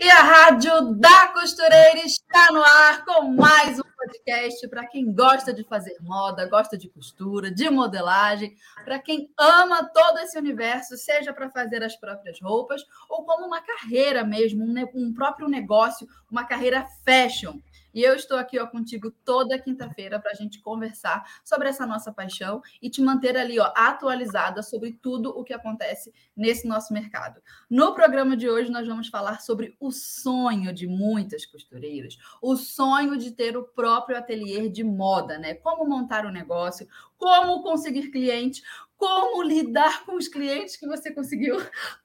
E 0.00 0.08
a 0.08 0.22
Rádio 0.22 0.94
da 0.94 1.26
Costureira 1.32 1.98
está 2.06 2.52
no 2.52 2.62
ar 2.62 3.04
com 3.04 3.32
mais 3.32 3.80
um 3.80 3.82
podcast 3.96 4.68
para 4.68 4.86
quem 4.86 5.12
gosta 5.12 5.52
de 5.52 5.64
fazer 5.64 5.96
moda, 6.00 6.48
gosta 6.48 6.78
de 6.78 6.88
costura, 6.88 7.50
de 7.50 7.68
modelagem, 7.68 8.54
para 8.84 9.00
quem 9.00 9.28
ama 9.36 9.90
todo 9.92 10.20
esse 10.20 10.38
universo, 10.38 10.96
seja 10.96 11.32
para 11.32 11.50
fazer 11.50 11.82
as 11.82 11.96
próprias 11.96 12.40
roupas 12.40 12.86
ou 13.10 13.24
como 13.24 13.44
uma 13.44 13.60
carreira 13.60 14.22
mesmo, 14.22 14.64
um, 14.94 15.12
próprio 15.12 15.48
negócio, 15.48 16.06
uma 16.30 16.44
carreira 16.44 16.86
fashion. 17.04 17.58
E 17.98 18.02
eu 18.04 18.14
estou 18.14 18.38
aqui 18.38 18.60
ó, 18.60 18.66
contigo 18.68 19.10
toda 19.24 19.58
quinta-feira 19.58 20.20
para 20.20 20.30
a 20.30 20.34
gente 20.34 20.60
conversar 20.60 21.20
sobre 21.44 21.68
essa 21.68 21.84
nossa 21.84 22.12
paixão 22.12 22.62
e 22.80 22.88
te 22.88 23.02
manter 23.02 23.36
ali 23.36 23.58
ó, 23.58 23.72
atualizada 23.74 24.62
sobre 24.62 24.92
tudo 24.92 25.30
o 25.30 25.42
que 25.42 25.52
acontece 25.52 26.14
nesse 26.36 26.68
nosso 26.68 26.94
mercado. 26.94 27.42
No 27.68 27.96
programa 27.96 28.36
de 28.36 28.48
hoje, 28.48 28.70
nós 28.70 28.86
vamos 28.86 29.08
falar 29.08 29.40
sobre 29.40 29.76
o 29.80 29.90
sonho 29.90 30.72
de 30.72 30.86
muitas 30.86 31.44
costureiras, 31.44 32.16
o 32.40 32.54
sonho 32.54 33.18
de 33.18 33.32
ter 33.32 33.56
o 33.56 33.64
próprio 33.64 34.16
ateliê 34.16 34.68
de 34.68 34.84
moda, 34.84 35.36
né? 35.36 35.54
Como 35.54 35.84
montar 35.84 36.24
o 36.24 36.28
um 36.28 36.32
negócio, 36.32 36.86
como 37.16 37.64
conseguir 37.64 38.12
clientes, 38.12 38.62
como 38.98 39.44
lidar 39.44 40.04
com 40.04 40.16
os 40.16 40.26
clientes 40.26 40.76
que 40.76 40.86
você 40.86 41.12
conseguiu, 41.12 41.56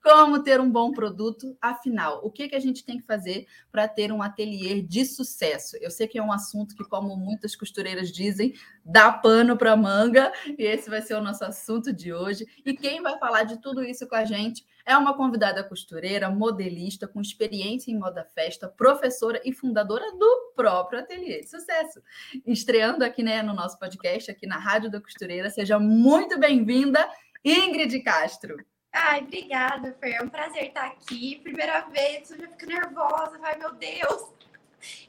como 0.01 0.43
ter 0.43 0.61
um 0.61 0.69
bom 0.69 0.91
produto. 0.91 1.57
Afinal, 1.59 2.21
o 2.23 2.29
que, 2.29 2.47
que 2.47 2.55
a 2.55 2.59
gente 2.59 2.85
tem 2.85 2.99
que 2.99 3.05
fazer 3.05 3.47
para 3.71 3.87
ter 3.87 4.11
um 4.11 4.21
ateliê 4.21 4.79
de 4.79 5.03
sucesso? 5.03 5.75
Eu 5.81 5.89
sei 5.89 6.07
que 6.07 6.19
é 6.19 6.23
um 6.23 6.31
assunto 6.31 6.75
que, 6.75 6.83
como 6.83 7.17
muitas 7.17 7.55
costureiras 7.55 8.11
dizem, 8.11 8.53
dá 8.85 9.11
pano 9.11 9.57
para 9.57 9.75
manga, 9.75 10.31
e 10.57 10.63
esse 10.63 10.87
vai 10.87 11.01
ser 11.01 11.15
o 11.15 11.21
nosso 11.21 11.43
assunto 11.43 11.91
de 11.91 12.13
hoje. 12.13 12.45
E 12.63 12.73
quem 12.75 13.01
vai 13.01 13.17
falar 13.17 13.43
de 13.43 13.59
tudo 13.59 13.83
isso 13.83 14.07
com 14.07 14.15
a 14.15 14.23
gente 14.23 14.63
é 14.85 14.97
uma 14.97 15.15
convidada 15.15 15.63
costureira, 15.63 16.29
modelista, 16.29 17.07
com 17.07 17.21
experiência 17.21 17.91
em 17.91 17.97
moda 17.97 18.25
festa, 18.35 18.67
professora 18.67 19.41
e 19.45 19.53
fundadora 19.53 20.11
do 20.11 20.53
próprio 20.55 20.99
Ateliê 20.99 21.41
de 21.41 21.49
Sucesso. 21.49 22.01
Estreando 22.45 23.03
aqui 23.03 23.23
né, 23.23 23.41
no 23.41 23.53
nosso 23.53 23.79
podcast, 23.79 24.29
aqui 24.29 24.45
na 24.45 24.57
Rádio 24.57 24.91
da 24.91 24.99
Costureira. 24.99 25.49
Seja 25.49 25.79
muito 25.79 26.37
bem-vinda, 26.39 27.07
Ingrid 27.43 27.97
Castro. 28.01 28.57
Ai, 28.91 29.21
obrigada, 29.21 29.95
Fer. 29.99 30.15
É 30.15 30.21
um 30.21 30.29
prazer 30.29 30.67
estar 30.67 30.85
aqui. 30.85 31.39
Primeira 31.41 31.81
vez, 31.89 32.29
eu 32.29 32.37
já 32.37 32.47
fico 32.47 32.65
nervosa. 32.67 33.39
Ai, 33.41 33.57
meu 33.57 33.73
Deus. 33.73 34.31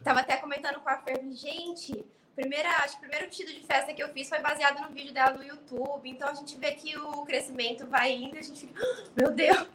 Tava 0.02 0.20
até 0.20 0.36
comentando 0.36 0.80
com 0.80 0.88
a 0.88 0.98
Fer, 0.98 1.20
gente, 1.32 2.04
primeira, 2.34 2.68
acho 2.78 2.92
que 2.92 2.96
o 2.96 3.00
primeiro 3.00 3.26
vestido 3.26 3.52
de 3.52 3.60
festa 3.60 3.92
que 3.92 4.02
eu 4.02 4.08
fiz 4.08 4.28
foi 4.28 4.40
baseado 4.40 4.80
no 4.80 4.90
vídeo 4.90 5.12
dela 5.12 5.36
no 5.36 5.44
YouTube. 5.44 6.08
Então 6.08 6.28
a 6.28 6.34
gente 6.34 6.56
vê 6.56 6.72
que 6.72 6.96
o 6.98 7.24
crescimento 7.24 7.86
vai 7.86 8.12
indo, 8.12 8.36
a 8.36 8.42
gente 8.42 8.66
fica, 8.66 8.82
ah, 8.82 9.04
meu 9.16 9.30
Deus. 9.30 9.68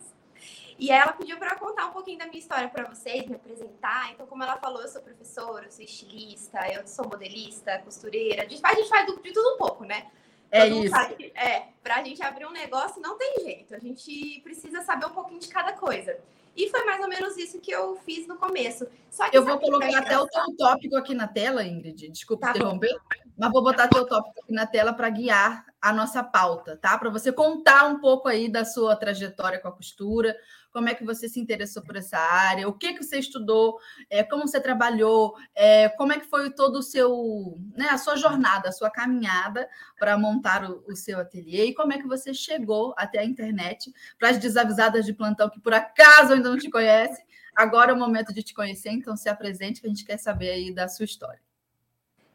E 0.77 0.91
ela 0.91 1.11
pediu 1.11 1.37
para 1.37 1.55
contar 1.55 1.87
um 1.87 1.91
pouquinho 1.91 2.17
da 2.17 2.25
minha 2.25 2.39
história 2.39 2.69
para 2.69 2.87
vocês, 2.87 3.25
me 3.25 3.35
apresentar. 3.35 4.11
Então, 4.13 4.25
como 4.25 4.41
ela 4.41 4.55
falou, 4.57 4.81
eu 4.81 4.87
sou 4.87 5.01
professora, 5.01 5.65
eu 5.65 5.71
sou 5.71 5.83
estilista, 5.83 6.59
eu 6.71 6.87
sou 6.87 7.05
modelista, 7.05 7.79
costureira. 7.79 8.43
A 8.43 8.47
gente 8.47 8.61
faz, 8.61 8.77
a 8.77 8.81
gente 8.81 8.89
faz 8.89 9.05
de 9.05 9.33
tudo 9.33 9.55
um 9.55 9.57
pouco, 9.57 9.83
né? 9.83 10.09
É 10.49 10.69
Todo 10.69 10.85
isso. 10.85 10.95
Sabe, 10.95 11.33
é, 11.35 11.67
para 11.83 11.97
a 11.97 12.03
gente 12.03 12.23
abrir 12.23 12.45
um 12.45 12.51
negócio 12.51 13.01
não 13.01 13.17
tem 13.17 13.43
jeito. 13.43 13.75
A 13.75 13.79
gente 13.79 14.39
precisa 14.41 14.81
saber 14.81 15.05
um 15.05 15.11
pouquinho 15.11 15.39
de 15.39 15.49
cada 15.49 15.73
coisa. 15.73 16.17
E 16.59 16.67
foi 16.69 16.83
mais 16.83 16.99
ou 16.99 17.07
menos 17.07 17.37
isso 17.37 17.61
que 17.61 17.71
eu 17.71 17.95
fiz 18.05 18.27
no 18.27 18.35
começo. 18.35 18.85
Só 19.09 19.29
que 19.29 19.37
eu 19.37 19.45
vou 19.45 19.57
colocar 19.57 19.97
até 19.97 20.19
o 20.19 20.27
teu 20.27 20.57
tópico 20.57 20.97
aqui 20.97 21.13
na 21.13 21.25
tela, 21.25 21.63
Ingrid. 21.63 22.09
Desculpa 22.09 22.47
tá 22.47 22.49
interromper, 22.51 22.91
bom. 22.91 22.99
mas 23.37 23.51
vou 23.53 23.63
botar 23.63 23.87
teu 23.87 24.05
tópico 24.05 24.41
aqui 24.43 24.51
na 24.51 24.67
tela 24.67 24.91
para 24.91 25.09
guiar 25.09 25.65
a 25.81 25.93
nossa 25.93 26.21
pauta, 26.21 26.75
tá? 26.75 26.97
Para 26.97 27.09
você 27.09 27.31
contar 27.31 27.85
um 27.85 28.01
pouco 28.01 28.27
aí 28.27 28.51
da 28.51 28.65
sua 28.65 28.93
trajetória 28.97 29.57
com 29.57 29.69
a 29.69 29.71
costura, 29.71 30.35
como 30.71 30.89
é 30.89 30.95
que 30.95 31.03
você 31.03 31.27
se 31.27 31.39
interessou 31.39 31.83
por 31.83 31.95
essa 31.95 32.17
área, 32.17 32.67
o 32.67 32.73
que 32.73 32.93
que 32.93 33.03
você 33.03 33.17
estudou, 33.17 33.79
é, 34.09 34.23
como 34.23 34.47
você 34.47 34.59
trabalhou, 34.59 35.35
é, 35.55 35.89
como 35.89 36.13
é 36.13 36.19
que 36.19 36.27
foi 36.27 36.51
todo 36.51 36.77
o 36.77 36.83
seu, 36.83 37.57
né, 37.75 37.89
a 37.89 37.97
sua 37.97 38.15
jornada, 38.15 38.69
a 38.69 38.71
sua 38.71 38.89
caminhada 38.89 39.67
para 39.97 40.17
montar 40.17 40.69
o, 40.69 40.83
o, 40.87 40.95
seu 40.95 41.19
ateliê 41.19 41.65
e 41.65 41.73
como 41.73 41.93
é 41.93 41.97
que 41.97 42.07
você 42.07 42.33
chegou 42.33 42.93
até 42.97 43.19
a 43.19 43.25
internet 43.25 43.91
para 44.17 44.29
as 44.29 44.37
desavisadas 44.37 45.05
de 45.05 45.13
plantão 45.13 45.49
que 45.49 45.59
por 45.59 45.73
acaso 45.73 46.33
ainda 46.33 46.49
não 46.49 46.57
te 46.57 46.69
conhecem. 46.69 47.25
Agora 47.55 47.91
é 47.91 47.93
o 47.93 47.97
momento 47.97 48.33
de 48.33 48.43
te 48.43 48.53
conhecer, 48.53 48.89
então 48.91 49.17
se 49.17 49.27
apresente 49.27 49.81
que 49.81 49.87
a 49.87 49.89
gente 49.89 50.05
quer 50.05 50.17
saber 50.17 50.51
aí 50.51 50.73
da 50.73 50.87
sua 50.87 51.05
história. 51.05 51.41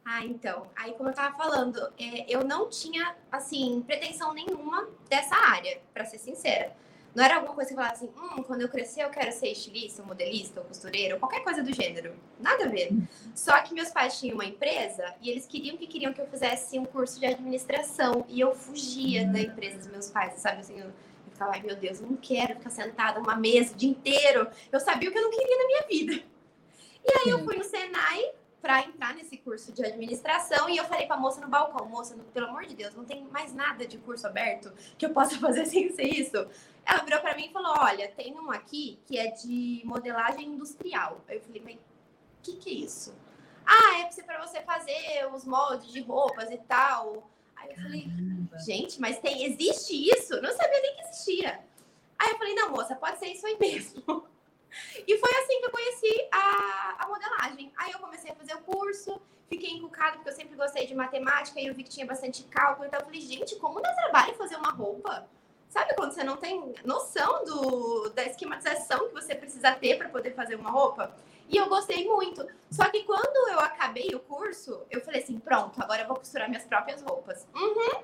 Ah, 0.04 0.22
então. 0.22 0.66
Aí, 0.76 0.92
como 0.92 1.08
eu 1.08 1.12
estava 1.12 1.34
falando, 1.34 1.80
é, 1.98 2.26
eu 2.28 2.44
não 2.44 2.68
tinha, 2.68 3.16
assim, 3.32 3.82
pretensão 3.86 4.34
nenhuma 4.34 4.86
dessa 5.08 5.34
área, 5.34 5.80
para 5.94 6.04
ser 6.04 6.18
sincera. 6.18 6.76
Não 7.14 7.25
era 7.25 7.36
alguma 7.36 7.54
coisa 7.54 7.70
que 7.70 7.76
falava 7.76 7.94
assim, 7.94 8.10
hum, 8.16 8.42
quando 8.42 8.62
eu 8.62 8.69
crescer 8.69 9.02
eu 9.02 9.10
quero 9.10 9.30
ser 9.30 9.48
estilista, 9.48 10.02
modelista, 10.02 10.60
ou 10.60 10.66
costureiro, 10.66 11.19
qualquer 11.19 11.44
coisa 11.44 11.62
do 11.62 11.72
gênero. 11.72 12.14
Nada 12.41 12.64
a 12.64 12.69
ver. 12.69 12.91
Só 13.34 13.60
que 13.62 13.72
meus 13.72 13.91
pais 13.91 14.19
tinham 14.19 14.34
uma 14.34 14.44
empresa 14.44 15.14
e 15.22 15.30
eles 15.30 15.47
queriam 15.47 15.76
que 15.76 15.86
queriam 15.86 16.12
que 16.12 16.20
eu 16.20 16.26
fizesse 16.26 16.78
um 16.78 16.84
curso 16.84 17.20
de 17.20 17.26
administração. 17.26 18.25
E 18.28 18.41
eu 18.41 18.54
fugia 18.54 19.26
da 19.26 19.41
empresa 19.41 19.78
dos 19.78 19.86
meus 19.86 20.10
pais, 20.10 20.34
sabe? 20.41 20.60
Assim, 20.60 20.80
eu, 20.80 20.86
eu 20.86 21.32
ficava, 21.32 21.52
ai 21.52 21.62
meu 21.62 21.76
Deus, 21.76 22.00
eu 22.00 22.06
não 22.08 22.16
quero 22.16 22.56
ficar 22.56 22.70
sentada 22.70 23.20
numa 23.20 23.36
mesa 23.36 23.72
o 23.72 23.76
dia 23.76 23.91
inteiro. 23.91 24.48
Eu 24.72 24.81
sabia 24.81 25.08
o 25.08 25.12
que 25.12 25.19
eu 25.19 25.22
não 25.22 25.31
queria 25.31 25.58
na 25.58 25.66
minha 25.66 25.82
vida. 25.86 26.25
E 27.06 27.19
aí 27.19 27.31
eu 27.31 27.44
fui 27.44 27.56
no 27.56 27.64
Senai 27.64 28.32
para 28.64 28.80
entrar 28.80 29.14
nesse 29.14 29.36
curso 29.36 29.70
de 29.72 29.84
administração 29.84 30.70
e 30.70 30.78
eu 30.78 30.86
falei 30.86 31.06
para 31.06 31.16
a 31.16 31.20
moça 31.20 31.38
no 31.38 31.48
balcão, 31.48 31.86
moça, 31.86 32.16
pelo 32.32 32.47
amor 32.47 32.64
de 32.64 32.75
Deus, 32.75 32.94
não 32.94 33.04
tem 33.04 33.22
mais 33.25 33.52
nada 33.52 33.86
de 33.86 33.98
curso 33.98 34.26
aberto 34.26 34.72
que 34.97 35.04
eu 35.04 35.10
possa 35.10 35.36
fazer 35.38 35.66
sem 35.66 35.92
ser 35.92 36.04
isso. 36.04 36.48
Ela 36.82 37.04
virou 37.04 37.20
para 37.20 37.36
mim 37.36 37.48
e 37.50 37.52
falou: 37.52 37.75
Olha, 37.78 38.10
tem 38.12 38.32
um 38.32 38.50
aqui 38.50 38.98
que 39.04 39.19
é 39.19 39.30
de 39.32 39.82
modelagem 39.84 40.47
industrial. 40.48 41.20
Eu 41.28 41.42
falei: 41.42 41.60
Mas 41.62 41.78
que, 42.42 42.56
que 42.56 42.70
é 42.70 42.72
isso? 42.72 43.14
Ah, 43.66 44.00
é 44.00 44.22
para 44.22 44.47
você 44.47 44.62
fazer 44.62 45.28
os 45.31 45.44
moldes 45.44 45.92
de 45.92 46.00
roupas 46.00 46.50
e 46.50 46.56
tal. 46.56 47.31
Aí 47.56 47.69
eu 47.69 47.76
falei: 47.76 48.08
Gente, 48.64 48.98
mas 48.98 49.19
tem, 49.19 49.44
existe 49.44 49.92
isso? 50.10 50.41
Não 50.41 50.56
sabia 50.56 50.81
nem 50.81 50.94
que 50.94 51.02
existia. 51.02 51.60
Aí 52.19 52.31
eu 52.31 52.38
falei: 52.38 52.54
Não, 52.54 52.70
moça, 52.70 52.96
pode 52.96 53.19
ser 53.19 53.26
isso 53.26 53.46
aí 53.46 53.58
mesmo. 53.60 54.26
E 55.06 55.18
foi 55.18 55.30
assim 55.42 55.60
que 55.60 55.66
eu 55.66 55.70
conheci 55.70 56.28
a, 56.32 56.96
a 57.00 57.08
modelagem. 57.08 57.72
Aí 57.76 57.92
eu 57.92 57.98
comecei 57.98 58.30
a 58.30 58.34
fazer 58.34 58.54
o 58.54 58.60
curso, 58.60 59.20
fiquei 59.48 59.70
encucada 59.70 60.16
porque 60.16 60.28
eu 60.28 60.34
sempre 60.34 60.56
gostei 60.56 60.86
de 60.86 60.94
matemática 60.94 61.60
e 61.60 61.66
eu 61.66 61.74
vi 61.74 61.84
que 61.84 61.90
tinha 61.90 62.06
bastante 62.06 62.42
cálculo. 62.44 62.86
Então 62.86 63.00
eu 63.00 63.06
falei, 63.06 63.20
gente, 63.20 63.56
como 63.56 63.80
dá 63.80 63.92
trabalho 63.92 64.34
fazer 64.34 64.56
uma 64.56 64.70
roupa? 64.70 65.28
Sabe 65.68 65.94
quando 65.94 66.12
você 66.12 66.22
não 66.22 66.36
tem 66.36 66.72
noção 66.84 67.44
do, 67.44 68.10
da 68.10 68.24
esquematização 68.24 69.08
que 69.08 69.14
você 69.14 69.34
precisa 69.34 69.72
ter 69.72 69.98
para 69.98 70.08
poder 70.08 70.32
fazer 70.32 70.54
uma 70.54 70.70
roupa? 70.70 71.14
E 71.49 71.56
eu 71.56 71.69
gostei 71.69 72.06
muito. 72.06 72.46
Só 72.70 72.88
que 72.90 73.02
quando 73.02 73.50
eu 73.50 73.58
acabei 73.58 74.08
o 74.14 74.20
curso, 74.20 74.82
eu 74.90 75.00
falei 75.00 75.22
assim: 75.22 75.38
pronto, 75.38 75.82
agora 75.82 76.02
eu 76.02 76.06
vou 76.06 76.16
costurar 76.16 76.49
minhas 76.49 76.64
próprias 76.64 77.02
roupas. 77.02 77.46
Uhum. 77.54 78.02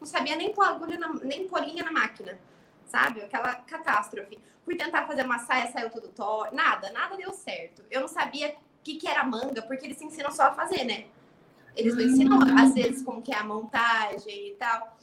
Não 0.00 0.06
sabia 0.06 0.36
nem 0.36 0.52
pôr 0.52 0.64
agulha 0.64 0.98
na, 0.98 1.08
nem 1.14 1.46
pôr 1.48 1.62
linha 1.64 1.84
na 1.84 1.92
máquina. 1.92 2.38
Sabe? 2.86 3.22
Aquela 3.22 3.54
catástrofe. 3.54 4.38
Fui 4.64 4.76
tentar 4.76 5.06
fazer 5.06 5.24
uma 5.24 5.38
saia, 5.40 5.70
saiu 5.70 5.90
tudo 5.90 6.08
torto. 6.08 6.54
Nada, 6.54 6.90
nada 6.92 7.16
deu 7.16 7.32
certo. 7.32 7.82
Eu 7.90 8.00
não 8.00 8.08
sabia 8.08 8.50
o 8.50 8.54
que, 8.82 8.96
que 8.96 9.08
era 9.08 9.24
manga, 9.24 9.62
porque 9.62 9.86
eles 9.86 10.00
ensinam 10.00 10.30
só 10.30 10.44
a 10.44 10.54
fazer, 10.54 10.84
né? 10.84 11.06
Eles 11.76 11.94
não 11.94 12.02
ensinam, 12.02 12.38
às 12.58 12.72
vezes, 12.72 13.02
como 13.02 13.20
que 13.20 13.32
é 13.32 13.36
a 13.36 13.44
montagem 13.44 14.48
e 14.48 14.54
tal. 14.54 14.96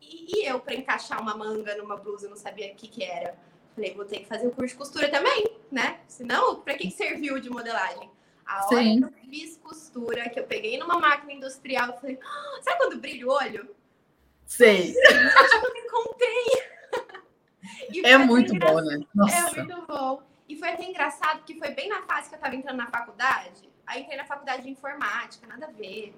E, 0.00 0.42
e 0.42 0.46
eu, 0.46 0.60
para 0.60 0.74
encaixar 0.74 1.20
uma 1.20 1.36
manga 1.36 1.74
numa 1.76 1.96
blusa, 1.96 2.28
não 2.28 2.36
sabia 2.36 2.72
o 2.72 2.76
que, 2.76 2.88
que 2.88 3.02
era. 3.02 3.34
Falei, 3.74 3.94
vou 3.94 4.04
ter 4.04 4.20
que 4.20 4.26
fazer 4.26 4.46
o 4.46 4.50
curso 4.50 4.74
de 4.74 4.78
costura 4.78 5.08
também, 5.08 5.56
né? 5.70 6.00
Senão, 6.06 6.60
para 6.60 6.74
que 6.74 6.90
serviu 6.90 7.40
de 7.40 7.48
modelagem? 7.48 8.10
A 8.44 8.66
hora 8.66 8.82
Sim. 8.82 8.98
que 8.98 9.04
eu 9.04 9.12
fiz 9.30 9.56
costura, 9.58 10.28
que 10.28 10.40
eu 10.40 10.44
peguei 10.44 10.76
numa 10.76 10.98
máquina 10.98 11.32
industrial, 11.32 11.88
eu 11.88 12.00
falei, 12.00 12.18
ah, 12.22 12.60
sabe 12.62 12.78
quando 12.78 12.98
brilha 12.98 13.26
o 13.26 13.30
olho? 13.30 13.74
Sei. 14.44 14.92
Acho 15.06 15.60
que 15.60 15.66
eu 15.66 15.76
encontrei. 15.84 16.69
É 18.04 18.18
muito 18.18 18.58
bom, 18.58 18.80
né? 18.80 19.00
Nossa. 19.14 19.60
É 19.60 19.64
muito 19.64 19.86
bom. 19.86 20.22
E 20.48 20.56
foi 20.56 20.68
até 20.70 20.84
engraçado, 20.84 21.38
porque 21.38 21.54
foi 21.56 21.70
bem 21.70 21.88
na 21.88 22.02
fase 22.02 22.28
que 22.28 22.34
eu 22.34 22.40
tava 22.40 22.56
entrando 22.56 22.76
na 22.76 22.86
faculdade. 22.86 23.68
Aí 23.86 24.02
entrei 24.02 24.16
na 24.16 24.24
faculdade 24.24 24.62
de 24.62 24.70
informática, 24.70 25.46
nada 25.46 25.66
a 25.66 25.70
ver. 25.70 26.14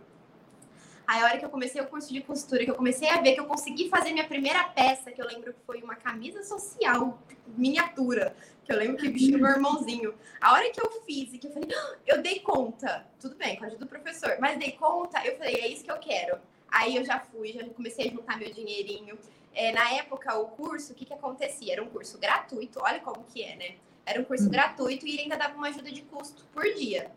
Aí, 1.06 1.20
a 1.20 1.24
hora 1.24 1.38
que 1.38 1.44
eu 1.44 1.50
comecei 1.50 1.80
o 1.80 1.86
curso 1.86 2.12
de 2.12 2.20
costura, 2.20 2.64
que 2.64 2.70
eu 2.70 2.74
comecei 2.74 3.08
a 3.08 3.20
ver 3.20 3.34
que 3.34 3.40
eu 3.40 3.46
consegui 3.46 3.88
fazer 3.88 4.12
minha 4.12 4.26
primeira 4.26 4.64
peça, 4.64 5.10
que 5.10 5.20
eu 5.20 5.26
lembro 5.26 5.52
que 5.52 5.60
foi 5.66 5.82
uma 5.82 5.96
camisa 5.96 6.42
social 6.42 7.18
miniatura, 7.56 8.34
que 8.64 8.72
eu 8.72 8.78
lembro 8.78 8.96
que 8.96 9.08
vestiu 9.08 9.38
meu 9.38 9.50
irmãozinho. 9.50 10.14
A 10.40 10.52
hora 10.52 10.70
que 10.70 10.80
eu 10.80 10.90
fiz 11.02 11.34
e 11.34 11.38
que 11.38 11.48
eu 11.48 11.52
falei, 11.52 11.68
ah, 11.74 11.96
eu 12.06 12.22
dei 12.22 12.40
conta, 12.40 13.06
tudo 13.20 13.36
bem, 13.36 13.56
com 13.56 13.64
a 13.64 13.66
ajuda 13.66 13.84
do 13.84 13.88
professor, 13.88 14.36
mas 14.40 14.58
dei 14.58 14.72
conta, 14.72 15.24
eu 15.26 15.36
falei, 15.36 15.56
é 15.56 15.68
isso 15.68 15.84
que 15.84 15.90
eu 15.90 15.98
quero. 15.98 16.38
Aí 16.70 16.96
eu 16.96 17.04
já 17.04 17.20
fui, 17.20 17.52
já 17.52 17.64
comecei 17.70 18.08
a 18.08 18.10
juntar 18.10 18.38
meu 18.38 18.50
dinheirinho. 18.50 19.18
É, 19.54 19.72
na 19.72 19.92
época, 19.92 20.34
o 20.38 20.48
curso, 20.48 20.92
o 20.92 20.94
que, 20.94 21.04
que 21.04 21.12
acontecia? 21.12 21.74
Era 21.74 21.82
um 21.82 21.88
curso 21.88 22.18
gratuito, 22.18 22.80
olha 22.82 23.00
como 23.00 23.24
que 23.24 23.42
é, 23.42 23.56
né? 23.56 23.76
Era 24.04 24.20
um 24.20 24.24
curso 24.24 24.46
hum. 24.46 24.50
gratuito 24.50 25.06
e 25.06 25.12
ele 25.12 25.22
ainda 25.22 25.36
dava 25.36 25.54
uma 25.54 25.68
ajuda 25.68 25.90
de 25.90 26.02
custo 26.02 26.44
por 26.52 26.64
dia. 26.74 27.12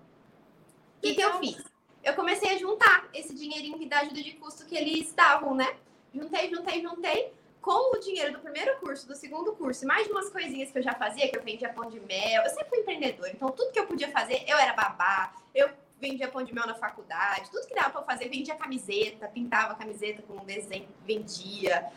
O 0.98 1.02
que, 1.02 1.16
que 1.16 1.22
eu 1.22 1.40
fiz? 1.40 1.64
Eu 2.04 2.14
comecei 2.14 2.52
a 2.52 2.58
juntar 2.58 3.08
esse 3.14 3.34
dinheirinho 3.34 3.88
da 3.90 4.00
ajuda 4.00 4.22
de 4.22 4.34
custo 4.34 4.66
que 4.66 4.76
eles 4.76 5.12
davam, 5.14 5.56
né? 5.56 5.76
Juntei, 6.14 6.50
juntei, 6.50 6.82
juntei. 6.82 7.34
Com 7.62 7.96
o 7.96 8.00
dinheiro 8.00 8.32
do 8.34 8.40
primeiro 8.40 8.80
curso, 8.80 9.08
do 9.08 9.16
segundo 9.16 9.52
curso, 9.54 9.84
e 9.84 9.88
mais 9.88 10.06
de 10.06 10.12
umas 10.12 10.30
coisinhas 10.30 10.70
que 10.70 10.78
eu 10.78 10.84
já 10.84 10.94
fazia, 10.94 11.28
que 11.28 11.36
eu 11.36 11.42
vendia 11.42 11.68
pão 11.70 11.90
de 11.90 12.00
mel, 12.00 12.44
eu 12.44 12.50
sempre 12.50 12.70
fui 12.70 12.78
empreendedora, 12.82 13.32
então 13.32 13.50
tudo 13.50 13.72
que 13.72 13.80
eu 13.80 13.88
podia 13.88 14.08
fazer, 14.12 14.44
eu 14.48 14.56
era 14.56 14.72
babá, 14.74 15.34
eu 15.52 15.68
vendia 16.00 16.28
pão 16.28 16.44
de 16.44 16.54
mel 16.54 16.68
na 16.68 16.76
faculdade, 16.76 17.50
tudo 17.50 17.66
que 17.66 17.74
dava 17.74 17.90
para 17.90 18.04
fazer, 18.04 18.30
vendia 18.30 18.54
camiseta, 18.54 19.28
pintava 19.28 19.74
camiseta 19.74 20.22
com 20.22 20.34
um 20.34 20.46
desenho, 20.46 20.88
vendia. 21.04 21.92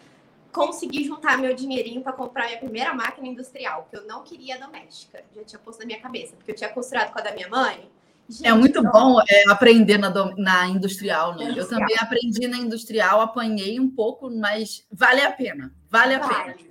Consegui 0.53 1.05
juntar 1.05 1.39
meu 1.39 1.55
dinheirinho 1.55 2.03
para 2.03 2.13
comprar 2.13 2.47
minha 2.47 2.59
primeira 2.59 2.95
máquina 2.95 3.29
industrial, 3.29 3.87
que 3.91 3.97
eu 3.97 4.07
não 4.07 4.23
queria 4.23 4.59
doméstica, 4.59 5.23
já 5.35 5.45
tinha 5.45 5.59
posto 5.59 5.81
na 5.81 5.87
minha 5.87 6.01
cabeça, 6.01 6.35
porque 6.37 6.53
eu 6.53 6.57
tinha 6.57 6.71
costurado 6.71 7.13
com 7.13 7.19
a 7.19 7.23
da 7.23 7.33
minha 7.33 7.49
mãe, 7.49 7.89
Gente, 8.29 8.47
é 8.47 8.53
muito 8.53 8.79
então... 8.79 8.93
bom 8.93 9.21
é, 9.27 9.51
aprender 9.51 9.97
na, 9.97 10.11
na 10.37 10.67
industrial, 10.67 11.35
né? 11.35 11.45
Industrial. 11.45 11.65
Eu 11.65 11.69
também 11.69 11.97
aprendi 11.99 12.47
na 12.47 12.59
industrial, 12.59 13.23
apanhei 13.23 13.81
um 13.81 13.89
pouco, 13.89 14.31
mas 14.31 14.87
vale 14.93 15.23
a 15.23 15.33
pena. 15.33 15.75
Vale 15.89 16.15
a 16.15 16.19
vale. 16.19 16.53
pena. 16.55 16.69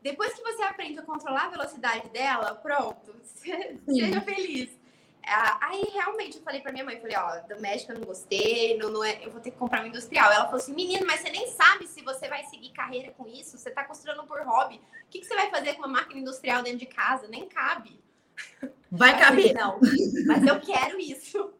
Depois 0.00 0.32
que 0.32 0.42
você 0.42 0.62
aprende 0.62 1.00
a 1.00 1.02
controlar 1.02 1.46
a 1.46 1.50
velocidade 1.50 2.08
dela, 2.10 2.54
pronto, 2.54 3.14
seja 3.24 4.20
feliz. 4.20 4.70
Aí 5.24 5.84
realmente 5.92 6.36
eu 6.36 6.42
falei 6.42 6.60
para 6.60 6.72
minha 6.72 6.84
mãe, 6.84 7.00
falei, 7.00 7.16
ó, 7.16 7.40
doméstica 7.46 7.92
eu 7.92 7.98
não 7.98 8.06
gostei, 8.06 8.76
não, 8.76 8.90
não 8.90 9.04
é, 9.04 9.24
eu 9.24 9.30
vou 9.30 9.40
ter 9.40 9.52
que 9.52 9.56
comprar 9.56 9.82
um 9.82 9.86
industrial. 9.86 10.32
Ela 10.32 10.44
falou 10.46 10.58
assim, 10.58 10.74
menino, 10.74 11.06
mas 11.06 11.20
você 11.20 11.30
nem 11.30 11.46
sabe 11.48 11.86
se 11.86 12.02
você 12.02 12.28
vai 12.28 12.44
seguir 12.44 12.70
carreira 12.70 13.12
com 13.12 13.26
isso, 13.28 13.56
você 13.56 13.70
tá 13.70 13.84
costurando 13.84 14.26
por 14.26 14.40
hobby. 14.42 14.76
O 14.76 15.10
que, 15.10 15.20
que 15.20 15.26
você 15.26 15.34
vai 15.34 15.48
fazer 15.50 15.74
com 15.74 15.80
uma 15.80 15.88
máquina 15.88 16.20
industrial 16.20 16.62
dentro 16.62 16.80
de 16.80 16.86
casa? 16.86 17.28
Nem 17.28 17.48
cabe. 17.48 18.02
Vai 18.90 19.18
caber. 19.18 19.54
Não, 19.54 19.78
mas 20.26 20.44
eu 20.44 20.60
quero 20.60 20.98
isso. 21.00 21.52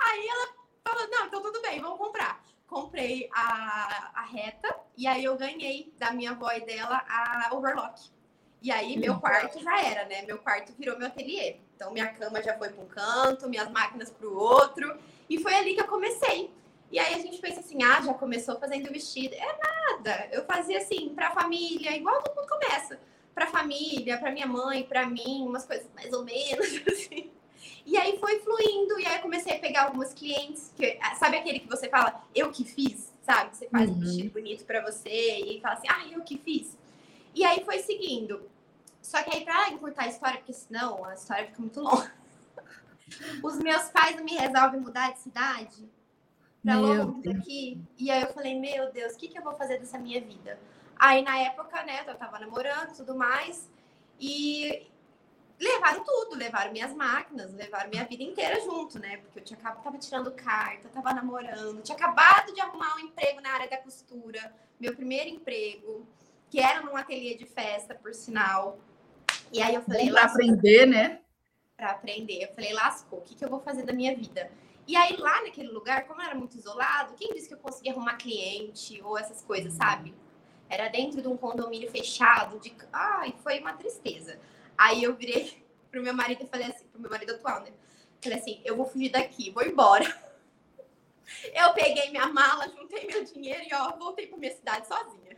Aí 0.00 0.28
ela 0.28 0.54
falou: 0.86 1.08
não, 1.10 1.26
então 1.26 1.42
tudo 1.42 1.60
bem, 1.62 1.80
vamos 1.80 1.98
comprar. 1.98 2.44
Comprei 2.66 3.28
a, 3.32 4.10
a 4.14 4.22
reta 4.22 4.76
e 4.96 5.06
aí 5.06 5.24
eu 5.24 5.36
ganhei 5.36 5.92
da 5.98 6.12
minha 6.12 6.32
avó 6.32 6.50
e 6.52 6.60
dela 6.60 7.02
a 7.08 7.50
overlock. 7.52 8.10
E 8.62 8.70
aí 8.70 8.96
meu 8.96 9.18
quarto 9.20 9.62
já 9.62 9.80
era, 9.82 10.04
né? 10.06 10.22
Meu 10.22 10.38
quarto 10.38 10.72
virou 10.78 10.98
meu 10.98 11.06
ateliê. 11.06 11.60
Então 11.76 11.92
minha 11.92 12.08
cama 12.08 12.42
já 12.42 12.56
foi 12.56 12.70
para 12.70 12.82
um 12.82 12.88
canto, 12.88 13.48
minhas 13.48 13.70
máquinas 13.70 14.10
para 14.10 14.26
o 14.26 14.36
outro. 14.36 14.98
E 15.28 15.38
foi 15.38 15.54
ali 15.54 15.74
que 15.74 15.80
eu 15.80 15.86
comecei. 15.86 16.50
E 16.90 16.98
aí 16.98 17.14
a 17.14 17.18
gente 17.18 17.38
pensa 17.38 17.60
assim, 17.60 17.82
ah, 17.82 18.00
já 18.00 18.14
começou 18.14 18.58
fazendo 18.58 18.90
vestido. 18.90 19.34
É 19.34 19.58
nada. 19.58 20.28
Eu 20.32 20.44
fazia 20.44 20.78
assim, 20.78 21.10
para 21.14 21.28
a 21.28 21.30
família, 21.32 21.96
igual 21.96 22.22
todo 22.22 22.34
mundo 22.34 22.48
começa 22.48 22.98
para 23.34 23.46
família, 23.48 24.16
para 24.16 24.32
minha 24.32 24.46
mãe, 24.46 24.82
para 24.84 25.06
mim, 25.06 25.44
umas 25.46 25.66
coisas 25.66 25.86
mais 25.94 26.10
ou 26.12 26.24
menos 26.24 26.66
assim. 26.88 27.30
E 27.84 27.96
aí 27.96 28.18
foi 28.18 28.40
fluindo, 28.40 28.98
e 28.98 29.06
aí 29.06 29.16
eu 29.16 29.22
comecei 29.22 29.56
a 29.56 29.60
pegar 29.60 29.84
algumas 29.84 30.14
clientes, 30.14 30.72
que, 30.74 30.98
sabe 31.18 31.36
aquele 31.36 31.60
que 31.60 31.68
você 31.68 31.88
fala, 31.88 32.24
eu 32.34 32.50
que 32.50 32.64
fiz, 32.64 33.12
sabe? 33.22 33.54
Você 33.54 33.68
faz 33.68 33.90
uhum. 33.90 33.96
um 33.96 34.00
vestido 34.00 34.30
bonito 34.30 34.64
para 34.64 34.80
você 34.80 35.10
e 35.10 35.60
fala 35.60 35.74
assim, 35.74 35.86
ah, 35.88 36.06
eu 36.10 36.22
que 36.22 36.38
fiz. 36.38 36.76
E 37.34 37.44
aí 37.44 37.62
foi 37.64 37.78
seguindo. 37.80 38.40
Só 39.06 39.22
que 39.22 39.36
aí, 39.36 39.44
para 39.44 39.70
encurtar 39.70 40.02
a 40.02 40.08
história, 40.08 40.38
porque 40.38 40.52
senão 40.52 41.04
a 41.04 41.14
história 41.14 41.46
fica 41.46 41.60
muito 41.60 41.80
longa. 41.80 42.12
Os 43.40 43.56
meus 43.58 43.84
pais 43.90 44.16
não 44.16 44.24
me 44.24 44.36
resolvem 44.36 44.80
mudar 44.80 45.12
de 45.12 45.20
cidade 45.20 45.88
para 46.60 46.74
longe 46.80 47.22
daqui. 47.22 47.80
E 47.96 48.10
aí 48.10 48.22
eu 48.22 48.34
falei, 48.34 48.58
meu 48.58 48.90
Deus, 48.90 49.14
o 49.14 49.16
que, 49.16 49.28
que 49.28 49.38
eu 49.38 49.44
vou 49.44 49.54
fazer 49.54 49.78
dessa 49.78 49.96
minha 49.96 50.20
vida? 50.20 50.58
Aí 50.98 51.22
na 51.22 51.38
época, 51.38 51.84
né, 51.84 52.02
eu 52.04 52.16
tava 52.16 52.40
namorando 52.40 52.90
e 52.90 52.96
tudo 52.96 53.14
mais. 53.14 53.70
E 54.18 54.88
levaram 55.56 56.02
tudo, 56.02 56.34
levaram 56.34 56.72
minhas 56.72 56.92
máquinas, 56.92 57.54
levaram 57.54 57.88
minha 57.88 58.04
vida 58.04 58.24
inteira 58.24 58.60
junto, 58.60 58.98
né? 58.98 59.18
Porque 59.18 59.38
eu 59.38 59.44
tinha 59.44 59.60
tava 59.60 59.98
tirando 59.98 60.32
carta, 60.32 60.88
tava 60.88 61.14
namorando, 61.14 61.80
tinha 61.80 61.96
acabado 61.96 62.52
de 62.52 62.60
arrumar 62.60 62.96
um 62.96 63.06
emprego 63.06 63.40
na 63.40 63.50
área 63.50 63.70
da 63.70 63.76
costura, 63.76 64.52
meu 64.80 64.96
primeiro 64.96 65.30
emprego, 65.30 66.04
que 66.50 66.58
era 66.58 66.82
num 66.82 66.96
ateliê 66.96 67.36
de 67.36 67.46
festa, 67.46 67.94
por 67.94 68.12
sinal. 68.12 68.80
E 69.52 69.62
aí 69.62 69.74
eu 69.74 69.82
falei, 69.82 70.10
para 70.10 70.24
aprender, 70.24 70.86
né? 70.86 71.20
Para 71.76 71.90
aprender. 71.90 72.42
Eu 72.42 72.54
falei, 72.54 72.72
lascou, 72.72 73.18
o 73.18 73.22
que, 73.22 73.34
que 73.34 73.44
eu 73.44 73.48
vou 73.48 73.60
fazer 73.60 73.84
da 73.84 73.92
minha 73.92 74.14
vida? 74.14 74.50
E 74.86 74.96
aí 74.96 75.16
lá 75.16 75.42
naquele 75.42 75.68
lugar, 75.68 76.06
como 76.06 76.22
era 76.22 76.34
muito 76.34 76.56
isolado, 76.56 77.14
quem 77.14 77.32
disse 77.32 77.48
que 77.48 77.54
eu 77.54 77.58
conseguia 77.58 77.92
arrumar 77.92 78.16
cliente 78.16 79.00
ou 79.02 79.18
essas 79.18 79.42
coisas, 79.42 79.72
sabe? 79.72 80.14
Era 80.68 80.88
dentro 80.88 81.20
de 81.20 81.28
um 81.28 81.36
condomínio 81.36 81.90
fechado. 81.90 82.58
De... 82.60 82.74
Ai, 82.92 83.34
foi 83.42 83.58
uma 83.60 83.72
tristeza. 83.72 84.38
Aí 84.78 85.02
eu 85.02 85.14
virei 85.14 85.64
pro 85.90 86.02
meu 86.02 86.14
marido 86.14 86.44
e 86.44 86.46
falei 86.46 86.68
assim, 86.68 86.86
pro 86.86 87.00
meu 87.00 87.10
marido 87.10 87.32
atual, 87.32 87.62
né? 87.62 87.70
Falei 88.22 88.38
assim, 88.38 88.60
eu 88.64 88.76
vou 88.76 88.86
fugir 88.86 89.10
daqui, 89.10 89.50
vou 89.50 89.64
embora. 89.64 90.04
Eu 91.52 91.74
peguei 91.74 92.08
minha 92.10 92.28
mala, 92.28 92.68
juntei 92.68 93.04
meu 93.04 93.24
dinheiro 93.24 93.64
e 93.68 93.74
ó, 93.74 93.96
voltei 93.96 94.28
para 94.28 94.38
minha 94.38 94.54
cidade 94.54 94.86
sozinha. 94.86 95.36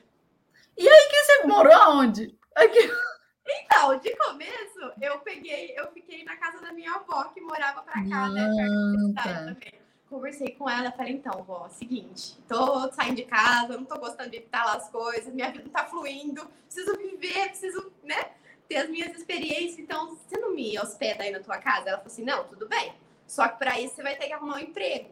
E 0.77 0.87
aí 0.87 1.09
que 1.09 1.17
você 1.17 1.47
morou 1.47 1.73
aonde? 1.73 2.39
Aqui. 2.55 2.91
Então, 3.49 3.99
de 3.99 4.15
começo, 4.17 4.93
eu 5.01 5.19
peguei, 5.21 5.75
eu 5.77 5.91
fiquei 5.93 6.23
na 6.25 6.37
casa 6.37 6.61
da 6.61 6.73
minha 6.73 6.93
avó, 6.93 7.25
que 7.25 7.41
morava 7.41 7.83
para 7.83 7.95
cá, 7.95 8.29
né? 8.29 8.47
Perto 8.55 8.93
da 8.93 8.99
cidade 8.99 9.55
também 9.55 9.89
conversei 10.09 10.53
com 10.53 10.69
ela, 10.69 10.91
falei, 10.91 11.15
então, 11.15 11.45
vó, 11.45 11.69
seguinte, 11.69 12.39
tô 12.49 12.91
saindo 12.93 13.17
de 13.17 13.25
casa, 13.25 13.77
não 13.77 13.85
tô 13.85 13.99
gostando 13.99 14.31
de 14.31 14.39
evitar 14.39 14.65
as 14.77 14.89
coisas, 14.89 15.33
minha 15.33 15.51
vida 15.51 15.65
não 15.65 15.71
tá 15.71 15.85
fluindo, 15.85 16.49
preciso 16.65 16.97
viver, 16.97 17.49
preciso, 17.49 17.93
né, 18.03 18.33
ter 18.69 18.77
as 18.77 18.89
minhas 18.89 19.15
experiências, 19.15 19.79
então, 19.79 20.17
você 20.17 20.39
não 20.39 20.55
me 20.55 20.79
hospeda 20.79 21.25
aí 21.25 21.31
na 21.31 21.41
tua 21.41 21.59
casa? 21.59 21.89
Ela 21.89 21.99
falou 21.99 22.07
assim, 22.07 22.25
não, 22.25 22.45
tudo 22.45 22.67
bem, 22.67 22.95
só 23.27 23.49
que 23.49 23.59
para 23.59 23.79
isso 23.81 23.97
você 23.97 24.03
vai 24.03 24.17
ter 24.17 24.27
que 24.29 24.33
arrumar 24.33 24.57
um 24.57 24.61
emprego, 24.61 25.11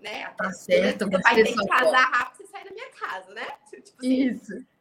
né? 0.00 0.32
Tá 0.36 0.50
certo, 0.50 1.06
você 1.06 1.18
vai 1.18 1.34
ter 1.34 1.54
que 1.54 1.66
casar 1.66 2.10
rápido 2.10 2.44
e 2.44 2.46
sair 2.48 2.64
da 2.64 2.70
minha 2.70 2.90
casa, 2.90 3.34
né? 3.34 3.46
Tipo 3.70 3.98
assim, 3.98 4.28
isso. 4.28 4.71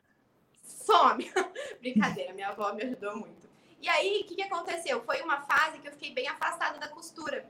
Some. 0.91 1.31
Brincadeira, 1.79 2.33
minha 2.33 2.49
avó 2.49 2.73
me 2.73 2.83
ajudou 2.83 3.15
muito. 3.15 3.49
E 3.81 3.87
aí, 3.87 4.21
o 4.21 4.27
que, 4.27 4.35
que 4.35 4.43
aconteceu? 4.43 5.01
Foi 5.03 5.21
uma 5.21 5.41
fase 5.41 5.79
que 5.79 5.87
eu 5.87 5.91
fiquei 5.93 6.13
bem 6.13 6.27
afastada 6.27 6.77
da 6.77 6.87
costura 6.87 7.45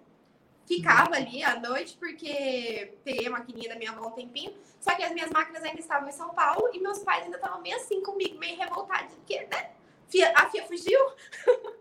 ficava 0.72 1.16
ali 1.16 1.44
à 1.44 1.60
noite, 1.60 1.98
porque 1.98 2.94
peguei 3.04 3.28
a 3.28 3.32
maquininha 3.32 3.70
da 3.70 3.76
minha 3.76 3.92
avó 3.92 4.08
um 4.08 4.12
tempinho. 4.12 4.56
Só 4.80 4.96
que 4.96 5.04
as 5.04 5.12
minhas 5.12 5.30
máquinas 5.30 5.64
ainda 5.64 5.80
estavam 5.80 6.08
em 6.08 6.14
São 6.14 6.34
Paulo 6.34 6.70
e 6.74 6.80
meus 6.80 7.00
pais 7.00 7.24
ainda 7.24 7.36
estavam 7.36 7.62
meio 7.62 7.76
assim 7.76 8.02
comigo, 8.02 8.38
meio 8.40 8.58
revoltados, 8.58 9.14
porque, 9.16 9.42
né? 9.52 9.72
A 10.36 10.50
Fia 10.50 10.66
fugiu. 10.66 11.00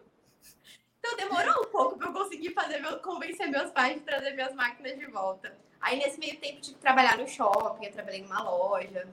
então 0.99 1.17
demorou 1.17 1.63
um 1.63 1.67
pouco 1.67 1.97
para 1.97 2.09
eu 2.09 2.13
conseguir 2.13 2.53
fazer 2.53 2.79
meu, 2.79 2.99
convencer 2.99 3.49
meus 3.49 3.71
pais 3.71 3.95
de 3.95 4.01
trazer 4.01 4.33
minhas 4.33 4.55
máquinas 4.55 4.99
de 4.99 5.07
volta. 5.07 5.57
Aí 5.81 5.99
nesse 5.99 6.19
meio 6.19 6.37
tempo 6.39 6.61
tive 6.61 6.75
que 6.75 6.81
trabalhar 6.81 7.17
no 7.17 7.27
shopping, 7.27 7.87
eu 7.87 7.93
trabalhei 7.93 8.23
numa 8.23 8.43
loja. 8.43 9.09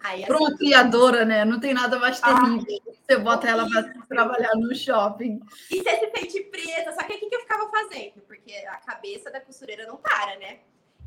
Aí, 0.00 0.24
Para 0.24 0.38
uma 0.38 0.56
criadora, 0.56 1.24
né? 1.24 1.44
Não 1.44 1.58
tem 1.58 1.74
nada 1.74 1.98
mais 1.98 2.20
terrível. 2.20 2.64
Ah, 2.88 2.92
você 3.06 3.16
bota 3.16 3.48
ela 3.48 3.68
para 3.68 3.82
trabalhar 4.08 4.54
no 4.54 4.74
shopping. 4.74 5.40
E 5.70 5.82
você 5.82 5.96
se 5.96 6.10
sente 6.16 6.40
presa. 6.44 6.92
Só 6.92 7.04
que 7.04 7.14
o 7.14 7.28
que 7.28 7.34
eu 7.34 7.40
ficava 7.40 7.68
fazendo? 7.70 8.20
Porque 8.26 8.52
a 8.68 8.76
cabeça 8.76 9.30
da 9.30 9.40
costureira 9.40 9.86
não 9.86 9.96
para, 9.96 10.36
né? 10.38 10.58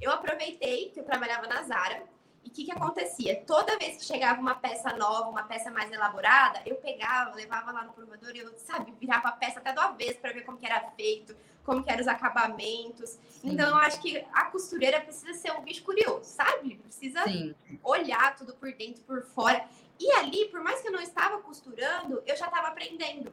Eu 0.01 0.11
aproveitei 0.11 0.89
que 0.89 0.99
eu 0.99 1.03
trabalhava 1.03 1.47
na 1.47 1.63
Zara. 1.63 2.03
E 2.43 2.49
o 2.49 2.51
que, 2.51 2.65
que 2.65 2.71
acontecia? 2.71 3.43
Toda 3.45 3.77
vez 3.77 3.97
que 3.97 4.05
chegava 4.05 4.41
uma 4.41 4.55
peça 4.55 4.95
nova, 4.97 5.29
uma 5.29 5.43
peça 5.43 5.69
mais 5.69 5.91
elaborada, 5.91 6.61
eu 6.65 6.75
pegava, 6.75 7.35
levava 7.35 7.71
lá 7.71 7.83
no 7.83 7.93
provador 7.93 8.35
e 8.35 8.39
eu, 8.39 8.53
sabe, 8.57 8.93
virava 8.99 9.29
a 9.29 9.31
peça 9.31 9.59
até 9.59 9.71
do 9.71 9.79
avesso 9.79 10.19
para 10.19 10.33
ver 10.33 10.41
como 10.41 10.57
que 10.57 10.65
era 10.65 10.81
feito, 10.91 11.35
como 11.63 11.83
que 11.83 11.91
eram 11.91 12.01
os 12.01 12.07
acabamentos. 12.07 13.11
Sim. 13.11 13.51
Então, 13.51 13.69
eu 13.69 13.75
acho 13.75 14.01
que 14.01 14.25
a 14.33 14.45
costureira 14.45 14.99
precisa 15.01 15.33
ser 15.33 15.51
um 15.51 15.61
bicho 15.61 15.83
curioso, 15.83 16.23
sabe? 16.23 16.75
Precisa 16.77 17.23
Sim. 17.23 17.55
olhar 17.83 18.35
tudo 18.35 18.53
por 18.55 18.71
dentro, 18.73 19.03
por 19.03 19.23
fora. 19.23 19.63
E 19.99 20.11
ali, 20.13 20.45
por 20.45 20.61
mais 20.61 20.81
que 20.81 20.87
eu 20.87 20.91
não 20.91 21.01
estava 21.01 21.41
costurando, 21.41 22.23
eu 22.25 22.35
já 22.35 22.45
estava 22.45 22.69
aprendendo. 22.69 23.31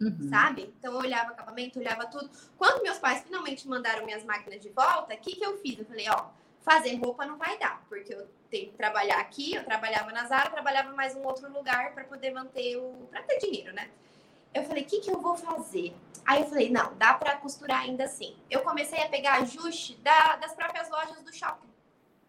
Uhum. 0.00 0.28
Sabe? 0.28 0.74
Então 0.78 0.92
eu 0.92 0.98
olhava 0.98 1.30
acabamento, 1.30 1.78
olhava 1.78 2.06
tudo. 2.06 2.28
Quando 2.58 2.82
meus 2.82 2.98
pais 2.98 3.22
finalmente 3.22 3.66
mandaram 3.66 4.04
minhas 4.04 4.24
máquinas 4.24 4.60
de 4.60 4.68
volta, 4.68 5.14
o 5.14 5.18
que, 5.18 5.36
que 5.36 5.44
eu 5.44 5.56
fiz? 5.58 5.78
Eu 5.78 5.84
falei, 5.84 6.06
ó, 6.10 6.26
fazer 6.64 6.94
roupa 6.96 7.26
não 7.26 7.36
vai 7.36 7.58
dar, 7.58 7.84
porque 7.88 8.14
eu 8.14 8.26
tenho 8.50 8.70
que 8.70 8.76
trabalhar 8.76 9.18
aqui, 9.18 9.54
eu 9.54 9.64
trabalhava 9.64 10.10
na 10.10 10.24
Zara, 10.26 10.50
trabalhava 10.50 10.92
mais 10.92 11.14
um 11.14 11.22
outro 11.22 11.52
lugar 11.52 11.92
para 11.92 12.04
poder 12.04 12.32
manter 12.32 12.76
o. 12.76 13.06
para 13.10 13.22
ter 13.22 13.38
dinheiro, 13.38 13.72
né? 13.72 13.90
Eu 14.52 14.64
falei, 14.64 14.84
o 14.84 14.86
que, 14.86 15.00
que 15.00 15.10
eu 15.10 15.20
vou 15.20 15.36
fazer? 15.36 15.94
Aí 16.24 16.40
eu 16.40 16.46
falei, 16.46 16.70
não, 16.70 16.96
dá 16.96 17.14
para 17.14 17.36
costurar 17.36 17.80
ainda 17.80 18.04
assim. 18.04 18.36
Eu 18.48 18.62
comecei 18.62 19.02
a 19.02 19.08
pegar 19.08 19.34
ajuste 19.34 19.96
da, 19.96 20.36
das 20.36 20.54
próprias 20.54 20.88
lojas 20.88 21.22
do 21.22 21.34
shopping. 21.34 21.68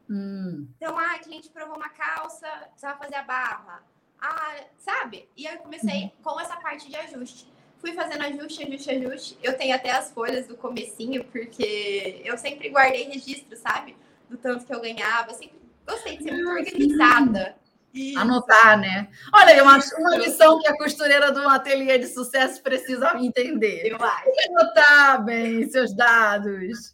Hum. 0.10 0.68
Então, 0.75 0.98
ah, 0.98 1.13
a 1.13 1.20
cliente 1.20 1.50
provou 1.50 1.77
uma 1.77 1.89
calça, 1.89 2.48
precisava 2.72 2.98
fazer 2.98 3.15
a 3.15 3.24
barra. 3.24 3.84
Ah, 4.20 4.56
sabe? 4.80 5.30
E 5.38 5.48
aí 5.48 5.56
eu 5.56 5.62
comecei 5.62 6.04
uhum. 6.04 6.12
com 6.24 6.39
essa 6.39 6.58
parte 6.58 6.89
de 6.89 6.96
ajuste. 6.96 7.48
Fui 7.77 7.94
fazendo 7.94 8.24
ajuste, 8.24 8.63
ajuste, 8.63 8.89
ajuste. 8.89 9.38
Eu 9.44 9.56
tenho 9.56 9.75
até 9.75 9.92
as 9.92 10.12
folhas 10.12 10.48
do 10.48 10.58
comecinho, 10.58 11.24
porque 11.25 12.22
eu 12.25 12.38
sempre 12.38 12.70
guardei 12.70 13.04
registro, 13.04 13.56
sabe? 13.56 13.96
Do 14.29 14.38
tanto 14.38 14.65
que 14.65 14.74
eu 14.74 14.82
ganhava. 14.82 15.32
Eu 15.32 15.36
sempre 15.36 15.60
gostei 15.88 16.17
de 16.17 16.24
ser 16.24 16.32
muito 16.34 16.50
organizada. 16.50 17.55
Isso. 17.94 18.20
Anotar, 18.20 18.77
né? 18.77 19.08
Olha 19.34 19.63
uma, 19.63 19.79
uma 19.98 20.17
lição 20.17 20.60
que 20.60 20.67
a 20.67 20.77
costureira 20.77 21.32
do 21.32 21.48
ateliê 21.48 21.98
de 21.98 22.08
sucesso 22.08 22.62
precisa 22.62 23.15
entender. 23.17 23.88
Eu 23.88 23.98
acho. 24.03 24.29
Anotar 24.50 25.24
bem 25.24 25.70
seus 25.70 25.96
dados. 25.96 26.94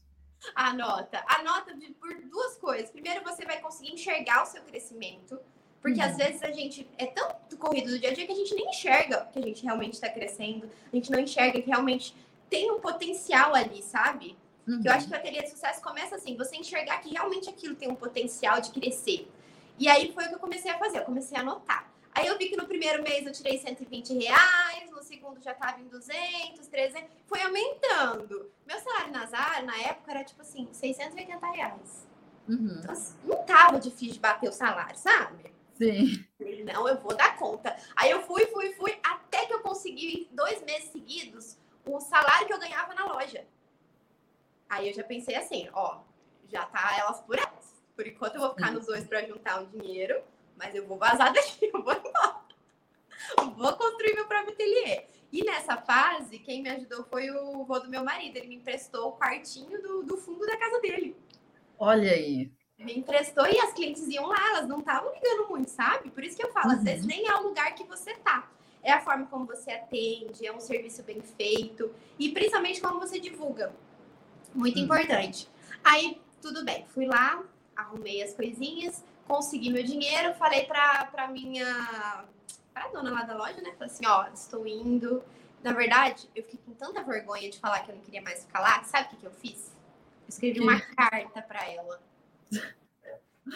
Anota. 0.54 1.24
Anota 1.28 1.74
por 2.00 2.14
duas 2.30 2.56
coisas. 2.58 2.92
Primeiro, 2.92 3.24
você 3.24 3.44
vai 3.46 3.60
conseguir 3.60 3.94
enxergar 3.94 4.44
o 4.44 4.46
seu 4.46 4.62
crescimento. 4.62 5.40
Porque 5.82 6.00
uhum. 6.00 6.06
às 6.06 6.16
vezes 6.16 6.44
a 6.44 6.52
gente 6.52 6.88
é 7.00 7.08
tão 7.08 7.36
corrido 7.58 7.90
do 7.90 7.98
dia 7.98 8.12
a 8.12 8.14
dia 8.14 8.28
que 8.28 8.32
a 8.32 8.36
gente 8.36 8.54
nem 8.54 8.70
enxerga 8.70 9.28
que 9.34 9.40
a 9.40 9.42
gente 9.42 9.64
realmente 9.64 9.94
está 9.94 10.08
crescendo. 10.08 10.70
A 10.94 10.96
gente 10.96 11.12
não 11.12 11.20
enxerga 11.20 11.60
que 11.60 11.68
realmente 11.68 12.16
tem 12.48 12.72
um 12.72 12.80
potencial 12.80 13.56
ali, 13.56 13.82
sabe? 13.82 14.38
Uhum. 14.72 14.82
Eu 14.86 14.94
acho 14.94 15.08
que 15.08 15.14
o 15.14 15.18
ateliê 15.18 15.42
de 15.42 15.50
sucesso 15.50 15.82
começa 15.82 16.16
assim, 16.16 16.38
você 16.38 16.56
enxergar 16.56 17.00
que 17.00 17.10
realmente 17.10 17.50
aquilo 17.50 17.76
tem 17.76 17.90
um 17.90 17.96
potencial 17.96 18.62
de 18.62 18.72
crescer. 18.72 19.30
E 19.78 19.90
aí 19.90 20.14
foi 20.14 20.26
o 20.26 20.30
que 20.30 20.36
eu 20.36 20.40
comecei 20.40 20.72
a 20.72 20.78
fazer, 20.78 21.00
eu 21.00 21.04
comecei 21.04 21.38
a 21.38 21.42
anotar. 21.42 21.92
Aí 22.14 22.28
eu 22.28 22.38
vi 22.38 22.48
que 22.48 22.56
no 22.56 22.66
primeiro 22.66 23.04
mês 23.04 23.26
eu 23.26 23.34
tirei 23.34 23.58
120 23.58 24.14
reais, 24.14 24.90
no 24.92 25.04
segundo 25.04 25.42
já 25.42 25.52
estava 25.52 25.82
em 25.82 25.88
200, 25.88 26.68
300, 26.68 27.10
foi 27.26 27.42
aumentando. 27.42 28.50
Meu 28.66 28.80
salário 28.80 29.12
na 29.12 29.26
Zara, 29.26 29.62
na 29.64 29.78
época, 29.78 30.12
era 30.12 30.24
tipo 30.24 30.42
assim, 30.42 30.70
680 30.72 31.52
reais. 31.52 32.08
Uhum. 32.48 32.78
Então, 32.80 32.92
assim, 32.92 33.16
não 33.26 33.44
tava 33.44 33.80
difícil 33.80 34.14
de 34.14 34.20
bater 34.20 34.50
o 34.50 34.54
salário, 34.54 34.98
sabe? 34.98 35.54
Sim. 35.74 36.26
Não, 36.66 36.88
eu 36.88 36.98
vou 36.98 37.16
dar 37.16 37.38
conta. 37.38 37.76
Aí 37.96 38.12
eu 38.12 38.22
fui, 38.22 38.46
fui, 38.48 38.74
fui, 38.74 38.98
até 39.04 39.46
que 39.46 39.54
eu 39.54 39.62
consegui, 39.62 40.30
dois 40.32 40.62
meses 40.64 40.92
seguidos, 40.92 41.58
o 41.86 42.00
salário 42.00 42.46
que 42.46 42.54
eu 42.54 42.60
ganhava 42.60 42.94
na 42.94 43.06
loja. 43.06 43.46
Aí 44.72 44.88
eu 44.88 44.94
já 44.94 45.04
pensei 45.04 45.36
assim, 45.36 45.68
ó, 45.74 46.00
já 46.48 46.64
tá 46.66 46.98
elas 46.98 47.20
por 47.20 47.38
elas. 47.38 47.84
Por 47.94 48.08
enquanto 48.08 48.36
eu 48.36 48.42
vou 48.42 48.52
ficar 48.52 48.72
nos 48.72 48.86
dois 48.86 49.06
para 49.06 49.22
juntar 49.26 49.60
um 49.60 49.66
dinheiro, 49.66 50.24
mas 50.56 50.74
eu 50.74 50.88
vou 50.88 50.98
vazar 50.98 51.32
daqui, 51.36 51.70
eu 51.74 51.84
vou 51.84 51.94
embora. 51.94 52.42
Vou 53.58 53.74
construir 53.74 54.16
meu 54.16 54.26
próprio 54.26 54.54
ateliê. 54.54 55.04
E 55.30 55.44
nessa 55.44 55.76
fase, 55.76 56.40
quem 56.40 56.64
me 56.64 56.70
ajudou 56.70 57.04
foi 57.04 57.30
o 57.30 57.66
vô 57.66 57.80
do 57.80 57.90
meu 57.90 58.02
marido. 58.02 58.38
Ele 58.38 58.48
me 58.48 58.56
emprestou 58.56 59.10
o 59.10 59.18
quartinho 59.18 59.82
do, 59.82 60.04
do 60.04 60.16
fundo 60.16 60.46
da 60.46 60.56
casa 60.56 60.80
dele. 60.80 61.18
Olha 61.78 62.14
aí. 62.14 62.50
Me 62.80 62.98
emprestou 62.98 63.46
e 63.48 63.60
as 63.60 63.74
clientes 63.74 64.08
iam 64.08 64.26
lá, 64.26 64.52
elas 64.52 64.70
não 64.70 64.80
estavam 64.80 65.14
ligando 65.14 65.50
muito, 65.50 65.70
sabe? 65.70 66.10
Por 66.12 66.24
isso 66.24 66.38
que 66.38 66.46
eu 66.46 66.52
falo, 66.54 66.70
uhum. 66.70 66.78
às 66.78 66.84
vezes 66.84 67.06
nem 67.06 67.28
é 67.28 67.36
o 67.36 67.44
lugar 67.44 67.76
que 67.76 67.84
você 67.84 68.14
tá. 68.16 68.50
É 68.82 68.94
a 68.94 69.02
forma 69.02 69.28
como 69.28 69.46
você 69.46 69.72
atende, 69.72 70.48
é 70.48 70.52
um 70.52 70.62
serviço 70.62 71.04
bem 71.04 71.22
feito 71.22 71.94
e 72.18 72.32
principalmente 72.32 72.82
como 72.82 73.02
você 73.02 73.20
divulga. 73.20 73.72
Muito 74.54 74.78
uhum. 74.78 74.86
importante. 74.86 75.50
Aí, 75.84 76.22
tudo 76.42 76.64
bem, 76.64 76.86
fui 76.94 77.06
lá, 77.06 77.44
arrumei 77.76 78.22
as 78.22 78.34
coisinhas, 78.34 79.04
consegui 79.28 79.70
meu 79.70 79.84
dinheiro, 79.84 80.34
falei 80.36 80.66
pra, 80.66 81.06
pra 81.06 81.28
minha. 81.28 82.26
pra 82.74 82.88
dona 82.90 83.12
lá 83.12 83.24
da 83.24 83.36
loja, 83.36 83.62
né? 83.62 83.72
Falei 83.78 83.94
assim: 83.94 84.06
ó, 84.06 84.28
estou 84.34 84.66
indo. 84.68 85.24
Na 85.64 85.74
verdade, 85.74 86.28
eu 86.36 86.44
fiquei 86.44 86.60
com 86.66 86.74
tanta 86.74 87.04
vergonha 87.04 87.50
de 87.50 87.60
falar 87.60 87.82
que 87.82 87.92
eu 87.92 87.96
não 87.96 88.02
queria 88.02 88.22
mais 88.22 88.44
ficar 88.44 88.60
lá. 88.60 88.84
Sabe 88.84 89.08
o 89.08 89.10
que, 89.10 89.16
que 89.18 89.26
eu 89.26 89.32
fiz? 89.32 89.72
Eu 90.24 90.30
escrevi 90.30 90.60
uma 90.60 90.80
carta 90.80 91.42
pra 91.42 91.70
ela. 91.70 92.02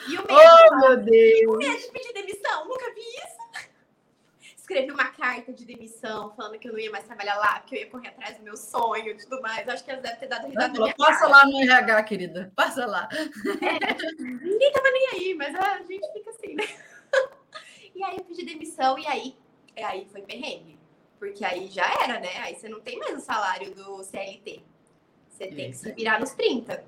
E 0.07 0.17
o 0.17 0.21
medo, 0.21 0.27
oh, 0.71 0.75
meu 0.77 0.97
Deus! 0.97 1.55
O 1.55 1.57
medo 1.57 1.77
de 1.77 1.91
pedir 1.91 2.13
demissão, 2.13 2.67
nunca 2.67 2.93
vi 2.93 3.01
isso 3.01 3.44
escrevi 4.65 4.91
uma 4.91 5.05
carta 5.11 5.53
de 5.53 5.63
demissão 5.63 6.33
falando 6.35 6.57
que 6.57 6.67
eu 6.67 6.73
não 6.73 6.79
ia 6.79 6.89
mais 6.89 7.05
trabalhar 7.05 7.35
lá, 7.35 7.59
que 7.59 7.75
eu 7.75 7.79
ia 7.81 7.89
correr 7.89 8.07
atrás 8.09 8.37
do 8.37 8.43
meu 8.43 8.57
sonho 8.57 9.09
e 9.09 9.17
tudo 9.17 9.39
mais. 9.41 9.69
Acho 9.69 9.83
que 9.83 9.91
elas 9.91 10.01
devem 10.01 10.19
ter 10.19 10.27
dado 10.27 10.47
risada 10.47 10.73
na 10.73 10.79
minha 10.85 10.95
Passa 10.95 11.19
cara. 11.19 11.31
lá 11.31 11.45
no 11.45 11.61
RH, 11.61 12.03
querida. 12.03 12.51
Passa 12.55 12.85
lá. 12.85 13.07
É, 13.13 14.23
ninguém 14.23 14.71
tava 14.71 14.91
nem 14.91 15.07
aí, 15.13 15.35
mas 15.35 15.55
a 15.55 15.77
gente 15.83 16.13
fica 16.13 16.29
assim, 16.31 16.55
né? 16.55 16.63
E 17.97 18.03
aí 18.03 18.17
eu 18.17 18.25
pedi 18.25 18.43
demissão 18.43 18.99
e 18.99 19.07
aí, 19.07 19.37
aí 19.77 20.05
foi 20.11 20.21
perrengue. 20.21 20.77
Porque 21.17 21.45
aí 21.45 21.69
já 21.69 21.85
era, 22.03 22.19
né? 22.19 22.39
Aí 22.39 22.53
você 22.53 22.67
não 22.67 22.81
tem 22.81 22.99
mais 22.99 23.17
o 23.17 23.21
salário 23.21 23.73
do 23.73 24.03
CLT. 24.03 24.61
Você 25.29 25.47
tem 25.47 25.71
que 25.71 25.77
se 25.77 25.93
virar 25.93 26.19
nos 26.19 26.31
30. 26.31 26.83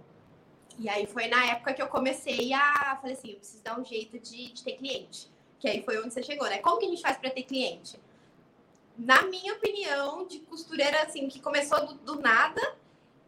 E 0.77 0.89
aí 0.89 1.05
foi 1.05 1.27
na 1.27 1.46
época 1.46 1.74
que 1.74 1.81
eu 1.81 1.88
comecei 1.88 2.51
a. 2.51 2.98
Falei 3.00 3.15
assim, 3.15 3.31
eu 3.31 3.38
preciso 3.38 3.63
dar 3.63 3.79
um 3.79 3.86
jeito 3.86 4.19
de, 4.19 4.51
de 4.51 4.63
ter 4.65 4.74
cliente. 4.74 5.29
Que 5.60 5.68
aí 5.68 5.84
foi 5.84 6.00
onde 6.00 6.14
você 6.14 6.24
chegou, 6.24 6.48
né? 6.48 6.60
Como 6.60 6.80
que 6.80 6.86
a 6.86 6.90
gente 6.90 7.02
faz 7.02 7.18
para 7.18 7.30
ter 7.30 7.44
cliente? 7.44 8.00
Na 8.98 9.24
minha 9.24 9.54
opinião, 9.54 10.26
de 10.26 10.40
costureira 10.40 11.04
assim, 11.04 11.28
que 11.28 11.40
começou 11.40 11.86
do, 11.86 11.94
do 11.96 12.20
nada, 12.20 12.76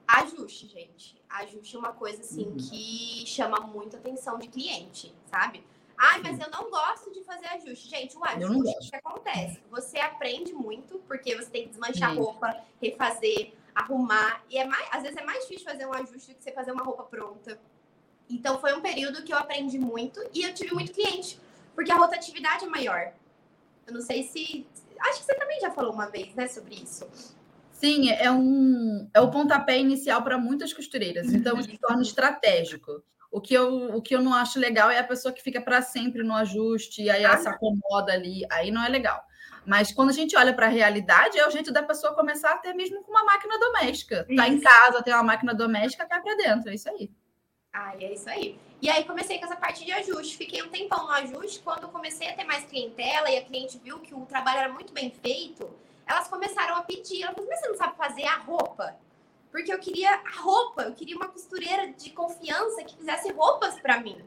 ajuste, 0.08 0.68
gente. 0.68 1.22
Ajuste 1.30 1.76
é 1.76 1.80
uma 1.80 1.94
coisa 1.94 2.22
assim 2.22 2.46
uhum. 2.46 2.58
que 2.58 3.24
chama 3.28 3.60
muito 3.60 3.96
atenção 3.96 4.40
de 4.40 4.48
cliente, 4.48 5.14
sabe? 5.30 5.64
Ai, 5.96 6.22
mas 6.22 6.40
eu 6.40 6.50
não 6.50 6.72
gosto 6.72 7.12
de 7.12 7.22
fazer 7.24 7.46
ajuste. 7.48 7.90
Gente, 7.90 8.18
o 8.18 8.24
ajuste, 8.24 8.90
que 8.90 8.96
acontece? 8.96 9.62
Você 9.70 10.00
aprende 10.00 10.54
muito, 10.54 10.98
porque 11.08 11.36
você 11.36 11.50
tem 11.50 11.64
que 11.64 11.70
desmanchar 11.70 12.12
Sim. 12.12 12.20
roupa, 12.20 12.58
refazer, 12.82 13.54
arrumar. 13.76 14.42
E 14.50 14.58
é 14.58 14.66
mais, 14.66 14.88
às 14.92 15.04
vezes 15.04 15.18
é 15.18 15.24
mais 15.24 15.42
difícil 15.42 15.66
fazer 15.66 15.86
um 15.86 15.94
ajuste 15.94 16.32
do 16.32 16.38
que 16.38 16.44
você 16.44 16.52
fazer 16.52 16.72
uma 16.72 16.84
roupa 16.84 17.04
pronta. 17.04 17.60
Então 18.30 18.60
foi 18.62 18.74
um 18.74 18.82
período 18.82 19.24
que 19.24 19.34
eu 19.34 19.38
aprendi 19.38 19.78
muito 19.78 20.22
e 20.34 20.44
eu 20.44 20.54
tive 20.54 20.74
muito 20.74 20.94
cliente 20.94 21.38
porque 21.80 21.94
a 21.94 21.96
rotatividade 21.96 22.66
é 22.66 22.68
maior. 22.68 23.14
Eu 23.88 23.94
não 23.94 24.02
sei 24.02 24.24
se. 24.24 24.68
Acho 25.00 25.20
que 25.20 25.26
você 25.26 25.36
também 25.36 25.62
já 25.62 25.72
falou 25.72 25.94
uma 25.94 26.08
vez, 26.08 26.36
né, 26.36 26.46
sobre 26.46 26.76
isso. 26.76 27.10
Sim, 27.72 28.10
é 28.10 28.30
um 28.30 29.10
é 29.14 29.22
o 29.22 29.32
pontapé 29.32 29.80
inicial 29.80 30.22
para 30.22 30.38
muitas 30.38 30.74
costureiras, 30.74 31.28
então 31.32 31.58
isso 31.58 31.70
torna 31.80 32.02
estratégico. 32.02 33.02
O 33.32 33.40
que, 33.40 33.54
eu, 33.54 33.96
o 33.96 34.02
que 34.02 34.14
eu 34.14 34.22
não 34.22 34.34
acho 34.34 34.60
legal 34.60 34.90
é 34.90 34.98
a 34.98 35.04
pessoa 35.06 35.32
que 35.32 35.42
fica 35.42 35.62
para 35.62 35.82
sempre 35.82 36.22
no 36.22 36.34
ajuste, 36.34 37.04
e 37.04 37.10
aí 37.10 37.24
ela 37.24 37.36
ah, 37.36 37.38
se 37.38 37.48
acomoda 37.48 38.12
ali, 38.12 38.46
aí 38.52 38.72
não 38.72 38.84
é 38.84 38.90
legal. 38.90 39.24
Mas 39.66 39.94
quando 39.94 40.10
a 40.10 40.14
gente 40.14 40.36
olha 40.36 40.54
para 40.54 40.66
a 40.66 40.70
realidade, 40.70 41.40
é 41.40 41.48
o 41.48 41.52
jeito 41.52 41.72
da 41.72 41.84
pessoa 41.84 42.14
começar 42.14 42.52
até 42.52 42.74
mesmo 42.74 43.02
com 43.04 43.12
uma 43.12 43.24
máquina 43.24 43.58
doméstica. 43.58 44.28
Tá 44.36 44.50
em 44.50 44.60
casa, 44.60 45.02
tem 45.02 45.14
uma 45.14 45.24
máquina 45.24 45.54
doméstica, 45.54 46.06
cai 46.06 46.22
para 46.22 46.36
dentro, 46.36 46.70
é 46.70 46.74
isso 46.74 46.90
aí. 46.90 47.10
Ah, 47.72 47.94
é 47.98 48.14
isso 48.14 48.30
aí. 48.30 48.60
E 48.82 48.90
aí 48.90 49.04
comecei 49.04 49.38
com 49.40 49.46
essa 49.46 49.56
parte 49.56 49.84
de 49.84 49.92
ajuste. 49.92 50.38
Fiquei 50.38 50.62
um 50.64 50.70
tempão 50.70 51.06
no 51.06 51.12
ajuste. 51.12 51.60
Quando 51.60 51.90
comecei 51.90 52.30
a 52.30 52.34
ter 52.34 52.46
mais 52.46 52.64
clientela 52.66 53.30
e 53.30 53.38
a 53.38 53.44
cliente 53.44 53.78
viu 53.84 54.00
que 54.00 54.14
o 54.14 54.26
trabalho 54.26 54.60
era 54.60 54.74
muito 54.74 54.94
bem 54.94 55.12
feito, 55.12 55.70
elas 56.08 56.28
começaram 56.28 56.76
a 56.76 56.82
pedir. 56.82 57.24
Ela 57.24 57.34
falou, 57.34 57.50
mas 57.50 57.60
você 57.60 57.68
não 57.68 57.78
sabe 57.78 57.98
fazer 57.98 58.24
a 58.24 58.38
roupa? 58.38 58.96
Porque 59.52 59.74
eu 59.74 59.80
queria 59.80 60.10
a 60.12 60.42
roupa, 60.42 60.84
eu 60.84 60.94
queria 60.94 61.16
uma 61.16 61.28
costureira 61.28 61.92
de 61.92 62.12
confiança 62.12 62.84
que 62.84 62.96
fizesse 62.96 63.32
roupas 63.32 63.80
para 63.80 64.00
mim. 64.00 64.24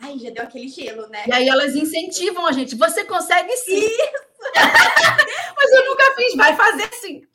Aí 0.00 0.18
já 0.18 0.30
deu 0.30 0.44
aquele 0.44 0.68
gelo, 0.68 1.06
né? 1.08 1.24
E 1.26 1.32
aí 1.32 1.48
elas 1.48 1.74
incentivam 1.74 2.46
a 2.46 2.52
gente. 2.52 2.76
Você 2.76 3.04
consegue 3.04 3.54
sim. 3.56 3.78
Isso! 3.78 4.26
mas 5.56 5.72
eu 5.72 5.84
nunca 5.86 6.14
fiz, 6.14 6.34
vai 6.36 6.54
fazer 6.54 6.92
sim. 6.94 7.26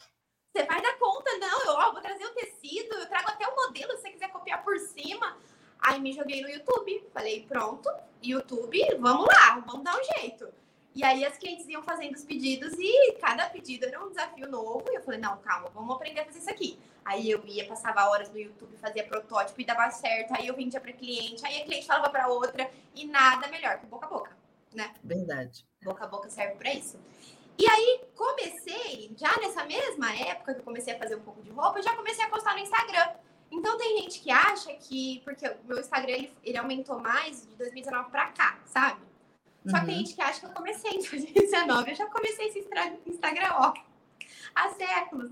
Você 0.53 0.63
vai 0.63 0.81
dar 0.81 0.97
conta, 0.97 1.37
não. 1.37 1.61
Eu 1.65 1.73
ó, 1.73 1.91
vou 1.91 2.01
trazer 2.01 2.25
o 2.25 2.33
tecido, 2.33 2.95
eu 2.95 3.07
trago 3.07 3.29
até 3.29 3.47
o 3.47 3.55
modelo 3.55 3.93
se 3.93 4.01
você 4.01 4.09
quiser 4.09 4.29
copiar 4.29 4.63
por 4.63 4.77
cima. 4.79 5.37
Aí 5.81 5.99
me 5.99 6.13
joguei 6.13 6.41
no 6.41 6.49
YouTube. 6.49 7.03
Falei, 7.13 7.45
pronto, 7.47 7.89
YouTube, 8.21 8.79
vamos 8.99 9.25
lá, 9.25 9.59
vamos 9.65 9.83
dar 9.83 9.97
um 9.97 10.03
jeito. 10.19 10.47
E 10.93 11.03
aí 11.03 11.23
as 11.25 11.37
clientes 11.37 11.67
iam 11.69 11.81
fazendo 11.81 12.15
os 12.15 12.23
pedidos 12.23 12.73
e 12.77 13.13
cada 13.13 13.49
pedido 13.49 13.85
era 13.85 14.03
um 14.03 14.09
desafio 14.09 14.47
novo. 14.49 14.83
E 14.89 14.95
eu 14.95 15.01
falei, 15.01 15.19
não, 15.19 15.37
calma, 15.37 15.69
vamos 15.73 15.95
aprender 15.95 16.19
a 16.19 16.25
fazer 16.25 16.39
isso 16.39 16.49
aqui. 16.49 16.79
Aí 17.03 17.31
eu 17.31 17.43
ia, 17.45 17.65
passava 17.65 18.09
horas 18.09 18.29
no 18.29 18.37
YouTube, 18.37 18.75
fazia 18.77 19.03
protótipo 19.03 19.59
e 19.59 19.65
dava 19.65 19.89
certo. 19.89 20.33
Aí 20.33 20.47
eu 20.47 20.55
vendia 20.55 20.79
para 20.79 20.91
cliente, 20.93 21.45
aí 21.45 21.61
a 21.61 21.65
cliente 21.65 21.87
falava 21.87 22.09
para 22.09 22.27
outra 22.27 22.69
e 22.93 23.05
nada 23.07 23.47
melhor 23.47 23.79
que 23.79 23.85
boca 23.85 24.05
a 24.05 24.09
boca, 24.09 24.37
né? 24.73 24.93
Verdade. 25.03 25.65
Boca 25.81 26.03
a 26.03 26.07
boca 26.07 26.29
serve 26.29 26.55
para 26.55 26.73
isso. 26.73 26.99
E 27.57 27.69
aí 27.69 28.01
comecei, 28.15 29.13
já 29.17 29.35
nessa 29.39 29.63
mesma 29.65 30.13
época 30.15 30.53
que 30.53 30.59
eu 30.59 30.63
comecei 30.63 30.93
a 30.93 30.99
fazer 30.99 31.15
um 31.15 31.21
pouco 31.21 31.41
de 31.41 31.51
roupa, 31.51 31.79
eu 31.79 31.83
já 31.83 31.95
comecei 31.95 32.23
a 32.23 32.29
postar 32.29 32.53
no 32.53 32.59
Instagram. 32.59 33.13
Então 33.51 33.77
tem 33.77 33.97
gente 34.01 34.21
que 34.21 34.31
acha 34.31 34.73
que, 34.73 35.21
porque 35.25 35.47
o 35.47 35.57
meu 35.65 35.79
Instagram 35.79 36.13
ele, 36.13 36.33
ele 36.43 36.57
aumentou 36.57 36.99
mais 36.99 37.45
de 37.45 37.55
2019 37.55 38.09
para 38.09 38.27
cá, 38.27 38.59
sabe? 38.65 39.01
Só 39.67 39.79
que 39.79 39.85
tem 39.85 39.95
uhum. 39.95 40.01
gente 40.01 40.15
que 40.15 40.21
acha 40.21 40.39
que 40.39 40.45
eu 40.45 40.51
comecei 40.51 40.91
em 40.91 41.03
2019. 41.03 41.91
Eu 41.91 41.95
já 41.95 42.05
comecei 42.07 42.47
esse 42.47 42.59
Instagram, 43.05 43.49
ó, 43.53 43.73
há 44.55 44.69
séculos. 44.69 45.31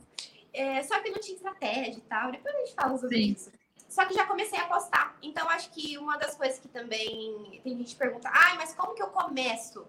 É, 0.53 0.83
só 0.83 0.99
que 0.99 1.09
não 1.09 1.19
tinha 1.19 1.35
estratégia 1.35 1.97
e 1.97 2.01
tal. 2.01 2.31
Depois 2.31 2.53
a 2.53 2.59
gente 2.59 2.73
fala 2.73 2.97
sobre 2.97 3.17
Sim. 3.17 3.31
isso. 3.31 3.51
Só 3.87 4.05
que 4.05 4.13
já 4.13 4.25
comecei 4.25 4.59
a 4.59 4.67
postar. 4.67 5.17
Então, 5.21 5.49
acho 5.49 5.71
que 5.71 5.97
uma 5.97 6.17
das 6.17 6.35
coisas 6.35 6.59
que 6.59 6.67
também 6.67 7.59
tem 7.63 7.75
gente 7.77 7.93
que 7.93 7.99
pergunta, 7.99 8.29
ai, 8.31 8.55
mas 8.55 8.73
como 8.75 8.93
que 8.93 9.01
eu 9.01 9.07
começo? 9.07 9.85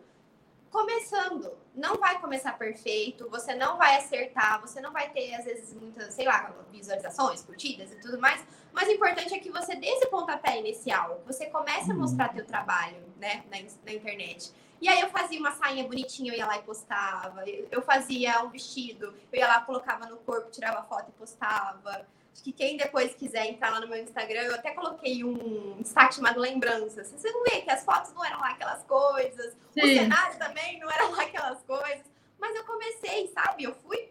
Começando. 0.70 1.52
Não 1.74 1.96
vai 1.96 2.20
começar 2.20 2.52
perfeito, 2.52 3.28
você 3.28 3.54
não 3.54 3.76
vai 3.76 3.96
acertar, 3.96 4.60
você 4.60 4.80
não 4.80 4.92
vai 4.92 5.10
ter, 5.10 5.34
às 5.34 5.44
vezes, 5.44 5.74
muitas, 5.74 6.14
sei 6.14 6.26
lá, 6.26 6.54
visualizações, 6.70 7.42
curtidas 7.42 7.92
e 7.92 7.96
tudo 7.96 8.18
mais. 8.18 8.44
Mas 8.72 8.88
o 8.88 8.92
importante 8.92 9.34
é 9.34 9.38
que 9.38 9.50
você 9.50 9.74
dê 9.74 9.86
esse 9.86 10.06
pontapé 10.06 10.58
inicial, 10.58 11.20
você 11.26 11.46
comece 11.46 11.90
a 11.90 11.94
uhum. 11.94 12.00
mostrar 12.00 12.28
teu 12.28 12.44
trabalho, 12.44 13.02
né, 13.18 13.44
na, 13.50 13.58
na 13.84 13.92
internet. 13.92 14.52
E 14.80 14.88
aí 14.88 15.00
eu 15.00 15.10
fazia 15.10 15.38
uma 15.38 15.52
sainha 15.52 15.84
bonitinha, 15.84 16.32
eu 16.32 16.38
ia 16.38 16.46
lá 16.46 16.56
e 16.56 16.62
postava. 16.62 17.44
Eu 17.70 17.82
fazia 17.82 18.42
um 18.42 18.48
vestido, 18.48 19.14
eu 19.30 19.38
ia 19.38 19.46
lá, 19.46 19.60
colocava 19.60 20.06
no 20.06 20.16
corpo, 20.18 20.50
tirava 20.50 20.82
foto 20.84 21.10
e 21.10 21.12
postava. 21.12 22.06
Acho 22.32 22.44
que 22.44 22.52
quem 22.52 22.76
depois 22.76 23.14
quiser 23.14 23.46
entrar 23.46 23.70
lá 23.70 23.80
no 23.80 23.88
meu 23.88 24.02
Instagram, 24.02 24.42
eu 24.42 24.54
até 24.54 24.70
coloquei 24.72 25.24
um 25.24 25.80
destaque 25.82 26.14
chamado 26.14 26.40
lembranças. 26.40 27.08
Vocês 27.08 27.32
vão 27.32 27.42
ver 27.42 27.62
que 27.62 27.70
as 27.70 27.84
fotos 27.84 28.12
não 28.14 28.24
eram 28.24 28.40
lá 28.40 28.50
aquelas 28.50 28.82
coisas, 28.84 29.56
Sim. 29.74 29.82
o 29.82 29.86
cenário 29.98 30.38
também 30.38 30.78
não 30.78 30.90
era 30.90 31.08
lá 31.08 31.22
aquelas 31.22 31.62
coisas. 31.62 32.04
Mas 32.38 32.56
eu 32.56 32.64
comecei, 32.64 33.28
sabe? 33.28 33.64
Eu 33.64 33.74
fui 33.74 34.08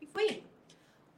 e 0.00 0.06
fui 0.06 0.26
indo. 0.30 0.56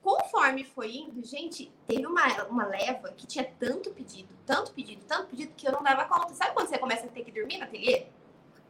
Conforme 0.03 0.65
foi 0.65 0.97
indo, 0.97 1.23
gente, 1.25 1.71
teve 1.87 2.07
uma, 2.07 2.45
uma 2.45 2.67
leva 2.67 3.13
que 3.13 3.27
tinha 3.27 3.45
tanto 3.59 3.91
pedido, 3.91 4.29
tanto 4.47 4.73
pedido, 4.73 5.05
tanto 5.07 5.29
pedido, 5.29 5.53
que 5.57 5.69
eu 5.69 5.73
não 5.73 5.83
dava 5.83 6.07
conta. 6.07 6.35
Sabe 6.35 6.55
quando 6.55 6.69
você 6.69 6.79
começa 6.79 7.07
a 7.07 7.11
ter 7.11 7.25
que 7.25 7.31
dormir 7.31 7.59
no 7.59 7.65
ateliê? 7.65 8.07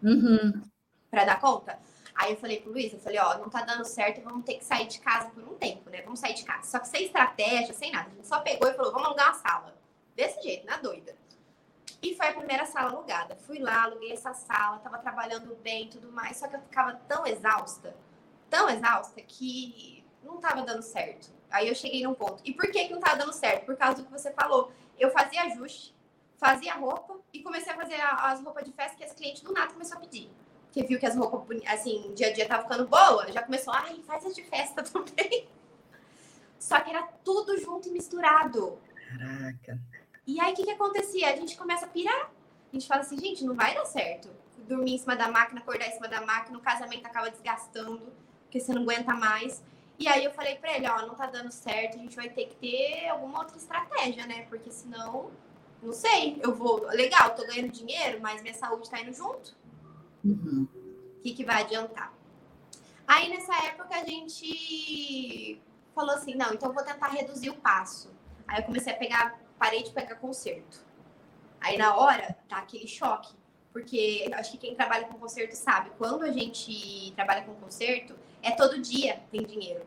Uhum. 0.02 0.62
Pra 1.10 1.24
dar 1.24 1.40
conta? 1.40 1.78
Aí 2.18 2.32
eu 2.32 2.36
falei 2.36 2.60
pro 2.60 2.72
Luiz, 2.72 2.92
eu 2.92 2.98
falei, 2.98 3.16
ó, 3.20 3.38
não 3.38 3.48
tá 3.48 3.60
dando 3.62 3.84
certo, 3.84 4.20
vamos 4.22 4.44
ter 4.44 4.54
que 4.54 4.64
sair 4.64 4.88
de 4.88 4.98
casa 4.98 5.30
por 5.30 5.40
um 5.44 5.54
tempo, 5.54 5.88
né? 5.88 6.02
Vamos 6.02 6.18
sair 6.18 6.34
de 6.34 6.42
casa. 6.42 6.68
Só 6.68 6.80
que 6.80 6.88
sem 6.88 7.04
estratégia, 7.04 7.72
sem 7.72 7.92
nada. 7.92 8.10
A 8.10 8.14
gente 8.16 8.26
só 8.26 8.40
pegou 8.40 8.68
e 8.68 8.74
falou, 8.74 8.90
vamos 8.90 9.06
alugar 9.06 9.28
uma 9.28 9.34
sala. 9.34 9.78
Desse 10.16 10.42
jeito, 10.42 10.66
na 10.66 10.78
doida. 10.78 11.14
E 12.02 12.16
foi 12.16 12.26
a 12.26 12.34
primeira 12.34 12.66
sala 12.66 12.90
alugada. 12.90 13.36
Fui 13.36 13.60
lá, 13.60 13.84
aluguei 13.84 14.12
essa 14.12 14.34
sala, 14.34 14.78
tava 14.78 14.98
trabalhando 14.98 15.54
bem 15.62 15.84
e 15.84 15.90
tudo 15.90 16.10
mais. 16.10 16.38
Só 16.38 16.48
que 16.48 16.56
eu 16.56 16.60
ficava 16.60 16.94
tão 17.06 17.24
exausta, 17.24 17.96
tão 18.50 18.68
exausta, 18.68 19.20
que 19.22 20.04
não 20.24 20.38
tava 20.38 20.62
dando 20.62 20.82
certo. 20.82 21.30
Aí 21.48 21.68
eu 21.68 21.74
cheguei 21.76 22.02
num 22.02 22.14
ponto. 22.14 22.42
E 22.44 22.52
por 22.52 22.68
que, 22.68 22.86
que 22.86 22.92
não 22.92 23.00
tava 23.00 23.16
dando 23.18 23.32
certo? 23.32 23.64
Por 23.64 23.76
causa 23.76 24.02
do 24.02 24.06
que 24.06 24.10
você 24.10 24.32
falou. 24.32 24.72
Eu 24.98 25.12
fazia 25.12 25.42
ajuste, 25.42 25.94
fazia 26.36 26.74
roupa 26.74 27.16
e 27.32 27.44
comecei 27.44 27.72
a 27.72 27.76
fazer 27.76 28.00
as 28.00 28.42
roupas 28.42 28.64
de 28.64 28.72
festa 28.72 28.96
que 28.96 29.04
as 29.04 29.12
clientes 29.12 29.40
do 29.40 29.52
nada 29.52 29.72
começaram 29.72 30.02
a 30.02 30.04
pedir 30.04 30.28
que 30.72 30.84
viu 30.84 30.98
que 30.98 31.06
as 31.06 31.16
roupas, 31.16 31.60
assim, 31.66 32.12
dia 32.14 32.28
a 32.28 32.32
dia 32.32 32.46
tava 32.46 32.62
ficando 32.62 32.86
boa, 32.86 33.30
já 33.32 33.42
começou, 33.42 33.72
ai, 33.72 34.00
faz 34.06 34.24
as 34.24 34.34
de 34.34 34.42
festa 34.44 34.82
também. 34.84 35.48
Só 36.58 36.80
que 36.80 36.90
era 36.90 37.02
tudo 37.24 37.58
junto 37.58 37.88
e 37.88 37.92
misturado. 37.92 38.78
Caraca. 39.08 39.80
E 40.26 40.38
aí, 40.40 40.52
o 40.52 40.56
que 40.56 40.64
que 40.64 40.70
acontecia? 40.70 41.32
A 41.32 41.36
gente 41.36 41.56
começa 41.56 41.86
a 41.86 41.88
pirar. 41.88 42.30
A 42.70 42.76
gente 42.76 42.86
fala 42.86 43.00
assim, 43.00 43.18
gente, 43.18 43.44
não 43.44 43.54
vai 43.54 43.74
dar 43.74 43.86
certo. 43.86 44.28
Dormir 44.58 44.94
em 44.94 44.98
cima 44.98 45.16
da 45.16 45.28
máquina, 45.28 45.60
acordar 45.60 45.86
em 45.86 45.92
cima 45.92 46.08
da 46.08 46.20
máquina, 46.20 46.58
o 46.58 46.60
casamento 46.60 47.06
acaba 47.06 47.30
desgastando, 47.30 48.12
porque 48.42 48.60
você 48.60 48.74
não 48.74 48.82
aguenta 48.82 49.14
mais. 49.14 49.62
E 49.98 50.06
aí 50.06 50.24
eu 50.24 50.32
falei 50.32 50.56
pra 50.56 50.76
ele, 50.76 50.86
ó, 50.86 51.06
não 51.06 51.14
tá 51.14 51.26
dando 51.26 51.50
certo, 51.50 51.96
a 51.96 51.98
gente 51.98 52.14
vai 52.14 52.28
ter 52.28 52.46
que 52.46 52.56
ter 52.56 53.08
alguma 53.08 53.38
outra 53.38 53.56
estratégia, 53.56 54.26
né? 54.26 54.42
Porque 54.48 54.70
senão, 54.70 55.30
não 55.82 55.92
sei, 55.92 56.38
eu 56.42 56.54
vou. 56.54 56.86
Legal, 56.88 57.34
tô 57.34 57.46
ganhando 57.46 57.72
dinheiro, 57.72 58.20
mas 58.20 58.42
minha 58.42 58.54
saúde 58.54 58.90
tá 58.90 59.00
indo 59.00 59.12
junto. 59.14 59.56
Uhum. 60.24 60.66
O 61.18 61.20
que, 61.22 61.32
que 61.32 61.44
vai 61.44 61.62
adiantar? 61.62 62.12
Aí 63.06 63.28
nessa 63.28 63.54
época 63.64 63.96
a 63.96 64.04
gente 64.04 65.60
falou 65.94 66.14
assim, 66.14 66.34
não, 66.34 66.52
então 66.52 66.72
vou 66.72 66.82
tentar 66.82 67.08
reduzir 67.08 67.50
o 67.50 67.54
passo. 67.54 68.10
Aí 68.46 68.60
eu 68.60 68.64
comecei 68.64 68.92
a 68.92 68.96
pegar, 68.96 69.40
parei 69.58 69.82
de 69.82 69.90
pegar 69.90 70.14
concerto. 70.16 70.80
Aí 71.60 71.76
na 71.76 71.96
hora 71.96 72.36
tá 72.48 72.58
aquele 72.58 72.86
choque, 72.86 73.34
porque 73.72 74.30
acho 74.34 74.52
que 74.52 74.58
quem 74.58 74.74
trabalha 74.74 75.06
com 75.06 75.18
concerto 75.18 75.56
sabe, 75.56 75.90
quando 75.98 76.22
a 76.22 76.30
gente 76.30 77.12
trabalha 77.16 77.42
com 77.42 77.54
concerto, 77.54 78.14
é 78.42 78.52
todo 78.52 78.80
dia 78.80 79.20
tem 79.30 79.42
dinheiro. 79.42 79.84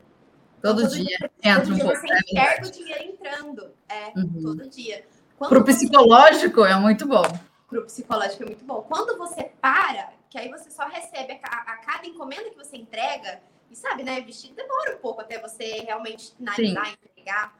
Todo, 0.61 0.81
todo 0.81 0.91
dia, 0.91 1.05
dia 1.05 1.29
entra 1.43 1.61
todo 1.61 1.71
um 1.71 1.75
dia 1.75 1.83
pouco. 1.85 1.99
Você 1.99 2.07
enxerga 2.07 2.67
o 2.67 2.71
dinheiro 2.71 3.03
entrando, 3.03 3.73
é, 3.87 4.19
uhum. 4.19 4.41
todo 4.41 4.69
dia. 4.69 5.05
Para 5.39 5.59
o 5.59 5.63
psicológico 5.63 6.65
é 6.65 6.75
muito 6.75 7.07
bom. 7.07 7.23
Para 7.67 7.79
o 7.79 7.83
psicológico 7.85 8.43
é 8.43 8.45
muito 8.47 8.65
bom. 8.65 8.83
Quando 8.83 9.17
você 9.17 9.51
para, 9.59 10.13
que 10.31 10.37
aí 10.37 10.49
você 10.49 10.71
só 10.71 10.87
recebe 10.87 11.39
a, 11.43 11.57
a, 11.73 11.77
cada 11.77 12.07
encomenda 12.07 12.49
que 12.49 12.55
você 12.55 12.77
entrega, 12.77 13.43
e 13.69 13.75
sabe, 13.75 14.01
né? 14.01 14.21
Vestido 14.21 14.55
demora 14.55 14.95
um 14.95 14.99
pouco 14.99 15.19
até 15.19 15.37
você 15.37 15.81
realmente 15.81 16.33
finalizar, 16.35 16.85
Sim. 16.85 16.93
entregar. 17.03 17.53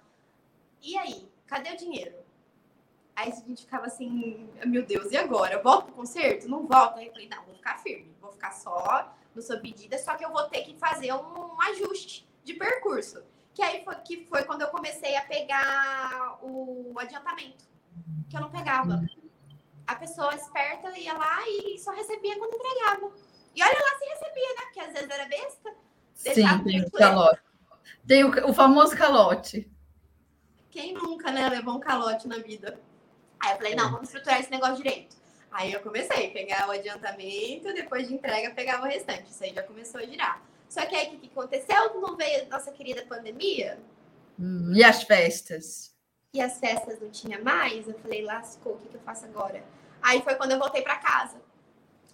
E 0.82 0.98
aí, 0.98 1.30
cadê 1.46 1.72
o 1.72 1.78
dinheiro? 1.78 2.16
Aí 3.14 3.30
a 3.30 3.36
gente 3.36 3.64
ficava 3.64 3.88
assim, 3.88 4.50
meu 4.66 4.86
Deus, 4.86 5.12
e 5.12 5.18
agora? 5.18 5.56
Eu 5.56 5.62
volto 5.62 5.88
pro 5.88 5.96
concerto? 5.96 6.48
Não 6.48 6.66
volto? 6.66 6.98
Aí 6.98 7.08
eu 7.08 7.12
falei, 7.12 7.28
não, 7.28 7.44
vou 7.44 7.56
ficar 7.56 7.78
firme, 7.80 8.10
vou 8.22 8.32
ficar 8.32 8.54
só 8.54 9.14
no 9.36 9.42
sua 9.42 9.58
pedida, 9.58 9.98
só 9.98 10.16
que 10.16 10.24
eu 10.24 10.32
vou 10.32 10.44
ter 10.44 10.64
que 10.64 10.74
fazer 10.76 11.14
um, 11.14 11.54
um 11.54 11.62
ajuste 11.62 12.26
de 12.44 12.54
percurso. 12.54 13.22
Que 13.54 13.62
aí 13.62 13.84
foi, 13.84 13.96
que 13.96 14.26
foi 14.28 14.46
quando 14.46 14.62
eu 14.62 14.70
comecei 14.70 15.18
a 15.18 15.26
pegar 15.26 16.40
o 16.42 16.96
adiantamento, 16.98 17.66
que 18.30 18.38
eu 18.38 18.42
não 18.42 18.50
pegava 18.50 19.06
a 19.88 19.96
pessoa 19.96 20.34
esperta 20.36 20.98
ia 20.98 21.14
lá 21.14 21.40
e 21.48 21.78
só 21.80 21.92
recebia 21.92 22.38
quando 22.38 22.56
entregava. 22.56 23.12
E 23.56 23.64
olha 23.64 23.80
lá 23.80 23.98
se 23.98 24.06
recebia, 24.06 24.50
né? 24.56 24.62
Porque 24.64 24.80
às 24.80 24.94
vezes 24.94 25.10
era 25.10 25.26
besta. 25.26 25.74
Sim, 26.14 26.64
tem 26.64 26.82
o 26.82 26.92
calote. 26.92 27.42
Tem 28.08 28.24
o, 28.24 28.50
o 28.50 28.54
famoso 28.54 28.96
calote. 28.96 29.70
Quem 30.70 30.94
nunca, 30.94 31.32
né, 31.32 31.50
levou 31.50 31.76
um 31.76 31.80
calote 31.80 32.28
na 32.28 32.38
vida? 32.38 32.80
Aí 33.40 33.52
eu 33.52 33.58
falei, 33.58 33.76
não, 33.76 33.92
vamos 33.92 34.08
estruturar 34.08 34.40
esse 34.40 34.52
negócio 34.52 34.78
direito. 34.78 35.16
Aí 35.52 35.74
eu 35.74 35.82
comecei 35.82 36.28
a 36.28 36.32
pegar 36.32 36.68
o 36.70 36.72
adiantamento, 36.72 37.74
depois 37.74 38.08
de 38.08 38.14
entrega, 38.14 38.52
pegava 38.52 38.86
o 38.86 38.90
restante. 38.90 39.30
Isso 39.30 39.44
aí 39.44 39.54
já 39.54 39.64
começou 39.64 40.00
a 40.00 40.06
girar. 40.06 40.42
Só 40.70 40.86
que 40.86 40.96
aí 40.96 41.14
o 41.14 41.20
que 41.20 41.28
aconteceu? 41.28 42.00
Não 42.00 42.16
veio 42.16 42.44
a 42.44 42.46
nossa 42.46 42.72
querida 42.72 43.06
pandemia. 43.06 43.78
Hum, 44.40 44.72
e 44.74 44.82
as 44.84 45.04
festas? 45.04 45.91
E 46.34 46.40
as 46.40 46.60
festas 46.60 47.00
não 47.00 47.10
tinha 47.10 47.42
mais. 47.42 47.88
Eu 47.88 48.00
falei, 48.00 48.24
lascou, 48.24 48.74
o 48.74 48.78
que, 48.78 48.88
que 48.88 48.96
eu 48.96 49.02
faço 49.02 49.26
agora? 49.26 49.64
Aí 50.02 50.22
foi 50.22 50.36
quando 50.36 50.52
eu 50.52 50.60
voltei 50.60 50.82
para 50.82 50.98
casa. 50.98 51.42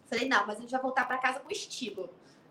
Falei, 0.07 0.27
não, 0.27 0.45
mas 0.47 0.57
a 0.57 0.61
gente 0.61 0.71
vai 0.71 0.81
voltar 0.81 1.05
para 1.07 1.17
casa 1.17 1.39
com 1.39 1.51
estilo, 1.51 2.09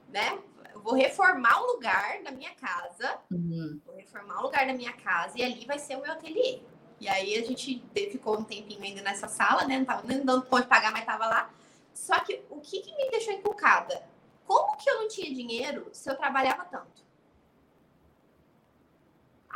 né? 0.09 0.39
Eu 0.73 0.81
vou 0.81 0.95
reformar 0.95 1.61
o 1.63 1.73
lugar 1.73 2.23
da 2.23 2.31
minha 2.31 2.55
casa. 2.55 3.19
Uhum. 3.31 3.81
Vou 3.85 3.97
reformar 3.97 4.41
o 4.41 4.43
lugar 4.43 4.67
da 4.67 4.75
minha 4.75 4.93
casa 4.93 5.39
e 5.39 5.43
ali 5.43 5.67
vai 5.67 5.79
ser 5.79 5.97
o 5.97 6.03
meu 6.03 6.13
ateliê. 6.13 6.61
E 7.01 7.09
aí 7.09 7.37
a 7.37 7.45
gente 7.45 7.83
ficou 7.93 8.39
um 8.39 8.45
tempinho 8.45 8.83
ainda 8.83 9.03
nessa 9.03 9.27
sala, 9.27 9.67
né? 9.67 9.79
Não 9.79 9.85
tava 9.85 10.07
nem 10.07 10.25
dando 10.25 10.47
ponto 10.47 10.63
de 10.63 10.69
pagar, 10.69 10.93
mas 10.93 11.05
tava 11.05 11.27
lá. 11.27 11.51
Só 11.93 12.21
que 12.21 12.45
o 12.49 12.61
que, 12.61 12.81
que 12.81 12.95
me 12.95 13.11
deixou 13.11 13.33
encucada? 13.33 14.07
Como 14.47 14.77
que 14.77 14.89
eu 14.89 15.01
não 15.01 15.09
tinha 15.09 15.35
dinheiro 15.35 15.89
se 15.93 16.09
eu 16.09 16.17
trabalhava 16.17 16.65
tanto? 16.65 17.06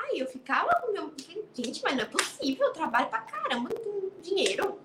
Aí 0.02 0.18
eu 0.18 0.26
ficava 0.26 0.74
com 0.80 0.92
meu. 0.92 1.12
Gente, 1.54 1.82
mas 1.82 1.94
não 1.94 2.02
é 2.02 2.06
possível, 2.06 2.66
eu 2.66 2.72
trabalho 2.72 3.08
pra 3.08 3.20
caramba, 3.20 3.68
não 3.68 3.80
tenho 3.80 4.12
dinheiro. 4.22 4.80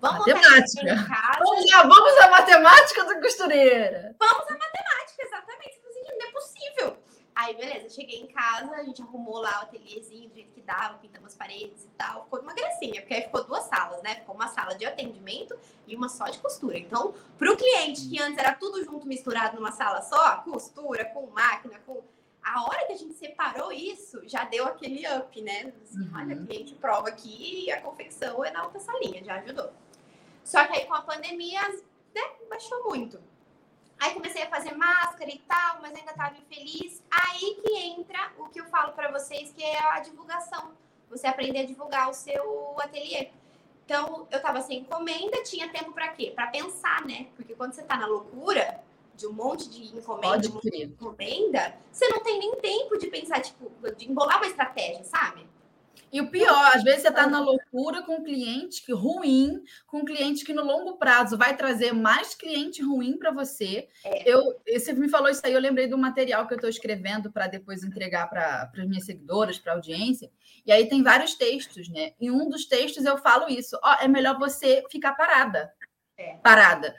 Vamos 0.00 0.26
matemática. 0.26 0.94
Vamos 1.38 1.70
lá, 1.70 1.82
vamos 1.82 2.20
à 2.20 2.30
matemática 2.30 3.04
do 3.04 3.20
costureira. 3.20 4.14
Vamos 4.18 4.46
à 4.48 4.52
matemática, 4.52 5.22
exatamente. 5.22 5.80
Não 6.18 6.28
é 6.28 6.30
possível. 6.30 6.96
Aí, 7.34 7.56
beleza, 7.56 7.88
cheguei 7.88 8.20
em 8.20 8.28
casa, 8.28 8.70
a 8.76 8.84
gente 8.84 9.02
arrumou 9.02 9.38
lá 9.40 9.60
o 9.60 9.62
ateliêzinho 9.62 10.28
do 10.28 10.34
jeito 10.36 10.52
que 10.52 10.60
dava, 10.60 10.98
pintamos 10.98 11.32
as 11.32 11.34
paredes 11.36 11.82
e 11.82 11.88
tal. 11.98 12.24
Ficou 12.24 12.40
uma 12.40 12.54
gracinha, 12.54 13.00
porque 13.00 13.14
aí 13.14 13.22
ficou 13.22 13.42
duas 13.42 13.64
salas, 13.64 14.00
né? 14.02 14.16
Ficou 14.16 14.36
uma 14.36 14.46
sala 14.48 14.76
de 14.76 14.86
atendimento 14.86 15.58
e 15.86 15.96
uma 15.96 16.08
só 16.08 16.26
de 16.26 16.38
costura. 16.38 16.78
Então, 16.78 17.12
para 17.36 17.52
o 17.52 17.56
cliente, 17.56 18.08
que 18.08 18.22
antes 18.22 18.38
era 18.38 18.54
tudo 18.54 18.84
junto, 18.84 19.06
misturado 19.06 19.56
numa 19.56 19.72
sala 19.72 20.00
só, 20.02 20.36
costura, 20.42 21.04
com 21.06 21.26
máquina, 21.26 21.80
com. 21.84 22.02
A 22.44 22.62
hora 22.64 22.86
que 22.86 22.92
a 22.92 22.96
gente 22.96 23.14
separou 23.14 23.72
isso, 23.72 24.20
já 24.28 24.44
deu 24.44 24.66
aquele 24.66 25.02
up, 25.16 25.40
né? 25.40 25.72
Assim, 25.82 26.02
uhum. 26.02 26.10
Olha, 26.14 26.36
cliente 26.36 26.74
prova 26.74 27.08
aqui 27.08 27.64
e 27.64 27.72
a 27.72 27.80
confecção 27.80 28.44
é 28.44 28.50
na 28.50 28.64
outra 28.64 28.78
salinha, 28.78 29.24
já 29.24 29.36
ajudou. 29.36 29.72
Só 30.44 30.66
que 30.66 30.76
aí 30.76 30.84
com 30.84 30.94
a 30.94 31.00
pandemia, 31.00 31.62
né, 32.14 32.22
baixou 32.50 32.84
muito. 32.84 33.18
Aí 33.98 34.12
comecei 34.12 34.42
a 34.42 34.50
fazer 34.50 34.74
máscara 34.74 35.30
e 35.30 35.38
tal, 35.38 35.80
mas 35.80 35.94
ainda 35.94 36.10
estava 36.10 36.36
infeliz. 36.36 37.02
Aí 37.10 37.54
que 37.62 37.76
entra 37.76 38.30
o 38.38 38.48
que 38.50 38.60
eu 38.60 38.66
falo 38.66 38.92
para 38.92 39.10
vocês, 39.10 39.50
que 39.52 39.64
é 39.64 39.78
a 39.78 40.00
divulgação. 40.00 40.72
Você 41.08 41.26
aprender 41.26 41.60
a 41.60 41.66
divulgar 41.66 42.10
o 42.10 42.14
seu 42.14 42.78
ateliê. 42.78 43.30
Então, 43.86 44.26
eu 44.30 44.36
estava 44.36 44.60
sem 44.60 44.80
encomenda, 44.80 45.42
tinha 45.42 45.68
tempo 45.68 45.92
para 45.92 46.08
quê? 46.08 46.32
Para 46.34 46.48
pensar, 46.48 47.04
né? 47.06 47.28
Porque 47.36 47.54
quando 47.54 47.72
você 47.72 47.80
está 47.80 47.96
na 47.96 48.06
loucura 48.06 48.83
de 49.16 49.26
um 49.26 49.32
monte 49.32 49.68
de 49.70 49.96
encomenda, 49.96 50.48
um 50.48 50.52
monte 50.52 50.70
de 50.70 50.84
encomenda, 50.84 51.74
você 51.90 52.08
não 52.08 52.22
tem 52.22 52.38
nem 52.38 52.56
tempo 52.56 52.98
de 52.98 53.06
pensar, 53.08 53.40
tipo, 53.40 53.70
de 53.96 54.10
embolar 54.10 54.38
uma 54.38 54.46
estratégia, 54.46 55.04
sabe? 55.04 55.46
E 56.14 56.20
o 56.20 56.30
pior, 56.30 56.70
às 56.72 56.84
vezes 56.84 57.02
você 57.02 57.08
está 57.08 57.26
na 57.26 57.40
loucura 57.40 58.00
com 58.02 58.18
um 58.18 58.22
cliente 58.22 58.84
que 58.86 58.92
ruim, 58.92 59.60
com 59.84 59.98
um 59.98 60.04
cliente 60.04 60.44
que 60.44 60.54
no 60.54 60.62
longo 60.62 60.96
prazo 60.96 61.36
vai 61.36 61.56
trazer 61.56 61.92
mais 61.92 62.36
cliente 62.36 62.80
ruim 62.80 63.18
para 63.18 63.32
você. 63.32 63.88
É. 64.04 64.22
Eu, 64.30 64.40
você 64.64 64.92
me 64.92 65.08
falou 65.08 65.28
isso 65.28 65.44
aí, 65.44 65.52
eu 65.52 65.60
lembrei 65.60 65.88
do 65.88 65.98
material 65.98 66.46
que 66.46 66.54
eu 66.54 66.56
estou 66.56 66.70
escrevendo 66.70 67.32
para 67.32 67.48
depois 67.48 67.82
entregar 67.82 68.30
para 68.30 68.70
as 68.72 68.86
minhas 68.86 69.06
seguidoras, 69.06 69.58
para 69.58 69.72
a 69.72 69.74
audiência. 69.74 70.30
E 70.64 70.70
aí 70.70 70.88
tem 70.88 71.02
vários 71.02 71.34
textos, 71.34 71.88
né? 71.88 72.12
Em 72.20 72.30
um 72.30 72.48
dos 72.48 72.64
textos 72.64 73.04
eu 73.04 73.18
falo 73.18 73.48
isso: 73.48 73.76
ó, 73.82 73.94
é 74.00 74.06
melhor 74.06 74.38
você 74.38 74.84
ficar 74.88 75.14
parada. 75.14 75.72
É. 76.16 76.36
Parada. 76.36 76.94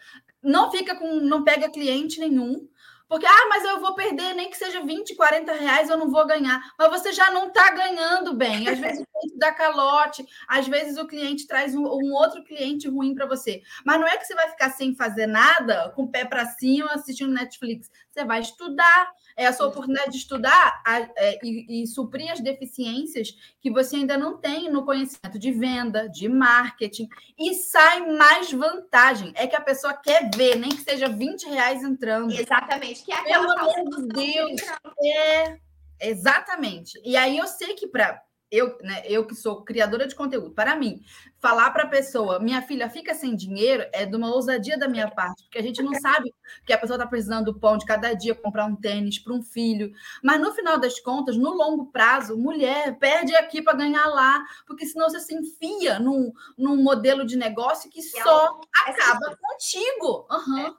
Não 0.46 0.72
fica 0.72 0.96
com, 0.96 1.16
não 1.16 1.44
pega 1.44 1.70
cliente 1.70 2.20
nenhum, 2.20 2.68
porque, 3.08 3.26
ah, 3.26 3.48
mas 3.50 3.64
eu 3.64 3.80
vou 3.80 3.94
perder, 3.94 4.34
nem 4.34 4.50
que 4.50 4.58
seja 4.58 4.82
20, 4.84 5.16
40 5.16 5.54
reais, 5.54 5.90
eu 5.90 5.98
não 5.98 6.10
vou 6.10 6.26
ganhar. 6.26 6.74
Mas 6.78 6.90
você 6.90 7.14
já 7.14 7.30
não 7.30 7.48
está 7.48 7.72
ganhando 7.72 8.34
bem. 8.34 8.68
Às 8.68 8.80
vezes 8.80 9.02
o 9.02 9.06
cliente 9.06 9.38
dá 9.38 9.54
calote, 9.54 10.26
às 10.48 10.68
vezes 10.68 10.98
o 10.98 11.06
cliente 11.06 11.46
traz 11.46 11.76
um, 11.76 11.84
um 11.84 12.14
outro 12.14 12.44
cliente 12.44 12.88
ruim 12.88 13.14
para 13.14 13.28
você. 13.28 13.62
Mas 13.86 14.00
não 14.00 14.08
é 14.08 14.18
que 14.18 14.26
você 14.26 14.34
vai 14.34 14.50
ficar 14.50 14.72
sem 14.72 14.96
fazer 14.96 15.28
nada, 15.28 15.92
com 15.96 16.04
o 16.04 16.12
pé 16.12 16.26
para 16.26 16.46
cima, 16.46 16.94
assistindo 16.94 17.32
Netflix. 17.32 17.92
Você 18.10 18.26
vai 18.26 18.42
estudar, 18.42 19.12
É 19.38 19.48
a 19.48 19.54
sua 19.54 19.68
oportunidade 19.68 20.12
de 20.12 20.18
estudar 20.18 20.82
a, 20.86 21.00
é, 21.18 21.40
e, 21.44 21.84
e, 21.84 21.88
suprir 21.88 22.32
as 22.32 22.40
deficiências 22.40 23.36
que 23.60 23.70
você 23.70 23.98
ainda 23.98 24.18
não 24.18 24.38
tem 24.38 24.72
no 24.72 24.86
conhecimento 24.86 25.38
de 25.38 25.52
venda, 25.52 26.08
de 26.08 26.30
marketing. 26.30 27.10
E 27.38 27.54
sai 27.54 28.06
mais 28.16 28.52
vantagem. 28.52 29.34
É 29.36 29.46
que 29.46 29.56
a 29.56 29.62
pessoa 29.62 29.94
quer 29.94 30.30
ver, 30.36 30.56
nem 30.56 30.70
que 30.70 30.82
seja 30.82 31.10
20 31.10 31.50
reais 31.50 31.84
entrando. 31.84 32.32
Exatamente. 32.32 33.04
Que 33.04 33.12
é 33.12 33.16
aquela 33.16 33.56
Pelo 33.56 33.70
amor 33.70 33.90
de 33.90 34.08
Deus. 34.08 34.62
É, 35.04 35.60
exatamente. 36.00 37.00
E 37.04 37.18
aí 37.18 37.38
eu 37.38 37.48
sei 37.48 37.74
que 37.74 37.88
para 37.88 38.25
eu, 38.52 38.78
né, 38.82 39.04
eu 39.06 39.26
que 39.26 39.36
sou 39.36 39.64
criadora 39.64 40.08
de 40.08 40.16
conteúdo, 40.16 40.52
para 40.52 40.76
mim, 40.76 41.02
falar 41.40 41.72
para 41.72 41.84
a 41.84 41.88
pessoa, 41.88 42.40
minha 42.40 42.62
filha 42.62 42.90
fica 42.90 43.14
sem 43.14 43.36
dinheiro, 43.36 43.86
é 43.92 44.06
de 44.06 44.16
uma 44.16 44.34
ousadia 44.34 44.78
da 44.78 44.88
minha 44.88 45.10
parte, 45.10 45.44
porque 45.44 45.58
a 45.58 45.64
gente 45.64 45.82
não 45.82 45.94
sabe 45.96 46.34
que 46.66 46.74
a 46.74 46.78
pessoa 46.78 46.98
está 46.98 47.08
precisando 47.08 47.52
do 47.52 47.60
pão 47.60 47.78
de 47.78 47.86
cada 47.86 48.14
dia, 48.14 48.36
comprar 48.36 48.66
um 48.66 48.76
tênis 48.76 49.20
para 49.20 49.34
um 49.34 49.42
filho. 49.42 49.92
Mas 50.24 50.40
no 50.40 50.54
final 50.54 50.80
das 50.80 51.00
contas, 51.00 51.36
no 51.36 51.52
longo 51.52 51.88
prazo, 51.88 52.38
mulher 52.38 52.98
perde 52.98 53.36
aqui 53.36 53.62
para 53.62 53.78
ganhar 53.78 54.06
lá, 54.08 54.44
porque 54.66 54.86
senão 54.86 55.10
você 55.10 55.20
se 55.20 55.36
enfia 55.36 56.00
num, 56.00 56.32
num 56.58 56.82
modelo 56.82 57.26
de 57.26 57.36
negócio 57.36 57.90
que 57.90 58.00
é 58.00 58.24
só 58.24 58.60
acaba 58.86 59.38
contigo. 59.38 60.28
Uhum. 60.30 60.76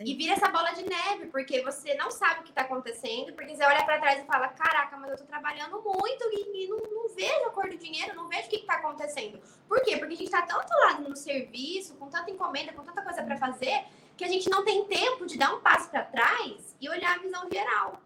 E 0.00 0.14
vira 0.14 0.34
essa 0.34 0.48
bola 0.48 0.70
de 0.70 0.88
neve, 0.88 1.26
porque 1.26 1.60
você 1.60 1.92
não 1.94 2.08
sabe 2.08 2.40
o 2.40 2.42
que 2.44 2.50
está 2.50 2.62
acontecendo, 2.62 3.32
porque 3.32 3.56
você 3.56 3.64
olha 3.64 3.84
para 3.84 3.98
trás 3.98 4.22
e 4.22 4.26
fala: 4.26 4.46
Caraca, 4.46 4.96
mas 4.96 5.08
eu 5.08 5.14
estou 5.14 5.26
trabalhando 5.26 5.82
muito 5.82 6.24
e, 6.30 6.64
e 6.64 6.68
não, 6.68 6.78
não, 6.78 7.08
vejo 7.08 7.46
a 7.46 7.50
cor 7.50 7.68
do 7.68 7.76
dinheiro, 7.76 8.14
não 8.14 8.28
vejo 8.28 8.46
o 8.46 8.48
que 8.48 8.56
está 8.58 8.74
acontecendo. 8.74 9.40
Por 9.68 9.82
quê? 9.82 9.96
Porque 9.96 10.14
a 10.14 10.16
gente 10.16 10.26
está 10.26 10.42
tanto 10.42 10.72
lado 10.72 11.08
no 11.08 11.16
serviço, 11.16 11.96
com 11.96 12.08
tanta 12.08 12.30
encomenda, 12.30 12.72
com 12.72 12.84
tanta 12.84 13.02
coisa 13.02 13.24
para 13.24 13.36
fazer, 13.38 13.86
que 14.16 14.22
a 14.24 14.28
gente 14.28 14.48
não 14.48 14.64
tem 14.64 14.84
tempo 14.84 15.26
de 15.26 15.36
dar 15.36 15.52
um 15.52 15.60
passo 15.60 15.90
para 15.90 16.04
trás 16.04 16.76
e 16.80 16.88
olhar 16.88 17.16
a 17.16 17.18
visão 17.18 17.50
geral. 17.50 18.00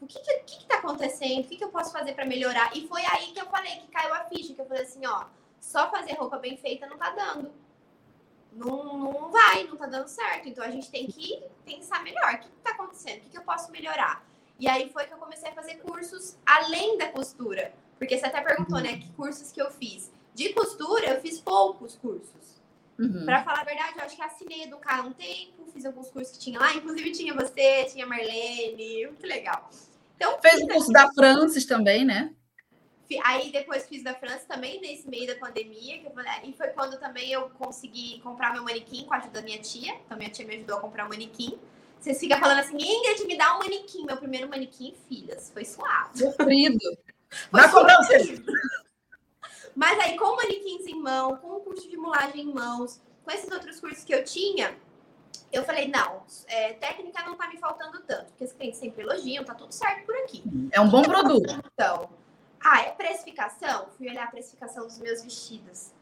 O 0.00 0.06
que 0.06 0.20
está 0.20 0.76
acontecendo? 0.76 1.46
O 1.46 1.48
que, 1.48 1.56
que 1.56 1.64
eu 1.64 1.70
posso 1.70 1.90
fazer 1.90 2.12
para 2.14 2.24
melhorar? 2.24 2.76
E 2.76 2.86
foi 2.86 3.04
aí 3.06 3.32
que 3.32 3.40
eu 3.40 3.46
falei 3.46 3.74
que 3.78 3.88
caiu 3.88 4.14
a 4.14 4.24
ficha, 4.26 4.54
que 4.54 4.60
eu 4.60 4.66
falei 4.66 4.84
assim: 4.84 5.04
ó, 5.04 5.24
só 5.58 5.90
fazer 5.90 6.12
roupa 6.12 6.38
bem 6.38 6.56
feita 6.56 6.86
não 6.86 6.94
está 6.94 7.10
dando 7.10 7.63
não, 8.54 8.98
não 8.98 9.30
vai, 9.30 9.64
não 9.64 9.76
tá 9.76 9.86
dando 9.86 10.08
certo. 10.08 10.48
Então 10.48 10.64
a 10.64 10.70
gente 10.70 10.90
tem 10.90 11.06
que 11.06 11.42
pensar 11.64 12.02
melhor. 12.02 12.34
O 12.34 12.38
que, 12.38 12.46
está 12.46 12.70
acontecendo? 12.70 13.18
O 13.18 13.20
que, 13.20 13.30
que 13.30 13.38
eu 13.38 13.42
posso 13.42 13.70
melhorar? 13.70 14.24
E 14.58 14.68
aí 14.68 14.88
foi 14.90 15.06
que 15.06 15.12
eu 15.12 15.18
comecei 15.18 15.50
a 15.50 15.52
fazer 15.52 15.76
cursos 15.76 16.36
além 16.46 16.96
da 16.96 17.08
costura. 17.08 17.72
Porque 17.98 18.16
você 18.16 18.26
até 18.26 18.40
perguntou, 18.40 18.80
né, 18.80 18.98
que 18.98 19.10
cursos 19.12 19.50
que 19.50 19.60
eu 19.60 19.70
fiz. 19.70 20.12
De 20.34 20.52
costura, 20.52 21.06
eu 21.06 21.20
fiz 21.20 21.40
poucos 21.40 21.96
cursos. 21.96 22.60
Uhum. 22.98 23.24
Para 23.24 23.42
falar 23.42 23.60
a 23.60 23.64
verdade, 23.64 23.98
eu 23.98 24.04
acho 24.04 24.16
que 24.16 24.22
assinei 24.22 24.62
Educar 24.62 25.04
um 25.04 25.12
tempo, 25.12 25.66
fiz 25.72 25.84
alguns 25.84 26.10
cursos 26.10 26.36
que 26.36 26.44
tinha 26.44 26.58
lá. 26.58 26.74
Inclusive 26.74 27.10
tinha 27.12 27.34
você, 27.34 27.84
tinha 27.84 28.06
Marlene, 28.06 29.06
muito 29.06 29.26
legal. 29.26 29.70
Então, 30.16 30.38
Fez 30.40 30.62
o 30.62 30.68
curso 30.68 30.92
da 30.92 31.12
Francis 31.12 31.66
também, 31.66 32.04
né? 32.04 32.32
Aí 33.22 33.52
depois 33.52 33.86
fiz 33.86 34.02
da 34.02 34.14
França 34.14 34.44
também, 34.48 34.80
nesse 34.80 35.08
meio 35.08 35.26
da 35.26 35.34
pandemia. 35.36 36.02
E 36.42 36.52
foi 36.52 36.68
quando 36.68 36.98
também 36.98 37.30
eu 37.30 37.50
consegui 37.50 38.20
comprar 38.20 38.52
meu 38.52 38.62
manequim 38.62 39.04
com 39.04 39.14
a 39.14 39.18
ajuda 39.18 39.40
da 39.40 39.42
minha 39.42 39.58
tia. 39.58 39.94
Então 40.04 40.16
minha 40.16 40.30
tia 40.30 40.46
me 40.46 40.54
ajudou 40.56 40.78
a 40.78 40.80
comprar 40.80 41.06
um 41.06 41.08
manequim. 41.08 41.58
Vocês 42.00 42.18
ficam 42.18 42.38
falando 42.38 42.60
assim, 42.60 42.76
Ingrid, 42.76 43.24
me 43.26 43.36
dá 43.36 43.56
um 43.56 43.58
manequim. 43.60 44.04
Meu 44.04 44.16
primeiro 44.16 44.48
manequim, 44.48 44.94
filhas. 45.08 45.50
Foi 45.52 45.64
suave. 45.64 46.18
Sofrido. 46.18 46.78
Comprar 47.50 48.00
um 48.00 48.04
Mas 49.74 49.98
aí, 49.98 50.16
com 50.16 50.36
manequins 50.36 50.86
em 50.86 51.00
mão, 51.00 51.36
com 51.38 51.48
o 51.56 51.60
curso 51.60 51.88
de 51.88 51.96
mulagem 51.96 52.42
em 52.42 52.52
mãos, 52.52 53.00
com 53.24 53.30
esses 53.30 53.50
outros 53.50 53.80
cursos 53.80 54.04
que 54.04 54.14
eu 54.14 54.22
tinha, 54.22 54.76
eu 55.50 55.64
falei, 55.64 55.88
não, 55.88 56.22
é, 56.46 56.74
técnica 56.74 57.24
não 57.24 57.36
tá 57.36 57.48
me 57.48 57.56
faltando 57.58 58.00
tanto, 58.02 58.26
porque 58.26 58.44
os 58.44 58.52
clientes 58.52 58.78
sempre 58.78 59.02
elogiam, 59.02 59.44
tá 59.44 59.54
tudo 59.54 59.72
certo 59.72 60.04
por 60.04 60.14
aqui. 60.16 60.42
É 60.72 60.80
um 60.80 60.88
bom 60.88 61.02
produto. 61.02 61.60
Então, 61.72 62.08
ah, 62.64 62.80
é 62.80 62.92
precificação? 62.92 63.88
Fui 63.96 64.08
olhar 64.08 64.24
a 64.24 64.30
precificação 64.30 64.86
dos 64.86 64.98
meus 64.98 65.22
vestidos. 65.22 65.92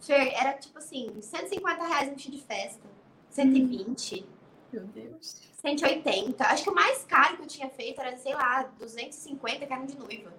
Fer, 0.00 0.32
era 0.34 0.54
tipo 0.54 0.78
assim, 0.78 1.20
150 1.20 1.84
reais 1.84 2.08
um 2.08 2.14
vestido 2.14 2.36
de 2.36 2.42
festa. 2.42 2.88
120. 3.30 4.24
Meu 4.72 4.84
Deus. 4.86 5.42
180. 5.60 6.44
Acho 6.44 6.62
que 6.62 6.70
o 6.70 6.74
mais 6.74 7.04
caro 7.04 7.36
que 7.36 7.42
eu 7.42 7.46
tinha 7.46 7.68
feito 7.70 8.00
era, 8.00 8.16
sei 8.16 8.34
lá, 8.34 8.62
250 8.78 9.66
que 9.66 9.86
de 9.86 9.98
noiva. 9.98 10.32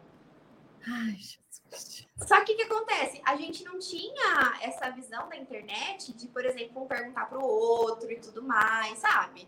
Ai, 0.88 1.18
Jesus. 1.18 2.08
Só 2.28 2.44
que 2.44 2.54
o 2.54 2.56
que 2.56 2.64
acontece? 2.64 3.22
A 3.26 3.36
gente 3.36 3.64
não 3.64 3.78
tinha 3.78 4.58
essa 4.62 4.90
visão 4.90 5.28
da 5.28 5.36
internet 5.36 6.14
de, 6.14 6.28
por 6.28 6.46
exemplo, 6.46 6.84
um 6.84 6.88
perguntar 6.88 7.26
pro 7.26 7.44
outro 7.44 8.10
e 8.12 8.20
tudo 8.20 8.42
mais, 8.42 9.00
sabe? 9.00 9.48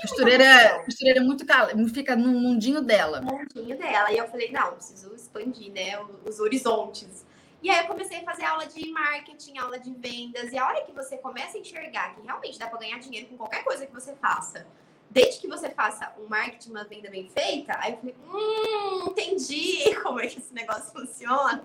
Costureira, 0.00 0.82
costureira 0.84 1.20
é 1.20 1.22
muito 1.22 1.44
fica 1.92 2.16
no 2.16 2.28
mundinho 2.28 2.82
dela. 2.82 3.20
No 3.20 3.32
mundinho 3.32 3.76
dela. 3.76 4.12
E 4.12 4.18
eu 4.18 4.26
falei, 4.28 4.50
não, 4.50 4.72
preciso 4.72 5.14
expandir, 5.14 5.72
né, 5.72 5.98
os 6.26 6.40
horizontes. 6.40 7.24
E 7.62 7.70
aí 7.70 7.78
eu 7.78 7.86
comecei 7.86 8.18
a 8.18 8.24
fazer 8.24 8.44
aula 8.44 8.66
de 8.66 8.90
marketing, 8.90 9.56
aula 9.58 9.78
de 9.78 9.92
vendas. 9.94 10.52
E 10.52 10.58
a 10.58 10.66
hora 10.66 10.82
que 10.82 10.92
você 10.92 11.16
começa 11.16 11.56
a 11.56 11.60
enxergar 11.60 12.14
que 12.14 12.20
realmente 12.20 12.58
dá 12.58 12.66
para 12.66 12.78
ganhar 12.78 12.98
dinheiro 12.98 13.26
com 13.28 13.36
qualquer 13.36 13.64
coisa 13.64 13.86
que 13.86 13.92
você 13.92 14.14
faça, 14.16 14.66
desde 15.08 15.40
que 15.40 15.48
você 15.48 15.70
faça 15.70 16.12
um 16.18 16.28
marketing, 16.28 16.70
uma 16.70 16.84
venda 16.84 17.08
bem 17.08 17.28
feita, 17.28 17.74
aí 17.78 17.92
eu 17.92 17.98
falei, 17.98 18.16
hum, 18.30 19.06
entendi 19.08 19.94
como 20.02 20.20
é 20.20 20.26
que 20.26 20.38
esse 20.38 20.52
negócio 20.52 20.92
funciona. 20.92 21.64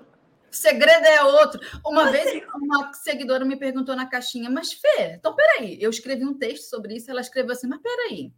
O 0.52 0.56
segredo 0.56 1.06
é 1.06 1.24
outro. 1.24 1.60
Uma 1.86 2.12
vez 2.12 2.44
uma 2.56 2.94
seguidora 2.94 3.46
me 3.46 3.56
perguntou 3.56 3.96
na 3.96 4.06
caixinha, 4.06 4.50
mas 4.50 4.74
Fê, 4.74 5.16
então 5.18 5.36
peraí, 5.36 5.78
eu 5.82 5.90
escrevi 5.90 6.26
um 6.26 6.38
texto 6.38 6.64
sobre 6.70 6.96
isso, 6.96 7.10
ela 7.10 7.22
escreveu 7.22 7.54
assim, 7.54 7.68
mas 7.68 7.82
peraí. 7.82 8.34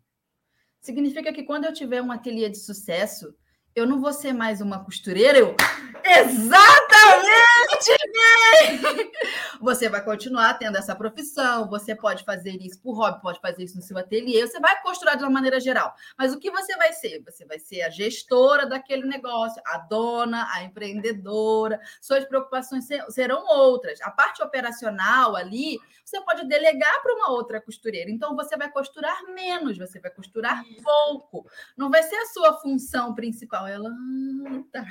Significa 0.82 1.32
que 1.32 1.44
quando 1.44 1.66
eu 1.66 1.74
tiver 1.74 2.02
um 2.02 2.12
ateliê 2.12 2.50
de 2.50 2.58
sucesso, 2.58 3.34
eu 3.76 3.86
não 3.86 4.02
vou 4.02 4.12
ser 4.12 4.34
mais 4.34 4.62
uma 4.62 4.84
costureira? 4.84 5.38
Eu, 5.38 5.56
exatamente! 6.04 7.11
Você 9.62 9.90
vai 9.90 10.04
continuar 10.04 10.56
tendo 10.56 10.78
essa 10.78 10.96
profissão, 10.96 11.70
você 11.70 11.96
pode 11.96 12.24
fazer 12.24 12.58
isso 12.62 12.82
por 12.82 12.94
hobby, 12.94 13.22
pode 13.22 13.40
fazer 13.40 13.64
isso 13.64 13.76
no 13.76 13.84
seu 13.84 13.98
ateliê, 13.98 14.46
você 14.46 14.60
vai 14.60 14.82
costurar 14.82 15.16
de 15.16 15.24
uma 15.24 15.30
maneira 15.30 15.60
geral. 15.60 15.94
Mas 16.18 16.34
o 16.34 16.40
que 16.40 16.50
você 16.50 16.76
vai 16.78 16.92
ser? 16.94 17.22
Você 17.24 17.46
vai 17.46 17.60
ser 17.60 17.84
a 17.84 17.90
gestora 17.90 18.66
daquele 18.66 19.06
negócio, 19.06 19.62
a 19.66 19.78
dona, 19.78 20.48
a 20.52 20.64
empreendedora. 20.64 21.80
Suas 22.02 22.26
preocupações 22.26 22.88
serão 23.10 23.46
outras. 23.48 24.02
A 24.02 24.10
parte 24.10 24.42
operacional 24.42 25.36
ali, 25.36 25.78
você 26.04 26.20
pode 26.22 26.48
delegar 26.48 27.02
para 27.02 27.14
uma 27.14 27.32
outra 27.32 27.62
costureira. 27.62 28.10
Então, 28.10 28.36
você 28.36 28.58
vai 28.58 28.72
costurar 28.72 29.24
menos, 29.34 29.78
você 29.78 30.00
vai 30.00 30.12
costurar 30.12 30.64
pouco. 30.84 31.48
Não 31.78 31.90
vai 31.90 32.04
ser 32.04 32.16
a 32.16 32.26
sua 32.28 32.60
função 32.60 33.14
principal 33.14 33.68
ela, 33.68 33.90
ah, 33.90 34.64
tá. 34.72 34.86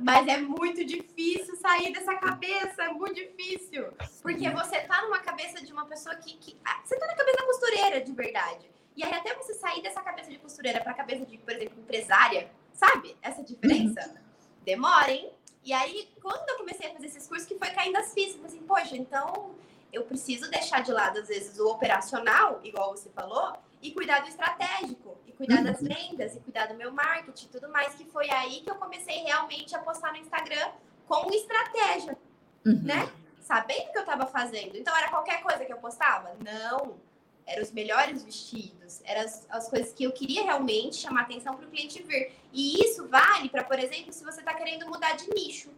Mas 0.00 0.26
é 0.26 0.38
muito 0.38 0.84
difícil 0.84 1.56
sair 1.56 1.92
dessa 1.92 2.14
cabeça, 2.16 2.82
é 2.82 2.88
muito 2.88 3.14
difícil. 3.14 3.86
Porque 4.22 4.48
você 4.50 4.80
tá 4.80 5.02
numa 5.02 5.20
cabeça 5.20 5.64
de 5.64 5.72
uma 5.72 5.86
pessoa 5.86 6.14
que. 6.16 6.36
que 6.36 6.56
ah, 6.64 6.80
você 6.84 6.96
tá 6.96 7.06
na 7.06 7.14
cabeça 7.14 7.36
da 7.36 7.46
costureira, 7.46 8.00
de 8.00 8.12
verdade. 8.12 8.70
E 8.96 9.04
aí, 9.04 9.12
até 9.12 9.34
você 9.34 9.54
sair 9.54 9.80
dessa 9.80 10.00
cabeça 10.00 10.30
de 10.30 10.38
costureira 10.38 10.80
pra 10.80 10.92
cabeça 10.92 11.24
de, 11.24 11.38
por 11.38 11.52
exemplo, 11.52 11.78
empresária, 11.78 12.50
sabe? 12.72 13.16
Essa 13.22 13.44
diferença? 13.44 14.00
Uhum. 14.08 14.16
Demora, 14.64 15.12
hein? 15.12 15.30
E 15.64 15.72
aí, 15.72 16.08
quando 16.20 16.48
eu 16.48 16.56
comecei 16.56 16.88
a 16.88 16.92
fazer 16.92 17.06
esses 17.06 17.26
cursos, 17.28 17.46
que 17.46 17.56
foi 17.56 17.70
caindo 17.70 17.96
as 17.96 18.12
fichas, 18.12 18.44
assim, 18.44 18.60
poxa, 18.62 18.96
então 18.96 19.54
eu 19.92 20.04
preciso 20.04 20.50
deixar 20.50 20.82
de 20.82 20.90
lado, 20.90 21.20
às 21.20 21.28
vezes, 21.28 21.58
o 21.58 21.68
operacional, 21.68 22.60
igual 22.64 22.96
você 22.96 23.08
falou, 23.10 23.56
e 23.82 23.92
cuidar 23.92 24.20
do 24.20 24.28
estratégico, 24.28 25.16
e 25.26 25.32
cuidar 25.32 25.62
das 25.62 25.80
uhum. 25.80 25.88
vendas, 25.88 26.36
e 26.36 26.40
cuidar 26.40 26.66
do 26.66 26.74
meu 26.74 26.92
marketing 26.92 27.46
e 27.46 27.48
tudo 27.48 27.68
mais, 27.68 27.94
que 27.94 28.04
foi 28.04 28.30
aí 28.30 28.60
que 28.60 28.70
eu 28.70 28.74
comecei 28.74 29.18
realmente 29.22 29.74
a 29.74 29.78
postar 29.78 30.12
no 30.12 30.18
Instagram 30.18 30.70
com 31.06 31.30
estratégia, 31.32 32.18
uhum. 32.66 32.82
né? 32.82 33.12
Sabendo 33.40 33.88
o 33.88 33.92
que 33.92 33.98
eu 33.98 34.02
estava 34.02 34.26
fazendo. 34.26 34.76
Então, 34.76 34.94
era 34.96 35.08
qualquer 35.08 35.42
coisa 35.42 35.64
que 35.64 35.72
eu 35.72 35.78
postava? 35.78 36.36
Não. 36.44 36.96
Eram 37.46 37.62
os 37.62 37.72
melhores 37.72 38.22
vestidos, 38.22 39.00
eram 39.04 39.22
as, 39.22 39.46
as 39.48 39.68
coisas 39.70 39.94
que 39.94 40.04
eu 40.04 40.12
queria 40.12 40.42
realmente 40.42 40.96
chamar 40.96 41.22
atenção 41.22 41.56
para 41.56 41.66
o 41.66 41.70
cliente 41.70 42.02
ver. 42.02 42.36
E 42.52 42.84
isso 42.84 43.08
vale 43.08 43.48
para, 43.48 43.64
por 43.64 43.78
exemplo, 43.78 44.12
se 44.12 44.22
você 44.22 44.40
está 44.40 44.52
querendo 44.52 44.86
mudar 44.86 45.16
de 45.16 45.30
nicho. 45.30 45.70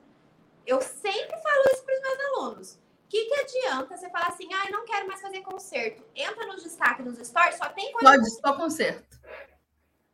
Eu 0.67 0.81
sempre 0.81 1.37
falo 1.37 1.65
isso 1.73 1.85
para 1.85 1.95
os 1.95 2.01
meus 2.01 2.21
alunos 2.21 2.79
que, 3.11 3.25
que 3.25 3.35
adianta 3.35 3.97
você 3.97 4.09
falar 4.09 4.29
assim, 4.29 4.49
ah, 4.55 4.71
não 4.71 4.85
quero 4.85 5.09
mais 5.09 5.21
fazer 5.21 5.43
concerto? 5.43 6.05
Entra 6.15 6.47
nos 6.47 6.63
destaques 6.63 7.05
nos 7.05 7.19
stories, 7.19 7.57
só 7.57 7.69
tem 7.71 7.93
coisa. 7.93 8.09
Pode, 8.09 8.31
só 8.31 8.53
concerto. 8.55 9.21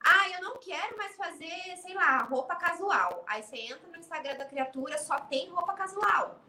Ah, 0.03 0.31
eu 0.31 0.41
não 0.41 0.57
quero 0.59 0.97
mais 0.97 1.15
fazer, 1.15 1.77
sei 1.83 1.95
lá, 1.95 2.23
roupa 2.23 2.57
casual. 2.57 3.23
Aí 3.29 3.43
você 3.43 3.57
entra 3.57 3.87
no 3.89 3.99
Instagram 3.99 4.39
da 4.39 4.47
criatura, 4.47 4.97
só 4.97 5.21
tem 5.21 5.51
roupa 5.51 5.75
casual. 5.75 6.41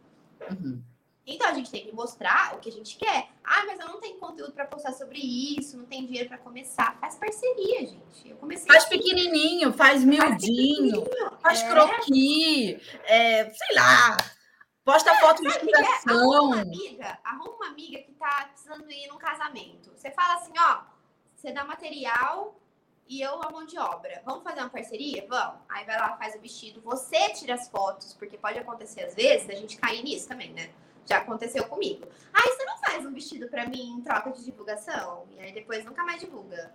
Uhum. 0.50 0.82
Então 1.26 1.50
a 1.50 1.54
gente 1.54 1.70
tem 1.70 1.86
que 1.86 1.92
mostrar 1.92 2.56
o 2.56 2.60
que 2.60 2.70
a 2.70 2.72
gente 2.72 2.98
quer. 2.98 3.28
Ah, 3.44 3.66
mas 3.66 3.78
eu 3.82 3.88
não 3.88 4.00
tenho 4.00 4.18
conteúdo 4.18 4.54
para 4.54 4.66
postar 4.66 4.94
sobre 4.94 5.20
isso, 5.20 5.76
não 5.76 5.86
tenho 5.86 6.08
dinheiro 6.08 6.30
para 6.30 6.38
começar. 6.38 6.98
Faz 7.02 7.16
parceria, 7.16 7.80
gente. 7.80 8.30
Eu 8.30 8.38
comecei. 8.38 8.68
Faz 8.68 8.86
assim. 8.86 8.98
pequenininho, 8.98 9.74
faz 9.74 10.06
miudinho, 10.06 11.04
faz, 11.42 11.42
faz 11.42 11.62
é. 11.64 11.70
croqui, 11.70 12.80
é, 13.04 13.50
sei 13.50 13.76
lá. 13.76 14.18
Posta 14.88 15.12
é, 15.12 15.20
foto 15.20 15.42
de 15.42 15.50
inspiração. 15.50 16.18
Arruma 16.18 16.42
uma 16.44 16.62
amiga, 16.62 17.20
arruma 17.22 17.56
uma 17.58 17.68
amiga 17.68 18.00
que 18.04 18.14
tá 18.14 18.48
precisando 18.54 18.90
ir 18.90 19.10
num 19.10 19.18
casamento. 19.18 19.92
Você 19.94 20.10
fala 20.12 20.36
assim, 20.36 20.54
ó, 20.58 20.84
você 21.36 21.52
dá 21.52 21.66
material 21.66 22.58
e 23.06 23.20
eu 23.20 23.44
a 23.44 23.52
mão 23.52 23.66
de 23.66 23.78
obra. 23.78 24.22
Vamos 24.24 24.46
fazer 24.46 24.62
uma 24.62 24.70
parceria? 24.70 25.28
Vamos. 25.28 25.60
Aí 25.68 25.84
vai 25.84 25.98
lá, 25.98 26.16
faz 26.16 26.36
o 26.36 26.40
vestido, 26.40 26.80
você 26.80 27.34
tira 27.34 27.56
as 27.56 27.68
fotos, 27.68 28.14
porque 28.14 28.38
pode 28.38 28.60
acontecer 28.60 29.02
às 29.02 29.14
vezes 29.14 29.50
a 29.50 29.56
gente 29.56 29.76
cair 29.76 30.02
nisso 30.02 30.26
também, 30.26 30.54
né? 30.54 30.70
Já 31.06 31.18
aconteceu 31.18 31.68
comigo. 31.68 32.08
Aí 32.34 32.50
você 32.50 32.64
não 32.64 32.78
faz 32.78 33.06
um 33.06 33.12
vestido 33.12 33.50
para 33.50 33.68
mim 33.68 33.98
em 33.98 34.02
troca 34.02 34.32
de 34.32 34.46
divulgação? 34.46 35.28
E 35.32 35.40
aí 35.42 35.52
depois 35.52 35.84
nunca 35.84 36.02
mais 36.06 36.22
divulga. 36.22 36.74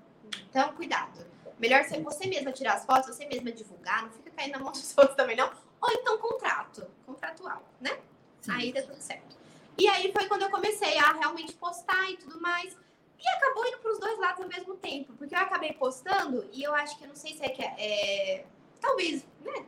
Então, 0.51 0.70
cuidado. 0.75 1.27
Melhor 1.59 1.83
ser 1.85 2.03
você 2.03 2.27
mesma 2.27 2.53
tirar 2.53 2.75
as 2.75 2.85
fotos, 2.85 3.16
você 3.16 3.25
mesma 3.25 3.51
divulgar, 3.51 4.03
não 4.03 4.11
fica 4.11 4.31
caindo 4.33 4.53
na 4.53 4.59
mão 4.59 4.70
dos 4.70 4.92
outros 4.98 5.16
também, 5.16 5.35
não. 5.35 5.51
Ou 5.82 5.90
então 5.90 6.16
contrato, 6.18 6.86
contratual, 7.04 7.62
né? 7.80 7.98
Sim. 8.40 8.52
Aí 8.52 8.72
dá 8.72 8.82
tudo 8.82 9.00
certo. 9.00 9.36
E 9.76 9.88
aí 9.88 10.12
foi 10.12 10.28
quando 10.28 10.42
eu 10.42 10.50
comecei 10.50 10.96
a 10.98 11.12
realmente 11.12 11.54
postar 11.54 12.08
e 12.10 12.16
tudo 12.16 12.40
mais. 12.40 12.76
E 13.18 13.28
acabou 13.36 13.66
indo 13.66 13.78
para 13.78 13.92
os 13.92 13.98
dois 13.98 14.18
lados 14.18 14.42
ao 14.42 14.48
mesmo 14.48 14.76
tempo, 14.76 15.12
porque 15.14 15.34
eu 15.34 15.38
acabei 15.38 15.72
postando 15.72 16.48
e 16.52 16.62
eu 16.62 16.74
acho 16.74 16.98
que 16.98 17.04
eu 17.04 17.08
não 17.08 17.14
sei 17.14 17.34
se 17.34 17.44
é 17.44 17.48
que 17.48 17.62
é, 17.62 17.74
é 17.78 18.46
talvez, 18.80 19.24
né? 19.40 19.64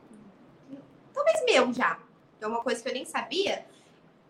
Talvez 1.13 1.45
meu 1.45 1.73
já. 1.73 1.99
É 2.41 2.47
uma 2.47 2.63
coisa 2.63 2.83
que 2.83 2.89
eu 2.89 2.93
nem 2.93 3.05
sabia. 3.05 3.65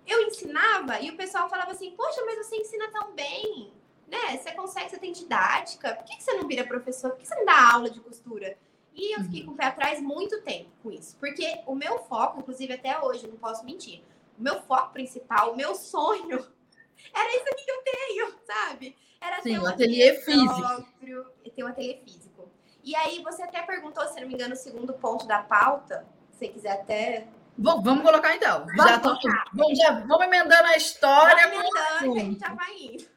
Eu 0.06 0.22
ensinava 0.22 1.00
e 1.00 1.10
o 1.10 1.16
pessoal 1.16 1.48
falava 1.48 1.72
assim: 1.72 1.90
Poxa, 1.92 2.22
mas 2.24 2.46
você 2.46 2.56
ensina 2.56 2.90
tão 2.90 3.12
bem, 3.12 3.72
né? 4.06 4.36
Você 4.36 4.52
consegue, 4.52 4.90
você 4.90 4.98
tem 4.98 5.12
didática. 5.12 5.94
Por 5.94 6.04
que, 6.04 6.16
que 6.16 6.22
você 6.22 6.34
não 6.34 6.46
vira 6.46 6.64
professor? 6.64 7.10
Por 7.10 7.20
que 7.20 7.26
você 7.26 7.34
não 7.34 7.46
dá 7.46 7.72
aula 7.72 7.90
de 7.90 8.00
costura? 8.00 8.56
E 8.94 9.16
eu 9.16 9.24
fiquei 9.24 9.44
com 9.44 9.52
o 9.52 9.56
pé 9.56 9.66
atrás 9.66 10.00
muito 10.00 10.40
tempo 10.42 10.70
com 10.82 10.90
isso, 10.90 11.16
porque 11.18 11.60
o 11.66 11.74
meu 11.74 11.98
foco, 12.00 12.40
inclusive 12.40 12.72
até 12.72 13.00
hoje, 13.00 13.26
não 13.26 13.36
posso 13.36 13.64
mentir, 13.64 14.02
o 14.38 14.42
meu 14.42 14.62
foco 14.62 14.92
principal, 14.92 15.52
o 15.52 15.56
meu 15.56 15.74
sonho 15.74 16.38
era 17.12 17.36
isso 17.36 17.48
aqui 17.52 17.64
que 17.64 17.70
eu 17.70 17.82
tenho, 17.82 18.34
sabe? 18.46 18.96
Era 19.20 19.36
Sim, 19.36 19.54
ter 19.54 19.58
um 19.58 19.66
ateliê, 19.66 20.10
ateliê 20.10 20.22
físico. 20.22 20.60
Próprio, 20.60 21.26
ter 21.54 21.64
um 21.64 21.66
ateliê 21.66 21.96
físico. 22.04 22.50
E 22.84 22.94
aí 22.94 23.22
você 23.22 23.42
até 23.42 23.62
perguntou, 23.62 24.06
se 24.06 24.20
não 24.20 24.28
me 24.28 24.34
engano, 24.34 24.52
o 24.52 24.56
segundo 24.56 24.92
ponto 24.92 25.26
da 25.26 25.38
pauta. 25.42 26.06
Se 26.32 26.48
quiser 26.48 26.72
até. 26.72 27.26
Bom, 27.56 27.80
vamos 27.80 28.04
colocar 28.04 28.36
então. 28.36 28.66
Vamos 28.76 28.90
já, 28.90 28.98
tô, 28.98 29.16
vamos, 29.54 29.78
já 29.78 29.90
vamos 30.00 30.26
emendando 30.26 30.68
a 30.68 30.76
história. 30.76 31.48
Vamos 31.48 31.64
emendando, 31.64 32.20
a 32.20 32.24
gente 32.24 32.40
já 32.40 32.54
vai 32.54 32.76
indo. 32.76 33.13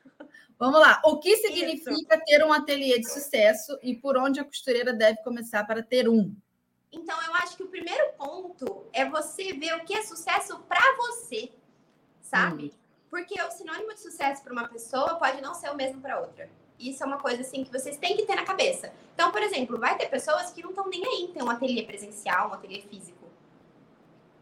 Vamos 0.59 0.79
lá. 0.79 1.01
O 1.05 1.19
que 1.19 1.37
significa 1.37 2.15
Isso. 2.15 2.25
ter 2.25 2.43
um 2.43 2.51
ateliê 2.51 2.99
de 2.99 3.11
sucesso 3.11 3.77
e 3.81 3.95
por 3.95 4.17
onde 4.17 4.39
a 4.39 4.43
costureira 4.43 4.91
deve 4.91 5.21
começar 5.23 5.63
para 5.65 5.83
ter 5.83 6.09
um? 6.09 6.35
Então, 6.91 7.21
eu 7.23 7.35
acho 7.35 7.55
que 7.57 7.63
o 7.63 7.67
primeiro 7.67 8.13
ponto 8.17 8.85
é 8.91 9.05
você 9.05 9.53
ver 9.53 9.75
o 9.75 9.85
que 9.85 9.93
é 9.93 10.03
sucesso 10.03 10.57
para 10.67 10.95
você, 10.95 11.51
sabe? 12.21 12.73
Hum. 12.73 12.79
Porque 13.09 13.39
o 13.41 13.51
sinônimo 13.51 13.93
de 13.93 13.99
sucesso 13.99 14.43
para 14.43 14.53
uma 14.53 14.67
pessoa 14.67 15.15
pode 15.15 15.41
não 15.41 15.53
ser 15.53 15.69
o 15.69 15.75
mesmo 15.75 16.01
para 16.01 16.19
outra. 16.19 16.49
Isso 16.79 17.03
é 17.03 17.07
uma 17.07 17.17
coisa 17.17 17.41
assim 17.41 17.63
que 17.63 17.71
vocês 17.71 17.97
têm 17.97 18.15
que 18.15 18.25
ter 18.25 18.35
na 18.35 18.45
cabeça. 18.45 18.91
Então, 19.13 19.31
por 19.31 19.41
exemplo, 19.41 19.79
vai 19.79 19.97
ter 19.97 20.07
pessoas 20.07 20.51
que 20.51 20.61
não 20.61 20.69
estão 20.69 20.87
nem 20.87 21.03
aí 21.05 21.23
em 21.23 21.33
ter 21.33 21.43
um 21.43 21.49
ateliê 21.49 21.83
presencial, 21.83 22.49
um 22.49 22.53
ateliê 22.53 22.81
físico. 22.81 23.16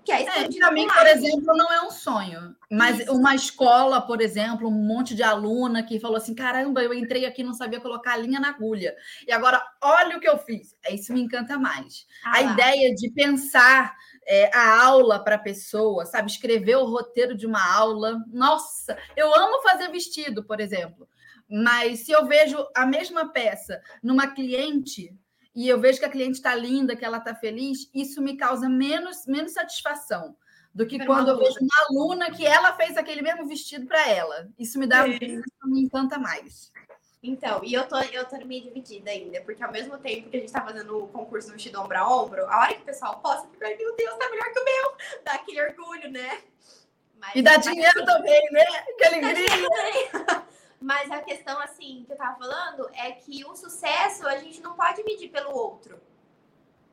Que 0.05 0.11
é, 0.11 0.21
é 0.21 0.47
para 0.59 0.71
mim, 0.71 0.87
por 0.87 1.07
exemplo, 1.07 1.57
não 1.57 1.73
é 1.73 1.81
um 1.81 1.89
sonho. 1.89 2.55
Mas 2.71 2.99
Isso. 2.99 3.11
uma 3.11 3.33
escola, 3.33 3.99
por 3.99 4.21
exemplo, 4.21 4.69
um 4.69 4.71
monte 4.71 5.15
de 5.15 5.23
aluna 5.23 5.81
que 5.81 5.99
falou 5.99 6.17
assim: 6.17 6.35
caramba, 6.35 6.83
eu 6.83 6.93
entrei 6.93 7.25
aqui 7.25 7.43
não 7.43 7.55
sabia 7.55 7.81
colocar 7.81 8.13
a 8.13 8.17
linha 8.17 8.39
na 8.39 8.49
agulha. 8.49 8.95
E 9.27 9.31
agora, 9.31 9.59
olha 9.81 10.17
o 10.17 10.19
que 10.19 10.29
eu 10.29 10.37
fiz. 10.37 10.75
Isso 10.91 11.11
me 11.11 11.21
encanta 11.21 11.57
mais. 11.57 12.05
Ah, 12.23 12.37
a 12.37 12.41
lá. 12.41 12.53
ideia 12.53 12.93
de 12.93 13.09
pensar 13.11 13.95
é, 14.27 14.55
a 14.55 14.85
aula 14.85 15.23
para 15.23 15.35
a 15.35 15.39
pessoa, 15.39 16.05
sabe? 16.05 16.29
Escrever 16.29 16.75
o 16.75 16.85
roteiro 16.85 17.35
de 17.35 17.47
uma 17.47 17.75
aula. 17.75 18.23
Nossa, 18.27 18.95
eu 19.17 19.33
amo 19.33 19.63
fazer 19.63 19.89
vestido, 19.89 20.43
por 20.43 20.59
exemplo. 20.59 21.07
Mas 21.49 22.01
se 22.01 22.11
eu 22.11 22.27
vejo 22.27 22.63
a 22.75 22.85
mesma 22.85 23.31
peça 23.31 23.81
numa 24.03 24.27
cliente 24.27 25.15
e 25.55 25.69
eu 25.69 25.79
vejo 25.79 25.99
que 25.99 26.05
a 26.05 26.09
cliente 26.09 26.33
está 26.37 26.53
linda, 26.53 26.95
que 26.95 27.05
ela 27.05 27.17
está 27.17 27.33
feliz, 27.33 27.89
isso 27.93 28.21
me 28.21 28.35
causa 28.35 28.67
menos, 28.67 29.25
menos 29.25 29.53
satisfação 29.53 30.35
do 30.73 30.85
que 30.85 31.03
quando 31.05 31.29
eu 31.29 31.37
vejo 31.37 31.57
uma 31.61 31.85
aluna 31.87 32.29
que 32.31 32.45
ela 32.45 32.73
fez 32.73 32.97
aquele 32.97 33.21
mesmo 33.21 33.47
vestido 33.47 33.87
para 33.87 34.09
ela. 34.09 34.49
Isso 34.59 34.77
me 34.77 34.85
dá, 34.85 35.07
isso 35.07 35.41
me 35.63 35.79
encanta 35.79 36.19
mais. 36.19 36.69
Então, 37.23 37.63
e 37.63 37.73
eu 37.73 37.87
tô, 37.87 37.97
eu 37.97 38.25
tô 38.25 38.37
meio 38.45 38.65
dividida 38.65 39.09
ainda, 39.09 39.41
porque 39.41 39.63
ao 39.63 39.71
mesmo 39.71 39.97
tempo 39.97 40.29
que 40.29 40.35
a 40.35 40.39
gente 40.41 40.51
tá 40.51 40.61
fazendo 40.61 41.05
o 41.05 41.07
concurso 41.07 41.47
do 41.47 41.53
vestido 41.53 41.81
ombro 41.81 41.97
a 41.97 42.07
ombro, 42.07 42.45
a 42.45 42.59
hora 42.59 42.73
que 42.75 42.81
o 42.81 42.85
pessoal 42.85 43.19
posta, 43.19 43.47
fica, 43.47 43.67
meu 43.67 43.95
Deus, 43.95 44.17
tá 44.17 44.29
melhor 44.29 44.51
que 44.51 44.59
o 44.59 44.65
meu, 44.65 44.97
dá 45.23 45.33
aquele 45.33 45.61
orgulho, 45.61 46.11
né? 46.11 46.39
Mas, 47.17 47.35
e 47.35 47.41
dá 47.41 47.55
dinheiro 47.55 48.03
assim, 48.03 48.05
também, 48.05 48.51
né? 48.51 48.65
Que 48.97 49.05
alegria! 49.05 50.45
Mas 50.79 51.09
a 51.09 51.21
questão, 51.21 51.59
assim, 51.59 52.03
que 52.05 52.13
eu 52.13 52.17
tava 52.17 52.37
falando 52.37 52.89
é 52.93 53.11
que 53.11 53.43
o 53.45 53.55
sucesso 53.55 54.27
a 54.27 54.37
gente 54.37 54.61
não 54.61 54.75
pode 54.75 55.03
medir 55.03 55.29
pelo 55.29 55.55
outro. 55.55 55.99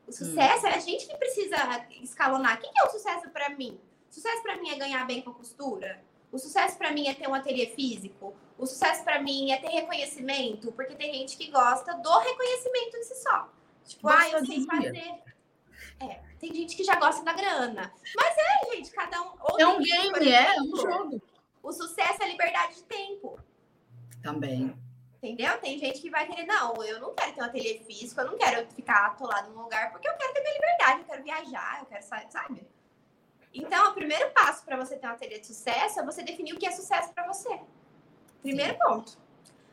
O 0.07 0.09
hum. 0.09 0.13
sucesso 0.13 0.65
hum. 0.65 0.69
é 0.69 0.75
a 0.75 0.79
gente 0.79 1.07
que 1.07 1.15
precisa 1.17 1.57
escalonar. 2.01 2.57
O 2.57 2.61
que 2.61 2.67
é 2.67 2.83
o 2.83 2.89
sucesso 2.89 3.29
para 3.29 3.49
mim? 3.49 3.79
Sucesso 4.09 4.41
para 4.43 4.57
mim 4.57 4.69
é 4.69 4.75
ganhar 4.75 5.05
bem 5.05 5.21
com 5.21 5.31
a 5.31 5.33
costura? 5.33 6.03
O 6.31 6.39
sucesso 6.39 6.77
para 6.77 6.91
mim 6.91 7.07
é 7.07 7.13
ter 7.13 7.27
um 7.27 7.33
ateliê 7.33 7.67
físico? 7.67 8.33
O 8.57 8.65
sucesso 8.65 9.03
para 9.03 9.21
mim 9.21 9.51
é 9.51 9.57
ter 9.57 9.69
reconhecimento, 9.69 10.71
porque 10.71 10.95
tem 10.95 11.13
gente 11.13 11.37
que 11.37 11.51
gosta 11.51 11.93
do 11.95 12.19
reconhecimento 12.19 12.97
em 12.97 13.03
si 13.03 13.15
só. 13.15 13.49
Tipo, 13.85 14.09
ah, 14.09 14.29
eu 14.29 14.45
sei 14.45 14.65
fazer. 14.65 15.21
É, 15.99 16.21
tem 16.39 16.53
gente 16.53 16.75
que 16.75 16.83
já 16.83 16.95
gosta 16.95 17.23
da 17.23 17.33
grana. 17.33 17.93
Mas 18.15 18.35
é, 18.37 18.75
gente, 18.75 18.91
cada 18.91 19.21
um. 19.21 19.35
é 19.59 19.67
um 19.67 19.79
game, 19.79 20.29
é, 20.29 20.55
é 20.55 20.61
um 20.61 20.75
jogo. 20.75 21.21
O 21.61 21.71
sucesso 21.71 22.21
é 22.23 22.27
liberdade 22.27 22.75
de 22.75 22.83
tempo. 22.83 23.39
Também. 24.23 24.75
Entendeu? 25.21 25.57
Tem 25.59 25.77
gente 25.77 26.01
que 26.01 26.09
vai 26.09 26.25
querer, 26.27 26.45
não, 26.45 26.83
eu 26.83 26.99
não 26.99 27.13
quero 27.13 27.33
ter 27.33 27.41
um 27.41 27.45
ateliê 27.45 27.79
físico, 27.79 28.19
eu 28.19 28.31
não 28.31 28.37
quero 28.37 28.67
ficar 28.71 29.05
atolado 29.05 29.51
num 29.51 29.63
lugar, 29.63 29.91
porque 29.91 30.07
eu 30.07 30.13
quero 30.17 30.33
ter 30.33 30.41
minha 30.41 30.53
liberdade, 30.53 30.99
eu 31.01 31.05
quero 31.05 31.23
viajar, 31.23 31.79
eu 31.79 31.85
quero 31.85 32.03
sair, 32.03 32.31
sabe? 32.31 32.67
Então, 33.53 33.91
o 33.91 33.93
primeiro 33.93 34.31
passo 34.31 34.65
para 34.65 34.75
você 34.75 34.97
ter 34.97 35.05
um 35.07 35.11
ateliê 35.11 35.39
de 35.39 35.47
sucesso 35.47 35.99
é 35.99 36.03
você 36.03 36.23
definir 36.23 36.53
o 36.53 36.57
que 36.57 36.65
é 36.65 36.71
sucesso 36.71 37.13
para 37.13 37.27
você. 37.27 37.59
Primeiro 38.41 38.73
Sim. 38.73 38.79
ponto. 38.79 39.17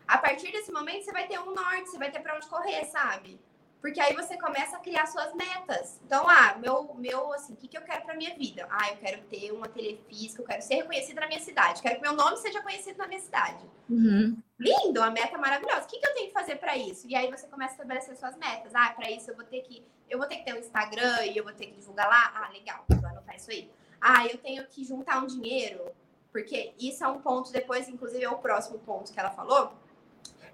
A 0.07 0.19
partir 0.19 0.53
desse 0.53 0.71
momento, 0.71 1.05
você 1.05 1.13
vai 1.13 1.27
ter 1.27 1.41
um 1.41 1.55
norte, 1.55 1.91
você 1.91 1.99
vai 1.99 2.11
ter 2.11 2.21
para 2.21 2.37
onde 2.37 2.47
correr, 2.47 2.85
sabe? 2.85 3.41
Porque 3.81 3.99
aí 3.99 4.15
você 4.15 4.37
começa 4.37 4.77
a 4.77 4.81
criar 4.81 5.07
suas 5.07 5.35
metas. 5.35 5.99
Então, 6.05 6.29
ah, 6.29 6.57
meu, 6.59 6.95
meu 6.95 7.33
assim, 7.33 7.55
o 7.55 7.57
que, 7.57 7.67
que 7.67 7.79
eu 7.79 7.83
quero 7.83 8.03
para 8.03 8.15
minha 8.15 8.35
vida? 8.37 8.67
Ah, 8.71 8.91
eu 8.91 8.97
quero 8.99 9.23
ter 9.23 9.53
um 9.53 9.65
ateliê 9.65 9.97
físico, 10.09 10.43
eu 10.43 10.47
quero 10.47 10.63
ser 10.63 10.75
reconhecida 10.77 11.23
na 11.23 11.27
minha 11.27 11.41
cidade, 11.41 11.81
quero 11.81 11.97
que 11.97 12.03
meu 12.03 12.13
nome 12.13 12.37
seja 12.37 12.61
conhecido 12.63 12.99
na 12.99 13.07
minha 13.07 13.21
cidade. 13.21 13.65
Uhum. 13.89 14.37
Lindo, 14.59 15.01
uma 15.01 15.11
meta 15.11 15.39
maravilhosa. 15.39 15.83
O 15.83 15.87
que, 15.87 15.99
que 15.99 16.07
eu 16.07 16.15
tenho 16.15 16.27
que 16.27 16.33
fazer 16.33 16.57
para 16.57 16.77
isso? 16.77 17.07
E 17.09 17.17
aí 17.17 17.31
você 17.31 17.47
começa 17.47 17.73
a 17.73 17.77
estabelecer 17.77 18.17
suas 18.17 18.37
metas. 18.37 18.75
Ah, 18.75 18.91
para 18.91 19.11
isso 19.11 19.31
eu 19.31 19.37
vou 19.37 19.45
ter 19.45 19.63
que 19.63 19.83
eu 20.11 20.19
vou 20.19 20.27
ter 20.27 20.37
que 20.37 20.45
ter 20.45 20.55
um 20.55 20.59
Instagram 20.59 21.25
e 21.27 21.37
eu 21.37 21.45
vou 21.45 21.53
ter 21.53 21.67
que 21.67 21.73
divulgar 21.73 22.09
lá. 22.09 22.33
Ah, 22.35 22.51
legal, 22.53 22.85
vou 22.89 23.09
anotar 23.09 23.37
isso 23.37 23.51
aí. 23.51 23.71
Ah, 24.01 24.27
eu 24.27 24.37
tenho 24.39 24.67
que 24.67 24.85
juntar 24.85 25.23
um 25.23 25.27
dinheiro, 25.27 25.85
porque 26.33 26.73
isso 26.79 27.05
é 27.05 27.09
um 27.09 27.21
ponto, 27.21 27.53
depois, 27.53 27.89
inclusive, 27.89 28.25
é 28.25 28.31
o 28.31 28.39
próximo 28.39 28.79
ponto 28.79 29.13
que 29.13 29.21
ela 29.21 29.31
falou, 29.31 29.73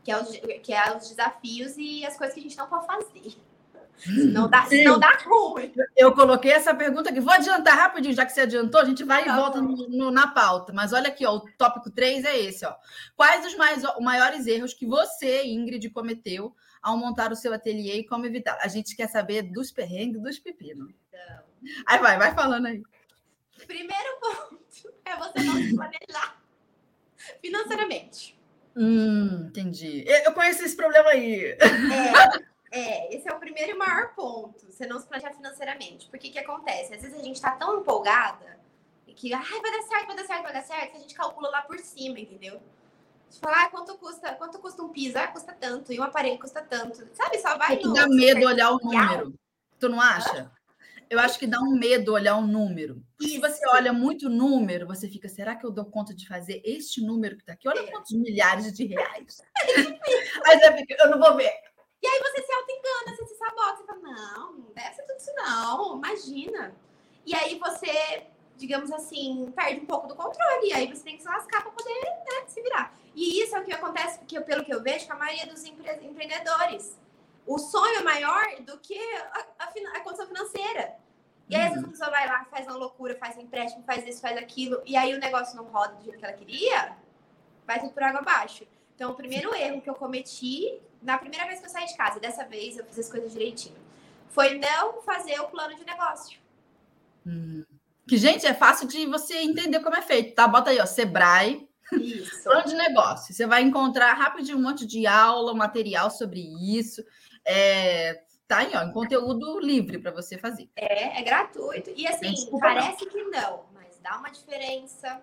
que 0.06 0.12
é, 0.12 0.22
os, 0.22 0.28
que 0.62 0.72
é 0.72 0.96
os 0.96 1.08
desafios 1.08 1.76
e 1.76 2.06
as 2.06 2.16
coisas 2.16 2.32
que 2.32 2.38
a 2.38 2.42
gente 2.44 2.56
não 2.56 2.68
pode 2.68 2.86
fazer. 2.86 3.36
Não 4.06 4.48
dá, 4.48 4.68
não 4.84 5.00
dá 5.00 5.18
ruim. 5.24 5.72
Eu 5.96 6.14
coloquei 6.14 6.52
essa 6.52 6.72
pergunta 6.72 7.10
aqui. 7.10 7.18
Vou 7.18 7.32
adiantar 7.32 7.76
rapidinho, 7.76 8.14
já 8.14 8.24
que 8.24 8.30
você 8.30 8.42
adiantou, 8.42 8.80
a 8.80 8.84
gente 8.84 9.02
vai 9.02 9.24
tá 9.24 9.32
e 9.32 9.36
volta 9.36 9.60
no, 9.60 9.88
no, 9.88 10.10
na 10.12 10.28
pauta. 10.28 10.72
Mas 10.72 10.92
olha 10.92 11.08
aqui, 11.08 11.26
ó, 11.26 11.34
o 11.34 11.50
tópico 11.58 11.90
3 11.90 12.24
é 12.24 12.38
esse. 12.38 12.64
Ó. 12.64 12.72
Quais 13.16 13.44
os 13.44 13.56
mais, 13.56 13.82
maiores 14.00 14.46
erros 14.46 14.72
que 14.72 14.86
você, 14.86 15.44
Ingrid, 15.46 15.90
cometeu 15.90 16.54
ao 16.80 16.96
montar 16.96 17.32
o 17.32 17.36
seu 17.36 17.52
ateliê 17.52 17.96
e 17.96 18.06
como 18.06 18.26
evitar? 18.26 18.56
A 18.62 18.68
gente 18.68 18.94
quer 18.94 19.08
saber 19.08 19.42
dos 19.42 19.72
perrengues 19.72 20.22
dos 20.22 20.38
pepinos. 20.38 20.94
Então... 21.08 21.44
Aí 21.84 21.98
vai, 21.98 22.16
vai 22.16 22.32
falando 22.32 22.66
aí. 22.66 22.80
Primeiro 23.66 24.20
ponto 24.20 24.94
é 25.04 25.16
você 25.16 25.42
não 25.42 25.54
se 25.54 25.74
planejar 25.74 26.46
financeiramente. 27.42 28.35
Hum, 28.76 29.46
entendi. 29.48 30.04
Eu 30.06 30.32
conheço 30.32 30.62
esse 30.64 30.76
problema 30.76 31.08
aí. 31.10 31.56
É, 32.70 32.78
é, 32.78 33.16
esse 33.16 33.28
é 33.28 33.32
o 33.32 33.38
primeiro 33.38 33.72
e 33.72 33.74
maior 33.74 34.14
ponto. 34.14 34.70
Você 34.70 34.86
não 34.86 35.00
se 35.00 35.06
planejar 35.06 35.32
financeiramente. 35.32 36.08
Porque 36.08 36.28
que 36.28 36.38
acontece? 36.38 36.94
Às 36.94 37.02
vezes 37.02 37.18
a 37.18 37.22
gente 37.22 37.40
tá 37.40 37.52
tão 37.52 37.80
empolgada 37.80 38.56
que 39.16 39.32
ai, 39.32 39.60
vai 39.62 39.72
dar 39.72 39.82
certo, 39.82 40.06
vai 40.06 40.16
dar 40.16 40.24
certo, 40.26 40.42
vai 40.42 40.52
dar 40.52 40.62
certo, 40.62 40.90
que 40.90 40.96
a 40.98 41.00
gente 41.00 41.14
calcula 41.14 41.48
lá 41.48 41.62
por 41.62 41.78
cima, 41.78 42.20
entendeu? 42.20 42.60
Você 43.28 43.40
fala, 43.40 43.64
ah, 43.64 43.70
quanto 43.70 43.96
custa, 43.96 44.34
quanto 44.34 44.58
custa 44.58 44.82
um 44.82 44.90
piso? 44.90 45.18
Ah, 45.18 45.26
custa 45.26 45.56
tanto, 45.58 45.92
e 45.92 45.98
um 45.98 46.02
aparelho 46.02 46.38
custa 46.38 46.62
tanto. 46.62 47.08
Sabe, 47.14 47.38
só 47.38 47.56
vai. 47.56 47.74
É 47.74 47.76
que 47.76 47.92
dá 47.92 48.06
medo 48.06 48.46
olhar 48.46 48.70
o 48.70 48.78
número. 48.78 49.34
Tu 49.80 49.88
não 49.88 50.00
acha? 50.00 50.50
Eu 51.08 51.20
acho 51.20 51.38
que 51.38 51.46
dá 51.46 51.60
um 51.60 51.78
medo 51.78 52.12
olhar 52.12 52.36
um 52.36 52.46
número. 52.46 53.02
E 53.20 53.28
se 53.28 53.38
você 53.38 53.60
olha 53.68 53.92
muito 53.92 54.28
número, 54.28 54.86
você 54.86 55.08
fica, 55.08 55.28
será 55.28 55.54
que 55.54 55.64
eu 55.64 55.70
dou 55.70 55.84
conta 55.84 56.12
de 56.12 56.26
fazer 56.26 56.60
este 56.64 57.00
número 57.00 57.36
que 57.36 57.42
está 57.42 57.52
aqui? 57.52 57.68
Olha 57.68 57.80
é. 57.80 57.90
quantos 57.90 58.12
milhares 58.12 58.72
de 58.72 58.86
reais. 58.86 59.40
aí 60.46 60.58
você 60.58 60.76
fica, 60.78 60.96
eu 60.98 61.10
não 61.10 61.18
vou 61.18 61.36
ver. 61.36 61.52
E 62.02 62.06
aí 62.06 62.20
você 62.20 62.42
se 62.42 62.52
auto-engana, 62.52 63.16
você 63.16 63.26
se 63.26 63.36
sabota, 63.36 63.76
você 63.76 63.86
fala, 63.86 64.00
não, 64.00 64.52
não 64.58 64.72
deve 64.74 64.94
ser 64.94 65.02
tudo 65.02 65.16
isso 65.16 65.34
não, 65.34 65.96
imagina. 65.96 66.74
E 67.24 67.34
aí 67.34 67.58
você, 67.58 68.26
digamos 68.56 68.90
assim, 68.92 69.52
perde 69.54 69.80
um 69.80 69.86
pouco 69.86 70.08
do 70.08 70.14
controle, 70.14 70.68
e 70.68 70.72
aí 70.72 70.88
você 70.88 71.04
tem 71.04 71.16
que 71.16 71.22
se 71.22 71.28
lascar 71.28 71.62
para 71.62 71.70
poder 71.70 71.94
né, 71.94 72.46
se 72.46 72.60
virar. 72.62 72.96
E 73.14 73.42
isso 73.42 73.56
é 73.56 73.60
o 73.60 73.64
que 73.64 73.72
acontece, 73.72 74.18
porque 74.18 74.40
pelo 74.40 74.64
que 74.64 74.74
eu 74.74 74.82
vejo, 74.82 75.06
com 75.06 75.14
a 75.14 75.16
maioria 75.16 75.46
dos 75.46 75.64
empre 75.64 75.90
empreendedores 76.04 76.96
o 77.46 77.58
sonho 77.58 78.00
é 78.00 78.02
maior 78.02 78.44
do 78.60 78.78
que 78.78 78.98
a, 78.98 79.46
a, 79.58 79.98
a 79.98 80.00
condição 80.00 80.26
financeira. 80.26 80.96
E 81.48 81.54
aí, 81.54 81.62
às 81.62 81.70
vezes, 81.70 81.84
a 81.84 81.90
pessoa 81.90 82.10
vai 82.10 82.26
lá, 82.26 82.44
faz 82.50 82.66
uma 82.66 82.76
loucura, 82.76 83.16
faz 83.16 83.36
um 83.36 83.42
empréstimo, 83.42 83.84
faz 83.84 84.06
isso, 84.06 84.20
faz 84.20 84.36
aquilo, 84.36 84.82
e 84.84 84.96
aí 84.96 85.14
o 85.14 85.20
negócio 85.20 85.56
não 85.56 85.64
roda 85.64 85.94
do 85.94 86.02
jeito 86.02 86.18
que 86.18 86.24
ela 86.24 86.34
queria, 86.34 86.96
vai 87.64 87.78
tudo 87.78 87.92
por 87.92 88.02
água 88.02 88.20
abaixo. 88.20 88.66
Então, 88.94 89.12
o 89.12 89.14
primeiro 89.14 89.54
erro 89.54 89.80
que 89.80 89.88
eu 89.88 89.94
cometi, 89.94 90.80
na 91.00 91.18
primeira 91.18 91.46
vez 91.46 91.60
que 91.60 91.66
eu 91.66 91.70
saí 91.70 91.86
de 91.86 91.96
casa, 91.96 92.18
dessa 92.18 92.44
vez 92.44 92.76
eu 92.76 92.84
fiz 92.84 92.98
as 92.98 93.08
coisas 93.08 93.32
direitinho, 93.32 93.76
foi 94.28 94.58
não 94.58 95.00
fazer 95.02 95.38
o 95.40 95.48
plano 95.48 95.76
de 95.76 95.84
negócio. 95.84 96.38
Hum. 97.24 97.64
Que, 98.08 98.16
gente, 98.16 98.46
é 98.46 98.54
fácil 98.54 98.88
de 98.88 99.06
você 99.06 99.34
entender 99.38 99.80
como 99.80 99.96
é 99.96 100.02
feito, 100.02 100.34
tá? 100.34 100.48
Bota 100.48 100.70
aí, 100.70 100.80
ó, 100.80 100.86
Sebrae. 100.86 101.68
Isso. 101.92 102.42
plano 102.44 102.68
de 102.68 102.74
negócio. 102.74 103.32
Você 103.32 103.46
vai 103.46 103.62
encontrar 103.62 104.14
rapidinho 104.14 104.58
um 104.58 104.62
monte 104.62 104.86
de 104.86 105.06
aula, 105.06 105.54
material 105.54 106.10
sobre 106.10 106.40
isso. 106.40 107.04
É, 107.46 108.24
tá 108.48 108.58
aí, 108.58 108.72
ó, 108.74 108.82
em 108.82 108.92
conteúdo 108.92 109.60
livre 109.60 109.98
para 109.98 110.10
você 110.10 110.36
fazer. 110.36 110.68
É, 110.74 111.20
é 111.20 111.22
gratuito. 111.22 111.90
E 111.94 112.06
assim, 112.06 112.32
Desculpa, 112.32 112.66
parece 112.66 113.04
não. 113.04 113.12
que 113.12 113.22
não, 113.22 113.64
mas 113.72 113.98
dá 114.02 114.18
uma 114.18 114.30
diferença. 114.30 115.22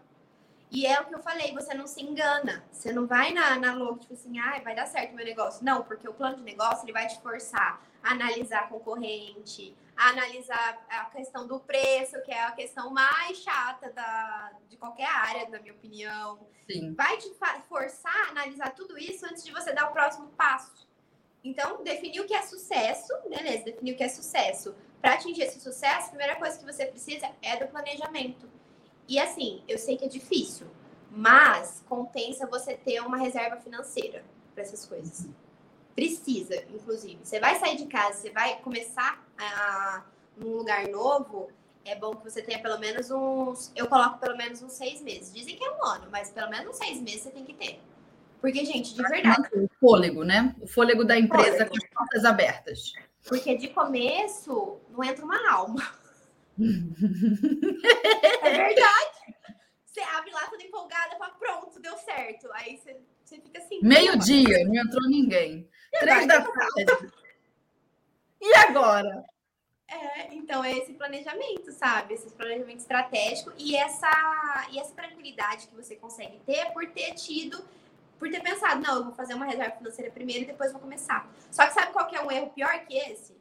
E 0.71 0.87
é 0.87 0.99
o 0.99 1.05
que 1.05 1.13
eu 1.13 1.19
falei, 1.19 1.53
você 1.53 1.73
não 1.75 1.85
se 1.85 2.01
engana. 2.01 2.63
Você 2.71 2.91
não 2.91 3.05
vai 3.05 3.31
na, 3.31 3.59
na 3.59 3.75
louca, 3.75 3.99
tipo 3.99 4.13
assim, 4.13 4.39
ah, 4.39 4.59
vai 4.63 4.73
dar 4.73 4.87
certo 4.87 5.11
o 5.11 5.15
meu 5.15 5.25
negócio. 5.25 5.63
Não, 5.63 5.83
porque 5.83 6.09
o 6.09 6.13
plano 6.13 6.37
de 6.37 6.41
negócio 6.41 6.83
ele 6.83 6.93
vai 6.93 7.05
te 7.05 7.21
forçar 7.21 7.79
a 8.01 8.11
analisar 8.11 8.61
a 8.61 8.67
concorrente, 8.67 9.75
a 9.95 10.09
analisar 10.09 10.83
a 10.89 11.05
questão 11.05 11.45
do 11.45 11.59
preço, 11.59 12.19
que 12.23 12.31
é 12.31 12.43
a 12.43 12.51
questão 12.53 12.89
mais 12.89 13.37
chata 13.37 13.91
da, 13.91 14.51
de 14.67 14.75
qualquer 14.77 15.05
área, 15.07 15.47
na 15.47 15.59
minha 15.59 15.73
opinião. 15.73 16.39
Sim. 16.67 16.95
Vai 16.95 17.17
te 17.17 17.31
forçar 17.69 18.27
a 18.27 18.29
analisar 18.31 18.71
tudo 18.71 18.97
isso 18.97 19.27
antes 19.27 19.43
de 19.43 19.51
você 19.51 19.73
dar 19.73 19.89
o 19.89 19.93
próximo 19.93 20.27
passo. 20.29 20.87
Então, 21.43 21.83
definir 21.83 22.21
o 22.21 22.25
que 22.25 22.33
é 22.33 22.41
sucesso, 22.41 23.13
beleza, 23.29 23.65
definir 23.65 23.93
o 23.93 23.97
que 23.97 24.03
é 24.03 24.09
sucesso. 24.09 24.73
Para 25.01 25.15
atingir 25.15 25.41
esse 25.41 25.59
sucesso, 25.59 26.07
a 26.07 26.09
primeira 26.09 26.35
coisa 26.37 26.57
que 26.57 26.65
você 26.65 26.85
precisa 26.85 27.29
é 27.41 27.57
do 27.57 27.67
planejamento. 27.67 28.49
E 29.07 29.19
assim, 29.19 29.61
eu 29.67 29.77
sei 29.77 29.97
que 29.97 30.05
é 30.05 30.07
difícil, 30.07 30.67
mas 31.11 31.83
compensa 31.87 32.47
você 32.47 32.75
ter 32.75 33.01
uma 33.01 33.17
reserva 33.17 33.57
financeira 33.57 34.23
para 34.53 34.63
essas 34.63 34.85
coisas. 34.85 35.27
Precisa, 35.93 36.63
inclusive. 36.73 37.19
Você 37.23 37.39
vai 37.39 37.59
sair 37.59 37.75
de 37.75 37.87
casa, 37.87 38.19
você 38.19 38.29
vai 38.29 38.59
começar 38.61 39.21
a, 39.37 40.05
num 40.37 40.55
lugar 40.55 40.87
novo, 40.87 41.49
é 41.85 41.95
bom 41.95 42.15
que 42.15 42.23
você 42.23 42.41
tenha 42.41 42.61
pelo 42.61 42.79
menos 42.79 43.11
uns. 43.11 43.71
Eu 43.75 43.87
coloco 43.87 44.17
pelo 44.19 44.37
menos 44.37 44.61
uns 44.61 44.71
seis 44.71 45.01
meses. 45.01 45.33
Dizem 45.33 45.57
que 45.57 45.63
é 45.63 45.71
um 45.71 45.85
ano, 45.85 46.07
mas 46.09 46.31
pelo 46.31 46.49
menos 46.49 46.69
uns 46.69 46.77
seis 46.77 47.01
meses 47.01 47.23
você 47.23 47.31
tem 47.31 47.43
que 47.43 47.53
ter. 47.53 47.81
Porque, 48.43 48.65
gente, 48.65 48.93
de 48.93 49.01
verdade. 49.03 49.47
O 49.53 49.69
fôlego, 49.79 50.25
né? 50.25 50.53
O 50.59 50.67
fôlego 50.67 51.05
da 51.05 51.17
empresa 51.17 51.65
fôlego. 51.65 51.69
com 51.69 51.77
as 51.77 51.89
portas 51.91 52.25
abertas. 52.25 52.91
Porque 53.25 53.55
de 53.55 53.69
começo 53.69 54.81
não 54.89 55.01
entra 55.01 55.23
uma 55.23 55.49
alma. 55.49 55.81
é 56.59 58.51
verdade. 58.51 59.35
Você 59.85 60.01
abre 60.01 60.29
lá 60.31 60.45
toda 60.47 60.61
empolgada, 60.61 61.15
fala, 61.17 61.33
pronto, 61.35 61.79
deu 61.79 61.95
certo. 61.99 62.49
Aí 62.51 62.75
você, 62.75 62.99
você 63.23 63.39
fica 63.39 63.59
assim. 63.59 63.79
Meio-dia, 63.81 64.65
não 64.65 64.75
entrou 64.75 65.07
ninguém. 65.07 65.65
Três 65.97 66.27
da 66.27 66.41
tarde. 66.41 67.13
E 68.41 68.55
agora? 68.55 69.23
É, 69.87 70.33
então 70.33 70.61
é 70.65 70.77
esse 70.79 70.91
planejamento, 70.95 71.71
sabe? 71.71 72.15
Esse 72.15 72.29
planejamento 72.33 72.79
estratégico 72.79 73.53
e 73.57 73.77
essa, 73.77 74.67
e 74.69 74.79
essa 74.79 74.93
tranquilidade 74.93 75.67
que 75.67 75.75
você 75.75 75.95
consegue 75.95 76.41
ter 76.45 76.73
por 76.73 76.85
ter 76.87 77.13
tido 77.13 77.63
por 78.23 78.31
ter 78.31 78.41
pensado, 78.41 78.81
não, 78.81 78.95
eu 78.95 79.03
vou 79.03 79.13
fazer 79.13 79.33
uma 79.33 79.45
reserva 79.45 79.75
financeira 79.75 80.09
primeiro 80.09 80.43
e 80.43 80.47
depois 80.47 80.71
vou 80.71 80.79
começar. 80.79 81.29
Só 81.51 81.65
que 81.65 81.73
sabe 81.73 81.91
qual 81.91 82.07
que 82.07 82.15
é 82.15 82.21
um 82.21 82.31
erro 82.31 82.51
pior 82.51 82.71
que 82.85 82.95
esse? 82.95 83.35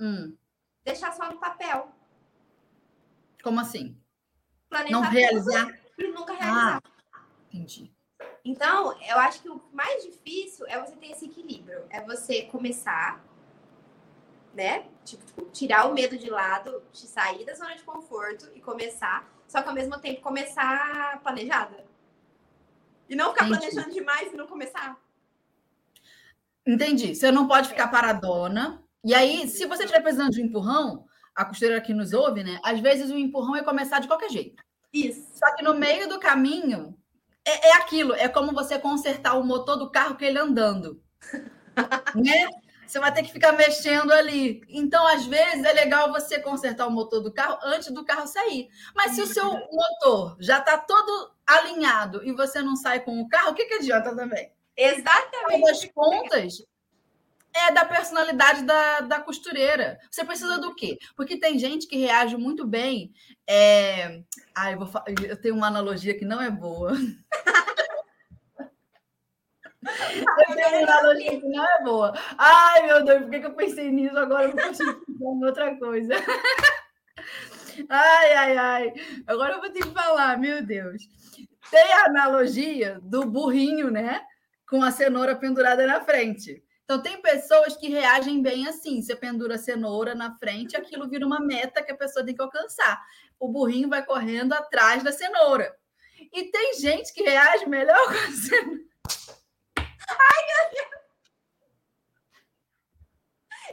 Hum. 0.00 0.34
Deixar 0.82 1.12
só 1.12 1.30
no 1.30 1.38
papel. 1.38 1.92
Como 3.42 3.60
assim? 3.60 3.94
Planejar 4.70 4.90
não 4.90 5.02
realizar 5.02 5.78
e 5.98 6.08
nunca 6.08 6.32
realizar. 6.32 6.82
Ah, 6.82 7.20
entendi. 7.52 7.92
Então, 8.42 8.98
eu 9.02 9.18
acho 9.18 9.42
que 9.42 9.50
o 9.50 9.60
mais 9.70 10.02
difícil 10.02 10.66
é 10.66 10.80
você 10.80 10.96
ter 10.96 11.10
esse 11.10 11.26
equilíbrio. 11.26 11.84
É 11.90 12.00
você 12.00 12.44
começar, 12.44 13.22
né? 14.54 14.88
Tipo, 15.04 15.26
tipo, 15.26 15.44
tirar 15.50 15.90
o 15.90 15.92
medo 15.92 16.16
de 16.16 16.30
lado, 16.30 16.82
de 16.90 17.06
sair 17.06 17.44
da 17.44 17.54
zona 17.54 17.76
de 17.76 17.82
conforto 17.82 18.50
e 18.54 18.62
começar. 18.62 19.30
Só 19.46 19.60
que 19.60 19.68
ao 19.68 19.74
mesmo 19.74 20.00
tempo 20.00 20.22
começar 20.22 21.20
planejada. 21.22 21.91
E 23.12 23.14
não 23.14 23.30
ficar 23.30 23.46
Entendi. 23.46 23.60
planejando 23.60 23.94
demais 23.94 24.32
e 24.32 24.36
não 24.36 24.46
começar. 24.46 24.96
Entendi. 26.66 27.14
Você 27.14 27.30
não 27.30 27.46
pode 27.46 27.68
ficar 27.68 27.88
paradona. 27.88 28.82
E 29.04 29.14
aí, 29.14 29.46
se 29.48 29.66
você 29.66 29.82
estiver 29.82 30.00
precisando 30.00 30.30
de 30.30 30.40
um 30.40 30.46
empurrão, 30.46 31.04
a 31.34 31.44
costureira 31.44 31.82
que 31.82 31.92
nos 31.92 32.14
ouve, 32.14 32.42
né? 32.42 32.58
Às 32.64 32.80
vezes 32.80 33.10
o 33.10 33.18
empurrão 33.18 33.54
é 33.54 33.62
começar 33.62 33.98
de 33.98 34.08
qualquer 34.08 34.30
jeito. 34.30 34.64
Isso. 34.94 35.28
Só 35.34 35.54
que 35.54 35.62
no 35.62 35.74
meio 35.74 36.08
do 36.08 36.18
caminho 36.18 36.96
é, 37.44 37.68
é 37.68 37.72
aquilo, 37.74 38.14
é 38.14 38.28
como 38.28 38.54
você 38.54 38.78
consertar 38.78 39.34
o 39.34 39.44
motor 39.44 39.76
do 39.76 39.90
carro 39.90 40.16
que 40.16 40.24
ele 40.24 40.38
andando. 40.38 40.98
né? 42.16 42.48
Você 42.86 42.98
vai 42.98 43.12
ter 43.12 43.24
que 43.24 43.32
ficar 43.32 43.52
mexendo 43.52 44.10
ali. 44.10 44.62
Então, 44.70 45.06
às 45.06 45.26
vezes, 45.26 45.64
é 45.64 45.72
legal 45.74 46.10
você 46.10 46.38
consertar 46.38 46.86
o 46.86 46.90
motor 46.90 47.20
do 47.20 47.32
carro 47.32 47.58
antes 47.62 47.90
do 47.90 48.06
carro 48.06 48.26
sair. 48.26 48.68
Mas 48.94 49.12
se 49.12 49.20
o 49.20 49.26
seu 49.26 49.52
motor 49.52 50.36
já 50.40 50.60
está 50.60 50.78
todo 50.78 51.32
alinhado 51.58 52.24
e 52.24 52.32
você 52.32 52.62
não 52.62 52.76
sai 52.76 53.00
com 53.00 53.20
o 53.20 53.28
carro, 53.28 53.50
o 53.50 53.54
que, 53.54 53.66
que 53.66 53.74
adianta 53.74 54.14
também? 54.14 54.50
Exatamente. 54.76 55.70
As 55.70 55.84
contas 55.92 56.64
é 57.54 57.72
da 57.72 57.84
personalidade 57.84 58.64
da, 58.64 59.00
da 59.00 59.20
costureira. 59.20 59.98
Você 60.10 60.24
precisa 60.24 60.58
do 60.58 60.74
quê? 60.74 60.98
Porque 61.16 61.38
tem 61.38 61.58
gente 61.58 61.86
que 61.86 61.98
reage 61.98 62.36
muito 62.36 62.66
bem. 62.66 63.12
É... 63.46 64.22
Ah, 64.54 64.72
eu, 64.72 64.78
vou... 64.78 65.02
eu 65.22 65.40
tenho 65.40 65.54
uma 65.54 65.66
analogia 65.66 66.16
que 66.18 66.24
não 66.24 66.40
é 66.40 66.50
boa. 66.50 66.92
Eu 69.84 70.54
tenho 70.54 70.68
uma 70.68 70.96
analogia 70.96 71.40
que 71.40 71.48
não 71.48 71.64
é 71.64 71.82
boa. 71.82 72.12
Ai, 72.38 72.86
meu 72.86 73.04
Deus, 73.04 73.22
por 73.22 73.30
que, 73.30 73.40
que 73.40 73.46
eu 73.46 73.54
pensei 73.54 73.90
nisso 73.90 74.16
agora? 74.16 74.44
Eu 74.44 74.54
não 74.54 74.68
consigo 74.68 74.94
pensar 74.94 75.24
em 75.24 75.44
outra 75.44 75.76
coisa. 75.76 76.14
Ai, 77.88 78.32
ai, 78.34 78.56
ai. 78.56 78.92
Agora 79.26 79.54
eu 79.54 79.60
vou 79.60 79.70
ter 79.70 79.80
que 79.80 79.94
falar, 79.94 80.38
meu 80.38 80.64
Deus. 80.64 81.08
Tem 81.72 81.92
a 81.94 82.04
analogia 82.04 83.00
do 83.02 83.24
burrinho, 83.24 83.90
né? 83.90 84.20
Com 84.68 84.82
a 84.82 84.90
cenoura 84.90 85.34
pendurada 85.34 85.86
na 85.86 86.04
frente. 86.04 86.62
Então, 86.84 87.02
tem 87.02 87.22
pessoas 87.22 87.74
que 87.78 87.88
reagem 87.88 88.42
bem 88.42 88.68
assim. 88.68 89.00
Você 89.00 89.16
pendura 89.16 89.54
a 89.54 89.58
cenoura 89.58 90.14
na 90.14 90.36
frente, 90.36 90.76
aquilo 90.76 91.08
vira 91.08 91.26
uma 91.26 91.40
meta 91.40 91.82
que 91.82 91.90
a 91.90 91.96
pessoa 91.96 92.26
tem 92.26 92.34
que 92.34 92.42
alcançar. 92.42 93.00
O 93.40 93.48
burrinho 93.48 93.88
vai 93.88 94.04
correndo 94.04 94.52
atrás 94.52 95.02
da 95.02 95.10
cenoura. 95.10 95.74
E 96.30 96.50
tem 96.50 96.74
gente 96.78 97.10
que 97.14 97.22
reage 97.22 97.64
melhor 97.64 98.04
com 98.04 98.18
a 98.18 98.32
cenoura. 98.32 98.80
Ai, 99.78 100.46
meu 100.46 100.70
Deus! 100.74 101.02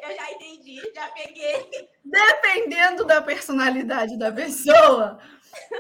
Eu 0.02 0.16
já 0.16 0.32
entendi, 0.32 0.82
já 0.96 1.08
peguei. 1.10 1.90
Dependendo 2.06 3.04
da 3.04 3.22
personalidade 3.22 4.18
da 4.18 4.32
pessoa, 4.32 5.20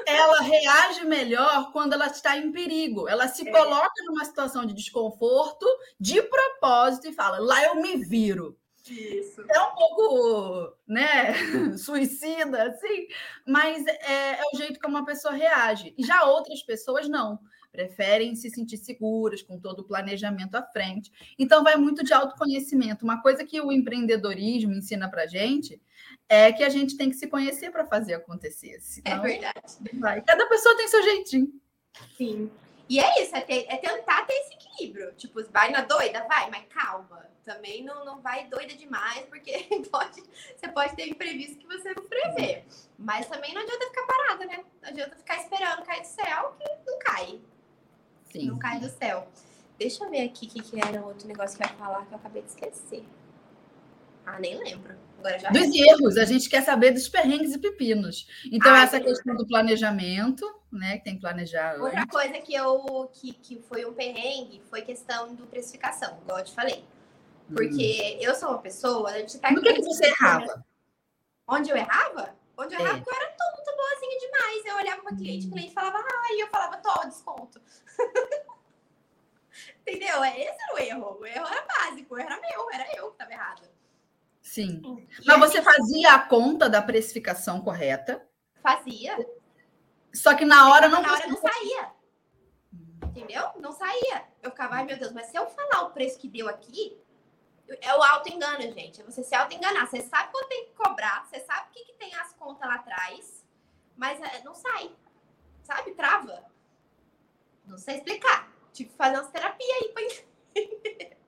ela 0.06 0.42
reage 0.42 1.06
melhor 1.06 1.72
quando 1.72 1.94
ela 1.94 2.08
está 2.08 2.38
em 2.38 2.52
perigo. 2.52 3.08
Ela 3.08 3.28
se 3.28 3.48
é. 3.48 3.52
coloca 3.52 4.04
numa 4.06 4.26
situação 4.26 4.66
de 4.66 4.74
desconforto 4.74 5.65
de 6.00 6.22
propósito 6.22 7.08
e 7.08 7.13
fala: 7.13 7.40
lá 7.40 7.63
eu 7.65 7.76
me 7.76 7.98
viro. 7.98 8.58
Isso. 8.90 9.44
É 9.48 9.62
um 9.62 9.76
pouco, 9.76 10.74
né, 10.88 11.34
suicida, 11.78 12.63
assim, 12.63 13.08
mas 13.46 13.86
é, 13.86 14.32
é 14.32 14.42
o 14.52 14.58
jeito 14.58 14.80
como 14.80 14.98
a 14.98 15.06
pessoa 15.06 15.34
reage. 15.34 15.94
E 15.98 16.04
já 16.04 16.24
outras 16.24 16.63
pessoas 16.63 17.08
não 17.08 17.40
preferem 17.72 18.36
se 18.36 18.50
sentir 18.50 18.78
seguras 18.78 19.44
com 19.44 19.60
todo 19.60 19.82
o 19.82 19.84
planejamento 19.84 20.56
à 20.56 20.63
frente. 20.63 21.12
Então, 21.38 21.63
vai 21.63 21.76
muito 21.76 22.04
de 22.04 22.13
autoconhecimento. 22.13 23.06
Uma 23.06 23.22
coisa 23.22 23.46
que 23.46 23.62
o 23.62 23.72
empreendedorismo 23.72 24.74
ensina 24.74 25.10
para 25.10 25.28
gente 25.28 25.80
é 26.30 26.54
que 26.54 26.63
a 26.63 26.69
gente 26.69 26.96
tem 26.96 27.10
que 27.10 27.15
se 27.15 27.27
conhecer 27.27 27.71
para 27.71 27.88
fazer 27.88 28.13
acontecer. 28.13 28.80
Senão, 28.80 29.25
é 29.25 29.27
verdade. 29.27 30.00
Vai. 30.00 30.21
Cada 30.21 30.46
pessoa 30.48 30.77
tem 30.77 30.88
seu 30.88 31.02
jeitinho. 31.02 31.52
Sim. 32.15 32.52
E 32.88 33.00
é 33.00 33.21
isso, 33.21 33.36
é, 33.36 33.42
ter, 33.42 33.65
é, 33.67 33.77
tentar 33.77 34.25
ter 34.25 34.34
esse 34.34 34.54
equilíbrio. 34.54 35.13
Tipo, 35.13 35.44
vai 35.52 35.71
na 35.71 35.82
doida? 35.82 36.25
Vai, 36.27 36.50
mas 36.50 36.65
calma. 36.69 37.27
Também 37.44 37.84
não, 37.84 38.06
não 38.06 38.21
vai 38.21 38.48
doida 38.48 38.75
demais, 38.75 39.25
porque 39.25 39.67
pode, 39.92 40.23
você 40.56 40.67
pode 40.67 40.96
ter 40.96 41.10
imprevisto 41.10 41.58
que 41.58 41.67
você 41.67 41.94
não 41.94 42.08
prevê. 42.08 42.63
Mas 42.98 43.27
também 43.27 43.54
não 43.54 43.62
adianta 43.62 43.88
ficar 43.88 44.06
parada, 44.06 44.46
né? 44.46 44.63
Não 44.82 44.90
adianta 44.90 45.15
ficar 45.15 45.38
esperando 45.38 45.84
cair 45.84 46.02
do 46.02 46.08
céu, 46.08 46.56
que 46.60 46.92
não 46.92 47.00
cai. 47.00 47.42
Sim. 48.32 48.48
Não 48.48 48.60
cai 48.60 48.80
do 48.80 48.90
céu. 48.90 49.27
Deixa 49.80 50.04
eu 50.04 50.10
ver 50.10 50.21
aqui 50.21 50.46
o 50.46 50.50
que, 50.50 50.62
que 50.62 50.80
era 50.80 51.04
outro 51.04 51.27
negócio 51.27 51.58
que 51.58 51.63
eu 51.63 51.67
ia 51.67 51.73
falar 51.75 52.06
que 52.06 52.13
eu 52.13 52.17
acabei 52.17 52.42
de 52.42 52.50
esquecer. 52.50 53.04
Ah, 54.30 54.40
nem 54.40 54.58
lembro. 54.58 54.96
Dos 55.52 55.75
erros, 55.75 56.17
a 56.17 56.23
gente 56.23 56.48
quer 56.48 56.63
saber 56.63 56.92
dos 56.92 57.10
perrengues 57.10 57.54
e 57.54 57.58
pepinos. 57.58 58.25
Então, 58.52 58.73
ah, 58.73 58.84
essa 58.84 59.00
questão 59.02 59.36
do 59.36 59.46
planejamento, 59.46 60.46
né? 60.71 60.98
Que 60.98 61.04
tem 61.04 61.15
que 61.15 61.21
planejar. 61.21 61.75
Outra 61.82 62.04
antes. 62.04 62.12
coisa 62.12 62.40
que 62.40 62.54
eu 62.54 63.10
que, 63.12 63.34
que 63.34 63.62
foi 63.67 63.86
um 63.86 63.94
perrengue 63.94 64.62
foi 64.69 64.82
questão 64.82 65.36
do 65.36 65.46
precificação, 65.46 66.17
igual 66.21 66.40
eu 66.40 66.46
te 66.46 66.54
falei. 66.54 66.86
Porque 67.54 68.17
hum. 68.17 68.21
eu 68.21 68.34
sou 68.36 68.50
uma 68.50 68.60
pessoa. 68.60 69.10
A 69.10 69.17
gente 69.19 69.38
tá 69.40 69.52
no 69.52 69.62
que, 69.62 69.73
que 69.73 69.82
você 69.82 70.06
errava? 70.06 70.65
Onde 71.48 71.69
eu 71.69 71.75
errava? 71.75 72.34
Onde 72.58 72.75
eu 72.75 72.80
errava, 72.80 72.98
é. 72.98 73.02
porque 73.02 73.10
eu 73.10 73.21
era 73.21 73.32
tonta, 73.32 73.75
boazinha 73.75 74.19
demais. 74.19 74.65
Eu 74.65 74.75
olhava 74.75 75.02
para 75.02 75.13
o 75.13 75.17
cliente, 75.17 75.48
o 75.48 75.52
cliente 75.52 75.73
falava, 75.73 75.98
ah, 75.98 76.34
e 76.34 76.40
eu 76.42 76.48
falava, 76.48 76.77
tô, 76.77 77.08
desconto. 77.08 77.62
Entendeu? 79.82 80.23
É, 80.23 80.40
esse 80.40 80.58
era 80.62 80.75
o 80.75 80.77
erro. 80.77 81.17
O 81.19 81.25
erro 81.25 81.48
era 81.48 81.65
básico, 81.65 82.17
era 82.17 82.40
meu, 82.40 82.71
era 82.71 82.86
eu 82.96 83.08
que 83.08 83.13
estava 83.13 83.32
errada. 83.32 83.79
Sim. 84.50 84.81
E 85.21 85.27
Mas 85.27 85.39
você 85.39 85.62
fazia 85.62 86.15
a 86.15 86.19
conta 86.19 86.67
da 86.67 86.81
precificação 86.81 87.62
correta? 87.62 88.27
Fazia. 88.63 89.15
Só 90.12 90.33
que 90.33 90.43
na 90.43 90.71
hora 90.71 90.89
não. 90.89 91.04
Na 91.04 91.13
hora 91.13 91.27
não 91.27 91.37
saía. 91.37 91.91
Entendeu? 93.04 93.47
Não 93.60 93.71
saía. 93.71 94.25
Eu 94.41 94.50
ficava, 94.50 94.73
ai 94.73 94.85
meu 94.85 94.97
Deus, 94.97 95.12
mas 95.12 95.27
se 95.27 95.37
eu 95.37 95.45
falar 95.52 95.83
o 95.83 95.91
preço 95.91 96.17
que 96.17 96.27
deu 96.27 96.50
aqui, 96.50 97.00
é 97.79 97.93
o 97.95 98.02
auto-engano, 98.02 98.63
gente. 98.73 99.00
É 99.00 99.04
você 99.04 99.23
se 99.23 99.35
auto-enganar. 99.35 99.87
Você 99.87 100.02
sabe 100.02 100.31
quanto 100.31 100.47
tem 100.47 100.65
que 100.65 100.73
cobrar, 100.73 101.27
você 101.27 101.39
sabe 101.41 101.69
o 101.69 101.71
que, 101.71 101.85
que 101.85 101.93
tem 101.93 102.15
as 102.15 102.33
contas 102.33 102.67
lá 102.67 102.75
atrás, 102.75 103.45
mas 103.95 104.19
é, 104.19 104.41
não 104.43 104.56
sai. 104.56 104.89
Sabe? 105.62 105.91
Trava. 105.91 106.43
Não 107.67 107.77
sei 107.77 107.97
explicar. 107.97 108.52
Tive 108.73 108.89
que 108.89 108.97
fazer 108.97 109.17
umas 109.17 109.29
terapias 109.29 109.77
aí 109.83 109.89
pra 109.89 110.02
entender. 110.60 111.19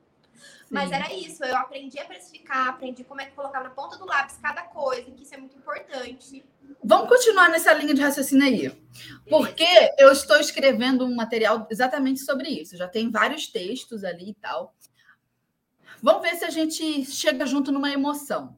Mas 0.69 0.91
era 0.91 1.13
isso, 1.13 1.43
eu 1.43 1.55
aprendi 1.57 1.99
a 1.99 2.05
precificar, 2.05 2.69
aprendi 2.69 3.03
como 3.03 3.19
é 3.19 3.25
que 3.25 3.31
colocar 3.31 3.61
na 3.61 3.69
ponta 3.69 3.97
do 3.97 4.05
lápis 4.05 4.37
cada 4.41 4.63
coisa, 4.63 5.11
que 5.11 5.23
isso 5.23 5.35
é 5.35 5.37
muito 5.37 5.57
importante. 5.57 6.45
Vamos 6.83 7.09
continuar 7.09 7.49
nessa 7.49 7.73
linha 7.73 7.93
de 7.93 8.01
raciocínio 8.01 8.45
aí. 8.45 8.81
Porque 9.29 9.65
eu 9.97 10.11
estou 10.11 10.37
escrevendo 10.37 11.05
um 11.05 11.13
material 11.13 11.67
exatamente 11.69 12.21
sobre 12.21 12.49
isso. 12.49 12.77
Já 12.77 12.87
tem 12.87 13.11
vários 13.11 13.47
textos 13.47 14.03
ali 14.03 14.29
e 14.29 14.35
tal. 14.35 14.73
Vamos 16.01 16.21
ver 16.21 16.35
se 16.35 16.45
a 16.45 16.49
gente 16.49 17.05
chega 17.05 17.45
junto 17.45 17.71
numa 17.71 17.91
emoção. 17.91 18.57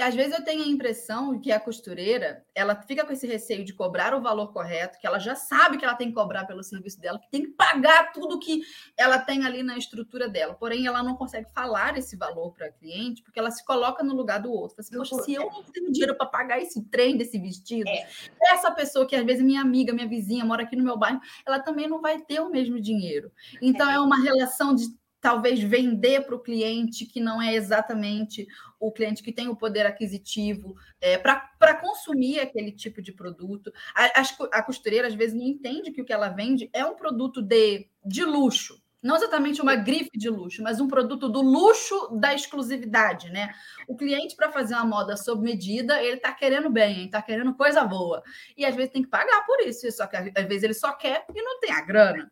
Às 0.00 0.14
vezes 0.14 0.32
eu 0.32 0.44
tenho 0.44 0.62
a 0.62 0.66
impressão 0.66 1.38
que 1.38 1.52
a 1.52 1.60
costureira, 1.60 2.44
ela 2.54 2.74
fica 2.74 3.04
com 3.04 3.12
esse 3.12 3.26
receio 3.26 3.64
de 3.64 3.74
cobrar 3.74 4.14
o 4.14 4.22
valor 4.22 4.52
correto, 4.52 4.98
que 4.98 5.06
ela 5.06 5.18
já 5.18 5.34
sabe 5.34 5.76
que 5.76 5.84
ela 5.84 5.94
tem 5.94 6.08
que 6.08 6.14
cobrar 6.14 6.44
pelo 6.46 6.62
serviço 6.62 6.98
dela, 7.00 7.18
que 7.18 7.30
tem 7.30 7.42
que 7.42 7.50
pagar 7.50 8.12
tudo 8.12 8.38
que 8.38 8.62
ela 8.96 9.18
tem 9.18 9.44
ali 9.44 9.62
na 9.62 9.76
estrutura 9.76 10.28
dela. 10.28 10.54
Porém, 10.54 10.86
ela 10.86 11.02
não 11.02 11.14
consegue 11.14 11.48
falar 11.52 11.96
esse 11.98 12.16
valor 12.16 12.52
para 12.52 12.66
a 12.66 12.72
cliente, 12.72 13.22
porque 13.22 13.38
ela 13.38 13.50
se 13.50 13.64
coloca 13.64 14.02
no 14.02 14.14
lugar 14.14 14.40
do 14.40 14.50
outro. 14.50 14.76
Assim, 14.80 14.96
Poxa, 14.96 15.16
se 15.22 15.34
eu 15.34 15.50
não 15.50 15.62
tenho 15.64 15.92
dinheiro 15.92 16.16
para 16.16 16.26
pagar 16.26 16.60
esse 16.60 16.82
trem 16.88 17.16
desse 17.16 17.38
vestido, 17.38 17.88
é. 17.88 18.08
essa 18.50 18.70
pessoa 18.70 19.06
que 19.06 19.14
às 19.14 19.24
vezes 19.24 19.42
é 19.42 19.44
minha 19.44 19.60
amiga, 19.60 19.92
minha 19.92 20.08
vizinha, 20.08 20.44
mora 20.44 20.62
aqui 20.62 20.74
no 20.74 20.84
meu 20.84 20.96
bairro, 20.96 21.20
ela 21.46 21.60
também 21.60 21.86
não 21.86 22.00
vai 22.00 22.20
ter 22.20 22.40
o 22.40 22.50
mesmo 22.50 22.80
dinheiro. 22.80 23.30
Então, 23.60 23.90
é, 23.90 23.94
é 23.94 24.00
uma 24.00 24.22
relação 24.22 24.74
de 24.74 24.86
talvez 25.22 25.60
vender 25.60 26.26
para 26.26 26.34
o 26.34 26.40
cliente 26.40 27.06
que 27.06 27.20
não 27.20 27.40
é 27.40 27.54
exatamente 27.54 28.44
o 28.78 28.90
cliente 28.90 29.22
que 29.22 29.32
tem 29.32 29.48
o 29.48 29.54
poder 29.54 29.86
aquisitivo 29.86 30.74
é, 31.00 31.16
para 31.16 31.74
consumir 31.80 32.40
aquele 32.40 32.72
tipo 32.72 33.00
de 33.00 33.12
produto. 33.12 33.72
A, 33.94 34.22
a, 34.58 34.62
costureira, 34.62 35.06
às 35.06 35.14
vezes, 35.14 35.34
não 35.34 35.44
entende 35.44 35.92
que 35.92 36.02
o 36.02 36.04
que 36.04 36.12
ela 36.12 36.28
vende 36.28 36.68
é 36.72 36.84
um 36.84 36.96
produto 36.96 37.40
de, 37.40 37.88
de 38.04 38.24
luxo. 38.24 38.82
Não 39.00 39.16
exatamente 39.16 39.62
uma 39.62 39.76
grife 39.76 40.10
de 40.16 40.28
luxo, 40.28 40.60
mas 40.60 40.80
um 40.80 40.88
produto 40.88 41.28
do 41.28 41.40
luxo 41.40 42.16
da 42.20 42.34
exclusividade, 42.34 43.30
né? 43.30 43.52
O 43.88 43.96
cliente, 43.96 44.34
para 44.34 44.50
fazer 44.50 44.74
uma 44.74 44.84
moda 44.84 45.16
sob 45.16 45.42
medida, 45.42 46.02
ele 46.02 46.16
está 46.16 46.32
querendo 46.32 46.68
bem, 46.68 47.06
está 47.06 47.22
querendo 47.22 47.54
coisa 47.54 47.84
boa. 47.84 48.22
E 48.56 48.64
às 48.64 48.74
vezes 48.74 48.92
tem 48.92 49.02
que 49.02 49.08
pagar 49.08 49.46
por 49.46 49.60
isso. 49.60 49.90
Só 49.92 50.06
que 50.06 50.16
às 50.16 50.46
vezes 50.46 50.62
ele 50.64 50.74
só 50.74 50.92
quer 50.92 51.24
e 51.32 51.42
não 51.42 51.60
tem 51.60 51.72
a 51.72 51.80
grana. 51.80 52.30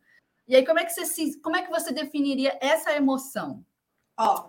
E 0.51 0.57
aí, 0.57 0.67
como 0.67 0.81
é 0.81 0.85
que 0.85 0.93
você 0.93 1.07
se, 1.07 1.39
como 1.39 1.55
é 1.55 1.63
que 1.63 1.71
você 1.71 1.93
definiria 1.93 2.59
essa 2.61 2.93
emoção? 2.93 3.65
Ó, 4.19 4.49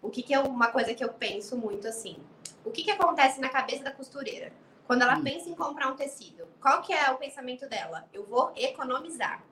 o 0.00 0.08
que, 0.08 0.22
que 0.22 0.32
é 0.32 0.38
uma 0.38 0.68
coisa 0.68 0.94
que 0.94 1.02
eu 1.02 1.12
penso 1.12 1.56
muito 1.56 1.88
assim? 1.88 2.16
O 2.64 2.70
que, 2.70 2.84
que 2.84 2.92
acontece 2.92 3.40
na 3.40 3.48
cabeça 3.48 3.82
da 3.82 3.90
costureira? 3.90 4.52
Quando 4.86 5.02
ela 5.02 5.18
hum. 5.18 5.24
pensa 5.24 5.50
em 5.50 5.54
comprar 5.56 5.90
um 5.90 5.96
tecido, 5.96 6.46
qual 6.60 6.80
que 6.80 6.92
é 6.92 7.10
o 7.10 7.18
pensamento 7.18 7.68
dela? 7.68 8.08
Eu 8.12 8.24
vou 8.24 8.52
economizar. 8.54 9.44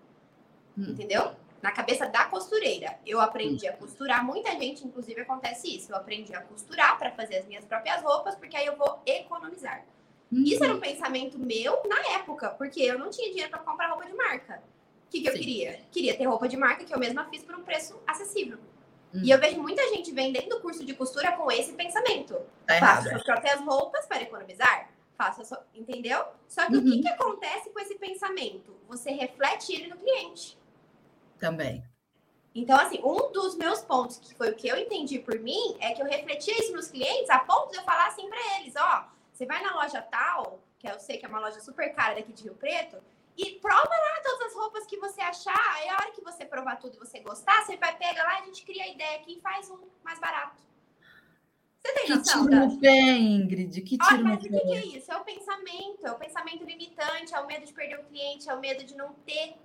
Hum. 0.79 0.91
Entendeu? 0.91 1.35
Na 1.61 1.73
cabeça 1.73 2.07
da 2.07 2.25
costureira. 2.27 2.97
Eu 3.05 3.21
aprendi 3.21 3.67
hum. 3.67 3.71
a 3.71 3.77
costurar, 3.77 4.25
muita 4.25 4.53
gente, 4.53 4.87
inclusive, 4.87 5.23
acontece 5.23 5.77
isso. 5.77 5.91
Eu 5.91 5.97
aprendi 5.97 6.33
a 6.33 6.41
costurar 6.41 7.01
para 7.01 7.11
fazer 7.11 7.39
as 7.39 7.47
minhas 7.47 7.65
próprias 7.65 8.01
roupas, 8.01 8.37
porque 8.37 8.57
aí 8.57 8.67
eu 8.67 8.77
vou 8.77 9.03
economizar. 9.05 9.85
Isso 10.31 10.63
era 10.63 10.73
um 10.73 10.79
pensamento 10.79 11.37
meu 11.37 11.83
na 11.89 12.15
época, 12.15 12.51
porque 12.51 12.81
eu 12.81 12.97
não 12.97 13.11
tinha 13.11 13.29
dinheiro 13.31 13.51
para 13.51 13.59
comprar 13.59 13.89
roupa 13.89 14.07
de 14.07 14.15
marca. 14.15 14.63
O 15.11 15.13
que, 15.13 15.23
que 15.23 15.29
eu 15.29 15.33
queria? 15.33 15.81
Queria 15.91 16.17
ter 16.17 16.25
roupa 16.25 16.47
de 16.47 16.57
marca 16.57 16.85
que 16.85 16.95
eu 16.95 16.99
mesma 16.99 17.29
fiz 17.29 17.43
por 17.43 17.57
um 17.57 17.65
preço 17.65 18.01
acessível. 18.07 18.59
Hum. 19.13 19.23
E 19.25 19.31
eu 19.33 19.41
vejo 19.41 19.61
muita 19.61 19.83
gente 19.89 20.13
vendendo 20.13 20.61
curso 20.61 20.85
de 20.85 20.95
costura 20.95 21.33
com 21.33 21.51
esse 21.51 21.73
pensamento. 21.73 22.41
Tá 22.65 22.79
Faço 22.79 23.13
as 23.13 23.25
próprias 23.25 23.61
roupas 23.61 24.07
para 24.07 24.23
economizar. 24.23 24.89
Faço. 25.19 25.43
Entendeu? 25.75 26.25
Só 26.47 26.65
que 26.67 26.77
uhum. 26.77 26.79
o 26.79 26.85
que, 26.85 26.91
uhum. 26.91 27.01
que 27.03 27.09
acontece 27.09 27.71
com 27.71 27.81
esse 27.81 27.97
pensamento? 27.97 28.73
Você 28.87 29.11
reflete 29.11 29.73
ele 29.73 29.89
no 29.89 29.97
cliente. 29.97 30.57
Também. 31.41 31.83
Então, 32.55 32.79
assim, 32.79 33.01
um 33.03 33.33
dos 33.33 33.57
meus 33.57 33.81
pontos, 33.81 34.17
que 34.17 34.33
foi 34.33 34.51
o 34.51 34.55
que 34.55 34.69
eu 34.69 34.77
entendi 34.77 35.19
por 35.19 35.41
mim, 35.41 35.77
é 35.81 35.93
que 35.93 36.03
eu 36.03 36.07
refletia 36.07 36.57
isso 36.57 36.73
nos 36.73 36.87
clientes 36.87 37.29
a 37.31 37.41
ponto 37.41 37.73
de 37.73 37.79
eu 37.79 37.83
falar 37.83 38.07
assim 38.07 38.29
para 38.29 38.61
eles: 38.61 38.75
ó, 38.77 39.09
você 39.33 39.45
vai 39.45 39.61
na 39.61 39.75
loja 39.75 40.01
tal, 40.03 40.61
que 40.79 40.89
eu 40.89 41.01
sei 41.01 41.19
que 41.19 41.27
é 41.27 41.29
uma 41.29 41.41
loja 41.41 41.59
super 41.59 41.93
cara 41.97 42.15
daqui 42.15 42.33
de 42.33 42.45
Rio 42.45 42.55
Preto, 42.55 42.97
e 43.37 43.59
prova 43.61 43.89
lá 43.89 44.21
todas 44.23 44.49
as 44.49 44.55
roupas 44.55 44.87
que 44.87 44.97
você 44.99 45.21
achar. 45.21 45.75
Aí 45.77 45.89
a 45.89 45.95
hora 45.95 46.13
que 46.13 46.23
você 46.23 46.45
provar 46.45 46.77
tudo 46.77 46.97
e 46.97 46.99
você 46.99 47.21
gostar, 47.21 47.65
você 47.65 47.77
vai 47.77 47.97
pegar 47.97 48.23
lá, 48.25 48.39
a 48.39 48.45
gente 48.45 48.65
cria 48.65 48.85
a 48.85 48.89
ideia 48.89 49.17
aqui 49.17 49.39
e 49.39 49.41
faz 49.41 49.71
um 49.71 49.79
mais 50.03 50.19
barato. 50.19 50.61
Você 51.83 51.95
tem 51.95 52.05
que 52.07 52.15
noção? 52.15 52.45
Que 52.45 52.51
tiro 52.51 52.67
no 52.67 52.79
pé, 52.79 52.91
Ingrid. 52.91 53.81
Que 53.81 53.97
tiro 53.97 54.15
Olha, 54.15 54.25
mas 54.25 54.45
o 54.45 54.49
que, 54.49 54.61
que 54.61 54.75
é 54.75 54.87
isso? 54.87 55.11
É 55.11 55.17
o 55.17 55.25
pensamento. 55.25 56.07
É 56.07 56.13
o 56.13 56.19
pensamento 56.19 56.65
limitante. 56.65 57.35
É 57.35 57.41
o 57.41 57.47
medo 57.47 57.65
de 57.65 57.73
perder 57.73 58.01
o 58.01 58.05
cliente. 58.05 58.51
É 58.51 58.55
o 58.55 58.61
medo 58.61 58.85
de 58.85 58.95
não 58.95 59.15
ter, 59.27 59.57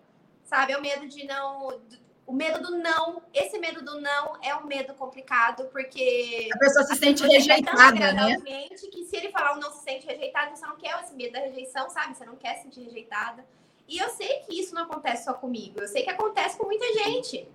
sabe? 0.44 0.72
É 0.72 0.78
o 0.78 0.82
medo 0.82 1.08
de 1.08 1.26
não 1.26 1.82
o 2.28 2.34
medo 2.34 2.60
do 2.60 2.78
não, 2.78 3.22
esse 3.34 3.60
medo 3.60 3.84
do 3.84 4.02
não 4.02 4.36
é 4.42 4.56
um 4.56 4.66
medo 4.66 4.96
complicado, 4.96 5.66
porque 5.66 6.50
a 6.54 6.58
pessoa 6.58 6.84
se 6.86 6.96
sente 6.96 7.24
rejeitada, 7.24 8.14
né? 8.14 8.38
O 8.38 8.42
cliente 8.42 8.88
que 8.88 9.06
se 9.06 9.16
ele 9.16 9.32
falar 9.32 9.54
um 9.54 9.60
não 9.60 9.72
se 9.72 9.84
sente 9.84 10.08
rejeitado, 10.08 10.56
você 10.56 10.66
não 10.66 10.76
quer 10.76 11.00
esse 11.04 11.14
medo 11.14 11.34
da 11.34 11.40
rejeição, 11.40 11.90
sabe? 11.90 12.16
Você 12.16 12.26
não 12.26 12.36
quer 12.36 12.56
se 12.56 12.64
sentir 12.64 12.82
rejeitada. 12.82 13.46
E 13.88 14.00
eu 14.00 14.10
sei 14.10 14.40
que 14.40 14.60
isso 14.60 14.74
não 14.74 14.84
acontece 14.84 15.26
só 15.26 15.34
comigo, 15.34 15.80
eu 15.80 15.88
sei 15.88 16.04
que 16.04 16.10
acontece 16.10 16.58
com 16.58 16.66
muita 16.66 16.86
gente, 16.94 17.48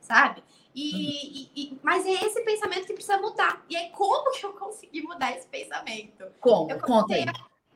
sabe? 0.00 0.42
E, 0.74 0.92
uhum. 0.92 1.00
e, 1.00 1.50
e, 1.54 1.78
mas 1.82 2.06
é 2.06 2.12
esse 2.24 2.40
pensamento 2.42 2.86
que 2.86 2.94
precisa 2.94 3.18
mudar. 3.18 3.62
E 3.68 3.76
aí, 3.76 3.90
como 3.90 4.30
que 4.32 4.46
eu 4.46 4.54
consegui 4.54 5.02
mudar 5.02 5.36
esse 5.36 5.46
pensamento? 5.46 6.26
Como? 6.40 6.70
Eu 6.70 6.80
comecei, 6.80 7.24
a, 7.24 7.32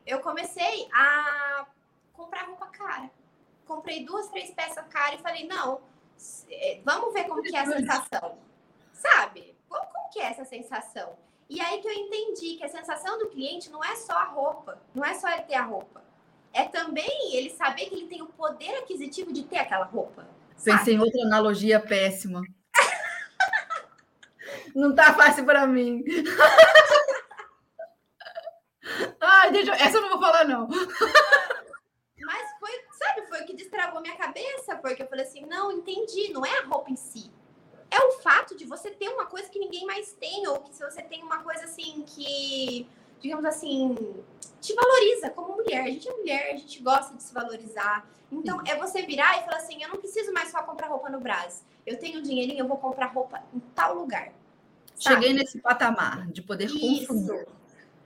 eu 0.07 0.19
comecei 0.21 0.87
a 0.91 1.67
comprar 2.13 2.45
roupa 2.45 2.65
cara. 2.67 3.11
Comprei 3.67 4.03
duas, 4.03 4.29
três 4.29 4.49
peças 4.51 4.85
cara 4.87 5.15
e 5.15 5.19
falei, 5.19 5.45
não, 5.45 5.81
vamos 6.83 7.13
ver 7.13 7.25
como 7.25 7.41
que 7.41 7.55
é 7.55 7.59
a 7.59 7.65
sensação. 7.65 8.37
Sabe? 8.93 9.55
Como, 9.69 9.85
como 9.85 10.09
que 10.09 10.19
é 10.19 10.25
essa 10.25 10.45
sensação? 10.45 11.15
E 11.49 11.61
aí 11.61 11.79
que 11.81 11.87
eu 11.87 11.93
entendi 11.93 12.55
que 12.55 12.63
a 12.63 12.69
sensação 12.69 13.19
do 13.19 13.29
cliente 13.29 13.69
não 13.69 13.83
é 13.83 13.95
só 13.95 14.13
a 14.13 14.25
roupa, 14.25 14.81
não 14.93 15.05
é 15.05 15.13
só 15.13 15.29
ele 15.29 15.43
ter 15.43 15.55
a 15.55 15.63
roupa. 15.63 16.03
É 16.51 16.63
também 16.65 17.35
ele 17.35 17.49
saber 17.51 17.85
que 17.87 17.95
ele 17.95 18.07
tem 18.07 18.21
o 18.21 18.27
poder 18.27 18.79
aquisitivo 18.79 19.31
de 19.31 19.43
ter 19.43 19.57
aquela 19.57 19.85
roupa. 19.85 20.25
Pensei 20.63 20.95
em 20.95 20.99
outra 20.99 21.21
analogia 21.23 21.79
péssima. 21.79 22.41
não 24.73 24.95
tá 24.95 25.13
fácil 25.13 25.45
para 25.45 25.67
mim. 25.67 26.03
Ai, 29.19 29.51
deixa 29.51 29.71
eu... 29.71 29.75
Essa 29.75 29.97
eu 29.97 30.01
não 30.01 30.09
vou 30.09 30.19
falar, 30.19 30.45
não. 30.45 30.67
Foi, 33.35 33.43
o 33.43 33.45
que 33.45 33.53
destravou 33.53 34.01
minha 34.01 34.15
cabeça, 34.15 34.77
porque 34.77 35.03
eu 35.03 35.07
falei 35.07 35.25
assim, 35.25 35.45
não, 35.45 35.69
entendi, 35.69 36.31
não 36.31 36.45
é 36.45 36.59
a 36.59 36.65
roupa 36.65 36.89
em 36.89 36.95
si. 36.95 37.29
É 37.91 37.99
o 37.99 38.11
fato 38.13 38.55
de 38.55 38.63
você 38.63 38.89
ter 38.89 39.09
uma 39.09 39.25
coisa 39.25 39.49
que 39.49 39.59
ninguém 39.59 39.85
mais 39.85 40.13
tem, 40.13 40.47
ou 40.47 40.61
que 40.61 40.73
se 40.73 40.83
você 40.83 41.01
tem 41.01 41.21
uma 41.21 41.39
coisa 41.39 41.65
assim 41.65 42.03
que, 42.07 42.87
digamos 43.19 43.43
assim, 43.43 43.93
te 44.61 44.73
valoriza 44.73 45.29
como 45.31 45.57
mulher. 45.57 45.83
A 45.83 45.87
gente 45.87 46.07
é 46.07 46.13
mulher, 46.13 46.53
a 46.53 46.55
gente 46.55 46.81
gosta 46.81 47.13
de 47.13 47.23
se 47.23 47.33
valorizar. 47.33 48.09
Então, 48.31 48.61
é 48.65 48.77
você 48.77 49.01
virar 49.01 49.37
e 49.41 49.45
falar 49.45 49.57
assim, 49.57 49.83
eu 49.83 49.89
não 49.89 49.97
preciso 49.97 50.31
mais 50.31 50.49
só 50.49 50.63
comprar 50.63 50.87
roupa 50.87 51.09
no 51.09 51.19
Brás. 51.19 51.63
Eu 51.85 51.99
tenho 51.99 52.19
um 52.19 52.23
dinheirinho, 52.23 52.59
eu 52.59 52.67
vou 52.67 52.77
comprar 52.77 53.07
roupa 53.07 53.43
em 53.53 53.59
tal 53.75 53.95
lugar. 53.95 54.31
Sabe? 54.95 55.15
Cheguei 55.15 55.33
nesse 55.33 55.59
patamar 55.59 56.25
de 56.31 56.41
poder 56.41 56.67
Isso. 56.67 57.07
consumir. 57.07 57.45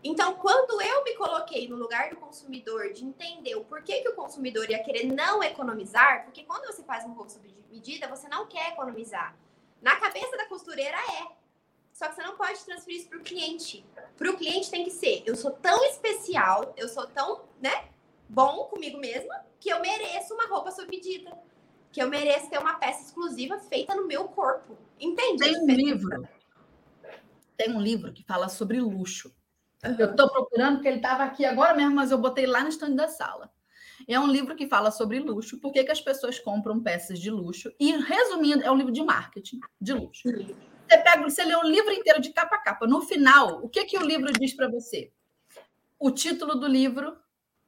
Então, 0.04 0.36
quando 0.36 0.82
eu 0.82 1.04
me 1.04 1.14
coloquei 1.16 1.68
no 1.68 1.76
lugar 1.76 2.10
do 2.10 2.16
consumidor, 2.16 2.94
de 2.94 3.04
entender 3.04 3.56
o 3.56 3.66
porquê 3.66 4.02
que 4.02 4.10
o 4.10 4.16
consumidor 4.16 4.70
ia 4.70 4.82
querer 4.82 5.06
não 5.06 5.44
economizar, 5.44 6.24
porque 6.24 6.44
quando 6.44 6.66
você 6.68 6.84
faz 6.84 7.04
um 7.04 7.12
roubo 7.12 7.30
sob 7.30 7.54
medida, 7.70 8.08
você 8.08 8.28
não 8.30 8.48
quer 8.48 8.70
economizar. 8.74 9.36
Na 9.82 9.98
cabeça 9.98 10.38
da 10.38 10.46
costureira 10.46 10.98
é. 10.98 11.28
Só 11.94 12.08
que 12.08 12.16
você 12.16 12.24
não 12.24 12.38
pode 12.38 12.64
transferir 12.64 13.00
isso 13.00 13.10
para 13.10 13.20
o 13.20 13.24
cliente. 13.24 13.86
Para 14.18 14.32
o 14.32 14.38
cliente 14.38 14.72
tem 14.72 14.86
que 14.86 14.92
ser, 14.92 15.22
eu 15.26 15.36
sou 15.36 15.52
tão 15.52 15.84
especial, 15.86 16.74
eu 16.78 16.88
sou 16.88 17.06
tão, 17.08 17.44
né, 17.62 17.90
bom 18.28 18.66
comigo 18.66 18.98
mesma, 18.98 19.46
que 19.60 19.70
eu 19.70 19.82
mereço 19.82 20.34
uma 20.34 20.48
roupa 20.48 20.72
sob 20.72 20.88
medida. 20.90 21.38
que 21.92 22.02
eu 22.02 22.08
mereço 22.08 22.50
ter 22.50 22.60
uma 22.60 22.76
peça 22.76 23.02
exclusiva 23.02 23.60
feita 23.60 23.96
no 23.96 24.06
meu 24.08 24.26
corpo. 24.30 24.78
Entende? 25.00 25.44
Tem 25.44 25.58
um 25.58 25.66
livro. 25.66 26.28
Tem 27.58 27.76
um 27.76 27.82
livro 27.82 28.14
que 28.14 28.24
fala 28.24 28.48
sobre 28.48 28.80
luxo. 28.80 29.34
Uhum. 29.84 29.96
Eu 29.98 30.12
estou 30.12 30.30
procurando, 30.30 30.76
porque 30.76 30.88
ele 30.88 30.98
estava 30.98 31.24
aqui 31.24 31.46
agora 31.46 31.74
mesmo, 31.74 31.96
mas 31.96 32.12
eu 32.12 32.18
botei 32.18 32.46
lá 32.46 32.62
no 32.62 32.70
stand 32.70 32.96
da 32.96 33.08
sala. 33.08 33.52
É 34.08 34.20
um 34.20 34.28
livro 34.28 34.56
que 34.56 34.68
fala 34.68 34.92
sobre 34.92 35.20
luxo, 35.20 35.60
por 35.60 35.72
que, 35.72 35.84
que 35.84 35.92
as 35.92 36.02
pessoas 36.02 36.40
compram 36.40 36.82
peças 36.82 37.20
de 37.20 37.30
luxo. 37.30 37.72
E, 37.80 37.92
resumindo, 37.92 38.64
é 38.64 38.72
um 38.72 38.78
livro 38.78 38.92
de 38.92 39.04
marketing 39.04 39.60
de 39.80 39.94
luxo. 39.94 40.24
Você 40.30 40.98
pega, 40.98 41.22
você 41.22 41.44
lê 41.44 41.56
o 41.56 41.64
livro 41.64 41.92
inteiro 41.92 42.22
de 42.22 42.32
capa 42.32 42.56
a 42.56 42.60
capa. 42.60 42.88
No 42.88 43.02
final, 43.02 43.64
o 43.64 43.70
que, 43.70 43.86
que 43.86 43.98
o 43.98 44.04
livro 44.04 44.32
diz 44.34 44.54
para 44.54 44.70
você? 44.70 45.12
O 46.00 46.12
título 46.12 46.56
do 46.56 46.68
livro 46.68 47.18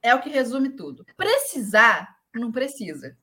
é 0.02 0.14
o 0.14 0.20
que 0.20 0.28
resume 0.28 0.70
tudo. 0.70 1.04
Precisar, 1.16 2.16
não 2.34 2.50
precisa. 2.50 3.16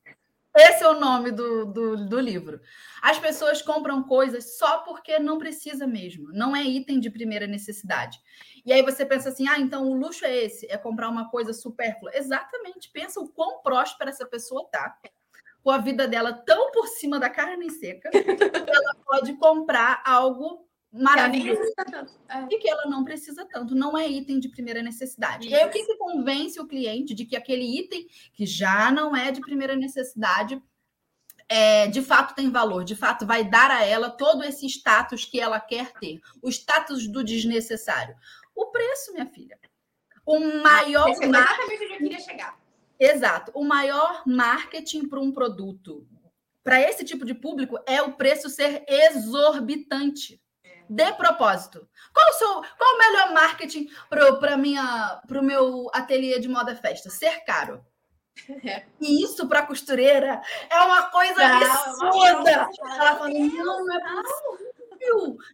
Esse 0.56 0.82
é 0.82 0.88
o 0.88 0.98
nome 0.98 1.30
do, 1.30 1.64
do, 1.66 2.08
do, 2.08 2.18
livro. 2.18 2.60
As 3.00 3.18
pessoas 3.18 3.62
compram 3.62 4.02
coisas 4.02 4.58
só 4.58 4.78
porque 4.78 5.18
não 5.18 5.38
precisa 5.38 5.86
mesmo. 5.86 6.32
Não 6.32 6.56
é 6.56 6.64
item 6.64 6.98
de 6.98 7.08
primeira 7.08 7.46
necessidade. 7.46 8.18
E 8.64 8.72
aí 8.72 8.82
você 8.82 9.04
pensa 9.04 9.28
assim: 9.28 9.48
ah, 9.48 9.58
então 9.58 9.88
o 9.88 9.94
luxo 9.94 10.24
é 10.24 10.36
esse, 10.36 10.70
é 10.70 10.76
comprar 10.76 11.08
uma 11.08 11.30
coisa 11.30 11.52
supérflua. 11.52 12.10
Exatamente. 12.14 12.90
Pensa 12.92 13.20
o 13.20 13.28
quão 13.28 13.62
próspera 13.62 14.10
essa 14.10 14.26
pessoa 14.26 14.68
tá, 14.70 14.98
com 15.62 15.70
a 15.70 15.78
vida 15.78 16.06
dela 16.08 16.32
tão 16.32 16.70
por 16.72 16.86
cima 16.86 17.18
da 17.18 17.30
carne 17.30 17.70
seca, 17.70 18.10
que 18.10 18.18
ela 18.18 18.94
pode 19.04 19.34
comprar 19.34 20.02
algo 20.04 20.66
maravilhoso 20.92 21.60
é. 22.28 22.46
e 22.50 22.58
que 22.58 22.68
ela 22.68 22.86
não 22.86 23.04
precisa 23.04 23.46
tanto, 23.46 23.76
não 23.76 23.96
é 23.96 24.08
item 24.08 24.40
de 24.40 24.48
primeira 24.48 24.82
necessidade. 24.82 25.46
Isso. 25.46 25.54
E 25.54 25.58
aí, 25.58 25.66
o 25.66 25.70
que, 25.70 25.84
que 25.84 25.96
convence 25.96 26.58
o 26.60 26.66
cliente 26.66 27.14
de 27.14 27.24
que 27.24 27.36
aquele 27.36 27.78
item 27.78 28.08
que 28.32 28.44
já 28.44 28.90
não 28.90 29.14
é 29.14 29.30
de 29.30 29.40
primeira 29.40 29.76
necessidade 29.76 30.60
é, 31.48 31.88
de 31.88 32.00
fato 32.00 32.34
tem 32.34 32.48
valor, 32.48 32.84
de 32.84 32.94
fato 32.94 33.26
vai 33.26 33.42
dar 33.42 33.72
a 33.72 33.84
ela 33.84 34.08
todo 34.08 34.44
esse 34.44 34.66
status 34.66 35.24
que 35.24 35.40
ela 35.40 35.58
quer 35.58 35.92
ter, 35.94 36.20
o 36.40 36.48
status 36.48 37.08
do 37.08 37.24
desnecessário. 37.24 38.14
O 38.60 38.66
preço, 38.66 39.14
minha 39.14 39.24
filha. 39.24 39.58
O 40.26 40.38
maior. 40.38 41.08
Esse 41.08 41.24
é 41.24 41.28
exatamente 41.28 41.84
onde 41.84 41.94
eu 41.94 41.98
queria 41.98 42.20
chegar. 42.20 42.60
Exato. 42.98 43.50
O 43.54 43.64
maior 43.64 44.22
marketing 44.26 45.08
para 45.08 45.18
um 45.18 45.32
produto, 45.32 46.06
para 46.62 46.78
esse 46.78 47.02
tipo 47.02 47.24
de 47.24 47.32
público, 47.32 47.78
é 47.86 48.02
o 48.02 48.12
preço 48.12 48.50
ser 48.50 48.84
exorbitante 48.86 50.38
de 50.90 51.12
propósito. 51.14 51.88
Qual 52.12 52.62
qual 52.76 52.94
o 52.94 52.98
melhor 52.98 53.32
marketing 53.32 53.88
para 54.10 55.40
o 55.40 55.42
meu 55.42 55.90
ateliê 55.94 56.38
de 56.38 56.48
moda 56.48 56.76
festa? 56.76 57.08
Ser 57.08 57.42
caro. 57.46 57.82
É. 58.62 58.84
E 59.00 59.24
isso 59.24 59.48
para 59.48 59.66
costureira 59.66 60.42
é 60.68 60.80
uma 60.80 61.04
coisa 61.10 61.48
não, 61.48 61.62
absurda. 61.62 62.50
Ela 62.50 63.16
fala: 63.16 63.30
não, 63.30 63.86
não 63.86 63.94
é 63.94 64.22
possível. 64.22 64.69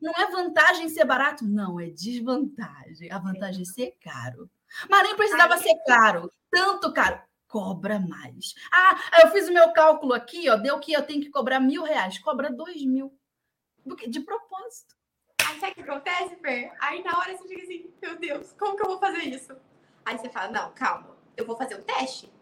Não 0.03 0.13
é 0.17 0.31
vantagem 0.31 0.89
ser 0.89 1.05
barato? 1.05 1.45
Não, 1.45 1.79
é 1.79 1.87
desvantagem. 1.87 3.11
A 3.11 3.19
vantagem 3.19 3.63
é 3.63 3.65
ser 3.65 3.97
caro. 4.01 4.51
Mas 4.91 5.03
nem 5.05 5.17
precisava 5.17 5.57
ser 5.59 5.75
caro, 5.87 6.33
tanto 6.51 6.93
caro. 6.93 7.21
Cobra 7.47 8.01
mais. 8.01 8.55
Ah, 8.73 9.23
eu 9.23 9.31
fiz 9.31 9.49
o 9.49 9.53
meu 9.53 9.73
cálculo 9.73 10.13
aqui, 10.13 10.51
ó, 10.51 10.57
deu 10.57 10.79
que 10.81 10.93
eu 10.93 11.07
tenho 11.07 11.23
que 11.23 11.31
cobrar 11.31 11.61
mil 11.61 11.85
reais. 11.85 12.19
Cobra 12.19 12.53
dois 12.53 12.85
mil. 12.85 13.17
De 14.09 14.21
propósito. 14.21 14.97
Aí 15.47 15.61
sabe 15.61 15.73
o 15.73 15.75
que 15.77 15.83
acontece, 15.83 16.37
Fer? 16.37 16.73
Aí 16.81 17.05
na 17.05 17.17
hora 17.17 17.37
você 17.37 17.47
fica 17.47 17.63
assim, 17.63 17.95
meu 18.03 18.19
Deus, 18.19 18.53
como 18.59 18.77
que 18.77 18.83
eu 18.83 18.89
vou 18.89 18.99
fazer 18.99 19.23
isso? 19.23 19.57
Aí 20.05 20.19
você 20.19 20.29
fala, 20.29 20.51
não, 20.51 20.73
calma, 20.73 21.17
eu 21.37 21.47
vou 21.47 21.57
fazer 21.57 21.77
um 21.77 21.83
teste. 21.83 22.33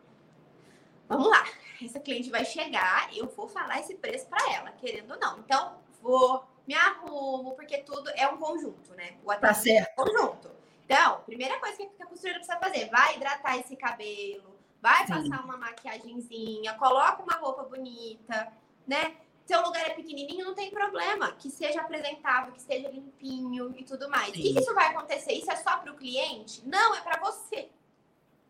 Vamos 1.06 1.28
lá, 1.28 1.44
essa 1.82 2.00
cliente 2.00 2.30
vai 2.30 2.46
chegar, 2.46 3.14
eu 3.14 3.28
vou 3.28 3.46
falar 3.46 3.78
esse 3.80 3.94
preço 3.94 4.26
para 4.26 4.52
ela, 4.54 4.72
querendo 4.72 5.12
ou 5.12 5.20
não. 5.20 5.38
Então, 5.40 5.78
vou, 6.00 6.48
me 6.66 6.74
arrumo, 6.74 7.54
porque 7.54 7.78
tudo 7.78 8.10
é 8.10 8.26
um 8.28 8.36
conjunto, 8.38 8.94
né? 8.94 9.16
O 9.24 9.34
tá 9.34 9.54
certo. 9.54 9.98
É 9.98 10.02
um 10.02 10.06
conjunto. 10.06 10.50
Então, 10.84 11.20
primeira 11.26 11.58
coisa 11.58 11.76
que 11.76 12.02
a 12.02 12.06
costureira 12.06 12.38
precisa 12.38 12.58
fazer, 12.58 12.90
vai 12.90 13.16
hidratar 13.16 13.58
esse 13.58 13.74
cabelo, 13.76 14.54
vai 14.82 15.06
Sim. 15.06 15.14
passar 15.14 15.44
uma 15.44 15.56
maquiagemzinha, 15.56 16.74
coloca 16.74 17.22
uma 17.22 17.36
roupa 17.36 17.62
bonita, 17.62 18.52
né? 18.86 19.16
seu 19.46 19.60
lugar 19.60 19.86
é 19.86 19.90
pequenininho, 19.90 20.44
não 20.44 20.54
tem 20.54 20.70
problema. 20.70 21.32
Que 21.32 21.50
seja 21.50 21.80
apresentável, 21.80 22.52
que 22.52 22.62
seja 22.62 22.88
limpinho 22.88 23.74
e 23.76 23.84
tudo 23.84 24.08
mais. 24.08 24.34
Sim. 24.34 24.40
Que 24.40 24.58
isso 24.58 24.74
vai 24.74 24.88
acontecer? 24.88 25.32
Isso 25.32 25.50
é 25.50 25.56
só 25.56 25.78
para 25.78 25.92
o 25.92 25.96
cliente? 25.96 26.66
Não, 26.66 26.94
é 26.94 27.00
para 27.00 27.20
você. 27.20 27.68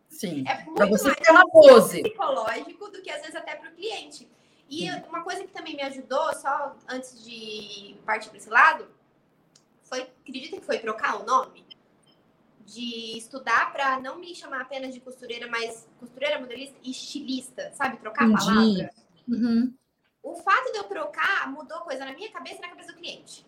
Sim. 0.08 0.44
É 0.46 0.64
muito 0.64 0.88
você 0.88 1.08
mais 1.08 1.18
ter 1.18 1.30
uma 1.32 1.48
pose. 1.50 2.02
psicológico 2.02 2.88
do 2.90 3.02
que 3.02 3.10
às 3.10 3.20
vezes 3.20 3.34
até 3.34 3.56
para 3.56 3.70
o 3.70 3.74
cliente. 3.74 4.28
E 4.82 4.90
uma 5.08 5.22
coisa 5.22 5.42
que 5.44 5.52
também 5.52 5.76
me 5.76 5.82
ajudou, 5.82 6.32
só 6.34 6.76
antes 6.88 7.22
de 7.24 7.96
partir 8.04 8.28
para 8.28 8.38
esse 8.38 8.50
lado, 8.50 8.88
foi, 9.82 10.02
acredita 10.02 10.56
que 10.56 10.64
foi 10.64 10.78
trocar 10.78 11.20
o 11.20 11.24
nome? 11.24 11.64
De 12.66 13.18
estudar 13.18 13.72
para 13.72 14.00
não 14.00 14.18
me 14.18 14.34
chamar 14.34 14.62
apenas 14.62 14.94
de 14.94 15.00
costureira, 15.00 15.46
mas 15.48 15.86
costureira, 15.98 16.40
modelista 16.40 16.76
e 16.82 16.90
estilista, 16.90 17.72
sabe? 17.74 17.98
Trocar 17.98 18.24
Entendi. 18.24 18.42
a 18.42 18.46
palavra. 18.46 18.90
Uhum 19.28 19.74
o 20.24 20.34
fato 20.36 20.72
de 20.72 20.78
eu 20.78 20.84
trocar 20.84 21.52
mudou 21.52 21.80
coisa 21.80 22.04
na 22.04 22.14
minha 22.14 22.30
cabeça 22.32 22.56
e 22.56 22.60
na 22.62 22.68
cabeça 22.70 22.92
do 22.92 22.98
cliente. 22.98 23.46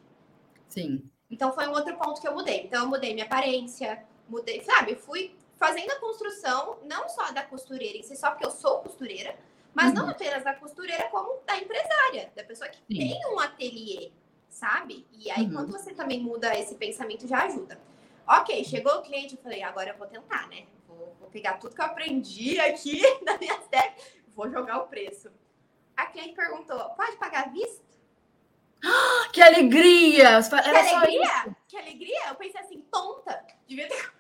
Sim. 0.69 1.11
Então 1.31 1.53
foi 1.53 1.67
um 1.67 1.73
outro 1.73 1.97
ponto 1.97 2.21
que 2.21 2.29
eu 2.29 2.35
mudei. 2.35 2.65
Então 2.65 2.85
eu 2.85 2.89
mudei 2.89 3.15
minha 3.15 3.25
aparência, 3.25 4.05
mudei, 4.29 4.63
sabe? 4.63 4.93
Eu 4.93 4.99
fui 4.99 5.35
fazendo 5.57 5.91
a 5.91 5.99
construção 5.99 6.79
não 6.85 7.09
só 7.09 7.33
da 7.33 7.43
costureira 7.43 7.97
em 7.97 8.03
si, 8.03 8.15
só 8.15 8.31
porque 8.31 8.45
eu 8.45 8.51
sou 8.51 8.81
costureira, 8.81 9.35
mas 9.77 9.89
uhum. 9.89 10.07
não 10.07 10.09
apenas 10.09 10.43
da 10.43 10.55
costureira, 10.55 11.07
como 11.11 11.39
da 11.45 11.55
empresária, 11.59 12.33
da 12.35 12.43
pessoa 12.43 12.67
que 12.71 12.79
Sim. 12.79 13.11
tem 13.11 13.27
um 13.31 13.39
ateliê, 13.39 14.11
sabe? 14.49 15.07
E 15.13 15.31
aí, 15.31 15.45
uhum. 15.45 15.53
quando 15.53 15.73
você 15.73 15.93
também 15.93 16.19
muda 16.19 16.59
esse 16.59 16.77
pensamento, 16.77 17.29
já 17.29 17.45
ajuda. 17.45 17.79
Ok, 18.27 18.65
chegou 18.65 18.95
o 18.95 19.03
cliente, 19.03 19.37
eu 19.37 19.43
falei, 19.43 19.63
agora 19.63 19.91
eu 19.91 19.99
vou 19.99 20.07
tentar, 20.07 20.49
né? 20.49 20.65
Vou, 20.89 21.15
vou 21.21 21.29
pegar 21.29 21.59
tudo 21.59 21.75
que 21.75 21.81
eu 21.83 21.85
aprendi 21.85 22.59
aqui 22.65 23.03
na 23.23 23.37
minha 23.37 23.59
técnica, 23.59 24.03
vou 24.35 24.51
jogar 24.51 24.79
o 24.79 24.87
preço. 24.89 25.31
A 25.95 26.07
cliente 26.07 26.35
perguntou: 26.35 26.79
pode 26.97 27.19
pagar 27.19 27.45
à 27.45 27.49
vista? 27.51 27.85
Que 29.31 29.43
alegria! 29.43 30.41
Que 30.43 30.55
alegria? 30.55 31.57
Que 31.69 31.77
alegria? 31.77 32.29
Eu 32.29 32.35
pensei 32.37 32.61
assim, 32.63 32.81
tonta. 32.91 33.45
Devia 33.67 33.87
ter. 33.89 34.11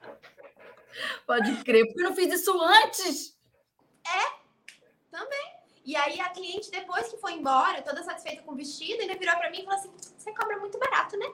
Pode 1.26 1.64
crer, 1.64 1.86
porque 1.86 2.00
eu 2.00 2.10
não 2.10 2.14
fiz 2.14 2.34
isso 2.34 2.60
antes. 2.60 3.39
É, 4.10 4.32
também. 5.10 5.60
E 5.84 5.96
aí 5.96 6.20
a 6.20 6.28
cliente, 6.28 6.70
depois 6.70 7.08
que 7.08 7.16
foi 7.16 7.32
embora, 7.32 7.82
toda 7.82 8.02
satisfeita 8.02 8.42
com 8.42 8.52
o 8.52 8.56
vestido, 8.56 9.00
ainda 9.00 9.16
virou 9.16 9.36
para 9.36 9.50
mim 9.50 9.60
e 9.60 9.64
falou 9.64 9.78
assim: 9.78 9.92
você 10.16 10.32
cobra 10.32 10.58
muito 10.58 10.78
barato, 10.78 11.16
né? 11.16 11.32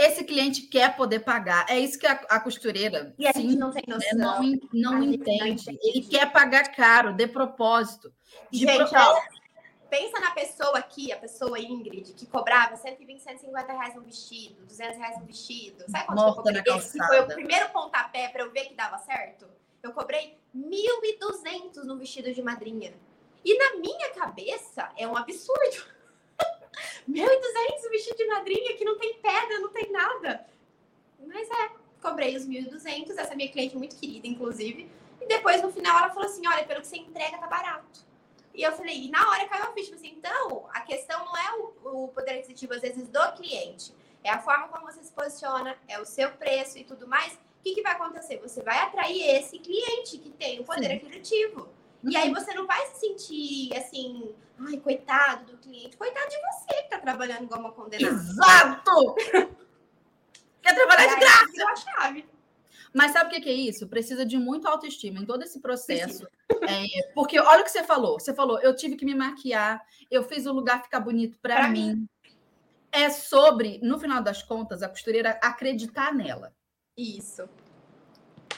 esse 0.00 0.24
cliente 0.24 0.62
quer 0.62 0.96
poder 0.96 1.20
pagar. 1.20 1.66
É 1.68 1.78
isso 1.78 1.98
que 1.98 2.06
a, 2.06 2.12
a 2.12 2.40
costureira 2.40 3.14
e 3.18 3.26
a 3.26 3.32
sim, 3.32 3.42
gente 3.42 3.56
não 3.56 3.70
tem 3.70 3.84
noção. 3.86 4.42
Né, 4.42 4.58
não, 4.72 4.92
não 4.92 5.02
entende. 5.02 5.66
não 5.66 5.78
Ele 5.82 6.00
quer 6.02 6.32
pagar 6.32 6.74
caro, 6.74 7.12
de 7.12 7.26
propósito. 7.26 8.12
De 8.50 8.60
gente, 8.60 8.96
ó, 8.96 9.20
pensa 9.90 10.18
na 10.20 10.30
pessoa 10.30 10.78
aqui, 10.78 11.12
a 11.12 11.18
pessoa 11.18 11.58
Ingrid, 11.58 12.14
que 12.14 12.26
cobrava 12.26 12.76
120, 12.76 13.20
150 13.20 13.72
reais 13.72 13.94
no 13.94 14.02
vestido, 14.02 14.64
200 14.64 14.96
reais 14.96 15.18
no 15.18 15.26
vestido. 15.26 15.84
Sabe 15.88 16.06
quanto 16.06 16.18
Morta 16.18 16.50
eu 16.50 16.62
cobrei? 16.62 16.76
Esse 16.76 16.98
foi 16.98 17.20
o 17.20 17.26
primeiro 17.26 17.68
pontapé 17.70 18.28
para 18.28 18.42
eu 18.42 18.50
ver 18.50 18.66
que 18.66 18.74
dava 18.74 18.98
certo? 18.98 19.46
Eu 19.82 19.92
cobrei 19.92 20.38
1.200 20.56 21.84
no 21.84 21.96
vestido 21.96 22.32
de 22.32 22.42
madrinha. 22.42 22.94
E 23.44 23.56
na 23.56 23.76
minha 23.76 24.10
cabeça 24.10 24.90
é 24.96 25.06
um 25.06 25.16
absurdo. 25.16 25.86
1.200 27.08 27.90
vestido 27.90 28.16
de 28.16 28.26
madrinha 28.26 28.76
que 28.76 28.84
não 28.84 28.98
tem 28.98 29.14
pedra, 29.14 29.58
não 29.58 29.70
tem 29.70 29.90
nada. 29.90 30.46
Mas 31.18 31.48
é, 31.50 31.70
cobrei 32.00 32.36
os 32.36 32.46
1.200, 32.46 33.16
essa 33.16 33.34
minha 33.34 33.50
cliente 33.50 33.76
muito 33.76 33.96
querida, 33.96 34.26
inclusive. 34.26 34.90
E 35.20 35.26
depois, 35.26 35.62
no 35.62 35.72
final, 35.72 35.98
ela 35.98 36.10
falou 36.10 36.28
assim, 36.28 36.46
olha, 36.46 36.64
pelo 36.64 36.80
que 36.80 36.86
você 36.86 36.96
entrega, 36.96 37.38
tá 37.38 37.46
barato. 37.46 38.00
E 38.54 38.62
eu 38.62 38.72
falei, 38.72 39.04
e 39.04 39.10
na 39.10 39.30
hora 39.30 39.48
caiu 39.48 39.64
a 39.64 39.72
ficha, 39.72 39.94
assim, 39.94 40.14
então, 40.16 40.68
a 40.72 40.80
questão 40.80 41.24
não 41.24 41.36
é 41.36 41.56
o, 41.56 42.04
o 42.04 42.08
poder 42.08 42.32
aquisitivo, 42.32 42.74
às 42.74 42.82
vezes, 42.82 43.08
do 43.08 43.32
cliente. 43.32 43.94
É 44.22 44.30
a 44.30 44.40
forma 44.40 44.68
como 44.68 44.86
você 44.86 45.02
se 45.02 45.12
posiciona, 45.12 45.76
é 45.88 45.98
o 45.98 46.04
seu 46.04 46.30
preço 46.32 46.78
e 46.78 46.84
tudo 46.84 47.06
mais. 47.06 47.38
O 47.60 47.62
que, 47.62 47.74
que 47.74 47.82
vai 47.82 47.92
acontecer? 47.92 48.38
Você 48.38 48.62
vai 48.62 48.78
atrair 48.78 49.36
esse 49.36 49.58
cliente 49.58 50.16
que 50.16 50.30
tem 50.30 50.60
o 50.60 50.64
poder 50.64 50.88
Sim. 50.88 50.96
aquisitivo. 50.96 51.68
E 52.02 52.16
aí 52.16 52.32
você 52.32 52.54
não 52.54 52.66
vai 52.66 52.86
se 52.86 53.00
sentir 53.00 53.76
assim, 53.76 54.34
ai, 54.58 54.78
coitado 54.78 55.52
do 55.52 55.58
cliente, 55.58 55.94
coitado 55.98 56.30
de 56.30 56.36
você 56.36 56.82
que 56.82 56.88
tá 56.88 56.98
trabalhando 56.98 57.44
igual 57.44 57.60
uma 57.60 57.72
condenada. 57.72 58.14
Exato! 58.14 59.14
Quer 60.62 60.74
trabalhar 60.74 61.06
de 61.06 61.20
graça! 61.20 61.70
a 61.70 61.76
chave. 61.76 62.26
Mas 62.92 63.12
sabe 63.12 63.36
o 63.36 63.42
que 63.42 63.48
é 63.48 63.52
isso? 63.52 63.86
Precisa 63.86 64.24
de 64.24 64.38
muito 64.38 64.66
autoestima 64.66 65.20
em 65.20 65.26
todo 65.26 65.42
esse 65.42 65.60
processo. 65.60 66.26
É, 66.62 67.12
porque 67.14 67.38
olha 67.38 67.60
o 67.60 67.64
que 67.64 67.70
você 67.70 67.84
falou. 67.84 68.18
Você 68.18 68.34
falou, 68.34 68.58
eu 68.60 68.74
tive 68.74 68.96
que 68.96 69.04
me 69.04 69.14
maquiar, 69.14 69.80
eu 70.10 70.24
fiz 70.24 70.46
o 70.46 70.52
lugar 70.52 70.82
ficar 70.82 71.00
bonito 71.00 71.38
para 71.40 71.68
mim. 71.68 71.94
mim. 71.94 72.08
É 72.90 73.08
sobre, 73.10 73.78
no 73.82 74.00
final 74.00 74.20
das 74.22 74.42
contas, 74.42 74.82
a 74.82 74.88
costureira 74.88 75.38
acreditar 75.42 76.12
nela. 76.12 76.52
Isso. 77.00 77.48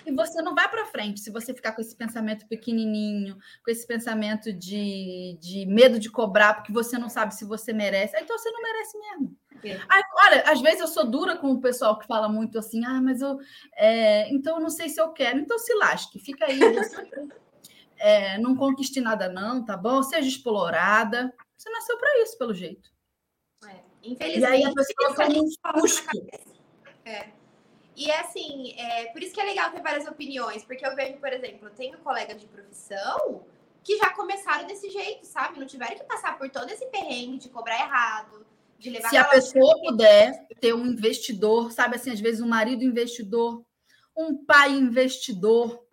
E 0.04 0.10
você 0.10 0.42
não 0.42 0.54
vai 0.54 0.68
para 0.68 0.86
frente 0.86 1.20
se 1.20 1.30
você 1.30 1.54
ficar 1.54 1.72
com 1.72 1.80
esse 1.80 1.94
pensamento 1.94 2.46
pequenininho, 2.48 3.36
com 3.64 3.70
esse 3.70 3.86
pensamento 3.86 4.52
de, 4.52 5.38
de 5.40 5.64
medo 5.66 5.98
de 5.98 6.10
cobrar, 6.10 6.54
porque 6.54 6.72
você 6.72 6.98
não 6.98 7.08
sabe 7.08 7.34
se 7.34 7.44
você 7.44 7.72
merece. 7.72 8.16
Então 8.18 8.36
você 8.36 8.50
não 8.50 8.62
merece 8.62 8.98
mesmo. 8.98 9.36
É. 9.64 9.78
olha, 10.26 10.42
às 10.50 10.60
vezes 10.60 10.80
eu 10.80 10.88
sou 10.88 11.08
dura 11.08 11.36
com 11.36 11.52
o 11.52 11.60
pessoal 11.60 11.96
que 11.96 12.06
fala 12.06 12.28
muito 12.28 12.58
assim, 12.58 12.84
ah, 12.84 13.00
mas 13.00 13.20
eu. 13.20 13.38
É, 13.76 14.28
então 14.34 14.56
eu 14.56 14.60
não 14.60 14.70
sei 14.70 14.88
se 14.88 15.00
eu 15.00 15.12
quero. 15.12 15.38
Então 15.38 15.56
se 15.56 15.72
lasque, 15.74 16.18
fica 16.18 16.46
aí. 16.46 16.58
Você, 16.58 16.96
é, 17.98 18.38
não 18.38 18.56
conquiste 18.56 19.00
nada, 19.00 19.28
não, 19.28 19.64
tá 19.64 19.76
bom? 19.76 20.02
Seja 20.02 20.26
explorada. 20.26 21.32
Você 21.56 21.70
nasceu 21.70 21.96
para 21.96 22.22
isso, 22.22 22.36
pelo 22.36 22.52
jeito. 22.52 22.90
É, 23.64 23.76
infelizmente. 24.02 24.40
E 24.40 24.44
aí 24.44 24.64
a 24.64 24.72
pessoa 24.72 25.14
toma 25.14 25.44
um 25.44 25.80
susto. 25.80 26.10
É. 27.04 27.41
E 27.96 28.10
é 28.10 28.20
assim, 28.20 28.74
é, 28.78 29.06
por 29.06 29.22
isso 29.22 29.34
que 29.34 29.40
é 29.40 29.44
legal 29.44 29.70
ter 29.70 29.82
várias 29.82 30.06
opiniões, 30.06 30.64
porque 30.64 30.86
eu 30.86 30.94
vejo, 30.96 31.18
por 31.18 31.32
exemplo, 31.32 31.68
eu 31.68 31.74
tenho 31.74 31.98
colegas 31.98 32.40
de 32.40 32.46
profissão 32.46 33.44
que 33.84 33.96
já 33.98 34.10
começaram 34.10 34.66
desse 34.66 34.88
jeito, 34.88 35.26
sabe? 35.26 35.58
Não 35.58 35.66
tiveram 35.66 35.96
que 35.96 36.04
passar 36.04 36.38
por 36.38 36.48
todo 36.48 36.70
esse 36.70 36.86
perrengue 36.86 37.38
de 37.38 37.48
cobrar 37.48 37.74
errado, 37.80 38.46
de 38.78 38.90
levar. 38.90 39.10
Se 39.10 39.16
a 39.16 39.24
pessoa 39.24 39.78
puder 39.80 40.46
ter 40.60 40.74
um 40.74 40.86
investidor, 40.86 41.72
sabe 41.72 41.96
assim, 41.96 42.10
às 42.10 42.20
vezes 42.20 42.40
um 42.40 42.48
marido 42.48 42.84
investidor, 42.84 43.62
um 44.16 44.36
pai 44.44 44.70
investidor, 44.70 45.84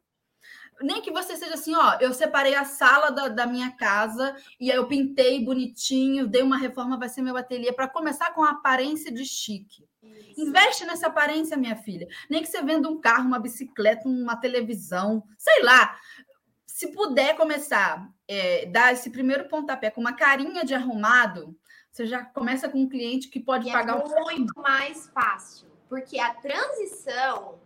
nem 0.81 1.01
que 1.01 1.11
você 1.11 1.35
seja 1.35 1.53
assim, 1.53 1.75
ó, 1.75 1.97
eu 1.99 2.13
separei 2.13 2.55
a 2.55 2.65
sala 2.65 3.11
da, 3.11 3.27
da 3.27 3.45
minha 3.45 3.71
casa 3.71 4.35
e 4.59 4.71
aí 4.71 4.77
eu 4.77 4.87
pintei 4.87 5.43
bonitinho, 5.43 6.27
dei 6.27 6.41
uma 6.41 6.57
reforma, 6.57 6.97
vai 6.97 7.09
ser 7.09 7.21
meu 7.21 7.35
ateliê, 7.35 7.71
para 7.71 7.87
começar 7.87 8.33
com 8.33 8.43
a 8.43 8.51
aparência 8.51 9.11
de 9.11 9.25
chique. 9.25 9.87
Isso. 10.01 10.41
Investe 10.41 10.85
nessa 10.85 11.07
aparência, 11.07 11.57
minha 11.57 11.75
filha. 11.75 12.07
Nem 12.29 12.41
que 12.41 12.47
você 12.47 12.61
venda 12.61 12.89
um 12.89 12.99
carro, 12.99 13.27
uma 13.27 13.39
bicicleta, 13.39 14.07
uma 14.07 14.35
televisão, 14.35 15.23
sei 15.37 15.63
lá. 15.63 15.97
Se 16.65 16.93
puder 16.93 17.35
começar, 17.35 18.09
é, 18.27 18.65
dar 18.67 18.93
esse 18.93 19.09
primeiro 19.09 19.49
pontapé 19.49 19.91
com 19.91 19.99
uma 19.99 20.13
carinha 20.13 20.63
de 20.63 20.73
arrumado, 20.73 21.57
você 21.91 22.05
já 22.05 22.23
começa 22.23 22.69
com 22.69 22.79
um 22.81 22.89
cliente 22.89 23.27
que 23.27 23.39
pode 23.39 23.67
e 23.67 23.69
é 23.69 23.73
pagar 23.73 23.99
é 23.99 24.05
muito 24.05 24.53
mais 24.61 25.09
fácil, 25.09 25.67
porque 25.89 26.17
a 26.19 26.33
transição 26.35 27.59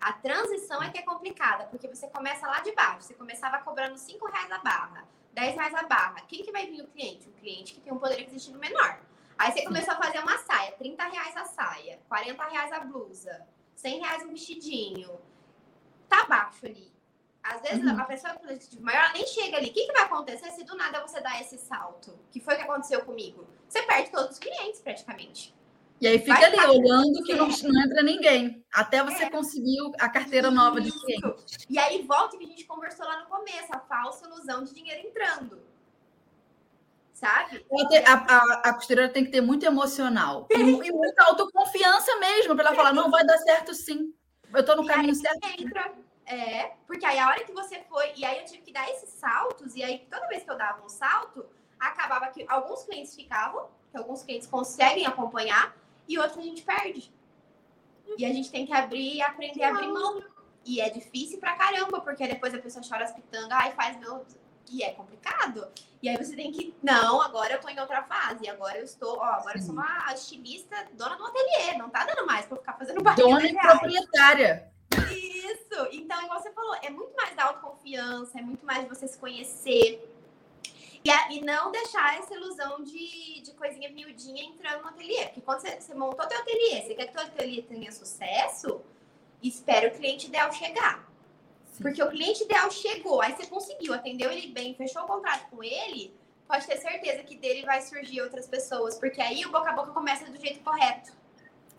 a 0.00 0.12
transição 0.14 0.82
é 0.82 0.90
que 0.90 0.98
é 0.98 1.02
complicada, 1.02 1.64
porque 1.64 1.86
você 1.86 2.08
começa 2.08 2.46
lá 2.46 2.60
de 2.60 2.72
baixo. 2.72 3.02
Você 3.02 3.14
começava 3.14 3.58
cobrando 3.58 3.98
5 3.98 4.26
reais 4.26 4.50
a 4.50 4.58
barra, 4.58 5.06
10 5.34 5.54
reais 5.54 5.74
a 5.74 5.82
barra. 5.82 6.22
Quem 6.26 6.42
que 6.42 6.50
vai 6.50 6.66
vir 6.66 6.82
o 6.82 6.86
cliente? 6.86 7.28
O 7.28 7.32
cliente 7.32 7.74
que 7.74 7.80
tem 7.80 7.92
um 7.92 7.98
poder 7.98 8.20
aquisitivo 8.20 8.58
menor. 8.58 9.00
Aí 9.38 9.52
você 9.52 9.62
começou 9.62 9.94
a 9.94 9.96
fazer 9.98 10.18
uma 10.20 10.38
saia, 10.38 10.72
30 10.72 11.04
reais 11.04 11.36
a 11.36 11.44
saia, 11.44 12.00
40 12.08 12.44
reais 12.48 12.72
a 12.72 12.80
blusa, 12.80 13.46
100 13.76 14.00
reais 14.00 14.24
um 14.24 14.30
vestidinho. 14.30 15.20
Tá 16.08 16.24
baixo 16.26 16.66
ali. 16.66 16.90
Às 17.42 17.60
vezes 17.62 17.84
uhum. 17.84 17.98
a 17.98 18.04
pessoa 18.04 18.34
com 18.34 18.40
poder 18.40 18.58
maior 18.80 19.04
ela 19.04 19.12
nem 19.12 19.26
chega 19.26 19.56
ali. 19.56 19.70
O 19.70 19.72
que, 19.72 19.86
que 19.86 19.92
vai 19.92 20.02
acontecer 20.02 20.50
se 20.50 20.64
do 20.64 20.76
nada 20.76 21.00
você 21.00 21.20
dá 21.20 21.40
esse 21.40 21.58
salto? 21.58 22.18
Que 22.30 22.40
foi 22.40 22.54
o 22.54 22.56
que 22.56 22.64
aconteceu 22.64 23.04
comigo? 23.04 23.46
Você 23.68 23.82
perde 23.82 24.10
todos 24.10 24.32
os 24.32 24.38
clientes 24.38 24.80
praticamente. 24.80 25.54
E 26.00 26.06
aí 26.06 26.18
fica 26.18 26.46
ali 26.46 26.58
olhando 26.58 27.22
que 27.24 27.34
não, 27.34 27.46
não, 27.46 27.84
entra 27.84 28.02
ninguém, 28.02 28.64
até 28.72 29.04
você 29.04 29.24
é. 29.24 29.30
conseguir 29.30 29.78
a 29.98 30.08
carteira 30.08 30.50
nova 30.50 30.80
de 30.80 30.90
cliente. 30.90 31.58
E 31.68 31.78
aí 31.78 32.02
volta 32.02 32.38
que 32.38 32.44
a 32.44 32.48
gente 32.48 32.64
conversou 32.64 33.04
lá 33.04 33.20
no 33.20 33.26
começo, 33.26 33.66
a 33.70 33.80
falsa 33.80 34.26
ilusão 34.26 34.64
de 34.64 34.72
dinheiro 34.72 35.06
entrando. 35.06 35.60
Sabe? 37.12 37.66
A, 38.06 38.14
a, 38.14 38.70
a 38.70 38.74
costureira 38.74 39.12
tem 39.12 39.26
que 39.26 39.30
ter 39.30 39.42
muito 39.42 39.66
emocional 39.66 40.46
e, 40.50 40.54
e 40.58 40.90
muita 40.90 41.22
autoconfiança 41.24 42.16
mesmo, 42.18 42.56
para 42.56 42.68
ela 42.68 42.76
falar: 42.76 42.94
não, 42.94 43.10
vai 43.10 43.22
dar 43.26 43.36
certo 43.36 43.74
sim. 43.74 44.14
Eu 44.54 44.60
estou 44.60 44.76
no 44.76 44.84
e 44.84 44.86
caminho 44.86 45.14
certo. 45.14 45.46
Entra. 45.58 45.92
É, 46.24 46.76
porque 46.86 47.04
aí 47.04 47.18
a 47.18 47.28
hora 47.28 47.44
que 47.44 47.52
você 47.52 47.82
foi, 47.90 48.12
e 48.16 48.24
aí 48.24 48.38
eu 48.38 48.44
tive 48.46 48.62
que 48.62 48.72
dar 48.72 48.88
esses 48.88 49.10
saltos, 49.10 49.74
e 49.74 49.82
aí 49.82 50.06
toda 50.10 50.28
vez 50.28 50.44
que 50.44 50.50
eu 50.50 50.56
dava 50.56 50.82
um 50.82 50.88
salto, 50.88 51.44
acabava 51.78 52.28
que 52.28 52.46
alguns 52.48 52.84
clientes 52.84 53.14
ficavam, 53.14 53.68
que 53.90 53.98
alguns 53.98 54.22
clientes 54.22 54.46
conseguem 54.46 55.06
acompanhar, 55.06 55.74
e 56.10 56.18
outros 56.18 56.38
a 56.38 56.42
gente 56.42 56.62
perde. 56.62 57.12
E 58.18 58.24
a 58.24 58.32
gente 58.32 58.50
tem 58.50 58.66
que 58.66 58.72
abrir 58.72 59.14
e 59.14 59.22
aprender 59.22 59.62
a 59.62 59.68
abrir 59.68 59.86
mão. 59.86 60.20
E 60.66 60.80
é 60.80 60.90
difícil 60.90 61.38
pra 61.38 61.54
caramba, 61.54 62.00
porque 62.00 62.26
depois 62.26 62.52
a 62.52 62.58
pessoa 62.58 62.84
chora 62.86 63.04
as 63.04 63.12
pitangas, 63.12 63.52
ai, 63.52 63.70
faz 63.72 63.96
meu. 63.98 64.26
E 64.68 64.82
é 64.82 64.90
complicado. 64.90 65.68
E 66.02 66.08
aí 66.08 66.16
você 66.16 66.34
tem 66.34 66.50
que. 66.50 66.74
Não, 66.82 67.22
agora 67.22 67.54
eu 67.54 67.60
tô 67.60 67.68
em 67.68 67.78
outra 67.78 68.02
fase. 68.02 68.48
Agora 68.48 68.78
eu 68.78 68.84
estou. 68.84 69.18
Ó, 69.18 69.24
agora 69.24 69.56
eu 69.56 69.62
sou 69.62 69.72
uma 69.72 70.12
estilista, 70.12 70.76
dona 70.94 71.16
do 71.16 71.26
ateliê. 71.26 71.78
Não 71.78 71.88
tá 71.88 72.04
dando 72.04 72.26
mais 72.26 72.46
pra 72.46 72.56
ficar 72.56 72.72
fazendo 72.74 73.02
barulho. 73.02 73.28
Dona 73.28 73.46
e 73.46 73.54
proprietária. 73.54 74.72
Isso. 75.12 75.88
Então, 75.92 76.20
igual 76.24 76.40
você 76.40 76.50
falou, 76.52 76.74
é 76.82 76.90
muito 76.90 77.14
mais 77.16 77.34
da 77.36 77.44
autoconfiança, 77.44 78.38
é 78.38 78.42
muito 78.42 78.66
mais 78.66 78.82
de 78.82 78.88
você 78.88 79.06
se 79.06 79.18
conhecer. 79.18 80.09
E, 81.02 81.10
a, 81.10 81.32
e 81.32 81.40
não 81.40 81.70
deixar 81.72 82.18
essa 82.18 82.34
ilusão 82.34 82.82
de, 82.82 83.40
de 83.40 83.52
coisinha 83.54 83.88
miudinha 83.90 84.44
entrando 84.44 84.82
no 84.82 84.88
ateliê. 84.88 85.26
Porque 85.26 85.40
quando 85.40 85.60
você, 85.60 85.80
você 85.80 85.94
montou 85.94 86.26
teu 86.26 86.38
ateliê, 86.38 86.82
você 86.82 86.94
quer 86.94 87.06
que 87.06 87.12
teu 87.12 87.22
ateliê 87.22 87.62
tenha 87.62 87.90
sucesso, 87.90 88.82
espera 89.42 89.88
o 89.88 89.90
cliente 89.92 90.26
ideal 90.26 90.52
chegar. 90.52 91.08
Sim. 91.72 91.82
Porque 91.82 92.02
o 92.02 92.10
cliente 92.10 92.44
ideal 92.44 92.70
chegou, 92.70 93.22
aí 93.22 93.34
você 93.34 93.46
conseguiu, 93.46 93.94
atendeu 93.94 94.30
ele 94.30 94.48
bem, 94.48 94.74
fechou 94.74 95.02
o 95.02 95.06
contrato 95.06 95.48
com 95.50 95.64
ele, 95.64 96.14
pode 96.46 96.66
ter 96.66 96.76
certeza 96.76 97.22
que 97.22 97.36
dele 97.36 97.64
vai 97.64 97.80
surgir 97.80 98.20
outras 98.20 98.46
pessoas. 98.46 98.98
Porque 98.98 99.22
aí 99.22 99.46
o 99.46 99.50
boca 99.50 99.70
a 99.70 99.72
boca 99.72 99.92
começa 99.92 100.26
do 100.30 100.38
jeito 100.38 100.60
correto. 100.60 101.12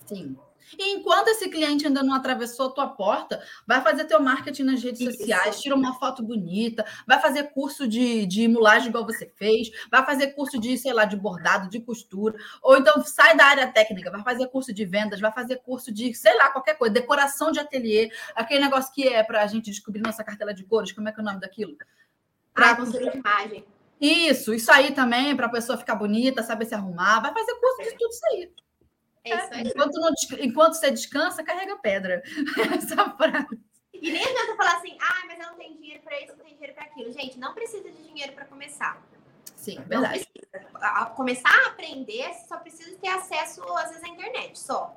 Sim. 0.08 0.36
E 0.78 0.92
enquanto 0.92 1.30
esse 1.30 1.50
cliente 1.50 1.86
ainda 1.86 2.04
não 2.04 2.14
atravessou 2.14 2.68
a 2.68 2.72
tua 2.72 2.88
porta, 2.88 3.44
vai 3.66 3.82
fazer 3.82 4.06
teu 4.06 4.22
marketing 4.22 4.64
nas 4.64 4.84
redes 4.84 5.02
Isso. 5.02 5.12
sociais, 5.18 5.62
tira 5.62 5.76
uma 5.76 5.98
foto 6.00 6.24
bonita, 6.24 6.86
vai 7.08 7.20
fazer 7.20 7.52
curso 7.52 7.88
de, 7.88 8.26
de 8.26 8.48
mulagem 8.48 8.90
igual 8.90 9.06
você 9.06 9.26
fez, 9.36 9.70
vai 9.90 10.06
fazer 10.06 10.28
curso 10.28 10.60
de, 10.60 10.78
sei 10.78 10.94
lá, 10.94 11.06
de 11.06 11.16
bordado, 11.16 11.70
de 11.70 11.80
costura, 11.80 12.36
ou 12.62 12.78
então 12.78 13.04
sai 13.04 13.36
da 13.36 13.46
área 13.46 13.68
técnica, 13.68 14.12
vai 14.12 14.24
fazer 14.24 14.48
curso 14.48 14.74
de 14.74 14.86
vendas, 14.86 15.20
vai 15.20 15.32
fazer 15.32 15.58
curso 15.58 15.92
de, 15.92 16.14
sei 16.14 16.36
lá, 16.38 16.50
qualquer 16.50 16.78
coisa, 16.78 16.94
decoração 16.94 17.52
de 17.52 17.60
ateliê, 17.60 18.12
aquele 18.36 18.62
negócio 18.62 18.94
que 18.94 19.08
é 19.08 19.24
para 19.24 19.42
a 19.44 19.48
gente 19.48 19.70
descobrir 19.70 20.02
nossa 20.02 20.24
cartela 20.24 20.54
de 20.54 20.64
cores, 20.64 20.92
como 20.92 21.10
é 21.10 21.12
que 21.12 21.20
é 21.20 21.24
o 21.24 21.26
nome 21.26 21.40
daquilo? 21.40 21.76
Para 22.54 22.72
ah, 22.72 22.74
de 22.74 23.18
imagem. 23.18 23.66
Isso, 24.00 24.54
isso 24.54 24.72
aí 24.72 24.92
também, 24.94 25.36
para 25.36 25.46
a 25.46 25.52
pessoa 25.52 25.78
ficar 25.78 25.96
bonita, 25.96 26.42
saber 26.42 26.66
se 26.66 26.74
arrumar, 26.74 27.20
vai 27.20 27.32
fazer 27.32 27.54
curso 27.56 27.84
de 27.84 27.98
tudo 27.98 28.10
isso 28.10 28.26
aí. 28.32 28.52
É 29.24 29.36
isso 29.36 29.54
aí. 29.54 29.62
Enquanto, 29.68 29.94
não, 29.94 30.14
enquanto 30.40 30.74
você 30.74 30.92
descansa, 30.92 31.44
carrega 31.44 31.78
pedra. 31.78 32.24
Essa 32.76 33.10
frase. 33.12 33.60
E 33.94 34.12
nem 34.12 34.24
adianta 34.24 34.56
falar 34.56 34.78
assim, 34.78 34.98
ah, 35.00 35.24
mas 35.28 35.40
eu 35.40 35.46
não 35.48 35.56
tenho 35.56 35.76
dinheiro 35.76 36.02
para 36.02 36.20
isso, 36.20 36.32
não 36.36 36.44
tenho 36.44 36.56
dinheiro 36.56 36.74
para 36.74 36.86
aquilo. 36.86 37.12
Gente, 37.12 37.38
não 37.38 37.54
precisa 37.54 37.90
de 37.90 38.04
dinheiro 38.04 38.34
para 38.34 38.46
começar. 38.46 39.02
Sim, 39.56 39.80
verdade. 39.88 40.28
A 40.76 41.06
começar 41.06 41.54
a 41.66 41.68
aprender, 41.68 42.34
você 42.34 42.48
só 42.48 42.58
precisa 42.58 42.98
ter 42.98 43.10
acesso, 43.10 43.62
às 43.78 43.90
vezes, 43.90 44.04
à 44.04 44.08
internet, 44.08 44.58
só. 44.58 44.96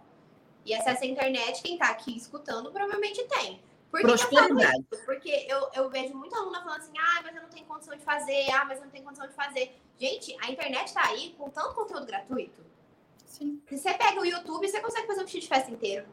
E 0.64 0.74
acesso 0.74 1.04
à 1.04 1.06
internet, 1.06 1.62
quem 1.62 1.74
está 1.74 1.90
aqui 1.90 2.16
escutando, 2.16 2.72
provavelmente 2.72 3.22
tem. 3.24 3.60
Por 3.90 4.00
que 4.00 4.06
Prosperidade. 4.06 4.86
Eu 4.90 4.98
Porque 5.04 5.46
eu, 5.48 5.70
eu 5.74 5.90
vejo 5.90 6.14
muita 6.14 6.38
aluna 6.38 6.62
falando 6.62 6.80
assim, 6.80 6.98
ah, 6.98 7.20
mas 7.22 7.36
eu 7.36 7.42
não 7.42 7.50
tenho 7.50 7.66
condição 7.66 7.94
de 7.94 8.02
fazer, 8.02 8.50
ah, 8.52 8.64
mas 8.64 8.78
eu 8.78 8.84
não 8.84 8.90
tenho 8.90 9.04
condição 9.04 9.28
de 9.28 9.34
fazer. 9.34 9.78
Gente, 9.98 10.34
a 10.40 10.50
internet 10.50 10.86
está 10.86 11.06
aí 11.06 11.34
com 11.36 11.50
tanto 11.50 11.74
conteúdo 11.74 12.06
gratuito 12.06 12.63
Sim. 13.44 13.60
Você 13.70 13.92
pega 13.92 14.20
o 14.20 14.24
YouTube, 14.24 14.66
você 14.66 14.80
consegue 14.80 15.06
fazer 15.06 15.20
um 15.20 15.24
vestido 15.24 15.42
de 15.42 15.48
festa 15.48 15.70
inteiro. 15.70 16.06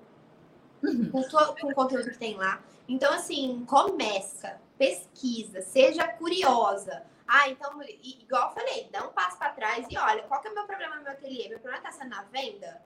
Uhum. 0.83 1.09
Com, 1.11 1.23
com 1.23 1.67
o 1.67 1.73
conteúdo 1.73 2.09
que 2.11 2.17
tem 2.17 2.35
lá. 2.35 2.61
Então, 2.87 3.13
assim, 3.13 3.63
começa, 3.65 4.59
pesquisa, 4.77 5.61
seja 5.61 6.07
curiosa. 6.07 7.03
Ah, 7.25 7.47
então, 7.47 7.81
igual 8.03 8.49
eu 8.49 8.53
falei, 8.53 8.89
dá 8.91 9.07
um 9.07 9.13
passo 9.13 9.37
para 9.37 9.53
trás 9.53 9.85
e 9.89 9.97
olha, 9.97 10.23
qual 10.23 10.41
que 10.41 10.49
é 10.49 10.51
o 10.51 10.53
meu 10.53 10.65
problema 10.65 10.97
no 10.97 11.03
meu 11.03 11.13
ateliê? 11.13 11.47
Meu 11.47 11.59
problema 11.59 11.77
está 11.77 11.91
sendo 11.91 12.09
na 12.09 12.23
venda? 12.23 12.81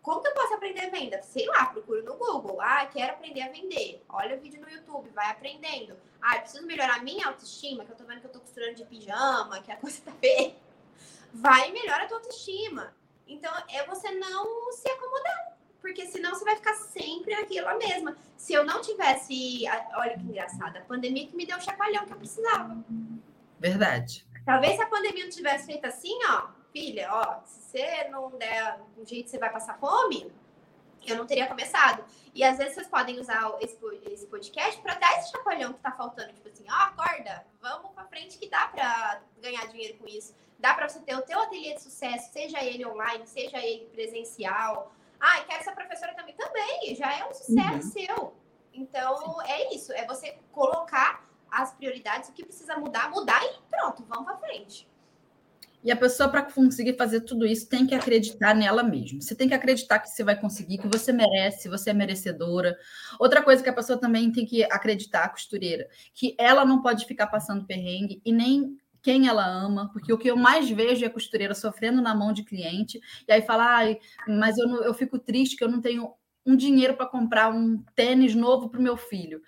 Como 0.00 0.22
que 0.22 0.28
eu 0.28 0.34
posso 0.34 0.54
aprender 0.54 0.90
venda? 0.90 1.20
Sei 1.22 1.44
lá, 1.46 1.66
procuro 1.66 2.04
no 2.04 2.16
Google. 2.16 2.60
Ah, 2.60 2.86
quero 2.86 3.14
aprender 3.14 3.40
a 3.40 3.50
vender. 3.50 4.04
Olha 4.08 4.36
o 4.36 4.40
vídeo 4.40 4.60
no 4.60 4.70
YouTube, 4.70 5.10
vai 5.10 5.30
aprendendo. 5.30 5.96
Ah, 6.22 6.38
preciso 6.38 6.64
melhorar 6.64 6.98
a 6.98 7.02
minha 7.02 7.26
autoestima, 7.26 7.84
que 7.84 7.90
eu 7.90 7.96
tô 7.96 8.04
vendo 8.04 8.20
que 8.20 8.26
eu 8.26 8.32
tô 8.32 8.40
costurando 8.40 8.76
de 8.76 8.84
pijama, 8.84 9.60
que 9.60 9.72
a 9.72 9.76
coisa 9.76 10.00
tá 10.02 10.12
bem. 10.22 10.56
Vai 11.34 11.70
e 11.70 11.72
melhora 11.72 12.04
a 12.04 12.06
tua 12.06 12.18
autoestima. 12.18 12.94
Então, 13.28 13.52
é 13.68 13.84
você 13.84 14.10
não 14.12 14.72
se 14.72 14.88
acomodar. 14.88 15.58
Porque 15.80 16.06
senão 16.06 16.34
você 16.34 16.44
vai 16.44 16.56
ficar 16.56 16.74
sempre 16.74 17.34
naquilo 17.36 17.78
mesma. 17.78 18.16
Se 18.36 18.52
eu 18.52 18.64
não 18.64 18.80
tivesse. 18.80 19.64
Olha 19.94 20.18
que 20.18 20.24
engraçado, 20.24 20.76
a 20.76 20.80
pandemia 20.80 21.26
que 21.26 21.36
me 21.36 21.46
deu 21.46 21.56
o 21.56 21.60
chacoalhão 21.60 22.04
que 22.04 22.12
eu 22.12 22.16
precisava. 22.16 22.84
Verdade. 23.60 24.26
Talvez 24.44 24.76
se 24.76 24.82
a 24.82 24.86
pandemia 24.86 25.24
não 25.24 25.30
tivesse 25.30 25.66
feito 25.66 25.84
assim, 25.84 26.18
ó, 26.30 26.48
filha, 26.72 27.08
ó, 27.12 27.40
se 27.44 27.60
você 27.60 28.08
não 28.08 28.30
der 28.30 28.80
um 28.96 29.04
jeito, 29.04 29.30
você 29.30 29.38
vai 29.38 29.52
passar 29.52 29.78
fome, 29.78 30.32
eu 31.06 31.16
não 31.16 31.26
teria 31.26 31.46
começado. 31.46 32.04
E 32.34 32.44
às 32.44 32.58
vezes 32.58 32.74
vocês 32.74 32.86
podem 32.86 33.18
usar 33.18 33.52
esse 33.60 34.26
podcast 34.26 34.80
para 34.80 34.94
dar 34.94 35.18
esse 35.18 35.30
chacoalhão 35.30 35.72
que 35.72 35.80
tá 35.80 35.92
faltando. 35.92 36.32
Tipo 36.32 36.48
assim, 36.48 36.64
ó, 36.68 36.74
acorda, 36.74 37.46
vamos 37.60 37.90
pra 37.92 38.04
frente 38.04 38.38
que 38.38 38.48
dá 38.48 38.68
para 38.68 39.20
ganhar 39.40 39.66
dinheiro 39.68 39.98
com 39.98 40.06
isso. 40.06 40.34
Dá 40.58 40.74
para 40.74 40.88
você 40.88 41.00
ter 41.00 41.16
o 41.16 41.22
teu 41.22 41.40
ateliê 41.40 41.74
de 41.74 41.82
sucesso, 41.82 42.32
seja 42.32 42.62
ele 42.62 42.86
online, 42.86 43.26
seja 43.26 43.58
ele 43.58 43.86
presencial. 43.86 44.92
Ah, 45.20 45.40
e 45.40 45.44
quero 45.44 45.64
ser 45.64 45.72
professora 45.72 46.14
também. 46.14 46.34
Também, 46.34 46.94
já 46.94 47.12
é 47.16 47.24
um 47.24 47.34
sucesso 47.34 47.74
uhum. 47.74 47.82
seu. 47.82 48.36
Então, 48.72 49.16
Então, 49.16 49.42
é 49.42 49.74
isso. 49.74 49.92
É 49.92 50.06
você 50.06 50.38
colocar 50.52 51.24
as 51.50 51.72
prioridades, 51.72 52.28
o 52.28 52.32
que 52.32 52.44
precisa 52.44 52.76
mudar, 52.76 53.10
mudar 53.10 53.42
e 53.44 53.58
pronto, 53.70 54.04
vamos 54.04 54.24
para 54.24 54.36
frente. 54.36 54.86
E 55.82 55.92
a 55.92 55.96
pessoa, 55.96 56.28
para 56.28 56.42
conseguir 56.42 56.96
fazer 56.96 57.20
tudo 57.20 57.46
isso, 57.46 57.68
tem 57.68 57.86
que 57.86 57.94
acreditar 57.94 58.54
nela 58.54 58.82
mesma. 58.82 59.20
Você 59.20 59.34
tem 59.34 59.48
que 59.48 59.54
acreditar 59.54 60.00
que 60.00 60.08
você 60.08 60.24
vai 60.24 60.38
conseguir, 60.38 60.78
que 60.78 60.88
você 60.88 61.12
merece, 61.12 61.68
você 61.68 61.90
é 61.90 61.94
merecedora. 61.94 62.76
Outra 63.18 63.42
coisa 63.42 63.62
que 63.62 63.68
a 63.68 63.72
pessoa 63.72 63.98
também 63.98 64.32
tem 64.32 64.44
que 64.44 64.64
acreditar, 64.64 65.24
a 65.24 65.28
costureira, 65.28 65.88
que 66.12 66.34
ela 66.38 66.64
não 66.64 66.82
pode 66.82 67.06
ficar 67.06 67.28
passando 67.28 67.66
perrengue 67.66 68.20
e 68.24 68.32
nem 68.32 68.76
quem 69.00 69.28
ela 69.28 69.46
ama, 69.46 69.88
porque 69.92 70.12
o 70.12 70.18
que 70.18 70.28
eu 70.28 70.36
mais 70.36 70.68
vejo 70.68 71.04
é 71.04 71.08
a 71.08 71.12
costureira 71.12 71.54
sofrendo 71.54 72.02
na 72.02 72.14
mão 72.14 72.32
de 72.32 72.42
cliente, 72.42 73.00
e 73.26 73.32
aí 73.32 73.42
fala, 73.42 73.64
ai, 73.64 73.98
mas 74.26 74.58
eu, 74.58 74.66
não, 74.66 74.82
eu 74.82 74.92
fico 74.92 75.18
triste 75.18 75.56
que 75.56 75.62
eu 75.62 75.70
não 75.70 75.80
tenho 75.80 76.12
um 76.44 76.56
dinheiro 76.56 76.94
para 76.94 77.06
comprar 77.06 77.54
um 77.54 77.82
tênis 77.94 78.34
novo 78.34 78.68
para 78.70 78.80
o 78.80 78.82
meu 78.82 78.96
filho. 78.96 79.42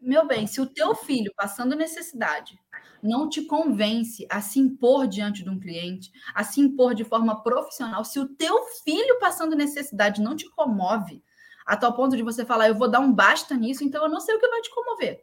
Meu 0.00 0.26
bem, 0.26 0.46
se 0.46 0.60
o 0.60 0.66
teu 0.66 0.94
filho 0.94 1.32
passando 1.36 1.74
necessidade 1.74 2.58
não 3.02 3.28
te 3.28 3.42
convence 3.42 4.26
a 4.30 4.40
se 4.40 4.60
impor 4.60 5.08
diante 5.08 5.42
de 5.42 5.50
um 5.50 5.58
cliente, 5.58 6.10
a 6.34 6.44
se 6.44 6.60
impor 6.60 6.94
de 6.94 7.04
forma 7.04 7.42
profissional, 7.42 8.04
se 8.04 8.18
o 8.18 8.28
teu 8.28 8.64
filho 8.84 9.18
passando 9.18 9.56
necessidade 9.56 10.22
não 10.22 10.36
te 10.36 10.48
comove, 10.50 11.22
a 11.66 11.76
tal 11.76 11.92
ponto 11.94 12.16
de 12.16 12.22
você 12.22 12.44
falar, 12.44 12.68
eu 12.68 12.74
vou 12.74 12.88
dar 12.88 13.00
um 13.00 13.12
basta 13.12 13.54
nisso, 13.54 13.84
então 13.84 14.02
eu 14.02 14.08
não 14.08 14.20
sei 14.20 14.34
o 14.34 14.40
que 14.40 14.48
vai 14.48 14.60
te 14.60 14.74
comover. 14.74 15.22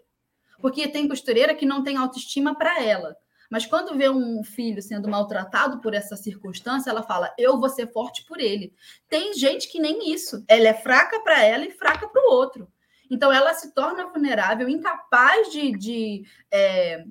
Porque 0.59 0.87
tem 0.87 1.07
costureira 1.07 1.55
que 1.55 1.65
não 1.65 1.83
tem 1.83 1.97
autoestima 1.97 2.55
para 2.55 2.83
ela. 2.83 3.15
Mas 3.49 3.65
quando 3.65 3.97
vê 3.97 4.09
um 4.09 4.43
filho 4.43 4.81
sendo 4.81 5.09
maltratado 5.09 5.79
por 5.79 5.93
essa 5.93 6.15
circunstância, 6.15 6.89
ela 6.89 7.03
fala: 7.03 7.33
eu 7.37 7.59
vou 7.59 7.69
ser 7.69 7.91
forte 7.91 8.25
por 8.25 8.39
ele. 8.39 8.73
Tem 9.07 9.33
gente 9.33 9.69
que 9.71 9.79
nem 9.79 10.11
isso. 10.11 10.43
Ela 10.47 10.67
é 10.69 10.73
fraca 10.73 11.19
para 11.21 11.43
ela 11.43 11.65
e 11.65 11.71
fraca 11.71 12.07
para 12.07 12.21
o 12.21 12.31
outro. 12.31 12.67
Então 13.09 13.31
ela 13.31 13.53
se 13.53 13.73
torna 13.73 14.07
vulnerável, 14.07 14.67
incapaz 14.67 15.51
de, 15.51 15.77
de 15.77 16.23
é, 16.51 17.03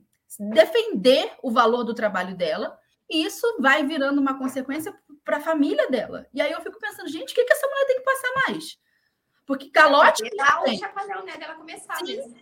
defender 0.53 1.33
o 1.43 1.51
valor 1.51 1.85
do 1.85 1.95
trabalho 1.95 2.37
dela, 2.37 2.79
e 3.09 3.25
isso 3.25 3.47
vai 3.61 3.85
virando 3.87 4.21
uma 4.21 4.39
consequência 4.39 4.95
para 5.25 5.39
a 5.39 5.41
família 5.41 5.91
dela. 5.91 6.27
E 6.33 6.41
aí 6.41 6.53
eu 6.53 6.61
fico 6.61 6.79
pensando, 6.79 7.09
gente, 7.09 7.33
o 7.33 7.35
que, 7.35 7.45
que 7.45 7.53
essa 7.53 7.67
mulher 7.67 7.87
tem 7.87 7.97
que 7.97 8.05
passar 8.05 8.33
mais? 8.47 8.79
Porque 9.47 9.71
calote. 9.71 10.23
Dá 10.37 10.63
o 10.63 10.79
chacoalhão 10.79 11.25
né, 11.25 11.37
dela 11.37 11.55
começar 11.55 11.97
Sim. 11.97 12.17
mesmo. 12.17 12.35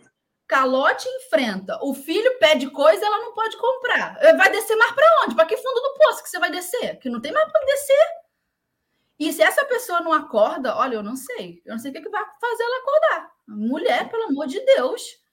Calote 0.47 1.07
enfrenta. 1.07 1.79
O 1.81 1.93
filho 1.93 2.37
pede 2.37 2.69
coisa, 2.69 3.05
ela 3.05 3.19
não 3.19 3.33
pode 3.33 3.57
comprar. 3.57 4.19
Vai 4.37 4.51
descer 4.51 4.75
mais 4.75 4.91
para 4.91 5.23
onde? 5.23 5.35
Para 5.35 5.45
que 5.45 5.57
fundo 5.57 5.81
do 5.81 5.93
poço 5.97 6.23
que 6.23 6.29
você 6.29 6.39
vai 6.39 6.51
descer? 6.51 6.97
Que 6.99 7.09
não 7.09 7.21
tem 7.21 7.31
mais 7.31 7.49
para 7.51 7.65
descer. 7.65 8.07
E 9.19 9.31
se 9.31 9.41
essa 9.41 9.63
pessoa 9.65 10.01
não 10.01 10.11
acorda, 10.11 10.75
olha, 10.75 10.95
eu 10.95 11.03
não 11.03 11.15
sei. 11.15 11.61
Eu 11.65 11.73
não 11.73 11.79
sei 11.79 11.91
o 11.91 11.93
que 11.93 12.09
vai 12.09 12.23
fazer 12.39 12.63
ela 12.63 12.79
acordar. 12.79 13.31
Mulher, 13.47 14.09
pelo 14.09 14.29
amor 14.29 14.47
de 14.47 14.59
Deus 14.59 15.23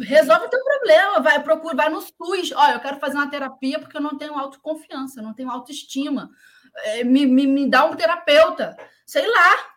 resolve 0.00 0.46
o 0.46 0.48
teu 0.48 0.62
problema, 0.62 1.20
vai 1.20 1.42
procurar, 1.42 1.74
vai 1.74 1.88
no 1.88 2.00
SUS. 2.00 2.52
Olha, 2.52 2.74
eu 2.74 2.80
quero 2.80 3.00
fazer 3.00 3.16
uma 3.16 3.30
terapia 3.30 3.78
porque 3.78 3.96
eu 3.96 4.00
não 4.00 4.16
tenho 4.16 4.38
autoconfiança, 4.38 5.20
não 5.20 5.34
tenho 5.34 5.50
autoestima. 5.50 6.30
É, 6.76 7.04
me, 7.04 7.26
me, 7.26 7.46
me 7.46 7.68
dá 7.68 7.84
um 7.84 7.96
terapeuta, 7.96 8.76
sei 9.04 9.26
lá. 9.26 9.72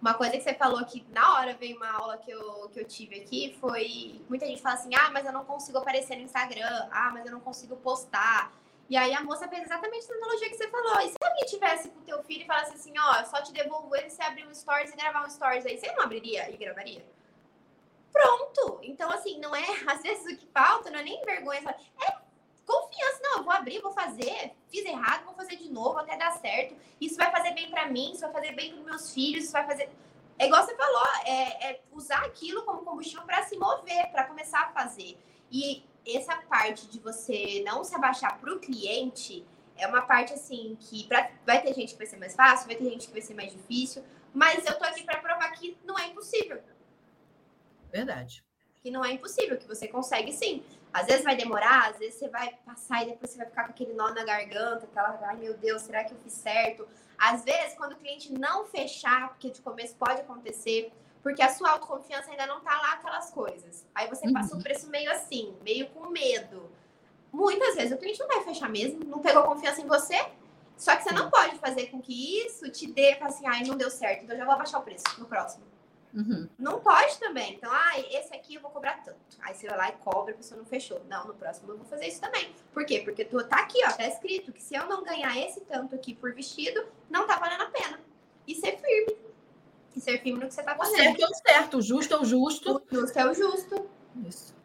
Uma 0.00 0.14
coisa 0.14 0.36
que 0.36 0.42
você 0.42 0.54
falou 0.54 0.84
que 0.84 1.04
na 1.10 1.34
hora 1.34 1.54
veio 1.54 1.76
uma 1.76 1.90
aula 1.90 2.18
que 2.18 2.30
eu, 2.30 2.68
que 2.68 2.78
eu 2.78 2.84
tive 2.84 3.16
aqui 3.16 3.56
foi 3.60 4.20
muita 4.28 4.46
gente 4.46 4.60
fala 4.60 4.74
assim: 4.74 4.94
ah, 4.94 5.10
mas 5.10 5.24
eu 5.24 5.32
não 5.32 5.44
consigo 5.44 5.78
aparecer 5.78 6.16
no 6.16 6.22
Instagram, 6.22 6.86
ah, 6.90 7.10
mas 7.12 7.24
eu 7.24 7.32
não 7.32 7.40
consigo 7.40 7.76
postar. 7.76 8.52
E 8.88 8.96
aí 8.96 9.12
a 9.14 9.22
moça 9.22 9.48
fez 9.48 9.62
exatamente 9.62 10.06
a 10.08 10.14
analogia 10.14 10.48
que 10.48 10.56
você 10.56 10.68
falou. 10.68 11.00
Se 11.46 11.54
tivesse 11.54 11.88
com 11.90 12.00
teu 12.00 12.22
filho 12.24 12.42
e 12.42 12.46
falasse 12.46 12.74
assim, 12.74 12.92
ó, 12.98 13.24
só 13.24 13.40
te 13.40 13.52
devolvo 13.52 13.94
ele, 13.94 14.10
você 14.10 14.20
abrir 14.22 14.46
um 14.46 14.52
stories 14.52 14.92
e 14.92 14.96
gravar 14.96 15.24
um 15.24 15.30
stories 15.30 15.64
aí, 15.64 15.78
você 15.78 15.92
não 15.92 16.02
abriria 16.02 16.50
e 16.50 16.56
gravaria? 16.56 17.04
Pronto. 18.12 18.80
Então, 18.82 19.08
assim, 19.10 19.38
não 19.38 19.54
é. 19.54 19.64
Às 19.86 20.02
vezes 20.02 20.24
o 20.24 20.36
que 20.36 20.46
falta 20.46 20.90
não 20.90 20.98
é 20.98 21.02
nem 21.04 21.24
vergonha. 21.24 21.62
É 22.02 22.16
confiança. 22.66 23.20
Não, 23.22 23.38
eu 23.38 23.44
vou 23.44 23.52
abrir, 23.52 23.80
vou 23.80 23.92
fazer. 23.92 24.56
Fiz 24.68 24.84
errado, 24.84 25.24
vou 25.24 25.34
fazer 25.34 25.56
de 25.56 25.70
novo 25.70 25.98
até 25.98 26.16
dar 26.16 26.32
certo. 26.32 26.74
Isso 27.00 27.16
vai 27.16 27.30
fazer 27.30 27.52
bem 27.52 27.70
para 27.70 27.86
mim, 27.86 28.12
isso 28.12 28.22
vai 28.22 28.32
fazer 28.32 28.52
bem 28.52 28.74
para 28.74 28.82
meus 28.82 29.14
filhos, 29.14 29.44
isso 29.44 29.52
vai 29.52 29.64
fazer. 29.64 29.88
É 30.38 30.46
igual 30.46 30.64
você 30.64 30.74
falou, 30.74 31.06
é, 31.24 31.70
é 31.70 31.80
usar 31.92 32.24
aquilo 32.24 32.62
como 32.64 32.84
combustível 32.84 33.24
para 33.24 33.44
se 33.44 33.56
mover, 33.56 34.10
para 34.10 34.24
começar 34.24 34.62
a 34.62 34.72
fazer. 34.72 35.16
E 35.50 35.84
essa 36.06 36.36
parte 36.48 36.88
de 36.88 36.98
você 36.98 37.62
não 37.64 37.84
se 37.84 37.94
abaixar 37.94 38.38
para 38.38 38.52
o 38.52 38.58
cliente 38.58 39.46
é 39.78 39.86
uma 39.86 40.02
parte 40.02 40.32
assim 40.32 40.76
que 40.80 41.06
pra, 41.06 41.30
vai 41.44 41.62
ter 41.62 41.74
gente 41.74 41.92
que 41.92 41.98
vai 41.98 42.06
ser 42.06 42.16
mais 42.16 42.34
fácil, 42.34 42.66
vai 42.66 42.76
ter 42.76 42.84
gente 42.84 43.06
que 43.06 43.12
vai 43.12 43.22
ser 43.22 43.34
mais 43.34 43.52
difícil, 43.52 44.04
mas 44.32 44.64
eu 44.66 44.78
tô 44.78 44.84
aqui 44.84 45.02
para 45.02 45.18
provar 45.18 45.50
que 45.52 45.76
não 45.84 45.98
é 45.98 46.06
impossível. 46.06 46.60
Verdade. 47.90 48.44
Que 48.82 48.90
não 48.90 49.04
é 49.04 49.12
impossível, 49.12 49.56
que 49.56 49.66
você 49.66 49.88
consegue 49.88 50.32
sim. 50.32 50.62
Às 50.92 51.06
vezes 51.06 51.24
vai 51.24 51.36
demorar, 51.36 51.90
às 51.90 51.98
vezes 51.98 52.18
você 52.18 52.28
vai 52.28 52.54
passar 52.64 53.02
e 53.02 53.10
depois 53.10 53.30
você 53.30 53.38
vai 53.38 53.46
ficar 53.46 53.64
com 53.64 53.70
aquele 53.70 53.92
nó 53.92 54.10
na 54.10 54.24
garganta, 54.24 54.86
aquela, 54.86 55.18
ai 55.28 55.36
meu 55.36 55.56
Deus, 55.56 55.82
será 55.82 56.04
que 56.04 56.12
eu 56.12 56.18
fiz 56.18 56.32
certo? 56.32 56.88
Às 57.18 57.44
vezes, 57.44 57.74
quando 57.76 57.92
o 57.92 57.96
cliente 57.96 58.32
não 58.32 58.66
fechar, 58.66 59.28
porque 59.30 59.50
de 59.50 59.60
começo 59.60 59.94
pode 59.96 60.20
acontecer, 60.20 60.92
porque 61.22 61.42
a 61.42 61.48
sua 61.48 61.70
autoconfiança 61.72 62.30
ainda 62.30 62.46
não 62.46 62.60
tá 62.60 62.70
lá 62.80 62.92
aquelas 62.92 63.30
coisas. 63.30 63.84
Aí 63.94 64.08
você 64.08 64.30
passa 64.30 64.54
um 64.54 64.58
uhum. 64.58 64.62
preço 64.62 64.88
meio 64.88 65.10
assim, 65.10 65.56
meio 65.62 65.88
com 65.88 66.08
medo. 66.08 66.70
Muitas 67.36 67.74
vezes 67.74 67.92
o 67.92 67.98
cliente 67.98 68.18
não 68.18 68.28
vai 68.28 68.42
fechar 68.42 68.66
mesmo, 68.70 69.04
não 69.04 69.18
pegou 69.18 69.42
confiança 69.42 69.82
em 69.82 69.86
você, 69.86 70.16
só 70.74 70.96
que 70.96 71.04
você 71.04 71.12
não 71.12 71.28
pode 71.28 71.58
fazer 71.58 71.88
com 71.88 72.00
que 72.00 72.40
isso 72.40 72.66
te 72.70 72.86
dê 72.86 73.12
assim, 73.20 73.46
ai, 73.46 73.62
não 73.62 73.76
deu 73.76 73.90
certo, 73.90 74.24
então 74.24 74.34
eu 74.34 74.38
já 74.38 74.46
vou 74.46 74.54
abaixar 74.54 74.80
o 74.80 74.82
preço 74.82 75.04
no 75.18 75.26
próximo. 75.26 75.62
Uhum. 76.14 76.48
Não 76.58 76.80
pode 76.80 77.18
também. 77.18 77.52
Então, 77.52 77.70
ah, 77.70 78.00
esse 78.10 78.34
aqui 78.34 78.54
eu 78.54 78.62
vou 78.62 78.70
cobrar 78.70 79.02
tanto. 79.04 79.18
Aí 79.42 79.54
você 79.54 79.68
vai 79.68 79.76
lá 79.76 79.88
e 79.90 79.92
cobra, 80.02 80.32
a 80.32 80.36
pessoa 80.38 80.56
não 80.56 80.64
fechou. 80.64 81.02
Não, 81.10 81.26
no 81.26 81.34
próximo 81.34 81.70
eu 81.70 81.76
vou 81.76 81.84
fazer 81.84 82.06
isso 82.06 82.22
também. 82.22 82.54
Por 82.72 82.86
quê? 82.86 83.02
Porque 83.04 83.22
tu 83.22 83.36
tá 83.46 83.58
aqui, 83.58 83.80
ó, 83.86 83.92
tá 83.92 84.08
escrito 84.08 84.50
que 84.50 84.62
se 84.62 84.74
eu 84.74 84.86
não 84.86 85.04
ganhar 85.04 85.36
esse 85.36 85.60
tanto 85.60 85.94
aqui 85.94 86.14
por 86.14 86.32
vestido, 86.32 86.86
não 87.10 87.26
tá 87.26 87.36
valendo 87.38 87.64
a 87.64 87.66
pena. 87.66 88.00
E 88.46 88.54
ser 88.54 88.78
firme. 88.78 89.14
E 89.94 90.00
ser 90.00 90.22
firme 90.22 90.40
no 90.40 90.48
que 90.48 90.54
você 90.54 90.62
tá 90.62 90.74
fazendo. 90.74 90.94
O 90.94 91.02
certo 91.02 91.22
é 91.22 91.26
o 91.26 91.34
certo, 91.34 91.76
o 91.76 91.82
justo 91.82 92.14
é 92.14 92.18
o 92.18 92.24
justo. 92.24 92.82
O 92.90 92.94
justo 92.94 93.18
é 93.18 93.30
o 93.30 93.34
justo. 93.34 93.90
Isso. 94.26 94.56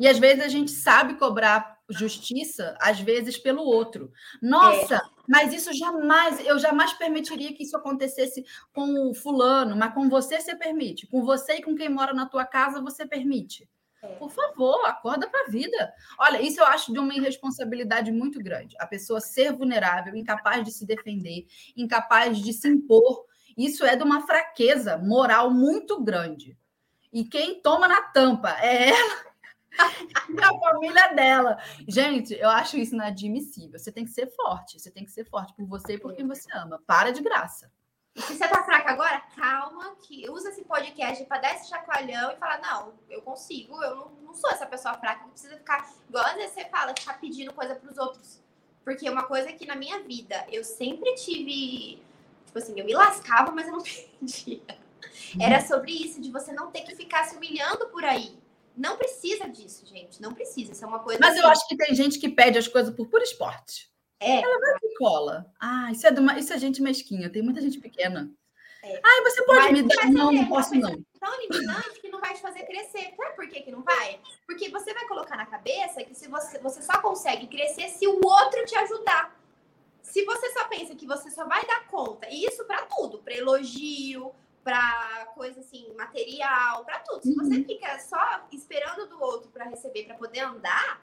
E 0.00 0.08
às 0.08 0.18
vezes 0.18 0.44
a 0.44 0.48
gente 0.48 0.72
sabe 0.72 1.14
cobrar 1.14 1.80
justiça, 1.92 2.76
às 2.80 3.00
vezes 3.00 3.36
pelo 3.38 3.62
outro. 3.62 4.12
Nossa, 4.40 4.96
é. 4.96 5.00
mas 5.28 5.52
isso 5.52 5.72
jamais, 5.72 6.44
eu 6.44 6.58
jamais 6.58 6.92
permitiria 6.94 7.52
que 7.52 7.62
isso 7.62 7.76
acontecesse 7.76 8.44
com 8.72 9.10
o 9.10 9.14
fulano, 9.14 9.76
mas 9.76 9.94
com 9.94 10.08
você 10.08 10.40
você 10.40 10.56
permite. 10.56 11.06
Com 11.06 11.24
você 11.24 11.54
e 11.54 11.62
com 11.62 11.74
quem 11.74 11.88
mora 11.88 12.12
na 12.12 12.26
tua 12.26 12.44
casa 12.44 12.80
você 12.80 13.06
permite. 13.06 13.68
É. 14.02 14.08
Por 14.14 14.30
favor, 14.30 14.84
acorda 14.84 15.28
para 15.28 15.46
a 15.46 15.50
vida. 15.50 15.92
Olha, 16.18 16.42
isso 16.42 16.60
eu 16.60 16.66
acho 16.66 16.92
de 16.92 16.98
uma 16.98 17.14
irresponsabilidade 17.14 18.10
muito 18.10 18.42
grande. 18.42 18.76
A 18.80 18.86
pessoa 18.86 19.20
ser 19.20 19.52
vulnerável, 19.52 20.16
incapaz 20.16 20.64
de 20.64 20.72
se 20.72 20.84
defender, 20.84 21.46
incapaz 21.76 22.38
de 22.38 22.52
se 22.52 22.68
impor. 22.68 23.24
Isso 23.56 23.84
é 23.84 23.94
de 23.94 24.02
uma 24.02 24.26
fraqueza 24.26 24.98
moral 24.98 25.50
muito 25.50 26.02
grande. 26.02 26.56
E 27.12 27.24
quem 27.24 27.60
toma 27.60 27.86
na 27.86 28.02
tampa 28.02 28.56
é 28.60 28.88
ela 28.88 29.31
e 30.28 30.42
a 30.42 30.58
família 30.58 31.08
dela. 31.14 31.58
Gente, 31.88 32.34
eu 32.34 32.48
acho 32.48 32.76
isso 32.76 32.94
inadmissível. 32.94 33.78
Você 33.78 33.90
tem 33.90 34.04
que 34.04 34.10
ser 34.10 34.26
forte. 34.34 34.78
Você 34.78 34.90
tem 34.90 35.04
que 35.04 35.10
ser 35.10 35.24
forte 35.24 35.54
por 35.54 35.66
você 35.66 35.94
e 35.94 35.98
por 35.98 36.14
quem 36.14 36.26
você 36.26 36.48
ama. 36.52 36.80
Para 36.86 37.10
de 37.10 37.22
graça. 37.22 37.70
E 38.14 38.20
se 38.20 38.36
você 38.36 38.46
tá 38.46 38.62
fraca 38.62 38.90
agora, 38.90 39.22
calma, 39.34 39.96
que 40.02 40.28
usa 40.28 40.50
esse 40.50 40.62
podcast 40.64 41.24
para 41.24 41.40
dar 41.40 41.54
esse 41.54 41.68
chacoalhão 41.68 42.32
e 42.32 42.36
falar: 42.36 42.60
não, 42.60 42.92
eu 43.08 43.22
consigo, 43.22 43.82
eu 43.82 43.96
não, 43.96 44.10
não 44.26 44.34
sou 44.34 44.50
essa 44.50 44.66
pessoa 44.66 44.94
fraca 44.94 45.24
que 45.24 45.30
precisa 45.30 45.56
ficar, 45.56 45.90
igual 46.08 46.26
às 46.26 46.34
vezes 46.34 46.52
você 46.52 46.66
fala, 46.66 46.94
ficar 46.98 47.18
pedindo 47.18 47.54
coisa 47.54 47.74
para 47.74 47.90
os 47.90 47.96
outros. 47.96 48.42
Porque 48.84 49.08
uma 49.08 49.22
coisa 49.22 49.52
que 49.52 49.64
na 49.64 49.76
minha 49.76 50.02
vida 50.02 50.44
eu 50.50 50.62
sempre 50.62 51.14
tive, 51.14 52.02
tipo 52.44 52.58
assim, 52.58 52.78
eu 52.78 52.84
me 52.84 52.92
lascava, 52.92 53.50
mas 53.50 53.66
eu 53.66 53.72
não 53.72 53.82
pedia. 54.20 54.60
Era 55.40 55.60
sobre 55.62 55.92
isso, 55.92 56.20
de 56.20 56.30
você 56.30 56.52
não 56.52 56.70
ter 56.70 56.82
que 56.82 56.94
ficar 56.94 57.24
se 57.24 57.36
humilhando 57.36 57.88
por 57.88 58.04
aí. 58.04 58.38
Não 58.76 58.96
precisa 58.96 59.48
disso, 59.48 59.86
gente. 59.86 60.20
Não 60.20 60.32
precisa. 60.32 60.72
Isso 60.72 60.84
é 60.84 60.88
uma 60.88 61.00
coisa. 61.00 61.20
Mas 61.20 61.32
assim... 61.32 61.40
eu 61.40 61.48
acho 61.48 61.68
que 61.68 61.76
tem 61.76 61.94
gente 61.94 62.18
que 62.18 62.28
pede 62.28 62.58
as 62.58 62.68
coisas 62.68 62.94
por 62.94 63.08
puro 63.08 63.22
esporte. 63.22 63.90
É. 64.18 64.40
Ela 64.40 64.58
vai 64.58 64.78
que 64.78 64.94
cola. 64.94 65.52
Ah, 65.60 65.90
isso 65.90 66.06
é, 66.06 66.10
de 66.10 66.20
uma... 66.20 66.38
isso 66.38 66.52
é 66.52 66.58
gente 66.58 66.80
mesquinha. 66.80 67.30
Tem 67.30 67.42
muita 67.42 67.60
gente 67.60 67.78
pequena. 67.78 68.30
É. 68.82 69.00
Ah, 69.02 69.22
você 69.22 69.44
pode 69.44 69.58
Mas 69.60 69.72
me 69.72 69.82
dar? 69.82 70.10
Não, 70.10 70.32
não 70.32 70.48
posso, 70.48 70.74
não. 70.74 71.04
Tão 71.20 71.40
limitante 71.40 72.00
que 72.00 72.08
não 72.08 72.20
vai 72.20 72.34
te 72.34 72.40
fazer 72.40 72.64
crescer. 72.64 73.14
Sabe 73.16 73.36
por 73.36 73.48
que, 73.48 73.62
que 73.62 73.70
não 73.70 73.82
vai? 73.82 74.20
Porque 74.46 74.68
você 74.70 74.92
vai 74.92 75.06
colocar 75.06 75.36
na 75.36 75.46
cabeça 75.46 76.02
que 76.02 76.14
se 76.14 76.26
você, 76.28 76.58
você 76.58 76.82
só 76.82 77.00
consegue 77.00 77.46
crescer 77.46 77.88
se 77.90 78.06
o 78.08 78.20
outro 78.24 78.64
te 78.64 78.74
ajudar. 78.76 79.36
Se 80.02 80.24
você 80.24 80.52
só 80.52 80.64
pensa 80.64 80.96
que 80.96 81.06
você 81.06 81.30
só 81.30 81.46
vai 81.46 81.64
dar 81.64 81.86
conta, 81.86 82.28
e 82.28 82.44
isso 82.44 82.64
para 82.64 82.84
tudo, 82.86 83.18
para 83.18 83.34
elogio, 83.34 84.32
para 84.64 85.26
coisa 85.34 85.60
assim, 85.60 85.92
material, 85.96 86.84
para 86.84 86.98
tudo. 87.00 87.22
Se 87.22 87.34
você 87.34 87.56
uhum. 87.56 87.64
fica 87.64 87.98
só 87.98 88.46
esperando 88.52 89.08
do 89.08 89.20
outro 89.22 89.50
para 89.50 89.64
receber, 89.64 90.04
para 90.04 90.16
poder 90.16 90.40
andar, 90.40 91.00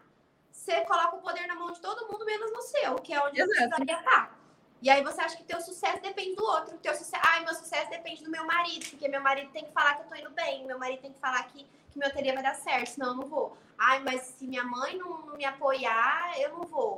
você 0.52 0.82
coloca 0.82 1.16
o 1.16 1.22
poder 1.22 1.48
na 1.48 1.56
mão 1.56 1.72
de 1.72 1.80
todo 1.80 2.08
mundo 2.12 2.26
menos 2.26 2.52
no 2.52 2.62
seu, 2.62 2.96
que 2.96 3.14
é 3.14 3.22
onde 3.22 3.40
Exato. 3.40 3.54
você 3.54 3.68
precisaria 3.68 4.00
estar. 4.00 4.40
E 4.82 4.90
aí 4.90 5.04
você 5.04 5.20
acha 5.20 5.36
que 5.36 5.44
teu 5.44 5.60
sucesso 5.60 6.02
depende 6.02 6.36
do 6.36 6.44
outro. 6.46 6.78
Teu 6.78 6.96
sucesso, 6.96 7.22
ai, 7.26 7.44
meu 7.44 7.54
sucesso 7.54 7.90
depende 7.90 8.10
depende 8.10 8.24
do 8.24 8.32
meu 8.32 8.46
marido, 8.46 8.90
porque 8.90 9.08
meu 9.08 9.22
marido 9.22 9.52
tem 9.52 9.66
que 9.66 9.72
falar 9.72 9.96
que 9.96 10.02
eu 10.02 10.08
tô 10.08 10.16
indo 10.16 10.32
bem, 10.32 10.66
meu 10.66 10.80
marido 10.80 11.02
tem 11.02 11.14
que 11.14 11.20
falar 11.20 11.44
que, 11.44 11.66
que 11.92 12.00
meu 12.00 12.08
ateliê 12.08 12.34
vai 12.34 12.44
dar 12.44 12.56
certo, 12.56 12.88
senão 12.88 13.10
eu 13.10 13.16
não 13.16 13.28
vou. 13.28 13.58
Ai, 13.78 14.00
mas 14.00 14.22
se 14.22 14.48
minha 14.48 14.64
mãe 14.64 14.98
não, 14.98 15.26
não 15.26 15.38
me 15.38 15.46
apoiar, 15.46 16.40
eu 16.40 16.50
não 16.50 16.64
vou. 16.64 16.98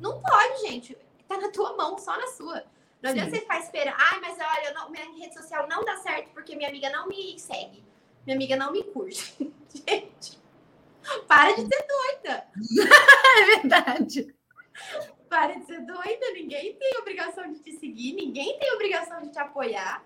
Não 0.00 0.20
pode, 0.22 0.60
gente. 0.60 0.96
Tá 1.28 1.36
na 1.38 1.50
tua 1.50 1.76
mão, 1.76 1.98
só 1.98 2.16
na 2.16 2.26
sua. 2.28 2.64
Não 3.02 3.10
adianta 3.10 3.30
você 3.30 3.40
ficar 3.40 3.60
esperando. 3.60 3.96
Ai, 3.98 4.20
mas 4.20 4.38
olha, 4.38 4.72
não, 4.74 4.90
minha 4.90 5.04
rede 5.12 5.34
social 5.34 5.68
não 5.68 5.84
dá 5.84 5.96
certo 5.98 6.30
porque 6.32 6.56
minha 6.56 6.68
amiga 6.68 6.90
não 6.90 7.06
me 7.06 7.38
segue. 7.38 7.84
Minha 8.24 8.36
amiga 8.36 8.56
não 8.56 8.72
me 8.72 8.82
curte. 8.82 9.34
gente, 9.88 10.38
para 11.26 11.52
de 11.52 11.62
ser 11.62 11.86
doida. 11.86 12.46
é 13.38 13.56
verdade. 13.56 14.34
Para 15.28 15.54
de 15.54 15.66
ser 15.66 15.80
doida. 15.80 16.32
Ninguém 16.32 16.74
tem 16.74 16.98
obrigação 16.98 17.52
de 17.52 17.60
te 17.60 17.72
seguir, 17.72 18.14
ninguém 18.14 18.58
tem 18.58 18.72
obrigação 18.74 19.22
de 19.22 19.30
te 19.30 19.38
apoiar. 19.38 20.04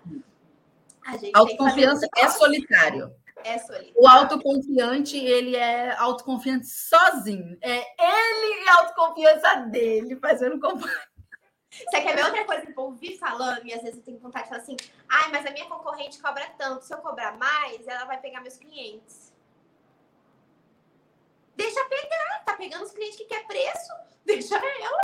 A 1.05 1.17
gente 1.17 1.31
Autoconfiança 1.33 2.07
é 2.17 2.27
solitário. 2.29 3.13
É 3.43 3.57
solitário. 3.57 3.93
O 3.97 4.07
autoconfiante, 4.07 5.17
ele 5.17 5.55
é 5.55 5.95
autoconfiante 5.97 6.67
sozinho. 6.67 7.57
É 7.61 7.77
ele 7.77 8.65
e 8.65 8.69
a 8.69 8.75
autoconfiança 8.79 9.55
dele 9.67 10.15
fazendo 10.17 10.59
companhia. 10.59 11.10
Você 11.71 12.01
quer 12.01 12.15
ver 12.15 12.25
outra 12.25 12.45
coisa 12.45 12.65
que 12.65 12.77
eu 12.77 12.83
ouvi 12.83 13.17
falando 13.17 13.65
e 13.65 13.73
às 13.73 13.81
vezes 13.81 13.97
eu 13.97 14.03
tenho 14.03 14.19
vontade 14.19 14.43
de 14.43 14.49
falar 14.49 14.61
assim: 14.61 14.75
ai, 15.07 15.31
mas 15.31 15.45
a 15.45 15.51
minha 15.51 15.67
concorrente 15.67 16.21
cobra 16.21 16.49
tanto, 16.57 16.83
se 16.83 16.93
eu 16.93 16.97
cobrar 16.97 17.37
mais, 17.37 17.87
ela 17.87 18.03
vai 18.03 18.19
pegar 18.19 18.41
meus 18.41 18.57
clientes. 18.57 19.31
Deixa 21.55 21.83
pegar, 21.85 22.43
tá 22.45 22.57
pegando 22.57 22.83
os 22.83 22.91
clientes 22.91 23.17
que 23.17 23.25
quer 23.25 23.47
preço, 23.47 23.93
deixa 24.25 24.55
ela. 24.55 25.01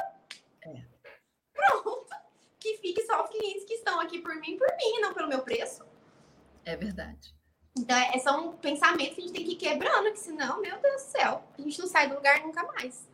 É. 0.63 0.81
Pronto. 1.53 2.07
Que 2.59 2.77
fique 2.77 3.01
só 3.05 3.23
os 3.23 3.29
clientes 3.29 3.63
que 3.63 3.75
estão 3.75 3.99
aqui 4.01 4.19
por 4.19 4.35
mim, 4.35 4.57
por 4.57 4.67
mim, 4.75 4.99
não 4.99 5.13
pelo 5.13 5.29
meu 5.29 5.43
preço. 5.43 5.85
É 6.65 6.75
verdade. 6.75 7.33
Então, 7.77 7.95
é, 7.95 8.17
são 8.17 8.57
pensamentos 8.57 9.15
que 9.15 9.21
a 9.21 9.23
gente 9.23 9.33
tem 9.33 9.45
que 9.45 9.51
ir 9.53 9.55
quebrando, 9.55 10.11
que 10.11 10.19
senão, 10.19 10.59
meu 10.59 10.77
Deus 10.79 11.03
do 11.03 11.11
céu, 11.11 11.43
a 11.57 11.61
gente 11.61 11.79
não 11.79 11.87
sai 11.87 12.09
do 12.09 12.15
lugar 12.15 12.41
nunca 12.41 12.63
mais. 12.63 13.07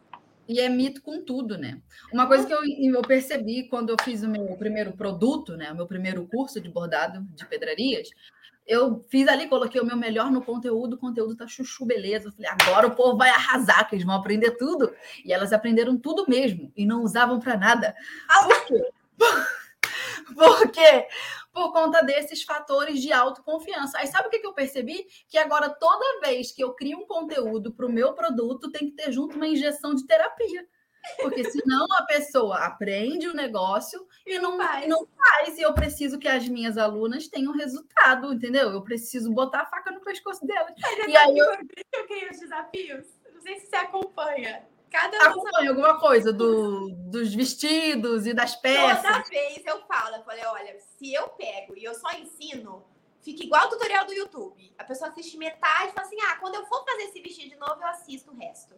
E 0.47 0.59
é 0.59 0.67
mito 0.67 1.01
com 1.01 1.23
tudo, 1.23 1.57
né? 1.57 1.81
Uma 2.11 2.27
coisa 2.27 2.45
que 2.45 2.53
eu, 2.53 2.59
eu 2.63 3.01
percebi 3.01 3.67
quando 3.69 3.89
eu 3.89 3.95
fiz 4.03 4.23
o 4.23 4.27
meu 4.27 4.45
primeiro 4.57 4.91
produto, 4.91 5.55
né? 5.55 5.71
O 5.71 5.75
meu 5.75 5.87
primeiro 5.87 6.27
curso 6.27 6.59
de 6.59 6.69
bordado 6.69 7.25
de 7.33 7.45
pedrarias, 7.45 8.09
eu 8.65 9.05
fiz 9.09 9.27
ali, 9.27 9.47
coloquei 9.47 9.79
o 9.81 9.85
meu 9.85 9.97
melhor 9.97 10.31
no 10.31 10.41
conteúdo, 10.41 10.93
o 10.93 10.99
conteúdo 10.99 11.35
tá 11.35 11.47
chuchu, 11.47 11.85
beleza. 11.85 12.29
Eu 12.29 12.31
falei, 12.31 12.49
agora 12.49 12.87
o 12.87 12.95
povo 12.95 13.17
vai 13.17 13.29
arrasar, 13.29 13.87
que 13.87 13.95
eles 13.95 14.05
vão 14.05 14.15
aprender 14.15 14.51
tudo. 14.51 14.93
E 15.25 15.33
elas 15.33 15.51
aprenderam 15.51 15.97
tudo 15.97 16.25
mesmo 16.27 16.71
e 16.75 16.85
não 16.85 17.03
usavam 17.03 17.39
para 17.39 17.57
nada. 17.57 17.95
Por 18.43 18.65
quê? 18.65 18.91
Por 20.35 20.71
quê? 20.71 21.07
Por 21.53 21.71
conta 21.71 22.01
desses 22.01 22.43
fatores 22.43 22.99
de 22.99 23.13
autoconfiança. 23.13 23.99
Aí 23.99 24.07
sabe 24.07 24.27
o 24.27 24.31
que 24.31 24.45
eu 24.45 24.53
percebi? 24.53 25.05
Que 25.29 25.37
agora, 25.37 25.69
toda 25.69 26.19
vez 26.21 26.51
que 26.51 26.63
eu 26.63 26.73
crio 26.73 26.97
um 26.97 27.05
conteúdo 27.05 27.71
para 27.71 27.85
o 27.85 27.91
meu 27.91 28.13
produto, 28.13 28.71
tem 28.71 28.89
que 28.89 28.95
ter 28.95 29.11
junto 29.11 29.35
uma 29.35 29.47
injeção 29.47 29.93
de 29.93 30.05
terapia. 30.05 30.67
Porque 31.21 31.43
senão 31.51 31.85
a 31.97 32.03
pessoa 32.03 32.65
aprende 32.65 33.27
o 33.27 33.33
negócio 33.33 34.07
e 34.25 34.39
não 34.39 34.57
faz. 34.57 34.87
não 34.87 35.05
faz. 35.05 35.57
E 35.57 35.61
eu 35.61 35.73
preciso 35.73 36.17
que 36.17 36.27
as 36.27 36.47
minhas 36.47 36.77
alunas 36.77 37.27
tenham 37.27 37.51
resultado, 37.53 38.33
entendeu? 38.33 38.71
Eu 38.71 38.81
preciso 38.81 39.31
botar 39.31 39.61
a 39.61 39.65
faca 39.65 39.91
no 39.91 40.01
pescoço 40.01 40.45
delas. 40.45 40.73
e 41.07 41.15
aí 41.15 41.37
eu... 41.37 41.45
eu 41.45 42.31
os 42.31 42.39
desafios. 42.39 43.05
Não 43.33 43.41
sei 43.41 43.59
se 43.59 43.67
você 43.67 43.75
acompanha. 43.75 44.65
Cada 44.93 45.17
Acompanha 45.27 45.71
alguma 45.71 45.99
coisa 45.99 46.31
do, 46.31 46.91
dos 46.91 47.33
vestidos 47.33 48.27
e 48.27 48.33
das 48.33 48.55
peças. 48.55 49.01
Toda 49.01 49.23
vez 49.23 49.65
eu 49.65 49.81
falo, 49.87 50.17
eu 50.17 50.23
falei, 50.23 50.45
olha, 50.45 50.79
se 50.79 51.11
eu 51.11 51.29
pego 51.29 51.75
e 51.75 51.83
eu 51.83 51.95
só 51.95 52.11
ensino, 52.11 52.85
fica 53.19 53.43
igual 53.43 53.65
o 53.65 53.69
tutorial 53.69 54.05
do 54.05 54.13
YouTube. 54.13 54.71
A 54.77 54.83
pessoa 54.83 55.09
assiste 55.09 55.35
metade 55.35 55.89
e 55.89 55.93
fala 55.93 56.05
assim, 56.05 56.21
ah, 56.21 56.35
quando 56.35 56.53
eu 56.53 56.65
for 56.67 56.85
fazer 56.85 57.05
esse 57.05 57.19
vestido 57.21 57.49
de 57.49 57.55
novo, 57.55 57.81
eu 57.81 57.87
assisto 57.87 58.31
o 58.31 58.35
resto. 58.35 58.75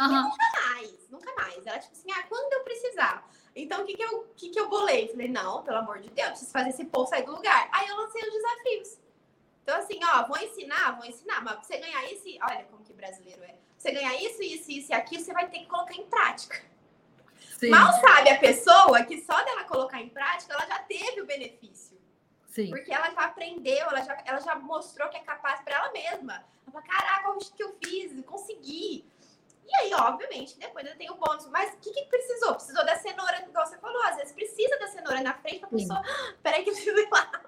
Uhum. 0.00 0.22
nunca 0.22 0.44
mais, 0.52 1.10
nunca 1.10 1.34
mais. 1.34 1.66
Ela, 1.66 1.80
tipo 1.80 1.94
assim, 1.94 2.12
ah, 2.12 2.22
quando 2.28 2.52
eu 2.52 2.62
precisar. 2.62 3.28
Então, 3.56 3.82
o 3.82 3.84
que 3.84 3.96
que 3.96 4.04
eu, 4.04 4.32
que 4.36 4.50
que 4.50 4.60
eu 4.60 4.68
bolei? 4.68 5.08
Falei, 5.08 5.26
não, 5.26 5.64
pelo 5.64 5.78
amor 5.78 5.98
de 5.98 6.10
Deus, 6.10 6.28
preciso 6.28 6.52
fazer 6.52 6.68
esse 6.68 6.84
povo 6.84 7.08
sair 7.08 7.24
do 7.24 7.32
lugar. 7.32 7.68
Aí 7.72 7.88
eu 7.88 7.96
lancei 7.96 8.22
os 8.22 8.32
desafios. 8.32 8.98
Então, 9.64 9.76
assim, 9.78 9.98
ó, 10.04 10.28
vou 10.28 10.38
ensinar, 10.38 10.96
vou 10.96 11.06
ensinar, 11.06 11.42
mas 11.42 11.54
pra 11.54 11.64
você 11.64 11.78
ganhar 11.78 12.04
esse... 12.12 12.38
Olha 12.40 12.64
como 12.66 12.84
que 12.84 12.92
brasileiro 12.92 13.42
é 13.42 13.65
você 13.86 13.92
ganhar 13.92 14.14
isso, 14.20 14.42
isso, 14.42 14.70
isso 14.70 14.92
e 14.92 14.94
aquilo, 14.94 15.22
você 15.22 15.32
vai 15.32 15.48
ter 15.48 15.60
que 15.60 15.66
colocar 15.66 15.94
em 15.94 16.06
prática. 16.06 16.60
Sim. 17.58 17.70
Mal 17.70 17.92
sabe 18.00 18.30
a 18.30 18.38
pessoa 18.38 19.04
que 19.04 19.20
só 19.22 19.44
dela 19.44 19.64
colocar 19.64 20.00
em 20.00 20.08
prática, 20.08 20.52
ela 20.52 20.66
já 20.66 20.78
teve 20.80 21.20
o 21.20 21.26
benefício. 21.26 21.96
Sim. 22.48 22.70
Porque 22.70 22.92
ela 22.92 23.10
já 23.10 23.24
aprendeu, 23.24 23.86
ela 23.86 24.02
já, 24.02 24.22
ela 24.24 24.40
já 24.40 24.54
mostrou 24.56 25.08
que 25.08 25.16
é 25.16 25.20
capaz 25.20 25.60
para 25.62 25.76
ela 25.76 25.92
mesma. 25.92 26.44
Ela 26.66 26.72
fala, 26.72 26.84
caraca, 26.84 27.30
o 27.30 27.38
que 27.38 27.62
eu 27.62 27.76
fiz, 27.82 28.24
consegui. 28.24 29.04
E 29.66 29.74
aí, 29.76 29.94
obviamente, 29.94 30.58
depois 30.58 30.84
ainda 30.84 30.98
tem 30.98 31.10
o 31.10 31.16
bônus. 31.16 31.46
Mas 31.48 31.74
o 31.74 31.76
que, 31.78 31.90
que 31.90 32.04
precisou? 32.04 32.54
Precisou 32.54 32.84
da 32.84 32.96
cenoura, 32.96 33.44
igual 33.48 33.66
você 33.66 33.78
falou. 33.78 34.02
Às 34.04 34.16
vezes 34.16 34.32
precisa 34.32 34.78
da 34.78 34.88
cenoura 34.88 35.20
na 35.22 35.34
frente 35.34 35.60
para 35.60 35.68
a 35.68 35.72
pessoa. 35.72 36.02
Ah, 36.04 36.34
peraí, 36.42 36.62
que 36.62 36.70
eu 36.70 36.74
preciso 36.74 36.98
ir 36.98 37.08
lá. 37.10 37.42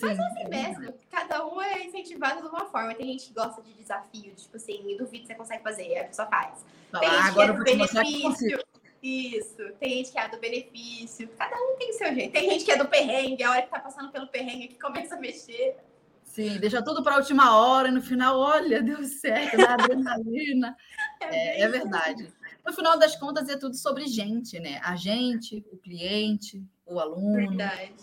Mas 0.00 0.18
é 0.18 0.22
assim 0.22 0.48
mesmo, 0.48 0.94
cada 1.10 1.46
um 1.46 1.60
é 1.60 1.84
incentivado 1.84 2.42
de 2.42 2.48
uma 2.48 2.66
forma. 2.66 2.94
Tem 2.94 3.06
gente 3.06 3.28
que 3.28 3.34
gosta 3.34 3.62
de 3.62 3.72
desafio, 3.72 4.32
de, 4.34 4.42
tipo 4.42 4.56
assim, 4.56 4.96
duvido 4.96 5.22
que 5.22 5.26
você 5.26 5.34
consegue 5.34 5.62
fazer, 5.62 5.98
a 5.98 6.04
pessoa 6.04 6.28
faz. 6.28 6.64
Tem 7.00 7.10
gente 7.10 7.34
que 7.34 7.40
é 7.40 7.52
do 7.52 7.64
benefício. 7.64 8.64
Isso, 9.02 9.72
tem 9.78 9.90
gente 9.90 10.12
que 10.12 10.18
é 10.18 10.28
do 10.28 10.38
benefício. 10.38 11.28
Cada 11.38 11.56
um 11.56 11.76
tem 11.76 11.90
o 11.90 11.92
seu 11.92 12.14
jeito. 12.14 12.32
Tem 12.32 12.50
gente 12.50 12.64
que 12.64 12.72
é 12.72 12.76
do 12.76 12.88
perrengue, 12.88 13.42
a 13.44 13.50
hora 13.50 13.62
que 13.62 13.70
tá 13.70 13.78
passando 13.78 14.10
pelo 14.10 14.26
perrengue 14.26 14.68
que 14.68 14.78
começa 14.78 15.14
a 15.14 15.20
mexer. 15.20 15.76
Sim, 16.24 16.58
deixa 16.58 16.82
tudo 16.82 17.02
para 17.02 17.14
a 17.14 17.18
última 17.18 17.56
hora 17.56 17.88
e 17.88 17.90
no 17.90 18.02
final, 18.02 18.38
olha, 18.38 18.82
deu 18.82 19.02
certo, 19.04 19.56
dá 19.56 19.74
adrenalina. 19.74 20.76
é, 21.22 21.60
é, 21.60 21.62
é 21.62 21.68
verdade. 21.68 22.32
No 22.64 22.72
final 22.72 22.98
das 22.98 23.16
contas, 23.16 23.48
é 23.48 23.56
tudo 23.56 23.74
sobre 23.74 24.06
gente, 24.06 24.60
né? 24.60 24.80
A 24.84 24.94
gente, 24.94 25.64
o 25.72 25.76
cliente, 25.76 26.62
o 26.84 27.00
aluno. 27.00 27.34
Verdade. 27.34 27.94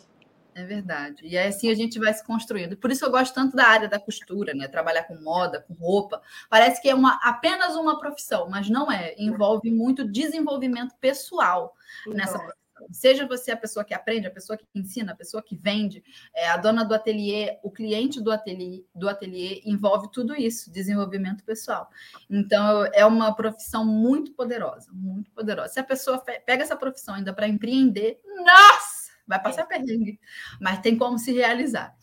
É 0.55 0.63
verdade. 0.63 1.27
E 1.27 1.37
assim 1.37 1.69
a 1.69 1.75
gente 1.75 1.99
vai 1.99 2.13
se 2.13 2.23
construindo. 2.23 2.77
Por 2.77 2.89
isso 2.89 3.03
eu 3.03 3.11
gosto 3.11 3.35
tanto 3.35 3.57
da 3.57 3.67
área 3.67 3.89
da 3.89 3.99
costura, 3.99 4.53
né? 4.53 4.69
Trabalhar 4.69 5.03
com 5.03 5.15
moda, 5.15 5.61
com 5.61 5.73
roupa. 5.73 6.21
Parece 6.49 6.81
que 6.81 6.87
é 6.87 6.95
uma, 6.95 7.19
apenas 7.21 7.75
uma 7.75 7.99
profissão, 7.99 8.49
mas 8.49 8.69
não 8.69 8.89
é. 8.89 9.13
Envolve 9.17 9.69
muito 9.69 10.09
desenvolvimento 10.09 10.95
pessoal 10.95 11.75
nessa 12.07 12.39
profissão. 12.39 12.65
Seja 12.91 13.27
você 13.27 13.51
a 13.51 13.57
pessoa 13.57 13.83
que 13.83 13.93
aprende, 13.93 14.27
a 14.27 14.31
pessoa 14.31 14.57
que 14.57 14.65
ensina, 14.73 15.11
a 15.11 15.15
pessoa 15.15 15.43
que 15.43 15.55
vende, 15.57 16.03
é, 16.33 16.47
a 16.47 16.57
dona 16.57 16.85
do 16.85 16.93
ateliê, 16.93 17.57
o 17.63 17.71
cliente 17.71 18.21
do 18.21 18.31
ateliê, 18.31 18.83
do 18.93 19.09
ateliê, 19.09 19.61
envolve 19.65 20.09
tudo 20.11 20.35
isso, 20.35 20.71
desenvolvimento 20.71 21.43
pessoal. 21.43 21.89
Então, 22.29 22.85
é 22.93 23.05
uma 23.05 23.33
profissão 23.33 23.85
muito 23.85 24.33
poderosa, 24.33 24.89
muito 24.93 25.31
poderosa. 25.31 25.69
Se 25.69 25.79
a 25.79 25.83
pessoa 25.83 26.19
pega 26.19 26.63
essa 26.63 26.75
profissão 26.75 27.15
ainda 27.15 27.33
para 27.33 27.47
empreender, 27.47 28.19
nossa! 28.37 28.94
Vai 29.27 29.41
passar 29.41 29.63
é. 29.63 29.65
perrengue, 29.65 30.19
mas 30.59 30.79
tem 30.79 30.97
como 30.97 31.17
se 31.17 31.31
realizar. 31.33 31.95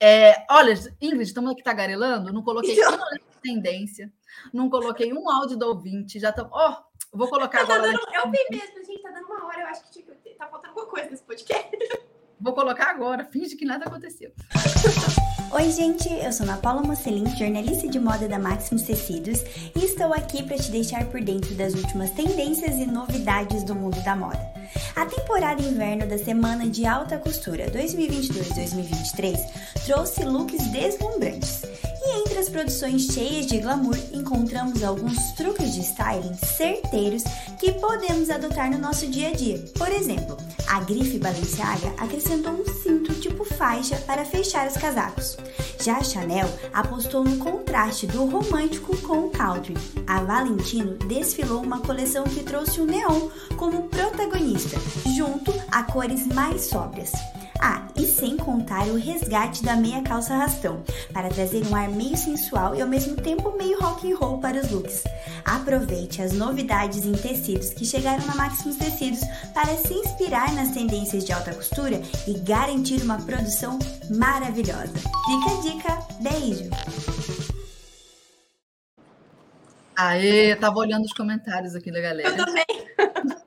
É, 0.00 0.44
olha, 0.50 0.74
Ingrid, 1.00 1.22
estamos 1.22 1.52
aqui 1.52 1.62
tagarelando, 1.62 2.32
não 2.32 2.42
coloquei 2.42 2.78
uma 2.84 3.08
tendência, 3.42 4.12
não 4.52 4.68
coloquei 4.68 5.12
um 5.12 5.30
áudio 5.30 5.56
do 5.56 5.66
ouvinte, 5.66 6.18
já 6.18 6.30
estamos. 6.30 6.52
Ó, 6.52 6.70
oh, 6.70 7.16
vou 7.16 7.28
colocar 7.28 7.66
tá 7.66 7.74
agora. 7.74 7.92
Dando, 7.92 8.14
eu 8.14 8.30
vi 8.30 8.46
mesmo, 8.50 8.84
gente, 8.84 9.02
tá 9.02 9.10
dando 9.10 9.26
uma 9.26 9.46
hora, 9.46 9.60
eu 9.62 9.66
acho 9.68 9.84
que 9.84 9.92
tipo, 9.92 10.12
tá 10.36 10.46
faltando 10.48 10.68
alguma 10.68 10.86
coisa 10.86 11.10
nesse 11.10 11.22
podcast. 11.22 11.70
Vou 12.38 12.52
colocar 12.52 12.90
agora, 12.90 13.24
finge 13.24 13.56
que 13.56 13.64
nada 13.64 13.86
aconteceu. 13.86 14.30
Oi, 15.52 15.70
gente, 15.70 16.12
eu 16.12 16.30
sou 16.32 16.44
Ana 16.44 16.58
Paula 16.58 16.82
Mocelin, 16.82 17.24
jornalista 17.34 17.88
de 17.88 17.98
moda 17.98 18.28
da 18.28 18.38
Maximus 18.38 18.82
Tecidos, 18.82 19.42
e 19.74 19.84
estou 19.84 20.12
aqui 20.12 20.42
para 20.42 20.58
te 20.58 20.70
deixar 20.70 21.06
por 21.06 21.22
dentro 21.22 21.54
das 21.54 21.72
últimas 21.72 22.10
tendências 22.10 22.76
e 22.76 22.84
novidades 22.84 23.64
do 23.64 23.74
mundo 23.74 23.98
da 24.04 24.14
moda. 24.14 24.52
A 24.94 25.06
temporada 25.06 25.62
inverno 25.62 26.06
da 26.06 26.18
Semana 26.18 26.68
de 26.68 26.84
Alta 26.84 27.16
Costura 27.18 27.70
2022-2023 27.70 29.38
trouxe 29.86 30.24
looks 30.24 30.66
deslumbrantes. 30.66 31.62
Entre 32.36 32.48
as 32.48 32.50
produções 32.50 33.06
cheias 33.06 33.46
de 33.46 33.56
glamour, 33.60 33.96
encontramos 34.12 34.84
alguns 34.84 35.32
truques 35.32 35.72
de 35.72 35.80
styling 35.80 36.34
certeiros 36.34 37.24
que 37.58 37.72
podemos 37.72 38.28
adotar 38.28 38.70
no 38.70 38.76
nosso 38.76 39.06
dia 39.06 39.30
a 39.30 39.32
dia. 39.32 39.64
Por 39.74 39.88
exemplo, 39.88 40.36
a 40.68 40.80
grife 40.80 41.18
Balenciaga 41.18 41.94
acrescentou 41.96 42.52
um 42.52 42.82
cinto 42.82 43.14
tipo 43.14 43.42
faixa 43.42 43.96
para 44.06 44.22
fechar 44.26 44.68
os 44.68 44.76
casacos. 44.76 45.38
Já 45.82 45.96
a 45.96 46.04
Chanel 46.04 46.46
apostou 46.74 47.24
no 47.24 47.38
contraste 47.38 48.06
do 48.06 48.26
romântico 48.26 48.94
com 48.98 49.28
o 49.28 49.30
country. 49.30 49.74
A 50.06 50.20
Valentino 50.20 50.92
desfilou 51.08 51.62
uma 51.62 51.80
coleção 51.80 52.24
que 52.24 52.42
trouxe 52.42 52.82
o 52.82 52.86
neon 52.86 53.30
como 53.56 53.88
protagonista, 53.88 54.76
junto 55.16 55.54
a 55.72 55.84
cores 55.84 56.26
mais 56.26 56.66
sóbrias. 56.66 57.12
Ah, 57.60 57.88
e 57.96 58.04
sem 58.06 58.36
contar 58.36 58.86
o 58.88 58.96
resgate 58.96 59.62
da 59.62 59.76
meia 59.76 60.02
calça 60.02 60.34
arrastão, 60.34 60.82
para 61.12 61.28
trazer 61.28 61.66
um 61.66 61.74
ar 61.74 61.88
meio 61.88 62.16
sensual 62.16 62.74
e 62.74 62.82
ao 62.82 62.88
mesmo 62.88 63.16
tempo 63.16 63.56
meio 63.56 63.80
rock 63.80 64.10
and 64.10 64.16
roll 64.16 64.38
para 64.38 64.60
os 64.60 64.70
looks. 64.70 65.04
Aproveite 65.44 66.20
as 66.22 66.32
novidades 66.32 67.04
em 67.04 67.12
tecidos 67.12 67.70
que 67.70 67.84
chegaram 67.84 68.24
na 68.26 68.34
Maximus 68.34 68.76
Tecidos 68.76 69.20
para 69.54 69.74
se 69.76 69.94
inspirar 69.94 70.52
nas 70.54 70.70
tendências 70.70 71.24
de 71.24 71.32
alta 71.32 71.54
costura 71.54 72.00
e 72.26 72.38
garantir 72.40 73.02
uma 73.02 73.18
produção 73.18 73.78
maravilhosa. 74.10 74.92
Fica 74.92 75.50
a 75.50 75.62
dica, 75.62 75.98
beijo! 76.20 76.70
Aê, 79.96 80.52
eu 80.52 80.60
tava 80.60 80.78
olhando 80.78 81.06
os 81.06 81.12
comentários 81.14 81.74
aqui 81.74 81.90
da 81.90 82.00
galera. 82.00 82.28
Eu 82.28 82.36
também. 82.36 82.66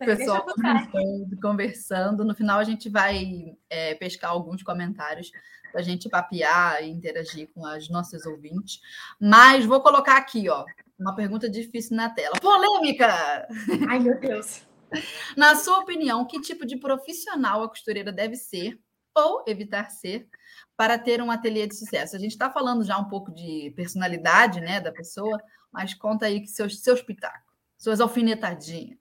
O 0.00 0.04
pessoal 0.04 0.44
conversando, 0.44 1.40
conversando. 1.40 2.24
No 2.24 2.34
final, 2.34 2.58
a 2.58 2.64
gente 2.64 2.88
vai 2.88 3.56
é, 3.68 3.94
pescar 3.94 4.30
alguns 4.30 4.62
comentários 4.62 5.30
para 5.72 5.80
a 5.80 5.84
gente 5.84 6.08
papear 6.08 6.82
e 6.82 6.88
interagir 6.88 7.48
com 7.54 7.66
as 7.66 7.88
nossas 7.88 8.24
ouvintes. 8.24 8.80
Mas 9.20 9.64
vou 9.64 9.80
colocar 9.80 10.16
aqui, 10.16 10.48
ó, 10.48 10.64
uma 10.98 11.14
pergunta 11.14 11.48
difícil 11.48 11.96
na 11.96 12.10
tela. 12.10 12.38
Polêmica! 12.40 13.46
Ai, 13.88 13.98
meu 13.98 14.18
Deus. 14.18 14.62
Na 15.36 15.54
sua 15.54 15.80
opinião, 15.80 16.26
que 16.26 16.40
tipo 16.40 16.64
de 16.64 16.76
profissional 16.76 17.62
a 17.62 17.68
costureira 17.68 18.10
deve 18.10 18.36
ser 18.36 18.80
ou 19.14 19.44
evitar 19.46 19.90
ser 19.90 20.28
para 20.76 20.98
ter 20.98 21.20
um 21.20 21.30
ateliê 21.30 21.66
de 21.66 21.76
sucesso? 21.76 22.16
A 22.16 22.18
gente 22.18 22.32
está 22.32 22.50
falando 22.50 22.84
já 22.84 22.96
um 22.98 23.08
pouco 23.08 23.32
de 23.32 23.72
personalidade 23.76 24.60
né, 24.60 24.80
da 24.80 24.92
pessoa, 24.92 25.38
mas 25.70 25.92
conta 25.94 26.26
aí 26.26 26.40
que 26.40 26.46
seus, 26.48 26.80
seus 26.80 27.02
pitacos, 27.02 27.52
suas 27.76 28.00
alfinetadinhas. 28.00 28.98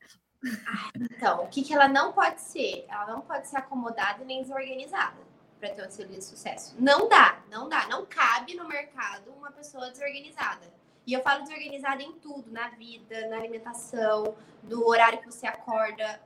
Então, 0.96 1.44
o 1.44 1.48
que, 1.48 1.64
que 1.64 1.74
ela 1.74 1.88
não 1.88 2.14
pode 2.14 2.42
ser? 2.42 2.86
Ela 2.90 3.08
não 3.08 3.22
pode 3.22 3.48
ser 3.48 3.58
acomodada 3.58 4.24
nem 4.24 4.42
desorganizada 4.42 5.18
para 5.60 5.70
ter 5.70 5.82
um 5.82 5.86
ateliê 5.86 6.18
de 6.18 6.24
sucesso. 6.24 6.76
Não 6.80 7.08
dá, 7.10 7.40
não 7.50 7.68
dá, 7.68 7.88
não 7.88 8.06
cabe 8.06 8.56
no 8.56 8.68
mercado 8.68 9.32
uma 9.32 9.52
pessoa 9.52 9.90
desorganizada. 9.90 10.72
E 11.06 11.14
eu 11.14 11.22
falo 11.22 11.44
desorganizada 11.44 12.04
em 12.04 12.12
tudo, 12.14 12.52
na 12.52 12.70
vida, 12.70 13.28
na 13.28 13.38
alimentação, 13.38 14.36
no 14.64 14.86
horário 14.88 15.20
que 15.20 15.26
você 15.26 15.48
acorda, 15.48 16.22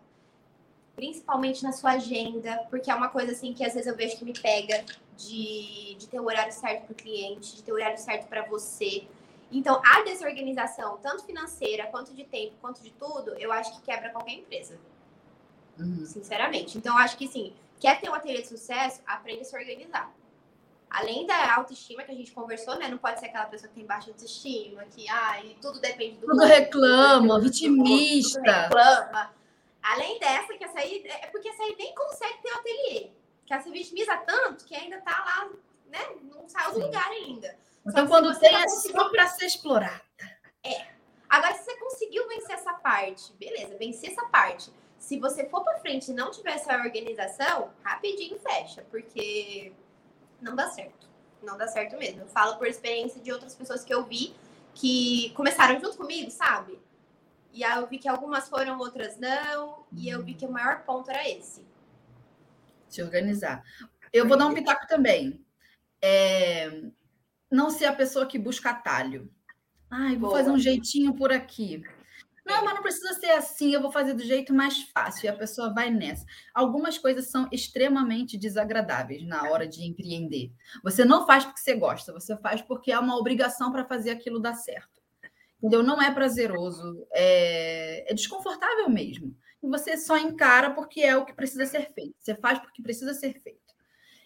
principalmente 0.96 1.64
na 1.64 1.72
sua 1.72 1.92
agenda, 1.92 2.66
porque 2.70 2.90
é 2.92 2.96
uma 2.96 3.10
coisa 3.10 3.32
assim 3.32 3.54
que 3.54 3.64
às 3.64 3.74
vezes 3.74 3.88
eu 3.88 3.96
vejo 3.96 4.18
que 4.18 4.26
me 4.26 4.34
pega 4.34 4.84
de, 5.16 5.96
de 5.98 6.08
ter 6.08 6.20
o 6.20 6.26
horário 6.26 6.52
certo 6.52 6.86
para 6.86 6.94
o 6.94 6.96
cliente, 6.96 7.56
de 7.56 7.64
ter 7.64 7.72
o 7.72 7.76
horário 7.76 7.98
certo 7.98 8.28
para 8.28 8.44
você. 8.48 9.08
Então, 9.52 9.82
a 9.86 10.02
desorganização, 10.04 10.98
tanto 10.98 11.26
financeira, 11.26 11.88
quanto 11.88 12.14
de 12.14 12.24
tempo, 12.24 12.54
quanto 12.62 12.82
de 12.82 12.92
tudo, 12.92 13.32
eu 13.38 13.52
acho 13.52 13.76
que 13.76 13.82
quebra 13.82 14.10
qualquer 14.10 14.34
empresa. 14.34 14.80
Uhum. 15.78 16.06
Sinceramente. 16.06 16.78
Então, 16.78 16.96
eu 16.96 17.04
acho 17.04 17.18
que 17.18 17.28
sim, 17.28 17.54
quer 17.80 18.00
ter 18.00 18.10
um 18.10 18.14
ateliê 18.14 18.42
de 18.42 18.48
sucesso, 18.48 19.02
aprende 19.06 19.42
a 19.42 19.46
se 19.46 19.56
organizar. 19.56 20.14
Além 20.90 21.26
da 21.26 21.56
autoestima 21.56 22.04
que 22.04 22.12
a 22.12 22.16
gente 22.16 22.32
conversou, 22.32 22.78
né? 22.78 22.90
Não 22.90 22.98
pode 22.98 23.20
ser 23.20 23.28
aquela 23.28 23.46
pessoa 23.46 23.70
que 23.70 23.76
tem 23.76 23.86
baixa 23.86 24.10
autoestima, 24.10 24.84
que 24.84 25.08
ai, 25.10 25.56
tudo 25.62 25.80
depende 25.80 26.18
do. 26.18 26.28
Tudo 26.28 26.34
outro, 26.34 26.48
reclama, 26.48 27.36
tudo 27.36 27.44
vitimista. 27.44 28.42
Tudo 28.42 28.78
reclama. 28.78 29.34
Além 29.82 30.20
dessa, 30.20 30.54
que 30.54 30.64
essa 30.66 30.80
aí. 30.80 31.02
É 31.08 31.28
porque 31.28 31.48
essa 31.48 31.64
aí 31.64 31.76
nem 31.78 31.96
consegue 31.96 32.42
ter 32.42 32.54
um 32.54 32.58
ateliê. 32.58 33.10
Que 33.46 33.54
ela 33.54 33.64
se 33.64 33.72
vitimiza 33.72 34.18
tanto 34.18 34.66
que 34.66 34.76
ainda 34.76 35.00
tá 35.00 35.24
lá, 35.26 35.50
né? 35.90 36.16
Não 36.24 36.48
saiu 36.50 36.74
do 36.74 36.80
lugar 36.82 37.10
ainda. 37.10 37.58
Então, 37.86 38.08
quando 38.08 38.38
tem, 38.40 38.54
é 38.56 38.68
só 38.68 39.10
para 39.10 39.28
ser 39.28 39.46
explorada. 39.46 40.02
É. 40.64 40.88
Agora, 41.28 41.54
se 41.56 41.64
você 41.64 41.78
conseguiu 41.78 42.28
vencer 42.28 42.56
essa 42.56 42.74
parte, 42.74 43.34
beleza, 43.34 43.78
vencer 43.78 44.12
essa 44.12 44.26
parte. 44.26 44.72
Se 45.00 45.18
você 45.18 45.48
for 45.50 45.64
para 45.64 45.80
frente 45.80 46.12
e 46.12 46.14
não 46.14 46.30
tiver 46.30 46.52
essa 46.52 46.76
organização, 46.78 47.72
rapidinho 47.84 48.38
fecha, 48.40 48.86
porque 48.92 49.74
não 50.42 50.56
dá 50.56 50.70
certo. 50.70 51.10
Não 51.42 51.58
dá 51.58 51.68
certo 51.68 51.98
mesmo. 51.98 52.22
Eu 52.22 52.28
falo 52.28 52.58
por 52.58 52.68
experiência 52.68 53.20
de 53.20 53.32
outras 53.32 53.56
pessoas 53.56 53.84
que 53.84 53.94
eu 53.94 54.06
vi 54.06 54.36
que 54.76 55.32
começaram 55.36 55.80
junto 55.80 55.98
comigo, 55.98 56.30
sabe? 56.30 56.80
E 57.54 57.64
aí 57.64 57.80
eu 57.80 57.88
vi 57.88 57.98
que 57.98 58.08
algumas 58.08 58.48
foram, 58.48 58.78
outras 58.78 59.18
não. 59.18 59.86
E 59.92 60.10
eu 60.10 60.24
vi 60.24 60.34
que 60.34 60.46
o 60.46 60.52
maior 60.52 60.84
ponto 60.84 61.10
era 61.10 61.28
esse. 61.28 61.66
Se 62.88 63.02
organizar. 63.02 63.64
Eu 64.14 64.28
vou 64.28 64.38
dar 64.38 64.48
um 64.48 64.54
pitaco 64.54 64.86
também. 64.88 65.44
É, 66.02 66.70
não 67.52 67.70
ser 67.70 67.86
a 67.86 67.94
pessoa 67.94 68.26
que 68.26 68.40
busca 68.40 68.70
atalho. 68.70 69.30
Ai, 69.90 70.16
vou 70.16 70.30
Boa. 70.30 70.38
fazer 70.38 70.52
um 70.52 70.58
jeitinho 70.58 71.14
por 71.14 71.32
aqui. 71.32 71.84
Não, 72.46 72.66
mas 72.66 72.74
não 72.74 72.82
precisa 72.82 73.14
ser 73.14 73.32
assim, 73.32 73.74
eu 73.74 73.82
vou 73.82 73.92
fazer 73.92 74.14
do 74.14 74.24
jeito 74.24 74.54
mais 74.54 74.82
fácil 74.82 75.26
e 75.26 75.30
a 75.30 75.36
pessoa 75.36 75.74
vai 75.74 75.92
nessa. 75.92 76.26
Algumas 76.54 76.98
coisas 76.98 77.30
são 77.30 77.48
extremamente 77.52 78.38
desagradáveis 78.38 79.26
na 79.28 79.50
hora 79.50 79.68
de 79.68 79.84
empreender. 79.84 80.52
Você 80.84 81.06
não 81.06 81.26
faz 81.28 81.46
porque 81.46 81.60
você 81.60 81.76
gosta, 81.76 82.12
você 82.12 82.36
faz 82.38 82.62
porque 82.62 82.92
é 82.92 82.98
uma 82.98 83.18
obrigação 83.18 83.72
para 83.72 83.86
fazer 83.86 84.10
aquilo 84.10 84.40
dar 84.40 84.56
certo. 84.56 85.02
Entendeu? 85.60 85.84
Não 85.84 86.02
é 86.02 86.12
prazeroso, 86.12 87.06
é, 87.12 88.12
é 88.12 88.14
desconfortável 88.16 88.90
mesmo. 88.90 89.36
E 89.62 89.68
você 89.68 89.96
só 89.96 90.18
encara 90.18 90.72
porque 90.72 91.02
é 91.02 91.16
o 91.16 91.24
que 91.24 91.34
precisa 91.34 91.68
ser 91.68 91.94
feito. 91.94 92.16
Você 92.18 92.34
faz 92.34 92.58
porque 92.58 92.82
precisa 92.82 93.14
ser 93.14 93.40
feito. 93.40 93.61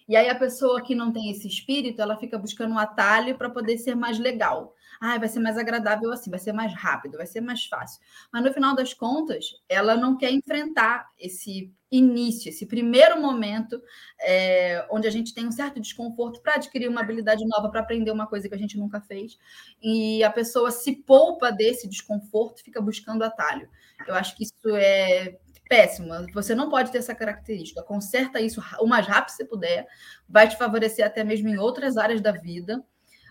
E 0.08 0.16
aí 0.16 0.30
a 0.30 0.36
pessoa 0.36 0.82
que 0.84 0.94
não 0.94 1.12
tem 1.12 1.32
esse 1.32 1.48
espírito, 1.48 2.02
ela 2.02 2.18
fica 2.18 2.38
buscando 2.38 2.74
um 2.74 2.78
atalho 2.78 3.38
para 3.38 3.50
poder 3.50 3.78
ser 3.78 3.96
mais 3.96 4.20
legal. 4.20 4.74
Ah, 5.02 5.18
vai 5.18 5.28
ser 5.28 5.40
mais 5.40 5.58
agradável 5.58 6.12
assim, 6.12 6.30
vai 6.30 6.40
ser 6.40 6.54
mais 6.54 6.74
rápido, 6.74 7.18
vai 7.18 7.26
ser 7.26 7.42
mais 7.42 7.66
fácil. 7.66 8.02
Mas 8.32 8.44
no 8.44 8.54
final 8.54 8.76
das 8.76 8.94
contas, 8.94 9.46
ela 9.68 9.96
não 9.96 10.18
quer 10.18 10.32
enfrentar 10.32 11.08
esse 11.20 11.74
início, 11.92 12.50
esse 12.50 12.66
primeiro 12.66 13.20
momento 13.22 13.82
é, 14.22 14.86
onde 14.92 15.08
a 15.08 15.12
gente 15.12 15.34
tem 15.34 15.48
um 15.48 15.52
certo 15.52 15.80
desconforto 15.80 16.42
para 16.42 16.56
adquirir 16.56 16.90
uma 16.90 17.02
habilidade 17.02 17.46
nova, 17.48 17.70
para 17.70 17.82
aprender 17.82 18.12
uma 18.12 18.28
coisa 18.28 18.48
que 18.48 18.56
a 18.56 18.58
gente 18.58 18.78
nunca 18.78 19.02
fez. 19.02 19.38
E 19.82 20.24
a 20.24 20.32
pessoa 20.32 20.72
se 20.72 20.96
poupa 21.04 21.52
desse 21.52 21.88
desconforto, 21.88 22.64
fica 22.64 22.82
buscando 22.82 23.24
atalho. 23.24 23.70
Eu 24.08 24.16
acho 24.16 24.36
que 24.36 24.44
isso 24.44 24.76
é 24.76 25.38
péssima. 25.68 26.26
Você 26.34 26.56
não 26.56 26.70
pode 26.70 26.92
ter 26.92 27.00
essa 27.00 27.16
característica. 27.16 27.84
Conserta 27.84 28.40
isso 28.40 28.62
o 28.80 28.88
mais 28.88 29.06
rápido 29.08 29.26
que 29.26 29.38
você 29.38 29.46
puder. 29.46 29.88
Vai 30.28 30.48
te 30.48 30.58
favorecer 30.58 31.06
até 31.06 31.24
mesmo 31.24 31.50
em 31.50 31.58
outras 31.58 31.98
áreas 31.98 32.22
da 32.22 32.32
vida. 32.32 32.84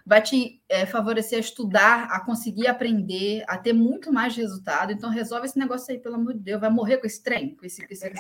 Vai 0.07 0.20
te 0.20 0.62
é, 0.68 0.85
favorecer 0.85 1.39
a 1.39 1.41
estudar, 1.41 2.05
a 2.11 2.20
conseguir 2.20 2.66
aprender, 2.66 3.43
a 3.49 3.57
ter 3.57 3.72
muito 3.72 4.12
mais 4.12 4.37
resultado. 4.37 4.93
Então, 4.93 5.09
resolve 5.09 5.47
esse 5.47 5.59
negócio 5.59 5.91
aí, 5.91 5.99
pelo 5.99 6.16
amor 6.16 6.35
de 6.35 6.41
Deus. 6.41 6.61
Vai 6.61 6.68
morrer 6.68 6.99
com 6.99 7.07
esse 7.07 7.22
trem, 7.22 7.57
com 7.57 7.64
esse, 7.64 7.87
esse, 7.89 8.11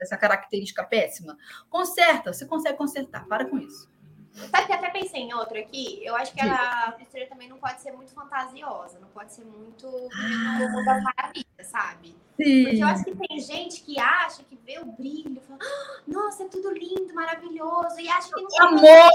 essa 0.00 0.16
característica 0.16 0.84
péssima. 0.84 1.36
Conserta, 1.68 2.32
você 2.32 2.46
consegue 2.46 2.78
consertar. 2.78 3.26
Para 3.26 3.44
com 3.44 3.58
isso. 3.58 3.90
Sabe 4.36 4.66
que 4.66 4.72
até 4.72 4.90
pensei 4.90 5.22
em 5.22 5.32
outra 5.32 5.58
aqui? 5.58 6.04
Eu 6.04 6.14
acho 6.14 6.34
que 6.34 6.40
a 6.40 6.92
costura 6.92 7.26
também 7.26 7.48
não 7.48 7.56
pode 7.56 7.80
ser 7.80 7.92
muito 7.92 8.12
fantasiosa, 8.12 8.98
não 8.98 9.08
pode 9.08 9.32
ser 9.32 9.44
muito 9.44 9.86
ah. 9.86 10.58
mundo 10.58 10.84
das 10.84 11.02
maravilhas, 11.02 11.66
sabe? 11.66 12.14
Sim. 12.36 12.64
Porque 12.64 12.82
eu 12.82 12.86
acho 12.86 13.04
que 13.04 13.16
tem 13.16 13.40
gente 13.40 13.82
que 13.82 13.98
acha 13.98 14.42
que 14.44 14.54
vê 14.56 14.78
o 14.78 14.84
brilho, 14.84 15.40
fala, 15.40 15.58
ah, 15.62 16.02
nossa, 16.06 16.44
é 16.44 16.48
tudo 16.48 16.70
lindo, 16.70 17.14
maravilhoso, 17.14 17.98
e 17.98 18.08
acha 18.08 18.28
que 18.28 18.42
não 18.42 18.68
Amor! 18.68 19.10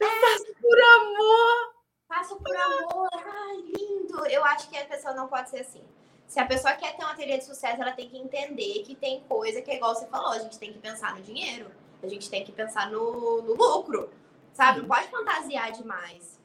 É, 0.00 0.20
faço 0.20 0.54
por 0.60 0.78
amor! 0.80 1.74
Faço 2.08 2.36
por 2.36 2.56
amor, 2.56 3.10
ai, 3.12 3.56
lindo! 3.56 4.26
Eu 4.26 4.44
acho 4.46 4.70
que 4.70 4.78
a 4.78 4.86
pessoa 4.86 5.12
não 5.12 5.28
pode 5.28 5.50
ser 5.50 5.60
assim. 5.60 5.82
Se 6.26 6.40
a 6.40 6.46
pessoa 6.46 6.72
quer 6.72 6.96
ter 6.96 7.04
uma 7.04 7.14
teoria 7.14 7.36
de 7.36 7.44
sucesso, 7.44 7.82
ela 7.82 7.92
tem 7.92 8.08
que 8.08 8.16
entender 8.16 8.82
que 8.84 8.94
tem 8.94 9.20
coisa 9.28 9.60
que 9.60 9.70
é 9.70 9.76
igual 9.76 9.94
você 9.94 10.06
falou, 10.06 10.30
a 10.30 10.38
gente 10.38 10.58
tem 10.58 10.72
que 10.72 10.78
pensar 10.78 11.14
no 11.14 11.22
dinheiro, 11.22 11.70
a 12.02 12.08
gente 12.08 12.30
tem 12.30 12.42
que 12.42 12.50
pensar 12.50 12.90
no, 12.90 13.42
no 13.42 13.54
lucro 13.54 14.10
sabe? 14.52 14.80
Não 14.80 14.88
pode 14.88 15.08
fantasiar 15.08 15.72
demais. 15.72 16.40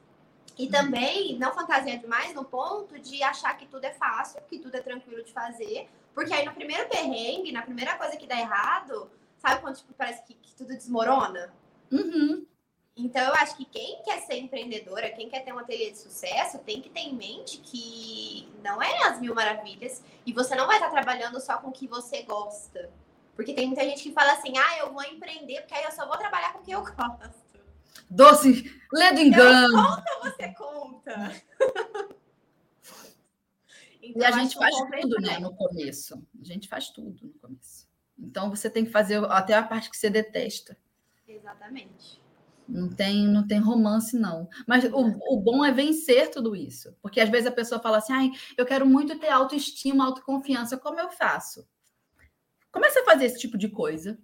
E 0.58 0.68
também 0.68 1.38
não 1.38 1.54
fantasiar 1.54 1.98
demais 1.98 2.34
no 2.34 2.44
ponto 2.44 2.98
de 2.98 3.22
achar 3.22 3.56
que 3.56 3.66
tudo 3.66 3.84
é 3.84 3.92
fácil, 3.92 4.40
que 4.48 4.58
tudo 4.58 4.74
é 4.74 4.80
tranquilo 4.80 5.22
de 5.22 5.32
fazer. 5.32 5.88
Porque 6.14 6.34
aí 6.34 6.44
no 6.44 6.52
primeiro 6.52 6.88
perrengue, 6.88 7.52
na 7.52 7.62
primeira 7.62 7.96
coisa 7.96 8.16
que 8.16 8.26
dá 8.26 8.38
errado, 8.38 9.08
sabe 9.38 9.60
quando 9.60 9.76
tipo, 9.76 9.94
parece 9.94 10.22
que, 10.24 10.34
que 10.34 10.54
tudo 10.56 10.74
desmorona? 10.74 11.52
Uhum. 11.92 12.44
Então 12.96 13.22
eu 13.22 13.34
acho 13.34 13.56
que 13.56 13.64
quem 13.64 14.02
quer 14.02 14.20
ser 14.22 14.38
empreendedora, 14.38 15.10
quem 15.10 15.28
quer 15.28 15.44
ter 15.44 15.52
uma 15.52 15.60
ateliê 15.60 15.92
de 15.92 15.98
sucesso, 15.98 16.58
tem 16.58 16.82
que 16.82 16.90
ter 16.90 17.00
em 17.00 17.14
mente 17.14 17.58
que 17.58 18.48
não 18.64 18.82
é 18.82 19.04
as 19.04 19.20
mil 19.20 19.32
maravilhas 19.32 20.02
e 20.26 20.32
você 20.32 20.56
não 20.56 20.66
vai 20.66 20.76
estar 20.76 20.90
trabalhando 20.90 21.40
só 21.40 21.58
com 21.58 21.68
o 21.68 21.72
que 21.72 21.86
você 21.86 22.22
gosta. 22.22 22.90
Porque 23.36 23.54
tem 23.54 23.68
muita 23.68 23.84
gente 23.84 24.02
que 24.02 24.12
fala 24.12 24.32
assim, 24.32 24.58
ah, 24.58 24.78
eu 24.78 24.92
vou 24.92 25.04
empreender 25.04 25.60
porque 25.60 25.74
aí 25.74 25.84
eu 25.84 25.92
só 25.92 26.04
vou 26.08 26.16
trabalhar 26.16 26.52
com 26.52 26.58
o 26.58 26.62
que 26.62 26.72
eu 26.72 26.82
gosto. 26.96 27.47
Doce, 28.10 28.64
lê 28.92 29.12
do 29.12 29.20
engano. 29.20 29.74
conta, 29.74 30.04
você 30.22 30.54
conta. 30.54 31.42
então, 34.02 34.22
e 34.22 34.24
a 34.24 34.30
gente 34.32 34.56
faz 34.56 34.74
tudo, 35.00 35.20
né, 35.20 35.38
no 35.38 35.54
começo. 35.54 36.22
A 36.40 36.44
gente 36.44 36.68
faz 36.68 36.88
tudo 36.90 37.26
no 37.26 37.32
começo. 37.34 37.88
Então 38.18 38.50
você 38.50 38.68
tem 38.68 38.84
que 38.84 38.90
fazer 38.90 39.22
até 39.30 39.54
a 39.54 39.62
parte 39.62 39.90
que 39.90 39.96
você 39.96 40.10
detesta. 40.10 40.76
Exatamente. 41.26 42.20
Não 42.66 42.88
tem, 42.90 43.26
não 43.26 43.46
tem 43.46 43.60
romance, 43.60 44.18
não. 44.18 44.48
Mas 44.66 44.84
o, 44.84 44.98
o 44.98 45.40
bom 45.40 45.64
é 45.64 45.72
vencer 45.72 46.30
tudo 46.30 46.54
isso. 46.54 46.94
Porque 47.00 47.20
às 47.20 47.28
vezes 47.30 47.46
a 47.46 47.52
pessoa 47.52 47.80
fala 47.80 47.98
assim: 47.98 48.12
Ai, 48.12 48.30
eu 48.56 48.66
quero 48.66 48.86
muito 48.86 49.18
ter 49.18 49.28
autoestima, 49.28 50.04
autoconfiança. 50.04 50.76
Como 50.76 51.00
eu 51.00 51.10
faço? 51.10 51.66
Comece 52.70 52.98
a 52.98 53.04
fazer 53.04 53.24
esse 53.26 53.38
tipo 53.38 53.56
de 53.56 53.68
coisa 53.68 54.18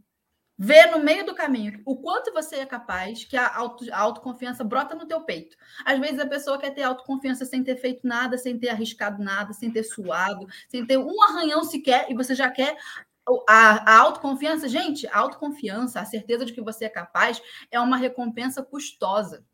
Vê 0.57 0.86
no 0.86 1.00
meio 1.00 1.26
do 1.26 1.34
caminho 1.34 1.82
o 1.84 1.96
quanto 1.96 2.32
você 2.32 2.57
é 2.57 2.66
capaz 2.66 3.24
que 3.24 3.36
a, 3.36 3.55
auto, 3.57 3.84
a 3.92 3.98
autoconfiança 3.98 4.62
brota 4.62 4.94
no 4.94 5.07
teu 5.07 5.20
peito. 5.22 5.57
Às 5.84 5.98
vezes 5.98 6.20
a 6.20 6.26
pessoa 6.26 6.59
quer 6.59 6.70
ter 6.70 6.82
autoconfiança 6.82 7.44
sem 7.44 7.64
ter 7.64 7.76
feito 7.76 8.07
nada, 8.07 8.38
sem 8.38 8.59
ter 8.59 8.68
arriscado 8.68 9.22
nada, 9.22 9.52
sem 9.52 9.70
ter 9.70 9.82
suado, 9.82 10.46
sem 10.68 10.86
ter 10.86 10.96
um 10.96 11.22
arranhão 11.24 11.64
sequer, 11.64 12.07
e 12.09 12.14
você 12.14 12.34
já 12.34 12.48
quer 12.50 12.76
a, 13.48 13.92
a, 13.92 13.98
autoconfiança, 14.00 14.68
gente, 14.68 15.07
a 15.09 15.18
autoconfiança, 15.18 16.00
a 16.00 16.05
certeza 16.05 16.44
de 16.44 16.52
que 16.52 16.61
você 16.61 16.84
é 16.84 16.90
capaz, 16.90 17.42
é 17.70 17.80
uma 17.80 17.96
recompensa 17.96 18.62
custosa 18.62 19.44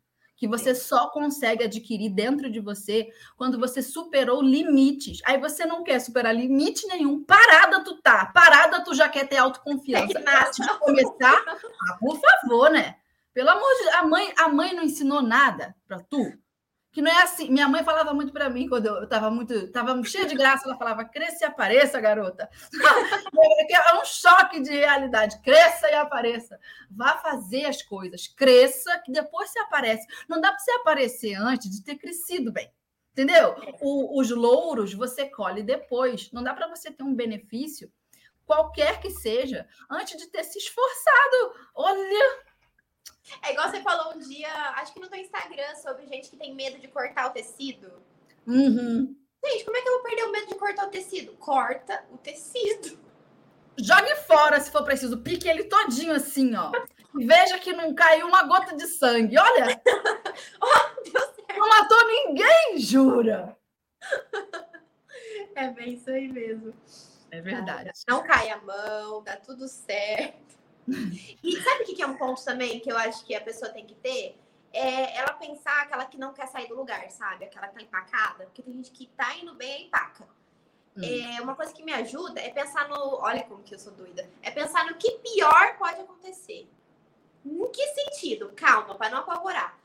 que 0.41 0.47
você 0.47 0.73
só 0.73 1.07
consegue 1.09 1.65
adquirir 1.65 2.09
dentro 2.09 2.49
de 2.49 2.59
você 2.59 3.13
quando 3.37 3.59
você 3.59 3.79
superou 3.79 4.41
limites. 4.41 5.19
Aí 5.23 5.37
você 5.39 5.67
não 5.67 5.83
quer 5.83 5.99
superar 5.99 6.35
limite 6.35 6.87
nenhum. 6.87 7.23
Parada 7.23 7.83
tu 7.83 8.01
tá. 8.01 8.25
Parada 8.25 8.83
tu 8.83 8.95
já 8.95 9.07
quer 9.07 9.27
ter 9.27 9.37
autoconfiança. 9.37 10.17
É 10.17 10.23
Antes 10.43 10.65
de 10.65 10.79
começar, 10.79 11.43
ah, 11.47 11.97
por 11.99 12.19
favor, 12.19 12.71
né? 12.71 12.95
Pelo 13.35 13.51
amor 13.51 13.71
de 13.71 13.83
Deus, 13.83 13.93
a 13.93 14.03
mãe, 14.07 14.33
a 14.35 14.49
mãe 14.49 14.73
não 14.73 14.81
ensinou 14.81 15.21
nada 15.21 15.75
para 15.87 15.99
tu 15.99 16.33
que 16.91 17.01
não 17.01 17.11
é 17.11 17.23
assim. 17.23 17.49
Minha 17.49 17.67
mãe 17.67 17.83
falava 17.83 18.13
muito 18.13 18.33
para 18.33 18.49
mim 18.49 18.67
quando 18.67 18.85
eu 18.85 19.03
estava 19.03 19.31
muito, 19.31 19.53
estava 19.53 20.03
cheia 20.03 20.25
de 20.25 20.35
graça, 20.35 20.67
ela 20.67 20.77
falava: 20.77 21.05
"Cresça 21.05 21.45
e 21.45 21.47
apareça, 21.47 22.01
garota". 22.01 22.49
é 23.71 23.95
um 23.95 24.05
choque 24.05 24.59
de 24.59 24.71
realidade. 24.71 25.41
Cresça 25.41 25.89
e 25.89 25.93
apareça. 25.93 26.59
Vá 26.89 27.17
fazer 27.17 27.65
as 27.65 27.81
coisas, 27.81 28.27
cresça 28.27 28.99
que 28.99 29.11
depois 29.11 29.49
você 29.49 29.59
aparece. 29.59 30.05
Não 30.27 30.41
dá 30.41 30.49
para 30.49 30.59
você 30.59 30.71
aparecer 30.71 31.35
antes 31.35 31.69
de 31.69 31.83
ter 31.83 31.95
crescido 31.95 32.51
bem. 32.51 32.71
Entendeu? 33.11 33.55
O, 33.81 34.19
os 34.19 34.29
louros 34.29 34.93
você 34.93 35.25
colhe 35.25 35.63
depois. 35.63 36.31
Não 36.31 36.41
dá 36.43 36.53
para 36.53 36.67
você 36.67 36.89
ter 36.89 37.03
um 37.03 37.13
benefício 37.13 37.91
qualquer 38.45 38.99
que 38.99 39.09
seja 39.09 39.65
antes 39.89 40.17
de 40.17 40.27
ter 40.27 40.43
se 40.43 40.57
esforçado. 40.57 41.53
Olha, 41.73 42.43
é 43.43 43.51
igual 43.51 43.69
você 43.69 43.81
falou 43.81 44.13
um 44.15 44.19
dia, 44.19 44.51
acho 44.75 44.93
que 44.93 44.99
no 44.99 45.09
teu 45.09 45.19
Instagram, 45.19 45.75
sobre 45.75 46.05
gente 46.05 46.29
que 46.29 46.37
tem 46.37 46.53
medo 46.53 46.79
de 46.79 46.87
cortar 46.87 47.27
o 47.27 47.31
tecido. 47.31 47.91
Uhum. 48.45 49.15
Gente, 49.43 49.65
como 49.65 49.77
é 49.77 49.81
que 49.81 49.89
eu 49.89 49.93
vou 49.93 50.03
perder 50.03 50.23
o 50.23 50.31
medo 50.31 50.47
de 50.47 50.55
cortar 50.55 50.87
o 50.87 50.89
tecido? 50.89 51.31
Corta 51.33 52.03
o 52.11 52.17
tecido. 52.17 52.99
Jogue 53.79 54.15
fora 54.27 54.59
se 54.59 54.71
for 54.71 54.83
preciso. 54.83 55.17
Pique 55.17 55.47
ele 55.47 55.63
todinho 55.63 56.13
assim, 56.13 56.55
ó. 56.55 56.71
Veja 57.15 57.57
que 57.57 57.73
não 57.73 57.93
caiu 57.93 58.27
uma 58.27 58.43
gota 58.43 58.75
de 58.75 58.85
sangue. 58.87 59.37
Olha! 59.37 59.81
oh, 60.61 61.01
Deus 61.03 61.31
não 61.57 61.67
matou 61.67 62.07
ninguém, 62.07 62.77
jura? 62.77 63.57
É 65.55 65.69
bem 65.69 65.93
isso 65.93 66.09
aí 66.09 66.27
mesmo. 66.27 66.73
É 67.31 67.41
verdade. 67.41 67.91
Não 68.07 68.23
cai 68.23 68.49
a 68.49 68.61
mão, 68.61 69.23
dá 69.23 69.37
tudo 69.37 69.67
certo. 69.67 70.57
E 70.87 71.61
sabe 71.61 71.83
o 71.83 71.85
que 71.85 72.01
é 72.01 72.07
um 72.07 72.17
ponto 72.17 72.43
também 72.43 72.79
que 72.79 72.91
eu 72.91 72.97
acho 72.97 73.25
que 73.25 73.35
a 73.35 73.41
pessoa 73.41 73.71
tem 73.71 73.85
que 73.85 73.95
ter? 73.95 74.37
É 74.73 75.17
ela 75.17 75.33
pensar 75.33 75.81
aquela 75.81 76.05
que 76.05 76.17
não 76.17 76.33
quer 76.33 76.47
sair 76.47 76.67
do 76.67 76.75
lugar, 76.75 77.09
sabe? 77.11 77.45
Aquela 77.45 77.67
que 77.67 77.75
tá 77.75 77.81
empacada. 77.81 78.45
Porque 78.45 78.61
tem 78.61 78.73
gente 78.73 78.91
que 78.91 79.07
tá 79.07 79.35
indo 79.35 79.53
bem 79.53 79.83
e 79.83 79.87
empaca. 79.87 80.27
Hum. 80.95 81.01
É, 81.03 81.41
uma 81.41 81.55
coisa 81.55 81.73
que 81.73 81.83
me 81.83 81.93
ajuda 81.93 82.39
é 82.39 82.49
pensar 82.49 82.87
no. 82.87 83.15
Olha 83.15 83.43
como 83.43 83.63
que 83.63 83.75
eu 83.75 83.79
sou 83.79 83.93
doida. 83.93 84.29
É 84.41 84.51
pensar 84.51 84.85
no 84.85 84.95
que 84.95 85.11
pior 85.19 85.77
pode 85.77 86.01
acontecer. 86.01 86.67
Em 87.45 87.71
que 87.71 87.87
sentido? 87.87 88.51
Calma, 88.55 88.95
para 88.95 89.09
não 89.09 89.19
apavorar. 89.19 89.77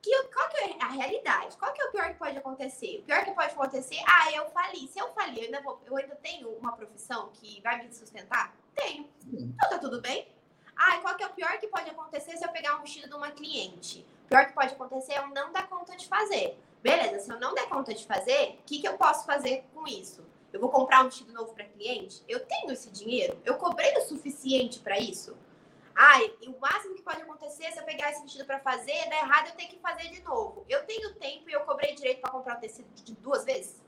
Que, 0.00 0.10
qual 0.24 0.48
que 0.48 0.56
é 0.56 0.82
a 0.82 0.88
realidade? 0.88 1.56
Qual 1.56 1.72
que 1.72 1.80
é 1.80 1.84
o 1.84 1.92
pior 1.92 2.08
que 2.08 2.18
pode 2.18 2.36
acontecer? 2.36 2.98
O 3.00 3.02
pior 3.04 3.24
que 3.24 3.30
pode 3.32 3.52
acontecer, 3.52 4.02
ah, 4.06 4.32
eu 4.32 4.46
fali. 4.50 4.88
Se 4.88 4.98
eu 4.98 5.12
fali, 5.12 5.38
eu 5.38 5.44
ainda, 5.44 5.60
vou, 5.60 5.80
eu 5.86 5.96
ainda 5.96 6.16
tenho 6.16 6.48
uma 6.56 6.72
profissão 6.72 7.30
que 7.34 7.60
vai 7.60 7.82
me 7.82 7.92
sustentar? 7.92 8.52
Tenho. 8.74 9.08
Então 9.32 9.70
tá 9.70 9.78
tudo 9.78 10.00
bem. 10.00 10.28
Ah, 10.76 10.98
qual 10.98 11.14
que 11.16 11.22
é 11.22 11.26
o 11.26 11.32
pior 11.32 11.58
que 11.58 11.68
pode 11.68 11.90
acontecer 11.90 12.36
se 12.36 12.44
eu 12.44 12.50
pegar 12.50 12.76
um 12.76 12.82
vestido 12.82 13.08
de 13.08 13.14
uma 13.14 13.30
cliente? 13.30 14.06
O 14.26 14.28
pior 14.28 14.46
que 14.46 14.52
pode 14.52 14.72
acontecer 14.72 15.12
é 15.12 15.18
eu 15.18 15.28
não 15.28 15.52
dar 15.52 15.68
conta 15.68 15.96
de 15.96 16.06
fazer. 16.08 16.58
Beleza, 16.82 17.20
se 17.20 17.30
eu 17.30 17.38
não 17.38 17.54
der 17.54 17.68
conta 17.68 17.94
de 17.94 18.04
fazer, 18.04 18.58
o 18.60 18.64
que, 18.66 18.80
que 18.80 18.88
eu 18.88 18.96
posso 18.96 19.24
fazer 19.24 19.64
com 19.72 19.86
isso? 19.86 20.24
Eu 20.52 20.60
vou 20.60 20.68
comprar 20.68 21.02
um 21.02 21.04
vestido 21.04 21.32
novo 21.32 21.54
para 21.54 21.64
cliente? 21.64 22.22
Eu 22.28 22.44
tenho 22.44 22.72
esse 22.72 22.90
dinheiro? 22.90 23.40
Eu 23.44 23.56
cobrei 23.56 23.96
o 23.96 24.02
suficiente 24.02 24.80
para 24.80 24.98
isso? 24.98 25.36
Ai, 25.94 26.32
o 26.46 26.58
máximo 26.58 26.94
que 26.94 27.02
pode 27.02 27.22
acontecer 27.22 27.70
se 27.70 27.78
eu 27.78 27.84
pegar 27.84 28.10
esse 28.10 28.22
vestido 28.22 28.44
para 28.44 28.58
fazer, 28.60 29.08
dar 29.08 29.16
errado, 29.16 29.48
eu 29.48 29.54
tenho 29.54 29.70
que 29.70 29.78
fazer 29.78 30.08
de 30.08 30.22
novo. 30.22 30.64
Eu 30.68 30.84
tenho 30.84 31.14
tempo 31.14 31.48
e 31.48 31.52
eu 31.52 31.60
cobrei 31.60 31.94
direito 31.94 32.20
para 32.20 32.30
comprar 32.30 32.56
o 32.56 32.60
tecido 32.60 32.88
de 32.94 33.14
duas 33.14 33.44
vezes? 33.44 33.81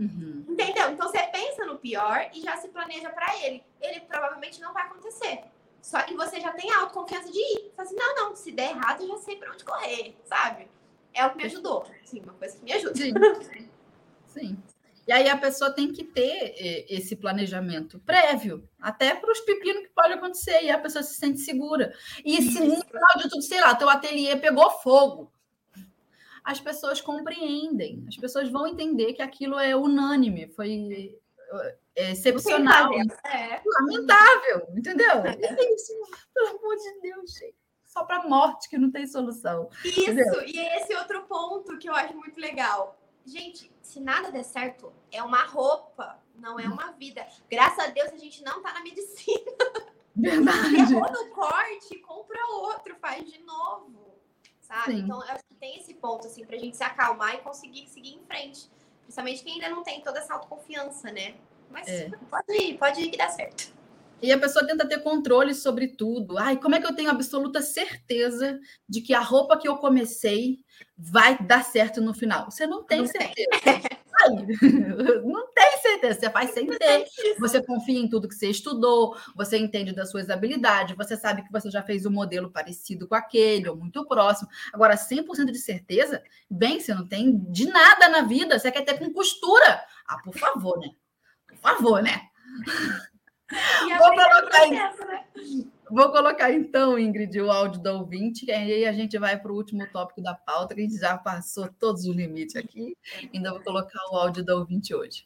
Uhum. 0.00 0.46
Entendeu? 0.48 0.90
Então 0.90 1.06
você 1.06 1.22
pensa 1.24 1.66
no 1.66 1.78
pior 1.78 2.30
e 2.34 2.40
já 2.40 2.56
se 2.56 2.68
planeja 2.68 3.10
para 3.10 3.36
ele. 3.44 3.62
Ele 3.80 4.00
provavelmente 4.00 4.60
não 4.60 4.72
vai 4.72 4.84
acontecer. 4.84 5.44
Só 5.82 6.02
que 6.02 6.14
você 6.14 6.40
já 6.40 6.52
tem 6.52 6.70
a 6.72 6.80
autoconfiança 6.80 7.30
de 7.30 7.38
ir. 7.38 7.72
Fala 7.76 7.86
assim, 7.86 7.96
não, 7.96 8.16
não, 8.16 8.34
se 8.34 8.50
der 8.50 8.70
errado, 8.70 9.02
eu 9.02 9.08
já 9.08 9.18
sei 9.18 9.36
para 9.36 9.52
onde 9.52 9.64
correr, 9.64 10.16
sabe? 10.24 10.68
É 11.12 11.24
o 11.26 11.30
que 11.30 11.36
me 11.36 11.44
ajudou. 11.44 11.86
Sim, 12.04 12.20
uma 12.20 12.32
coisa 12.32 12.56
que 12.56 12.64
me 12.64 12.72
ajuda. 12.72 12.94
Sim. 12.96 13.70
Sim. 14.26 14.58
E 15.06 15.12
aí 15.12 15.28
a 15.28 15.36
pessoa 15.36 15.72
tem 15.72 15.92
que 15.92 16.04
ter 16.04 16.54
esse 16.88 17.16
planejamento 17.16 17.98
prévio, 18.00 18.68
até 18.80 19.14
para 19.14 19.32
os 19.32 19.40
pepinos 19.40 19.82
que 19.82 19.88
pode 19.88 20.12
acontecer, 20.12 20.62
e 20.62 20.70
a 20.70 20.78
pessoa 20.78 21.02
se 21.02 21.14
sente 21.14 21.40
segura. 21.40 21.92
E 22.24 22.40
se 22.40 22.60
no 22.60 22.76
final 22.76 23.16
de 23.16 23.28
tudo, 23.28 23.42
sei 23.42 23.60
lá, 23.60 23.74
teu 23.74 23.88
ateliê 23.88 24.36
pegou 24.36 24.70
fogo, 24.70 25.32
as 26.44 26.60
pessoas 26.60 27.00
compreendem, 27.00 28.04
as 28.08 28.16
pessoas 28.16 28.50
vão 28.50 28.66
entender 28.66 29.12
que 29.14 29.22
aquilo 29.22 29.58
é 29.58 29.74
unânime, 29.76 30.48
foi 30.48 31.18
é 31.96 32.12
excepcional. 32.12 32.92
É. 33.24 33.62
Lamentável, 33.64 34.68
entendeu? 34.76 35.24
É 35.24 35.74
isso, 35.74 35.92
pelo 36.32 36.58
amor 36.58 36.76
de 36.76 37.00
Deus, 37.00 37.32
gente. 37.32 37.56
Só 37.84 38.04
para 38.04 38.22
morte 38.28 38.68
que 38.68 38.78
não 38.78 38.90
tem 38.90 39.06
solução. 39.06 39.68
Isso, 39.84 40.02
entendeu? 40.02 40.46
e 40.46 40.58
esse 40.76 40.94
outro 40.94 41.22
ponto 41.24 41.76
que 41.76 41.88
eu 41.88 41.94
acho 41.94 42.16
muito 42.16 42.40
legal. 42.40 42.96
Gente, 43.26 43.70
se 43.82 44.00
nada 44.00 44.30
der 44.30 44.44
certo, 44.44 44.92
é 45.10 45.22
uma 45.22 45.44
roupa, 45.44 46.22
não 46.36 46.58
é 46.58 46.66
uma 46.66 46.92
vida. 46.92 47.26
Graças 47.50 47.84
a 47.84 47.88
Deus 47.88 48.12
a 48.12 48.16
gente 48.16 48.44
não 48.44 48.62
tá 48.62 48.72
na 48.72 48.82
medicina. 48.82 49.52
Verdade. 50.14 50.76
Errou 50.76 51.12
no 51.12 51.30
corte, 51.30 51.98
compra 51.98 52.38
outro, 52.52 52.94
faz 53.00 53.28
de 53.28 53.38
novo. 53.42 54.18
Sabe? 54.60 54.92
Sim. 54.92 54.98
Então, 55.00 55.22
eu 55.24 55.32
acho 55.32 55.44
tem 55.60 55.78
esse 55.78 55.94
ponto, 55.94 56.26
assim, 56.26 56.44
pra 56.44 56.56
gente 56.56 56.76
se 56.76 56.82
acalmar 56.82 57.34
e 57.34 57.38
conseguir 57.38 57.86
seguir 57.86 58.14
em 58.14 58.24
frente. 58.24 58.68
Principalmente 59.02 59.44
quem 59.44 59.54
ainda 59.54 59.68
não 59.68 59.82
tem 59.82 60.00
toda 60.00 60.18
essa 60.18 60.34
autoconfiança, 60.34 61.12
né? 61.12 61.34
Mas 61.70 61.86
é. 61.86 62.10
pode 62.30 62.62
ir, 62.62 62.78
pode 62.78 63.00
ir 63.02 63.10
que 63.10 63.16
dá 63.16 63.28
certo. 63.28 63.72
E 64.22 64.32
a 64.32 64.38
pessoa 64.38 64.66
tenta 64.66 64.86
ter 64.86 65.02
controle 65.02 65.54
sobre 65.54 65.88
tudo. 65.88 66.38
Ai, 66.38 66.56
como 66.56 66.74
é 66.74 66.80
que 66.80 66.86
eu 66.86 66.94
tenho 66.94 67.10
absoluta 67.10 67.62
certeza 67.62 68.58
de 68.88 69.00
que 69.00 69.14
a 69.14 69.20
roupa 69.20 69.58
que 69.58 69.68
eu 69.68 69.76
comecei 69.76 70.58
vai 70.96 71.38
dar 71.38 71.64
certo 71.64 72.00
no 72.00 72.12
final? 72.12 72.50
Você 72.50 72.66
não 72.66 72.82
tem 72.84 72.98
não 72.98 73.06
certeza. 73.06 73.48
não 75.24 75.52
tem 75.52 75.78
certeza. 75.78 76.20
Você 76.20 76.30
faz 76.30 76.50
sem 76.50 76.66
ter. 76.66 77.06
Você 77.38 77.62
confia 77.62 77.98
em 77.98 78.08
tudo 78.08 78.28
que 78.28 78.34
você 78.34 78.48
estudou, 78.48 79.16
você 79.34 79.58
entende 79.58 79.92
das 79.92 80.10
suas 80.10 80.30
habilidades, 80.30 80.96
você 80.96 81.16
sabe 81.16 81.42
que 81.42 81.52
você 81.52 81.70
já 81.70 81.82
fez 81.82 82.06
um 82.06 82.10
modelo 82.10 82.50
parecido 82.50 83.06
com 83.06 83.14
aquele, 83.14 83.68
ou 83.68 83.76
muito 83.76 84.04
próximo. 84.06 84.48
Agora, 84.72 84.94
100% 84.96 85.46
de 85.46 85.58
certeza, 85.58 86.22
bem, 86.50 86.80
você 86.80 86.94
não 86.94 87.06
tem 87.06 87.38
de 87.50 87.66
nada 87.66 88.08
na 88.08 88.22
vida. 88.22 88.58
Você 88.58 88.70
quer 88.70 88.82
ter 88.82 88.98
com 88.98 89.12
costura. 89.12 89.82
Ah, 90.06 90.18
por 90.22 90.36
favor, 90.36 90.78
né? 90.78 90.90
Por 91.46 91.58
favor, 91.58 92.02
né? 92.02 92.28
Vou 93.98 94.08
colocar, 94.10 94.42
processo, 94.42 95.06
né? 95.06 95.24
Vou 95.90 96.12
colocar 96.12 96.52
então, 96.52 96.96
Ingrid, 96.96 97.40
o 97.40 97.50
áudio 97.50 97.82
da 97.82 97.92
ouvinte, 97.94 98.46
e 98.46 98.52
aí 98.52 98.86
a 98.86 98.92
gente 98.92 99.18
vai 99.18 99.36
para 99.36 99.50
o 99.50 99.56
último 99.56 99.84
tópico 99.92 100.22
da 100.22 100.34
pauta, 100.34 100.72
que 100.72 100.80
a 100.80 100.84
gente 100.84 100.96
já 100.96 101.18
passou 101.18 101.68
todos 101.80 102.04
os 102.04 102.14
limites 102.14 102.54
aqui. 102.54 102.96
Ainda 103.34 103.50
vou 103.50 103.60
colocar 103.60 103.98
o 104.12 104.16
áudio 104.16 104.44
da 104.44 104.54
ouvinte 104.54 104.94
hoje. 104.94 105.24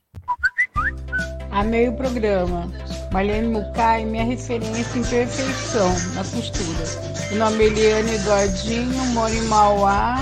Amei 1.51 1.89
o 1.89 1.97
programa. 1.97 2.67
Marlene 3.13 3.49
Mucay, 3.49 4.07
minha 4.07 4.25
referência 4.25 4.99
em 4.99 5.05
perfeição 5.05 5.91
na 6.15 6.25
costura. 6.25 7.29
Meu 7.29 7.39
nome 7.41 7.65
é 7.65 7.67
Eliane 7.67 8.15
Eduardinho, 8.15 9.05
moro 9.13 9.35
em 9.35 9.43
Mauá, 9.43 10.17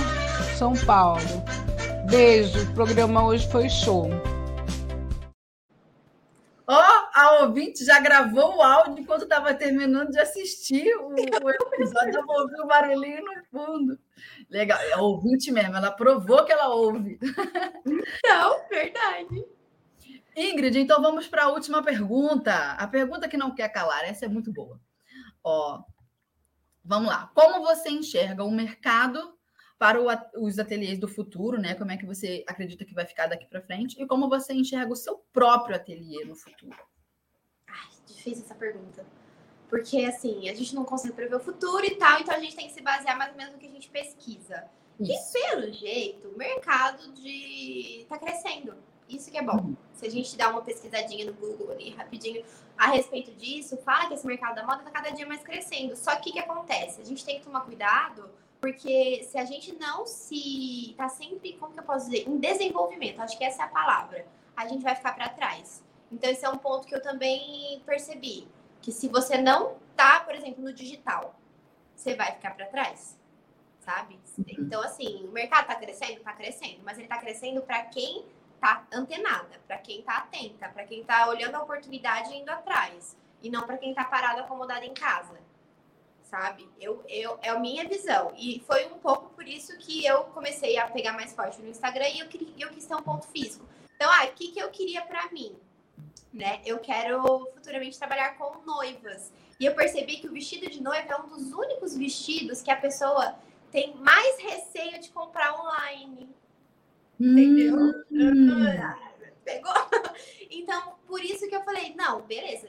São 0.59 0.73
Paulo. 0.85 1.23
Beijo, 2.11 2.61
o 2.65 2.75
programa 2.75 3.25
hoje 3.25 3.49
foi 3.49 3.69
show. 3.71 4.11
Ó, 6.67 6.75
oh, 6.75 7.02
a 7.15 7.43
ouvinte 7.43 7.85
já 7.85 8.01
gravou 8.01 8.57
o 8.57 8.63
áudio 8.63 9.03
enquanto 9.03 9.23
estava 9.23 9.55
terminando 9.55 10.11
de 10.11 10.19
assistir 10.19 10.95
o, 10.97 11.09
o 11.09 11.51
episódio. 11.51 12.15
Eu 12.15 12.25
ouvi 12.27 12.61
o 12.61 12.67
barulhinho 12.67 13.23
no 13.25 13.45
fundo. 13.45 13.99
Legal. 14.51 14.79
É 14.81 14.97
ouvinte 14.97 15.51
mesmo, 15.51 15.77
ela 15.77 15.91
provou 15.91 16.45
que 16.45 16.53
ela 16.53 16.69
ouve. 16.69 17.19
Não, 18.25 18.69
verdade. 18.69 19.45
Ingrid, 20.35 20.79
então 20.79 21.03
vamos 21.03 21.29
para 21.29 21.45
a 21.45 21.49
última 21.49 21.83
pergunta. 21.83 22.73
A 22.73 22.87
pergunta 22.87 23.29
que 23.29 23.37
não 23.37 23.55
quer 23.55 23.69
calar, 23.69 24.05
essa 24.05 24.25
é 24.25 24.29
muito 24.29 24.53
boa. 24.53 24.81
Ó, 25.45 25.83
vamos 26.85 27.09
lá. 27.09 27.31
Como 27.35 27.63
você 27.63 27.91
enxerga 27.91 28.43
o 28.43 28.51
mercado 28.51 29.37
para 29.79 30.01
o, 30.01 30.07
os 30.47 30.59
ateliês 30.59 30.99
do 30.99 31.09
futuro, 31.09 31.61
né? 31.61 31.75
Como 31.75 31.91
é 31.91 31.97
que 31.97 32.07
você 32.07 32.45
acredita 32.47 32.85
que 32.85 32.95
vai 32.95 33.05
ficar 33.05 33.27
daqui 33.27 33.47
para 33.47 33.61
frente 33.61 34.01
e 34.01 34.07
como 34.07 34.29
você 34.29 34.55
enxerga 34.55 34.93
o 34.93 34.97
seu 34.97 35.19
próprio 35.33 35.77
ateliê 35.77 36.25
no 36.25 36.35
futuro? 36.37 36.77
Difícil 38.23 38.45
essa 38.45 38.55
pergunta. 38.55 39.05
Porque, 39.69 40.05
assim, 40.05 40.49
a 40.49 40.55
gente 40.55 40.75
não 40.75 40.85
consegue 40.85 41.15
prever 41.15 41.35
o 41.35 41.41
futuro 41.41 41.85
e 41.85 41.97
tal, 41.97 42.21
então 42.21 42.35
a 42.35 42.39
gente 42.39 42.55
tem 42.55 42.69
que 42.69 42.75
se 42.75 42.83
basear 42.83 43.17
mais 43.17 43.33
ou 43.33 43.37
menos 43.37 43.55
no 43.55 43.59
que 43.59 43.67
a 43.67 43.71
gente 43.71 43.89
pesquisa. 43.89 44.65
Isso. 45.01 45.37
E, 45.37 45.41
pelo 45.41 45.73
jeito, 45.73 46.29
o 46.29 46.39
mercado 46.39 47.11
de... 47.13 48.07
tá 48.09 48.19
crescendo. 48.19 48.75
Isso 49.09 49.31
que 49.31 49.39
é 49.39 49.43
bom. 49.43 49.57
Uhum. 49.57 49.77
Se 49.95 50.07
a 50.07 50.11
gente 50.11 50.37
dá 50.37 50.51
uma 50.51 50.63
pesquisadinha 50.63 51.25
no 51.27 51.35
Google 51.35 51.73
ali 51.73 51.91
rapidinho 51.91 52.45
a 52.79 52.87
respeito 52.89 53.33
disso, 53.33 53.77
fala 53.79 54.09
que 54.09 54.15
esse 54.15 54.27
mercado 54.27 54.55
da 54.55 54.65
moda 54.65 54.83
tá 54.83 54.91
cada 54.91 55.11
dia 55.11 55.27
mais 55.27 55.43
crescendo. 55.43 55.97
Só 55.97 56.15
que 56.17 56.31
o 56.31 56.33
que 56.33 56.39
acontece? 56.39 57.01
A 57.01 57.05
gente 57.05 57.25
tem 57.25 57.39
que 57.39 57.45
tomar 57.45 57.63
cuidado, 57.63 58.31
porque 58.61 59.25
se 59.25 59.37
a 59.37 59.45
gente 59.45 59.75
não 59.75 60.07
se. 60.07 60.95
tá 60.97 61.09
sempre, 61.09 61.55
como 61.55 61.73
que 61.73 61.81
eu 61.81 61.85
posso 61.85 62.09
dizer? 62.11 62.29
Em 62.29 62.39
desenvolvimento, 62.39 63.21
acho 63.21 63.37
que 63.37 63.45
essa 63.45 63.63
é 63.63 63.65
a 63.67 63.69
palavra, 63.69 64.27
a 64.57 64.67
gente 64.69 64.83
vai 64.83 64.95
ficar 64.95 65.15
para 65.15 65.29
trás. 65.29 65.83
Então, 66.13 66.31
esse 66.31 66.45
é 66.45 66.49
um 66.49 66.59
ponto 66.59 66.87
que 66.87 66.95
eu 66.95 67.03
também 67.03 67.83
percebi. 67.87 68.47
Que 68.81 68.93
se 68.93 69.09
você 69.09 69.39
não 69.39 69.77
tá, 69.97 70.21
por 70.21 70.35
exemplo, 70.35 70.63
no 70.63 70.73
digital, 70.73 71.35
você 71.97 72.15
vai 72.15 72.33
ficar 72.33 72.51
para 72.55 72.67
trás 72.67 73.17
sabe? 73.85 74.19
Uhum. 74.39 74.45
Então, 74.49 74.81
assim, 74.81 75.27
o 75.27 75.33
mercado 75.33 75.67
tá 75.67 75.75
crescendo? 75.75 76.21
Tá 76.21 76.33
crescendo, 76.33 76.81
mas 76.85 76.99
ele 76.99 77.09
tá 77.09 77.19
crescendo 77.19 77.61
para 77.63 77.83
quem 77.85 78.25
tá 78.61 78.87
antenada, 78.93 79.61
para 79.67 79.77
quem 79.79 80.03
tá 80.03 80.19
atenta, 80.19 80.69
para 80.69 80.85
quem 80.85 81.05
tá 81.05 81.29
olhando 81.29 81.57
a 81.57 81.63
oportunidade 81.63 82.33
e 82.33 82.39
indo 82.39 82.51
atrás, 82.51 83.17
e 83.43 83.51
não 83.51 83.63
para 83.63 83.77
quem 83.77 83.93
tá 83.93 84.05
parado 84.05 84.41
acomodado 84.41 84.85
em 84.85 84.95
casa. 84.95 85.41
Sabe? 86.23 86.67
Eu, 86.81 87.05
eu, 87.09 87.39
é 87.43 87.51
a 87.51 87.59
minha 87.59 87.87
visão. 87.87 88.33
E 88.39 88.63
foi 88.67 88.87
um 88.87 88.99
pouco 88.99 89.29
por 89.35 89.47
isso 89.47 89.77
que 89.77 90.07
eu 90.07 90.25
comecei 90.25 90.79
a 90.79 90.89
pegar 90.89 91.13
mais 91.13 91.35
forte 91.35 91.61
no 91.61 91.69
Instagram 91.69 92.09
e 92.09 92.21
eu, 92.21 92.29
queria, 92.29 92.49
eu 92.59 92.71
quis 92.71 92.87
ter 92.87 92.95
um 92.95 93.03
ponto 93.03 93.27
físico. 93.27 93.67
Então, 93.97 94.11
ah, 94.11 94.25
o 94.25 94.33
que, 94.33 94.51
que 94.51 94.59
eu 94.59 94.71
queria 94.71 95.03
para 95.03 95.31
mim? 95.31 95.55
Né? 96.33 96.61
Eu 96.65 96.79
quero 96.79 97.47
futuramente 97.55 97.99
trabalhar 97.99 98.37
com 98.39 98.65
noivas. 98.65 99.33
E 99.61 99.67
eu 99.67 99.75
percebi 99.75 100.17
que 100.17 100.27
o 100.27 100.33
vestido 100.33 100.71
de 100.71 100.83
noiva 100.83 101.13
é 101.13 101.17
um 101.17 101.29
dos 101.29 101.53
únicos 101.53 101.97
vestidos 101.97 102.63
que 102.63 102.71
a 102.71 102.77
pessoa 102.77 103.37
tem 103.71 103.95
mais 103.97 104.39
receio 104.41 105.01
de 105.01 105.11
comprar 105.11 105.55
online. 105.61 106.29
Entendeu? 107.21 107.77
Hum. 108.11 108.65
Pegou? 109.45 109.73
Então, 110.51 110.95
por 111.07 111.25
isso 111.25 111.49
que 111.49 111.55
eu 111.55 111.63
falei, 111.63 111.95
não, 111.95 112.23
beleza. 112.23 112.69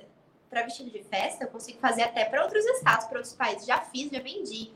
Para 0.49 0.64
vestido 0.64 0.90
de 0.90 1.03
festa, 1.03 1.44
eu 1.44 1.49
consigo 1.49 1.80
fazer 1.80 2.03
até 2.03 2.26
para 2.26 2.44
outros 2.44 2.64
estados, 2.65 3.07
para 3.07 3.18
outros 3.18 3.34
países. 3.34 3.65
Já 3.65 3.81
fiz, 3.81 4.11
já 4.11 4.19
vendi. 4.19 4.72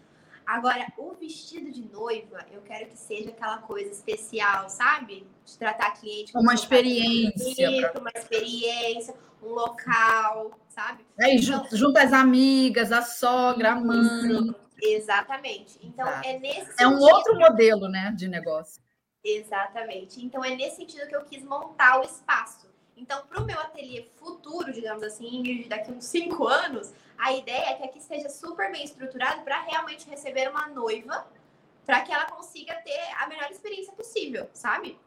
Agora, 0.48 0.88
o 0.98 1.12
vestido 1.12 1.70
de 1.70 1.84
noiva, 1.92 2.46
eu 2.54 2.62
quero 2.62 2.88
que 2.88 2.98
seja 2.98 3.32
aquela 3.32 3.58
coisa 3.58 3.92
especial, 3.92 4.70
sabe? 4.70 5.28
De 5.46 5.58
tratar 5.58 5.92
cliente 5.92 6.32
com 6.32 6.40
uma 6.40 6.54
experiência. 6.54 7.92
Uma 8.00 8.12
experiência, 8.16 9.14
um 9.44 9.50
local, 9.50 10.58
sabe? 10.70 11.06
Aí, 11.20 11.36
então, 11.36 11.68
junto 11.74 11.98
as 11.98 12.14
amigas, 12.14 12.94
a 12.94 13.02
sogra, 13.02 13.74
a 13.74 13.76
mãe. 13.76 14.56
Exatamente. 14.82 15.80
Então, 15.84 16.08
Exato. 16.08 16.28
é 16.30 16.40
nesse 16.40 16.82
É 16.82 16.88
um 16.88 16.98
outro 16.98 17.38
modelo, 17.38 17.90
né, 17.90 18.14
de 18.16 18.30
negócio. 18.30 18.82
Exatamente. 19.22 20.24
Então, 20.24 20.46
é 20.46 20.56
nesse 20.56 20.78
sentido 20.78 21.08
que 21.08 21.16
eu 21.16 21.26
quis 21.26 21.44
montar 21.44 22.00
o 22.00 22.04
espaço. 22.04 22.68
Então, 22.96 23.22
para 23.28 23.42
o 23.42 23.46
meu 23.46 23.60
ateliê 23.60 24.08
futuro, 24.16 24.72
digamos 24.72 25.04
assim, 25.04 25.66
daqui 25.68 25.92
uns 25.92 26.06
cinco 26.06 26.48
anos, 26.48 26.94
a 27.18 27.34
ideia 27.34 27.72
é 27.72 27.74
que 27.76 27.84
aqui 27.84 28.00
esteja 28.00 28.30
super 28.30 28.72
bem 28.72 28.84
estruturado 28.84 29.42
para 29.42 29.62
realmente 29.64 30.10
receber 30.10 30.50
uma 30.50 30.68
noiva, 30.68 31.28
para 31.86 32.02
que 32.02 32.12
ela 32.12 32.26
consiga 32.26 32.76
ter 32.82 33.00
a 33.20 33.28
melhor 33.28 33.50
experiência 33.50 33.94
possível, 33.94 34.50
sabe? 34.54 35.00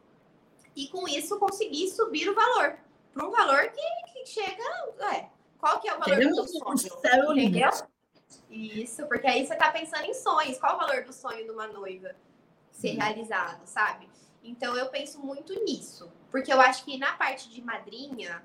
E 0.75 0.87
com 0.87 1.07
isso 1.07 1.39
conseguir 1.39 1.89
subir 1.89 2.29
o 2.29 2.35
valor 2.35 2.77
para 3.13 3.27
um 3.27 3.31
valor 3.31 3.71
que, 3.71 4.13
que 4.13 4.25
chega. 4.25 4.63
É, 5.13 5.29
qual 5.59 5.79
que 5.79 5.87
é 5.87 5.95
o 5.95 5.99
valor 5.99 6.15
Queremos 6.15 6.37
do 6.37 6.47
sonho? 6.47 6.77
Céu 6.77 7.33
entendeu? 7.33 7.69
Isso, 8.49 9.05
porque 9.07 9.27
aí 9.27 9.45
você 9.45 9.53
está 9.53 9.71
pensando 9.71 10.05
em 10.05 10.13
sonhos. 10.13 10.57
Qual 10.57 10.75
o 10.75 10.79
valor 10.79 11.03
do 11.03 11.13
sonho 11.13 11.43
de 11.43 11.51
uma 11.51 11.67
noiva? 11.67 12.15
ser 12.71 12.91
realizado, 12.91 13.61
sabe? 13.65 14.09
Então 14.43 14.75
eu 14.75 14.87
penso 14.89 15.19
muito 15.19 15.53
nisso, 15.63 16.11
porque 16.31 16.51
eu 16.51 16.59
acho 16.59 16.83
que 16.83 16.97
na 16.97 17.13
parte 17.13 17.49
de 17.49 17.61
madrinha 17.61 18.43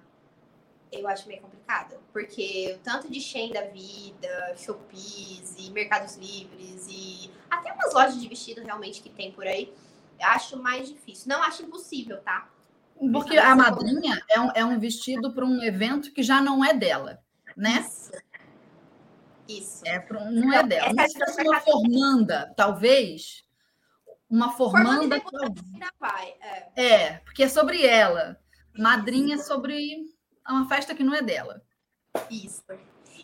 eu 0.92 1.06
acho 1.08 1.28
meio 1.28 1.40
complicado, 1.40 1.96
porque 2.12 2.76
o 2.76 2.78
tanto 2.78 3.10
de 3.10 3.20
Shein 3.20 3.52
da 3.52 3.62
vida, 3.62 4.54
Shopees 4.56 5.56
e 5.58 5.70
Mercados 5.70 6.16
Livres 6.16 6.86
e 6.88 7.30
até 7.50 7.72
umas 7.72 7.92
lojas 7.92 8.20
de 8.20 8.28
vestido 8.28 8.62
realmente 8.62 9.02
que 9.02 9.10
tem 9.10 9.32
por 9.32 9.46
aí, 9.46 9.72
acho 10.20 10.56
mais 10.56 10.88
difícil. 10.88 11.28
Não 11.28 11.42
acho 11.42 11.62
impossível, 11.62 12.20
tá? 12.22 12.48
Porque 13.12 13.36
a 13.36 13.54
madrinha 13.54 14.22
é 14.30 14.40
um, 14.40 14.50
é 14.54 14.64
um 14.64 14.78
vestido 14.78 15.32
para 15.32 15.44
um 15.44 15.62
evento 15.62 16.12
que 16.12 16.22
já 16.22 16.40
não 16.40 16.64
é 16.64 16.72
dela, 16.72 17.22
né? 17.56 17.80
Isso. 17.86 18.12
Isso. 19.48 19.82
É 19.86 20.04
um, 20.12 20.30
não 20.30 20.52
é 20.52 20.62
dela. 20.62 20.92
Mas 20.94 21.12
se 21.12 21.18
fosse 21.18 21.42
uma 21.42 21.60
formanda, 21.60 22.52
talvez, 22.56 23.44
uma 24.28 24.52
formanda. 24.52 25.16
ainda 25.16 25.92
vai. 26.00 26.34
É. 26.40 26.84
é, 26.84 27.12
porque 27.18 27.44
é 27.44 27.48
sobre 27.48 27.84
ela. 27.84 28.40
Madrinha 28.76 29.36
é 29.36 29.38
sobre 29.38 30.15
uma 30.52 30.68
festa 30.68 30.94
que 30.94 31.02
não 31.02 31.14
é 31.14 31.22
dela. 31.22 31.62
Isso. 32.30 32.64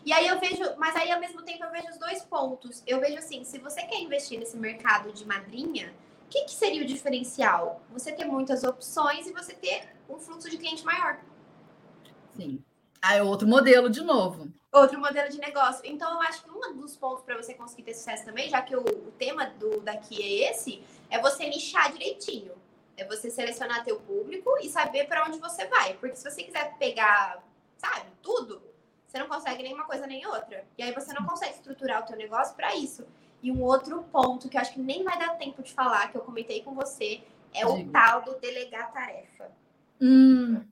E 0.05 0.11
aí 0.11 0.27
eu 0.27 0.39
vejo, 0.39 0.63
mas 0.77 0.95
aí 0.95 1.11
ao 1.11 1.19
mesmo 1.19 1.41
tempo 1.43 1.63
eu 1.63 1.71
vejo 1.71 1.89
os 1.89 1.97
dois 1.97 2.23
pontos. 2.23 2.83
Eu 2.85 2.99
vejo 2.99 3.17
assim, 3.17 3.43
se 3.43 3.57
você 3.57 3.81
quer 3.83 3.99
investir 4.01 4.39
nesse 4.39 4.57
mercado 4.57 5.11
de 5.11 5.25
madrinha, 5.25 5.93
o 6.25 6.29
que, 6.29 6.45
que 6.45 6.51
seria 6.51 6.81
o 6.81 6.85
diferencial? 6.85 7.81
Você 7.91 8.11
ter 8.11 8.25
muitas 8.25 8.63
opções 8.63 9.27
e 9.27 9.33
você 9.33 9.53
ter 9.53 9.87
um 10.09 10.17
fluxo 10.17 10.49
de 10.49 10.57
cliente 10.57 10.83
maior. 10.83 11.19
Sim. 12.35 12.63
Aí 13.01 13.19
é 13.19 13.23
outro 13.23 13.47
modelo 13.47 13.89
de 13.89 14.01
novo 14.01 14.51
outro 14.73 14.99
modelo 14.99 15.29
de 15.29 15.37
negócio. 15.39 15.81
Então, 15.85 16.11
eu 16.13 16.21
acho 16.21 16.43
que 16.43 16.49
um 16.49 16.75
dos 16.75 16.97
pontos 16.97 17.23
para 17.23 17.37
você 17.37 17.53
conseguir 17.53 17.83
ter 17.83 17.93
sucesso 17.93 18.25
também, 18.25 18.49
já 18.49 18.61
que 18.61 18.75
o, 18.75 18.81
o, 18.81 19.11
tema 19.17 19.45
do 19.45 19.79
daqui 19.79 20.21
é 20.21 20.49
esse, 20.49 20.83
é 21.09 21.19
você 21.19 21.47
nichar 21.47 21.91
direitinho. 21.91 22.53
É 22.95 23.05
você 23.05 23.29
selecionar 23.29 23.83
teu 23.83 23.99
público 23.99 24.57
e 24.61 24.69
saber 24.69 25.07
para 25.07 25.25
onde 25.25 25.39
você 25.39 25.65
vai. 25.65 25.95
Porque 25.95 26.15
se 26.15 26.29
você 26.29 26.43
quiser 26.43 26.77
pegar, 26.77 27.43
sabe, 27.77 28.07
tudo, 28.21 28.61
você 29.07 29.19
não 29.19 29.27
consegue 29.27 29.63
nenhuma 29.63 29.85
coisa 29.85 30.07
nem 30.07 30.25
outra. 30.25 30.65
E 30.77 30.83
aí 30.83 30.93
você 30.93 31.13
não 31.13 31.25
consegue 31.25 31.53
estruturar 31.53 32.03
o 32.03 32.05
teu 32.05 32.17
negócio 32.17 32.55
para 32.55 32.75
isso. 32.75 33.05
E 33.41 33.51
um 33.51 33.61
outro 33.61 34.03
ponto 34.11 34.47
que 34.47 34.57
eu 34.57 34.61
acho 34.61 34.73
que 34.73 34.79
nem 34.79 35.03
vai 35.03 35.17
dar 35.19 35.37
tempo 35.37 35.61
de 35.61 35.73
falar, 35.73 36.11
que 36.11 36.17
eu 36.17 36.21
comentei 36.21 36.63
com 36.63 36.73
você, 36.73 37.21
é 37.53 37.65
o 37.65 37.87
tal 37.91 38.21
do 38.21 38.39
delegar 38.39 38.91
tarefa. 38.91 39.51
Hum. 40.01 40.63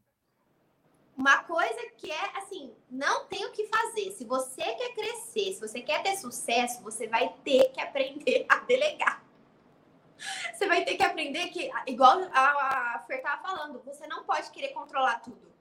Uma 1.16 1.44
coisa 1.44 1.80
que 1.98 2.10
é 2.10 2.38
assim, 2.38 2.72
não 2.90 3.26
tem 3.26 3.46
o 3.46 3.52
que 3.52 3.68
fazer. 3.68 4.12
Se 4.12 4.26
você 4.26 4.64
quer 4.64 4.94
crescer, 4.96 5.54
se 5.54 5.60
você 5.60 5.82
quer 5.82 6.02
ter 6.02 6.16
sucesso, 6.16 6.82
você 6.82 7.08
vai 7.08 7.36
ter 7.44 7.72
que 7.72 7.80
aprender 7.80 8.46
a 8.50 8.60
delegar. 8.60 9.24
Você 10.54 10.68
vai 10.68 10.84
ter 10.84 10.96
que 10.96 11.04
aprender 11.04 11.48
que, 11.50 11.70
igual 11.88 12.30
a, 12.34 12.96
a 12.96 13.00
Fer 13.08 13.18
estava 13.18 13.42
falando, 13.42 13.82
você 13.84 14.06
não 14.08 14.24
pode 14.24 14.50
querer 14.52 14.70
controlar 14.70 15.20
tudo. 15.20 15.52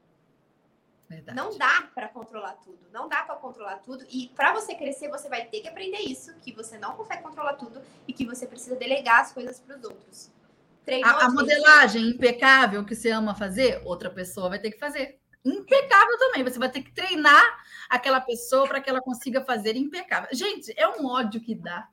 Verdade. 1.08 1.36
Não 1.36 1.58
dá 1.58 1.90
para 1.92 2.08
controlar 2.08 2.52
tudo, 2.54 2.78
não 2.92 3.08
dá 3.08 3.22
para 3.24 3.34
controlar 3.34 3.78
tudo. 3.78 4.06
E 4.08 4.28
para 4.28 4.52
você 4.52 4.76
crescer, 4.76 5.08
você 5.08 5.28
vai 5.28 5.44
ter 5.44 5.60
que 5.60 5.68
aprender 5.68 5.98
isso, 5.98 6.32
que 6.36 6.52
você 6.52 6.78
não 6.78 6.94
consegue 6.94 7.22
controlar 7.22 7.54
tudo 7.54 7.82
e 8.06 8.12
que 8.12 8.24
você 8.24 8.46
precisa 8.46 8.76
delegar 8.76 9.20
as 9.20 9.32
coisas 9.32 9.58
para 9.58 9.76
os 9.76 9.82
outros. 9.82 10.30
a, 11.02 11.26
a 11.26 11.30
modelagem 11.30 12.10
impecável 12.10 12.84
que 12.84 12.94
você 12.94 13.10
ama 13.10 13.34
fazer, 13.34 13.82
outra 13.84 14.08
pessoa 14.08 14.48
vai 14.48 14.60
ter 14.60 14.70
que 14.70 14.78
fazer 14.78 15.18
impecável 15.44 16.16
também. 16.18 16.44
Você 16.44 16.60
vai 16.60 16.70
ter 16.70 16.82
que 16.82 16.92
treinar 16.92 17.58
aquela 17.88 18.20
pessoa 18.20 18.68
para 18.68 18.80
que 18.80 18.88
ela 18.88 19.00
consiga 19.00 19.44
fazer 19.44 19.74
impecável. 19.76 20.28
Gente, 20.32 20.72
é 20.76 20.86
um 20.88 21.06
ódio 21.06 21.40
que 21.40 21.56
dá. 21.56 21.88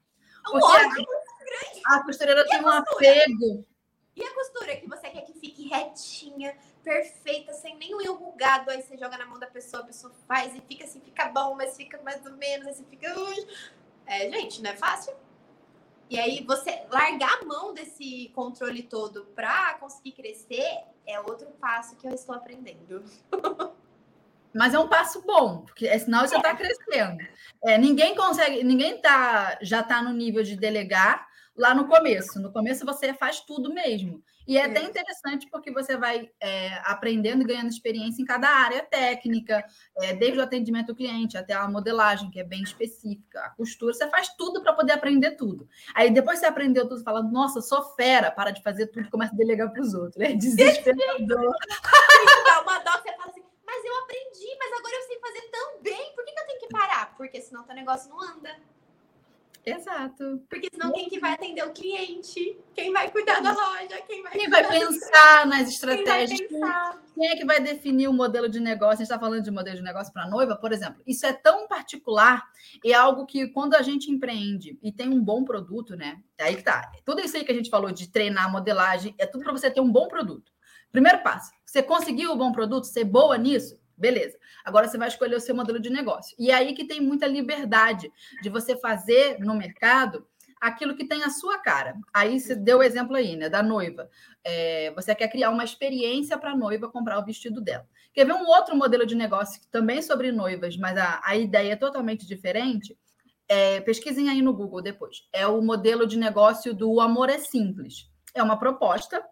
É 0.46 0.50
um 0.56 0.62
ódio 0.62 1.06
a, 1.08 1.27
grande. 1.48 1.82
A 1.86 2.04
costureira 2.04 2.42
e 2.42 2.46
tem 2.46 2.60
a 2.60 2.62
um 2.62 2.68
apego. 2.68 3.66
E 4.18 4.24
a 4.24 4.34
costura 4.34 4.76
que 4.76 4.90
você 4.90 5.10
quer 5.10 5.22
que 5.22 5.34
fique 5.34 5.68
retinha, 5.68 6.58
perfeita, 6.84 7.54
sem 7.54 7.78
nenhum 7.78 8.02
enrugado, 8.02 8.72
aí 8.72 8.82
você 8.82 8.98
joga 8.98 9.16
na 9.16 9.28
mão 9.28 9.38
da 9.38 9.46
pessoa, 9.46 9.84
a 9.84 9.86
pessoa 9.86 10.12
faz 10.28 10.56
e 10.56 10.62
fica 10.62 10.86
assim, 10.86 11.00
fica 11.00 11.30
bom, 11.30 11.54
mas 11.54 11.78
fica 11.78 12.02
mais 12.02 12.26
ou 12.26 12.32
menos, 12.32 12.66
aí 12.66 12.74
você 12.74 12.84
fica. 12.86 13.14
É, 14.08 14.32
gente, 14.32 14.64
não 14.64 14.72
é 14.72 14.76
fácil. 14.76 15.14
E 16.10 16.18
aí 16.18 16.44
você 16.48 16.84
largar 16.90 17.42
a 17.42 17.46
mão 17.46 17.76
desse 17.76 18.32
controle 18.34 18.82
todo 18.82 19.26
para 19.36 19.76
conseguir 19.76 20.14
crescer 20.14 20.80
é 21.06 21.20
outro 21.20 21.48
passo 21.62 21.96
que 21.98 22.08
eu 22.08 22.14
estou 22.14 22.34
aprendendo. 22.34 23.04
Mas 24.52 24.74
é 24.74 24.80
um 24.80 24.88
passo 24.88 25.22
bom, 25.22 25.60
porque 25.60 25.86
é 25.86 26.00
sinal 26.00 26.24
que 26.24 26.30
você 26.30 26.38
está 26.38 26.56
crescendo. 26.56 27.24
É, 27.64 27.78
ninguém 27.78 28.16
consegue, 28.16 28.64
ninguém 28.64 29.00
tá, 29.00 29.60
já 29.62 29.82
está 29.82 30.02
no 30.02 30.12
nível 30.12 30.42
de 30.42 30.56
delegar 30.56 31.28
lá 31.58 31.74
no 31.74 31.88
começo. 31.88 32.40
No 32.40 32.52
começo 32.52 32.86
você 32.86 33.14
faz 33.14 33.42
tudo 33.42 33.74
mesmo. 33.74 34.24
E 34.48 34.58
é, 34.58 34.62
é. 34.62 34.66
até 34.66 34.82
interessante 34.82 35.48
porque 35.52 35.72
você 35.72 35.98
vai 35.98 36.30
é, 36.40 36.80
aprendendo 36.86 37.42
e 37.42 37.46
ganhando 37.46 37.70
experiência 37.70 38.22
em 38.22 38.26
cada 38.26 38.48
área 38.48 38.82
técnica, 38.84 39.66
é, 39.98 40.14
desde 40.14 40.40
o 40.40 40.42
atendimento 40.42 40.92
ao 40.92 40.96
cliente 40.96 41.38
até 41.38 41.54
a 41.54 41.68
modelagem, 41.68 42.32
que 42.32 42.40
é 42.40 42.44
bem 42.44 42.62
específica, 42.64 43.42
a 43.42 43.50
costura, 43.50 43.94
você 43.94 44.08
faz 44.10 44.30
tudo 44.38 44.62
para 44.62 44.72
poder 44.72 44.94
aprender 44.94 45.32
tudo. 45.32 45.68
Aí 45.94 46.12
depois 46.12 46.40
você 46.40 46.46
aprendeu 46.46 46.88
tudo, 46.88 47.04
falando, 47.04 47.32
nossa, 47.32 47.60
sou 47.60 47.84
fera, 47.96 48.32
para 48.32 48.52
de 48.52 48.62
fazer 48.64 48.88
tudo 48.88 49.08
e 49.08 49.10
começa 49.10 49.34
a 49.34 49.38
delegar 49.38 49.72
para 49.72 49.82
os 49.82 49.94
outros. 49.94 50.18
É 50.28 50.34
desesperador. 50.34 51.56
uma 52.62 52.80
dó, 52.80 52.92
você 52.92 53.16
fala 53.16 53.32
assim, 53.32 53.44
mas 53.66 53.86
eu 53.86 53.98
aprendi, 54.00 54.58
mas 54.60 54.74
agora 54.80 54.96
eu 54.96 55.08
sei 55.08 55.20
fazer 55.20 55.42
tão 55.52 55.82
bem, 55.82 56.14
por 56.14 56.26
que, 56.26 56.32
que 56.34 56.40
eu 56.40 56.48
tenho 56.48 56.60
que 56.60 56.68
parar? 56.68 57.16
Porque 57.16 57.42
senão 57.42 57.64
teu 57.64 57.76
negócio 57.76 58.10
não 58.10 58.22
anda. 58.22 58.50
Exato. 59.68 60.42
Porque 60.50 60.70
senão 60.72 60.94
quem 60.94 61.10
que 61.10 61.20
vai 61.20 61.34
atender 61.34 61.62
o 61.66 61.74
cliente? 61.74 62.58
Quem 62.74 62.94
vai 62.94 63.12
cuidar 63.12 63.42
da 63.42 63.52
loja? 63.52 64.02
Quem 64.08 64.24
vai, 64.24 64.32
quem 64.32 64.50
vai 64.50 64.68
pensar 64.68 65.46
nas 65.46 65.68
estratégias? 65.68 66.40
Quem, 66.40 66.60
vai 66.60 66.98
quem 67.14 67.28
é 67.28 67.36
que 67.36 67.46
vai 67.46 67.60
definir 67.60 68.08
o 68.08 68.14
modelo 68.14 68.48
de 68.48 68.62
negócio? 68.62 68.94
A 68.94 68.96
gente 68.98 69.04
está 69.04 69.20
falando 69.20 69.44
de 69.44 69.52
modelo 69.52 69.76
de 69.76 69.84
negócio 69.84 70.14
para 70.14 70.30
noiva, 70.30 70.56
por 70.56 70.72
exemplo. 70.72 71.02
Isso 71.06 71.26
é 71.26 71.34
tão 71.34 71.68
particular 71.68 72.46
e 72.82 72.94
é 72.94 72.96
algo 72.96 73.26
que 73.26 73.48
quando 73.48 73.76
a 73.76 73.82
gente 73.82 74.10
empreende 74.10 74.80
e 74.82 74.90
tem 74.90 75.10
um 75.10 75.22
bom 75.22 75.44
produto, 75.44 75.98
né? 75.98 76.22
É 76.38 76.46
aí 76.46 76.56
que 76.56 76.64
tá. 76.64 76.90
Tudo 77.04 77.20
isso 77.20 77.36
aí 77.36 77.44
que 77.44 77.52
a 77.52 77.56
gente 77.56 77.70
falou 77.70 77.92
de 77.92 78.10
treinar 78.10 78.50
modelagem 78.50 79.14
é 79.18 79.26
tudo 79.26 79.44
para 79.44 79.52
você 79.52 79.70
ter 79.70 79.82
um 79.82 79.92
bom 79.92 80.08
produto. 80.08 80.50
Primeiro 80.92 81.22
passo, 81.22 81.52
você 81.66 81.84
conseguiu 81.84 82.32
o 82.32 82.38
bom 82.38 82.54
produto, 82.54 82.86
ser 82.86 83.04
boa 83.04 83.38
nisso, 83.38 83.78
Beleza. 83.98 84.38
Agora 84.64 84.88
você 84.88 84.98
vai 84.98 85.08
escolher 85.08 85.36
o 85.36 85.42
seu 85.42 85.56
modelo 85.56 85.80
de 85.80 85.90
negócio. 85.90 86.36
E 86.38 86.52
é 86.52 86.54
aí 86.54 86.74
que 86.74 86.86
tem 86.86 87.02
muita 87.02 87.26
liberdade 87.26 88.12
de 88.42 88.50
você 88.50 88.78
fazer 88.78 89.40
no 89.40 89.56
mercado 89.56 90.28
aquilo 90.62 90.96
que 90.96 91.06
tem 91.06 91.24
a 91.24 91.30
sua 91.30 91.58
cara. 91.60 91.96
Aí 92.14 92.40
você 92.40 92.56
deu 92.56 92.80
o 92.80 92.84
exemplo 92.84 93.16
aí, 93.16 93.36
né, 93.36 93.50
da 93.50 93.64
noiva. 93.64 94.10
É, 94.44 94.92
você 94.96 95.14
quer 95.16 95.28
criar 95.30 95.50
uma 95.50 95.64
experiência 95.64 96.38
para 96.38 96.52
a 96.52 96.56
noiva 96.56 96.92
comprar 96.92 97.20
o 97.20 97.26
vestido 97.26 97.62
dela. 97.62 97.88
Quer 98.14 98.26
ver 98.26 98.34
um 98.34 98.46
outro 98.48 98.76
modelo 98.76 99.06
de 99.06 99.16
negócio 99.16 99.62
também 99.72 100.02
sobre 100.02 100.32
noivas, 100.32 100.78
mas 100.78 100.98
a, 100.98 101.22
a 101.24 101.36
ideia 101.36 101.74
é 101.74 101.76
totalmente 101.76 102.26
diferente? 102.26 102.98
É, 103.48 103.80
pesquisem 103.82 104.30
aí 104.30 104.42
no 104.42 104.54
Google 104.54 104.82
depois. 104.82 105.28
É 105.32 105.48
o 105.48 105.62
modelo 105.62 106.06
de 106.06 106.18
negócio 106.18 106.74
do 106.74 107.00
Amor 107.00 107.30
é 107.30 107.38
Simples. 107.38 108.10
É 108.34 108.44
uma 108.44 108.58
proposta 108.58 109.24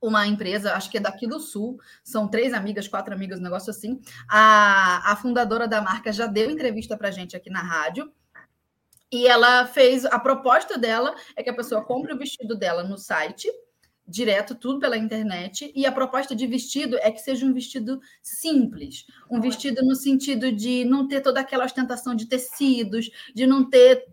uma 0.00 0.26
empresa, 0.26 0.74
acho 0.74 0.90
que 0.90 0.96
é 0.96 1.00
daqui 1.00 1.26
do 1.26 1.38
Sul, 1.38 1.78
são 2.02 2.28
três 2.28 2.52
amigas, 2.52 2.88
quatro 2.88 3.12
amigas, 3.12 3.38
um 3.38 3.42
negócio 3.42 3.70
assim. 3.70 4.00
A, 4.28 5.12
a 5.12 5.16
fundadora 5.16 5.68
da 5.68 5.82
marca 5.82 6.12
já 6.12 6.26
deu 6.26 6.50
entrevista 6.50 6.96
para 6.96 7.10
gente 7.10 7.36
aqui 7.36 7.50
na 7.50 7.62
rádio. 7.62 8.10
E 9.12 9.26
ela 9.26 9.66
fez 9.66 10.04
a 10.04 10.18
proposta 10.18 10.78
dela 10.78 11.14
é 11.34 11.42
que 11.42 11.50
a 11.50 11.54
pessoa 11.54 11.84
compre 11.84 12.12
o 12.12 12.18
vestido 12.18 12.56
dela 12.56 12.84
no 12.84 12.96
site, 12.96 13.50
direto, 14.06 14.54
tudo 14.54 14.78
pela 14.78 14.96
internet. 14.96 15.72
E 15.74 15.84
a 15.84 15.92
proposta 15.92 16.34
de 16.34 16.46
vestido 16.46 16.96
é 17.00 17.10
que 17.10 17.20
seja 17.20 17.44
um 17.44 17.52
vestido 17.52 18.00
simples, 18.22 19.04
um 19.28 19.40
vestido 19.40 19.84
no 19.84 19.96
sentido 19.96 20.52
de 20.52 20.84
não 20.84 21.08
ter 21.08 21.20
toda 21.20 21.40
aquela 21.40 21.64
ostentação 21.64 22.14
de 22.14 22.26
tecidos, 22.26 23.10
de 23.34 23.46
não 23.46 23.68
ter 23.68 24.06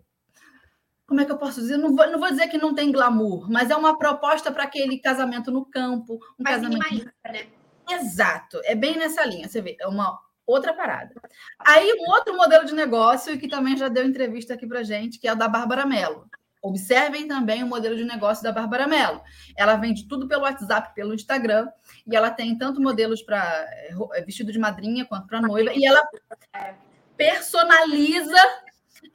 como 1.08 1.22
é 1.22 1.24
que 1.24 1.32
eu 1.32 1.38
posso 1.38 1.60
dizer? 1.62 1.78
Não 1.78 1.96
vou, 1.96 2.06
não 2.12 2.20
vou 2.20 2.28
dizer 2.28 2.48
que 2.48 2.58
não 2.58 2.74
tem 2.74 2.92
glamour, 2.92 3.50
mas 3.50 3.70
é 3.70 3.76
uma 3.76 3.96
proposta 3.96 4.52
para 4.52 4.64
aquele 4.64 4.98
casamento 4.98 5.50
no 5.50 5.64
campo, 5.64 6.20
um 6.38 6.42
Mais 6.42 6.56
casamento. 6.56 7.10
né? 7.24 7.46
Exato, 7.90 8.60
é 8.64 8.74
bem 8.74 8.98
nessa 8.98 9.24
linha, 9.24 9.48
você 9.48 9.62
vê, 9.62 9.74
é 9.80 9.88
uma 9.88 10.20
outra 10.46 10.74
parada. 10.74 11.14
Aí, 11.58 11.90
um 11.98 12.10
outro 12.10 12.36
modelo 12.36 12.66
de 12.66 12.74
negócio 12.74 13.38
que 13.38 13.48
também 13.48 13.74
já 13.74 13.88
deu 13.88 14.04
entrevista 14.04 14.52
aqui 14.52 14.66
para 14.66 14.82
gente, 14.82 15.18
que 15.18 15.26
é 15.26 15.32
o 15.32 15.36
da 15.36 15.48
Bárbara 15.48 15.86
Mello. 15.86 16.28
Observem 16.60 17.26
também 17.26 17.62
o 17.62 17.66
modelo 17.66 17.96
de 17.96 18.04
negócio 18.04 18.44
da 18.44 18.52
Bárbara 18.52 18.86
Mello. 18.86 19.22
Ela 19.56 19.76
vende 19.76 20.06
tudo 20.06 20.28
pelo 20.28 20.42
WhatsApp, 20.42 20.94
pelo 20.94 21.14
Instagram, 21.14 21.68
e 22.06 22.14
ela 22.14 22.30
tem 22.30 22.58
tanto 22.58 22.82
modelos 22.82 23.22
para 23.22 23.40
é, 24.12 24.22
vestido 24.26 24.52
de 24.52 24.58
madrinha 24.58 25.06
quanto 25.06 25.26
para 25.26 25.40
noiva, 25.40 25.72
e 25.74 25.86
ela 25.86 26.02
personaliza 27.16 28.38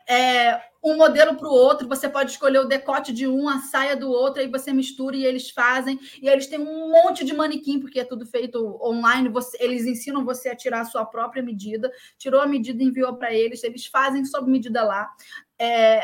é, 0.07 0.61
um 0.84 0.97
modelo 0.97 1.35
para 1.35 1.47
o 1.47 1.53
outro, 1.53 1.88
você 1.88 2.10
pode 2.10 2.31
escolher 2.31 2.60
o 2.60 2.68
decote 2.68 3.14
de 3.14 3.26
um, 3.26 3.47
a 3.47 3.60
saia 3.60 3.95
do 3.95 4.10
outro, 4.10 4.41
aí 4.41 4.49
você 4.49 4.73
mistura 4.73 5.15
e 5.15 5.26
eles 5.26 5.49
fazem. 5.49 5.99
E 6.22 6.27
eles 6.27 6.47
têm 6.47 6.60
um 6.60 6.91
monte 6.91 7.23
de 7.23 7.34
manequim, 7.34 7.80
porque 7.80 7.99
é 7.99 8.05
tudo 8.05 8.26
feito 8.26 8.80
online. 8.84 9.30
Você, 9.30 9.57
eles 9.61 9.85
ensinam 9.85 10.26
você 10.26 10.49
a 10.49 10.55
tirar 10.55 10.81
a 10.81 10.85
sua 10.85 11.05
própria 11.05 11.41
medida. 11.41 11.91
Tirou 12.18 12.41
a 12.41 12.47
medida 12.47 12.84
enviou 12.84 13.15
para 13.15 13.34
eles. 13.34 13.64
Eles 13.64 13.85
fazem 13.85 14.26
sob 14.26 14.49
medida 14.51 14.84
lá. 14.84 15.10
É, 15.57 16.03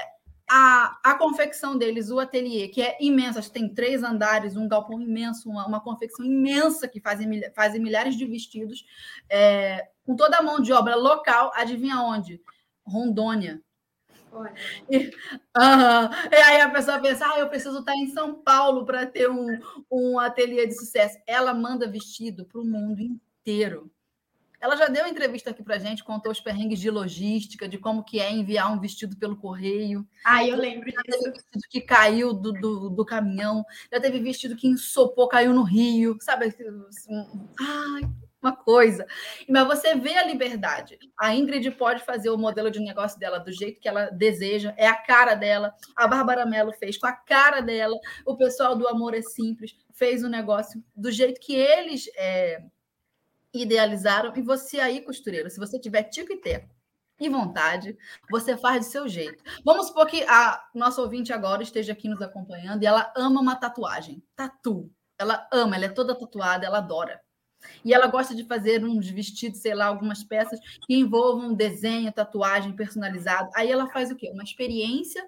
a, 0.50 0.98
a 1.04 1.16
confecção 1.16 1.78
deles, 1.78 2.10
o 2.10 2.20
ateliê, 2.20 2.70
que 2.70 2.82
é 2.82 2.98
imenso, 3.00 3.38
acho 3.38 3.50
que 3.50 3.60
tem 3.60 3.72
três 3.72 4.02
andares, 4.02 4.56
um 4.56 4.68
galpão 4.68 5.00
imenso, 5.00 5.48
uma, 5.48 5.68
uma 5.68 5.80
confecção 5.80 6.26
imensa 6.26 6.88
que 6.88 7.00
fazem, 7.00 7.30
fazem 7.54 7.80
milhares 7.80 8.16
de 8.16 8.26
vestidos, 8.26 8.84
é, 9.30 9.90
com 10.04 10.16
toda 10.16 10.38
a 10.38 10.42
mão 10.42 10.60
de 10.60 10.74
obra 10.74 10.96
local, 10.96 11.52
adivinha 11.54 12.02
onde? 12.02 12.42
Rondônia. 12.84 13.62
Olha. 14.32 14.54
E, 14.90 15.08
uh, 15.08 16.32
e 16.32 16.36
aí 16.36 16.62
a 16.62 16.70
pessoa 16.70 17.00
pensa, 17.00 17.26
ah, 17.26 17.40
eu 17.40 17.50
preciso 17.50 17.80
estar 17.80 17.96
em 17.96 18.08
São 18.08 18.36
Paulo 18.36 18.86
para 18.86 19.06
ter 19.06 19.30
um, 19.30 19.60
um 19.92 20.20
ateliê 20.20 20.66
de 20.66 20.78
sucesso. 20.78 21.18
Ela 21.26 21.54
manda 21.54 21.90
vestido 21.90 22.46
para 22.46 22.62
o 22.62 22.66
mundo 22.66 23.02
inteiro. 23.02 23.92
Ela 24.62 24.76
já 24.76 24.88
deu 24.88 25.08
entrevista 25.08 25.52
aqui 25.52 25.64
para 25.64 25.78
gente, 25.78 26.04
contou 26.04 26.32
os 26.32 26.42
perrengues 26.42 26.80
de 26.80 26.90
logística, 26.90 27.68
de 27.68 27.78
como 27.78 28.04
que 28.04 28.20
é 28.20 28.30
enviar 28.30 28.72
um 28.72 28.80
vestido 28.80 29.16
pelo 29.16 29.38
correio. 29.38 30.06
Ah, 30.26 30.46
eu 30.46 30.58
lembro 30.58 30.92
já 30.92 31.02
disso. 31.02 31.18
Teve 31.18 31.32
vestido 31.32 31.64
que 31.70 31.82
caiu 31.82 32.34
do, 32.34 32.52
do, 32.52 32.90
do, 32.90 33.06
caminhão, 33.06 33.64
já 33.92 34.02
teve 34.02 34.20
vestido 34.20 34.58
que 34.58 34.68
ensopou, 34.68 35.30
caiu 35.30 35.54
no 35.54 35.64
rio, 35.64 36.18
sabe? 36.20 36.54
Ai, 37.58 38.02
uma 38.42 38.56
coisa. 38.56 39.06
Mas 39.48 39.68
você 39.68 39.96
vê 39.96 40.16
a 40.16 40.26
liberdade. 40.26 40.98
A 41.20 41.36
Ingrid 41.36 41.70
pode 41.72 42.04
fazer 42.04 42.30
o 42.30 42.38
modelo 42.38 42.72
de 42.72 42.80
negócio 42.80 43.20
dela 43.20 43.40
do 43.40 43.52
jeito 43.52 43.80
que 43.82 43.88
ela 43.88 44.10
deseja, 44.10 44.74
é 44.78 44.88
a 44.88 44.96
cara 44.96 45.36
dela. 45.36 45.74
A 45.96 46.08
Bárbara 46.08 46.46
Mello 46.46 46.72
fez 46.74 46.98
com 46.98 47.08
a 47.08 47.14
cara 47.14 47.62
dela. 47.62 47.98
O 48.26 48.36
pessoal 48.36 48.76
do 48.76 48.88
Amor 48.88 49.14
é 49.14 49.22
Simples 49.22 49.76
fez 49.94 50.24
o 50.24 50.30
negócio 50.30 50.82
do 50.96 51.12
jeito 51.12 51.42
que 51.42 51.54
eles 51.54 52.10
é, 52.16 52.64
idealizaram. 53.54 54.34
E 54.36 54.42
você 54.42 54.80
aí, 54.80 55.02
costureiro, 55.02 55.50
se 55.50 55.60
você 55.60 55.78
tiver 55.78 56.04
tico 56.04 56.32
e 56.32 56.38
teco 56.38 56.74
e 57.20 57.28
vontade, 57.28 57.98
você 58.32 58.56
faz 58.56 58.86
do 58.86 58.92
seu 58.92 59.08
jeito. 59.10 59.44
Vamos 59.66 59.88
supor 59.88 60.08
que 60.08 60.24
a 60.24 60.64
nossa 60.74 61.02
ouvinte 61.02 61.34
agora 61.34 61.62
esteja 61.62 61.92
aqui 61.92 62.08
nos 62.08 62.22
acompanhando 62.22 62.82
e 62.82 62.86
ela 62.86 63.12
ama 63.16 63.42
uma 63.42 63.58
tatuagem. 63.58 64.24
Tatu. 64.36 64.90
Ela 65.18 65.46
ama, 65.52 65.76
ela 65.76 65.86
é 65.86 65.90
toda 65.90 66.18
tatuada, 66.18 66.66
ela 66.66 66.78
adora. 66.78 67.22
E 67.84 67.94
ela 67.94 68.08
gosta 68.08 68.36
de 68.36 68.44
fazer 68.44 68.84
uns 68.84 69.08
vestidos, 69.10 69.60
sei 69.60 69.74
lá, 69.74 69.86
algumas 69.86 70.24
peças 70.24 70.60
que 70.86 70.96
envolvam 70.96 71.54
desenho, 71.54 72.12
tatuagem 72.12 72.74
personalizado. 72.74 73.50
Aí 73.56 73.72
ela 73.72 73.88
faz 73.88 74.12
o 74.12 74.16
quê? 74.16 74.30
Uma 74.34 74.44
experiência 74.44 75.28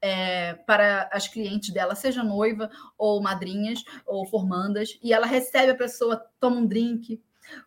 é, 0.00 0.54
para 0.54 1.08
as 1.12 1.28
clientes 1.28 1.70
dela, 1.70 1.94
seja 1.94 2.22
noiva 2.22 2.70
ou 2.96 3.20
madrinhas 3.20 3.82
ou 4.06 4.26
formandas, 4.26 4.98
e 5.02 5.12
ela 5.12 5.26
recebe 5.26 5.72
a 5.72 5.76
pessoa, 5.76 6.24
toma 6.40 6.56
um 6.56 6.66
drink, 6.66 7.20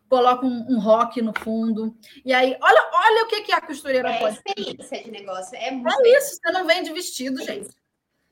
coloca 0.08 0.46
um, 0.46 0.66
um 0.70 0.78
rock 0.78 1.20
no 1.20 1.32
fundo, 1.38 1.96
e 2.24 2.32
aí, 2.32 2.56
olha, 2.60 2.90
olha 2.94 3.24
o 3.24 3.28
que, 3.28 3.42
que 3.42 3.52
a 3.52 3.60
costureira 3.60 4.10
é 4.10 4.18
pode. 4.18 4.40
É 4.46 4.50
experiência 4.50 5.04
de 5.04 5.10
negócio, 5.10 5.56
é 5.56 5.70
muito. 5.70 6.00
É 6.00 6.18
isso, 6.18 6.36
você 6.36 6.52
não 6.52 6.66
vende 6.66 6.92
vestido, 6.92 7.42
gente. 7.44 7.70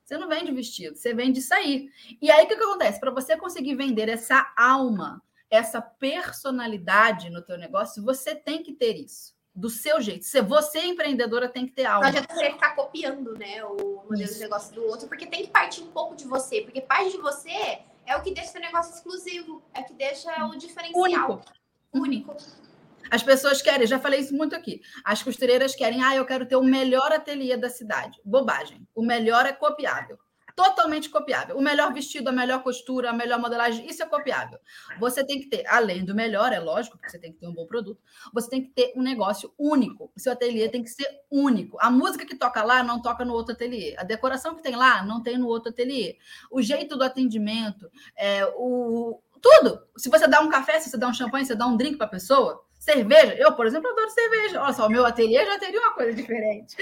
Você 0.04 0.18
não 0.18 0.28
vende 0.28 0.50
vestido, 0.50 0.96
você 0.96 1.14
vende 1.14 1.40
sair. 1.40 1.88
E 2.20 2.30
aí 2.30 2.44
o 2.44 2.48
que, 2.48 2.56
que 2.56 2.64
acontece? 2.64 2.98
Para 2.98 3.12
você 3.12 3.36
conseguir 3.36 3.76
vender 3.76 4.08
essa 4.08 4.52
alma 4.56 5.22
essa 5.50 5.82
personalidade 5.82 7.28
no 7.28 7.42
teu 7.42 7.58
negócio, 7.58 8.04
você 8.04 8.34
tem 8.34 8.62
que 8.62 8.72
ter 8.72 8.96
isso 8.96 9.34
do 9.54 9.68
seu 9.68 10.00
jeito. 10.00 10.24
Se 10.24 10.40
você 10.40 10.78
é 10.78 10.86
empreendedora, 10.86 11.48
tem 11.48 11.66
que 11.66 11.72
ter 11.72 11.84
algo. 11.84 12.02
Não 12.02 12.08
adianta 12.08 12.32
você 12.32 12.50
ficar 12.52 12.74
copiando, 12.76 13.36
né, 13.36 13.64
o 13.64 14.04
modelo 14.08 14.32
de 14.32 14.38
negócio 14.38 14.74
do 14.74 14.84
outro, 14.86 15.08
porque 15.08 15.26
tem 15.26 15.42
que 15.42 15.50
partir 15.50 15.82
um 15.82 15.90
pouco 15.90 16.14
de 16.14 16.24
você, 16.24 16.60
porque 16.62 16.80
parte 16.80 17.10
de 17.10 17.18
você 17.18 17.80
é 18.06 18.16
o 18.16 18.22
que 18.22 18.32
deixa 18.32 18.56
o 18.56 18.60
negócio 18.60 18.94
exclusivo, 18.94 19.62
é 19.74 19.80
o 19.80 19.84
que 19.84 19.94
deixa 19.94 20.46
o 20.46 20.56
diferencial 20.56 21.02
único. 21.02 21.42
único. 21.92 22.36
As 23.10 23.22
pessoas 23.24 23.60
querem, 23.60 23.86
já 23.88 23.98
falei 23.98 24.20
isso 24.20 24.34
muito 24.34 24.54
aqui. 24.54 24.80
As 25.04 25.20
costureiras 25.20 25.74
querem, 25.74 26.02
ah, 26.02 26.14
eu 26.14 26.24
quero 26.24 26.46
ter 26.46 26.54
o 26.54 26.62
melhor 26.62 27.10
ateliê 27.10 27.56
da 27.56 27.68
cidade. 27.68 28.20
Bobagem. 28.24 28.86
O 28.94 29.02
melhor 29.02 29.46
é 29.46 29.52
copiável 29.52 30.16
totalmente 30.60 31.08
copiável. 31.08 31.56
O 31.56 31.62
melhor 31.62 31.90
vestido, 31.90 32.28
a 32.28 32.32
melhor 32.32 32.62
costura, 32.62 33.08
a 33.08 33.12
melhor 33.14 33.38
modelagem, 33.40 33.86
isso 33.88 34.02
é 34.02 34.06
copiável. 34.06 34.58
Você 34.98 35.24
tem 35.24 35.40
que 35.40 35.46
ter, 35.46 35.66
além 35.66 36.04
do 36.04 36.14
melhor, 36.14 36.52
é 36.52 36.60
lógico, 36.60 36.98
porque 36.98 37.10
você 37.10 37.18
tem 37.18 37.32
que 37.32 37.38
ter 37.38 37.48
um 37.48 37.54
bom 37.54 37.64
produto, 37.64 37.98
você 38.30 38.50
tem 38.50 38.62
que 38.62 38.68
ter 38.68 38.92
um 38.94 39.00
negócio 39.00 39.54
único. 39.58 40.12
O 40.14 40.20
seu 40.20 40.32
ateliê 40.32 40.68
tem 40.68 40.82
que 40.82 40.90
ser 40.90 41.08
único. 41.30 41.78
A 41.80 41.90
música 41.90 42.26
que 42.26 42.36
toca 42.36 42.62
lá 42.62 42.82
não 42.82 43.00
toca 43.00 43.24
no 43.24 43.32
outro 43.32 43.54
ateliê. 43.54 43.94
A 43.96 44.04
decoração 44.04 44.54
que 44.54 44.62
tem 44.62 44.76
lá 44.76 45.02
não 45.02 45.22
tem 45.22 45.38
no 45.38 45.46
outro 45.46 45.70
ateliê. 45.70 46.18
O 46.50 46.60
jeito 46.60 46.94
do 46.94 47.04
atendimento, 47.04 47.90
é, 48.14 48.44
o 48.54 49.18
tudo. 49.40 49.80
Se 49.96 50.10
você 50.10 50.28
dá 50.28 50.40
um 50.42 50.50
café, 50.50 50.78
se 50.78 50.90
você 50.90 50.98
dá 50.98 51.08
um 51.08 51.14
champanhe, 51.14 51.46
se 51.46 51.52
você 51.52 51.58
dá 51.58 51.66
um 51.66 51.76
drink 51.76 51.96
para 51.96 52.06
a 52.06 52.10
pessoa, 52.10 52.62
Cerveja, 52.80 53.34
eu, 53.34 53.52
por 53.52 53.66
exemplo, 53.66 53.90
adoro 53.90 54.08
cerveja. 54.08 54.62
Olha 54.62 54.72
só, 54.72 54.86
o 54.86 54.90
meu 54.90 55.04
ateliê 55.04 55.44
já 55.44 55.58
teria 55.58 55.78
uma 55.78 55.92
coisa 55.92 56.14
diferente. 56.14 56.74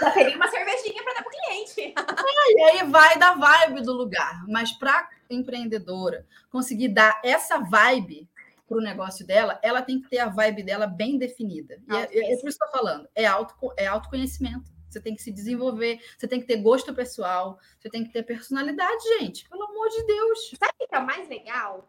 Já 0.00 0.10
teria 0.10 0.34
uma 0.34 0.48
cervejinha 0.48 1.04
para 1.04 1.12
dar 1.12 1.22
para 1.22 1.28
o 1.28 1.44
cliente. 1.44 1.94
É, 1.94 2.52
e 2.52 2.62
aí 2.62 2.90
vai 2.90 3.18
da 3.18 3.34
vibe 3.34 3.82
do 3.82 3.92
lugar. 3.92 4.46
Mas 4.48 4.72
para 4.72 5.10
empreendedora 5.28 6.26
conseguir 6.50 6.88
dar 6.88 7.20
essa 7.22 7.58
vibe 7.58 8.26
para 8.66 8.78
o 8.78 8.80
negócio 8.80 9.26
dela, 9.26 9.60
ela 9.62 9.82
tem 9.82 10.00
que 10.00 10.08
ter 10.08 10.20
a 10.20 10.28
vibe 10.30 10.62
dela 10.62 10.86
bem 10.86 11.18
definida. 11.18 11.82
E 11.86 11.96
é, 11.96 12.00
é, 12.00 12.02
é 12.02 12.08
por 12.08 12.32
isso 12.32 12.40
que 12.40 12.46
eu 12.46 12.48
estou 12.48 12.70
falando. 12.70 13.06
É, 13.14 13.26
auto, 13.26 13.54
é 13.76 13.86
autoconhecimento. 13.86 14.70
Você 14.88 15.02
tem 15.02 15.14
que 15.14 15.22
se 15.22 15.30
desenvolver, 15.30 16.00
você 16.16 16.26
tem 16.26 16.40
que 16.40 16.46
ter 16.46 16.62
gosto 16.62 16.94
pessoal, 16.94 17.58
você 17.78 17.90
tem 17.90 18.04
que 18.04 18.10
ter 18.10 18.22
personalidade, 18.22 19.02
gente. 19.18 19.46
Pelo 19.50 19.64
amor 19.64 19.90
de 19.90 20.02
Deus. 20.06 20.54
Sabe 20.58 20.72
o 20.80 20.88
que 20.88 20.94
é 20.94 20.98
o 20.98 21.06
mais 21.06 21.28
legal? 21.28 21.86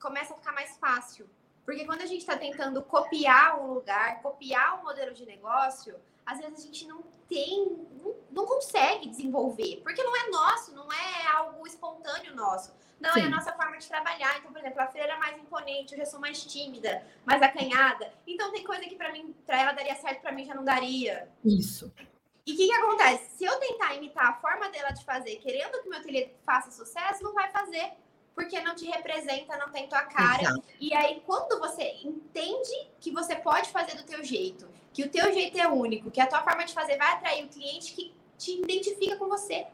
Começa 0.00 0.32
a 0.32 0.36
ficar 0.36 0.52
mais 0.52 0.76
fácil 0.78 1.28
Porque 1.70 1.84
quando 1.84 2.02
a 2.02 2.06
gente 2.06 2.22
está 2.22 2.36
tentando 2.36 2.82
copiar 2.82 3.60
um 3.60 3.74
lugar, 3.74 4.20
copiar 4.22 4.80
um 4.80 4.82
modelo 4.82 5.14
de 5.14 5.24
negócio, 5.24 5.94
às 6.26 6.40
vezes 6.40 6.58
a 6.58 6.66
gente 6.66 6.84
não 6.84 7.00
tem, 7.28 7.64
não, 8.02 8.12
não 8.28 8.44
consegue 8.44 9.08
desenvolver, 9.08 9.80
porque 9.84 10.02
não 10.02 10.16
é 10.16 10.30
nosso, 10.30 10.74
não 10.74 10.92
é 10.92 11.28
algo 11.32 11.64
espontâneo 11.64 12.34
nosso. 12.34 12.74
Não, 12.98 13.12
Sim. 13.12 13.20
é 13.20 13.24
a 13.26 13.30
nossa 13.30 13.52
forma 13.52 13.78
de 13.78 13.86
trabalhar. 13.86 14.36
Então, 14.38 14.50
por 14.50 14.58
exemplo, 14.58 14.80
a 14.80 14.88
freira 14.88 15.12
é 15.12 15.16
mais 15.16 15.38
imponente, 15.38 15.92
eu 15.92 15.98
já 15.98 16.06
sou 16.06 16.18
mais 16.18 16.44
tímida, 16.44 17.06
mais 17.24 17.40
acanhada. 17.40 18.12
Então, 18.26 18.50
tem 18.50 18.64
coisa 18.64 18.82
que 18.82 18.96
para 18.96 19.12
mim, 19.12 19.32
para 19.46 19.62
ela 19.62 19.72
daria 19.72 19.94
certo, 19.94 20.22
para 20.22 20.32
mim 20.32 20.44
já 20.44 20.56
não 20.56 20.64
daria. 20.64 21.28
Isso. 21.44 21.92
E 22.44 22.52
o 22.52 22.56
que, 22.56 22.66
que 22.66 22.74
acontece? 22.74 23.30
Se 23.36 23.44
eu 23.44 23.56
tentar 23.60 23.94
imitar 23.94 24.26
a 24.28 24.40
forma 24.40 24.68
dela 24.70 24.90
de 24.90 25.04
fazer, 25.04 25.36
querendo 25.36 25.80
que 25.80 25.88
meu 25.88 26.00
ateliê 26.00 26.30
faça 26.44 26.72
sucesso, 26.72 27.22
não 27.22 27.32
vai 27.32 27.48
fazer 27.52 27.92
porque 28.34 28.60
não 28.60 28.74
te 28.74 28.86
representa, 28.86 29.56
não 29.56 29.70
tem 29.70 29.88
tua 29.88 30.02
cara. 30.02 30.42
Exato. 30.42 30.64
E 30.78 30.94
aí, 30.94 31.22
quando 31.26 31.58
você 31.58 31.96
entende 32.02 32.90
que 33.00 33.10
você 33.10 33.36
pode 33.36 33.70
fazer 33.70 33.96
do 33.96 34.04
teu 34.04 34.24
jeito, 34.24 34.68
que 34.92 35.02
o 35.02 35.10
teu 35.10 35.32
jeito 35.32 35.58
é 35.58 35.68
único, 35.68 36.10
que 36.10 36.20
a 36.20 36.26
tua 36.26 36.42
forma 36.42 36.64
de 36.64 36.72
fazer 36.72 36.96
vai 36.96 37.12
atrair 37.12 37.44
o 37.44 37.48
cliente 37.48 37.92
que 37.92 38.14
te 38.38 38.60
identifica 38.60 39.16
com 39.16 39.28
você. 39.28 39.66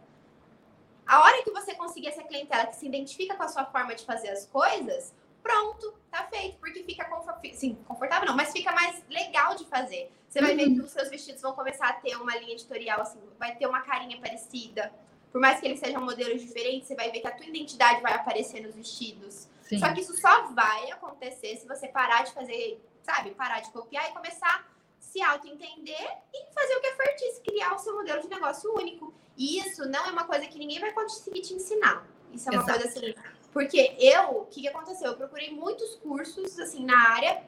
A 1.07 1.23
hora 1.23 1.43
que 1.43 1.51
você 1.53 1.75
conseguir 1.75 2.09
essa 2.09 2.25
clientela 2.25 2.67
que 2.67 2.77
se 2.77 2.87
identifica 2.87 3.37
com 3.37 3.45
a 3.45 3.49
sua 3.49 3.65
forma 3.65 3.95
de 3.95 4.05
fazer 4.05 4.31
as 4.31 4.45
coisas, 4.47 5.15
pronto, 5.41 5.95
tá 6.11 6.25
feito, 6.25 6.59
porque 6.59 6.83
fica 6.83 7.05
confortável, 7.05 7.55
sim, 7.55 7.79
confortável 7.87 8.27
não, 8.27 8.35
mas 8.35 8.51
fica 8.51 8.73
mais 8.73 9.01
legal 9.09 9.55
de 9.55 9.65
fazer. 9.67 10.11
Você 10.29 10.41
vai 10.41 10.51
uhum. 10.51 10.57
ver 10.57 10.75
que 10.75 10.81
os 10.81 10.91
seus 10.91 11.09
vestidos 11.09 11.41
vão 11.41 11.53
começar 11.53 11.89
a 11.89 11.93
ter 11.93 12.17
uma 12.17 12.37
linha 12.37 12.55
editorial 12.55 13.01
assim, 13.01 13.21
vai 13.39 13.55
ter 13.55 13.67
uma 13.67 13.81
carinha 13.83 14.21
parecida 14.21 14.93
por 15.37 15.41
mais 15.43 15.61
que 15.61 15.67
eles 15.67 15.79
sejam 15.79 16.01
modelos 16.01 16.41
diferentes, 16.41 16.89
você 16.89 16.95
vai 16.95 17.11
ver 17.11 17.21
que 17.21 17.27
a 17.27 17.31
tua 17.31 17.45
identidade 17.45 18.01
vai 18.01 18.15
aparecer 18.15 18.63
nos 18.63 18.75
vestidos. 18.75 19.47
Sim. 19.65 19.79
Só 19.79 19.93
que 19.93 20.01
isso 20.01 20.19
só 20.19 20.47
vai 20.53 20.91
acontecer 20.91 21.59
se 21.59 21.69
você 21.69 21.89
parar 21.89 22.25
de 22.25 22.33
fazer, 22.33 22.83
sabe, 23.03 23.33
parar 23.33 23.61
de 23.61 23.71
copiar 23.71 24.09
e 24.09 24.15
começar 24.15 24.49
a 24.49 24.65
se 24.99 25.21
auto-entender 25.21 26.09
e 26.33 26.55
fazer 26.55 26.77
o 26.77 26.81
que 26.81 26.87
é 26.87 26.97
fortice, 26.97 27.43
criar 27.43 27.75
o 27.75 27.79
seu 27.79 27.95
modelo 27.95 28.23
de 28.23 28.29
negócio 28.29 28.75
único. 28.75 29.13
E 29.37 29.59
isso 29.59 29.87
não 29.87 30.07
é 30.07 30.11
uma 30.11 30.25
coisa 30.25 30.47
que 30.47 30.59
ninguém 30.59 30.81
vai 30.81 30.95
conseguir 30.95 31.43
te 31.43 31.53
ensinar. 31.53 32.09
Isso 32.33 32.49
é 32.49 32.53
uma 32.53 32.63
Exato. 32.63 32.81
coisa 32.81 32.89
assim. 32.89 33.15
Porque 33.53 33.95
eu, 34.01 34.39
o 34.39 34.47
que, 34.47 34.63
que 34.63 34.69
aconteceu? 34.69 35.11
Eu 35.11 35.19
procurei 35.19 35.51
muitos 35.51 35.97
cursos, 35.97 36.59
assim, 36.59 36.83
na 36.83 37.11
área 37.11 37.45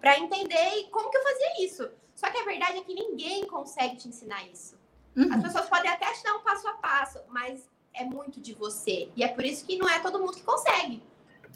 para 0.00 0.18
entender 0.18 0.88
como 0.90 1.08
que 1.08 1.18
eu 1.18 1.22
fazia 1.22 1.64
isso. 1.64 1.88
Só 2.16 2.28
que 2.32 2.38
a 2.38 2.44
verdade 2.44 2.78
é 2.78 2.82
que 2.82 2.92
ninguém 2.92 3.46
consegue 3.46 3.96
te 3.96 4.08
ensinar 4.08 4.44
isso. 4.48 4.81
Uhum. 5.16 5.32
As 5.32 5.42
pessoas 5.42 5.68
podem 5.68 5.90
até 5.90 6.12
te 6.12 6.22
dar 6.22 6.34
um 6.34 6.40
passo 6.40 6.68
a 6.68 6.72
passo, 6.74 7.20
mas 7.28 7.68
é 7.94 8.04
muito 8.04 8.40
de 8.40 8.54
você. 8.54 9.10
E 9.14 9.22
é 9.22 9.28
por 9.28 9.44
isso 9.44 9.64
que 9.66 9.76
não 9.76 9.88
é 9.88 10.00
todo 10.00 10.18
mundo 10.18 10.32
que 10.32 10.42
consegue. 10.42 11.02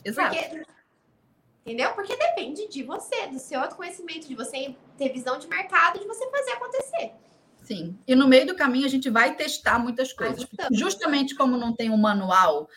Exato. 0.05 0.37
Porque, 0.37 0.67
entendeu? 1.65 1.93
Porque 1.93 2.17
depende 2.17 2.69
de 2.69 2.83
você, 2.83 3.27
do 3.29 3.39
seu 3.39 3.61
autoconhecimento, 3.61 4.29
de 4.29 4.35
você 4.35 4.75
ter 4.99 5.09
visão 5.11 5.39
de 5.39 5.49
mercado, 5.49 5.99
de 5.99 6.07
você 6.07 6.29
fazer 6.31 6.53
acontecer. 6.53 7.13
Sim. 7.67 7.99
E 8.07 8.15
no 8.15 8.29
meio 8.29 8.47
do 8.47 8.55
caminho 8.55 8.87
a 8.87 8.89
gente 8.89 9.11
vai 9.11 9.35
testar 9.35 9.77
muitas 9.81 10.13
coisas. 10.13 10.47
Justamente 10.71 11.35
como 11.35 11.57
não 11.57 11.75
tem 11.75 11.91
um 11.91 11.97
manual 11.97 12.69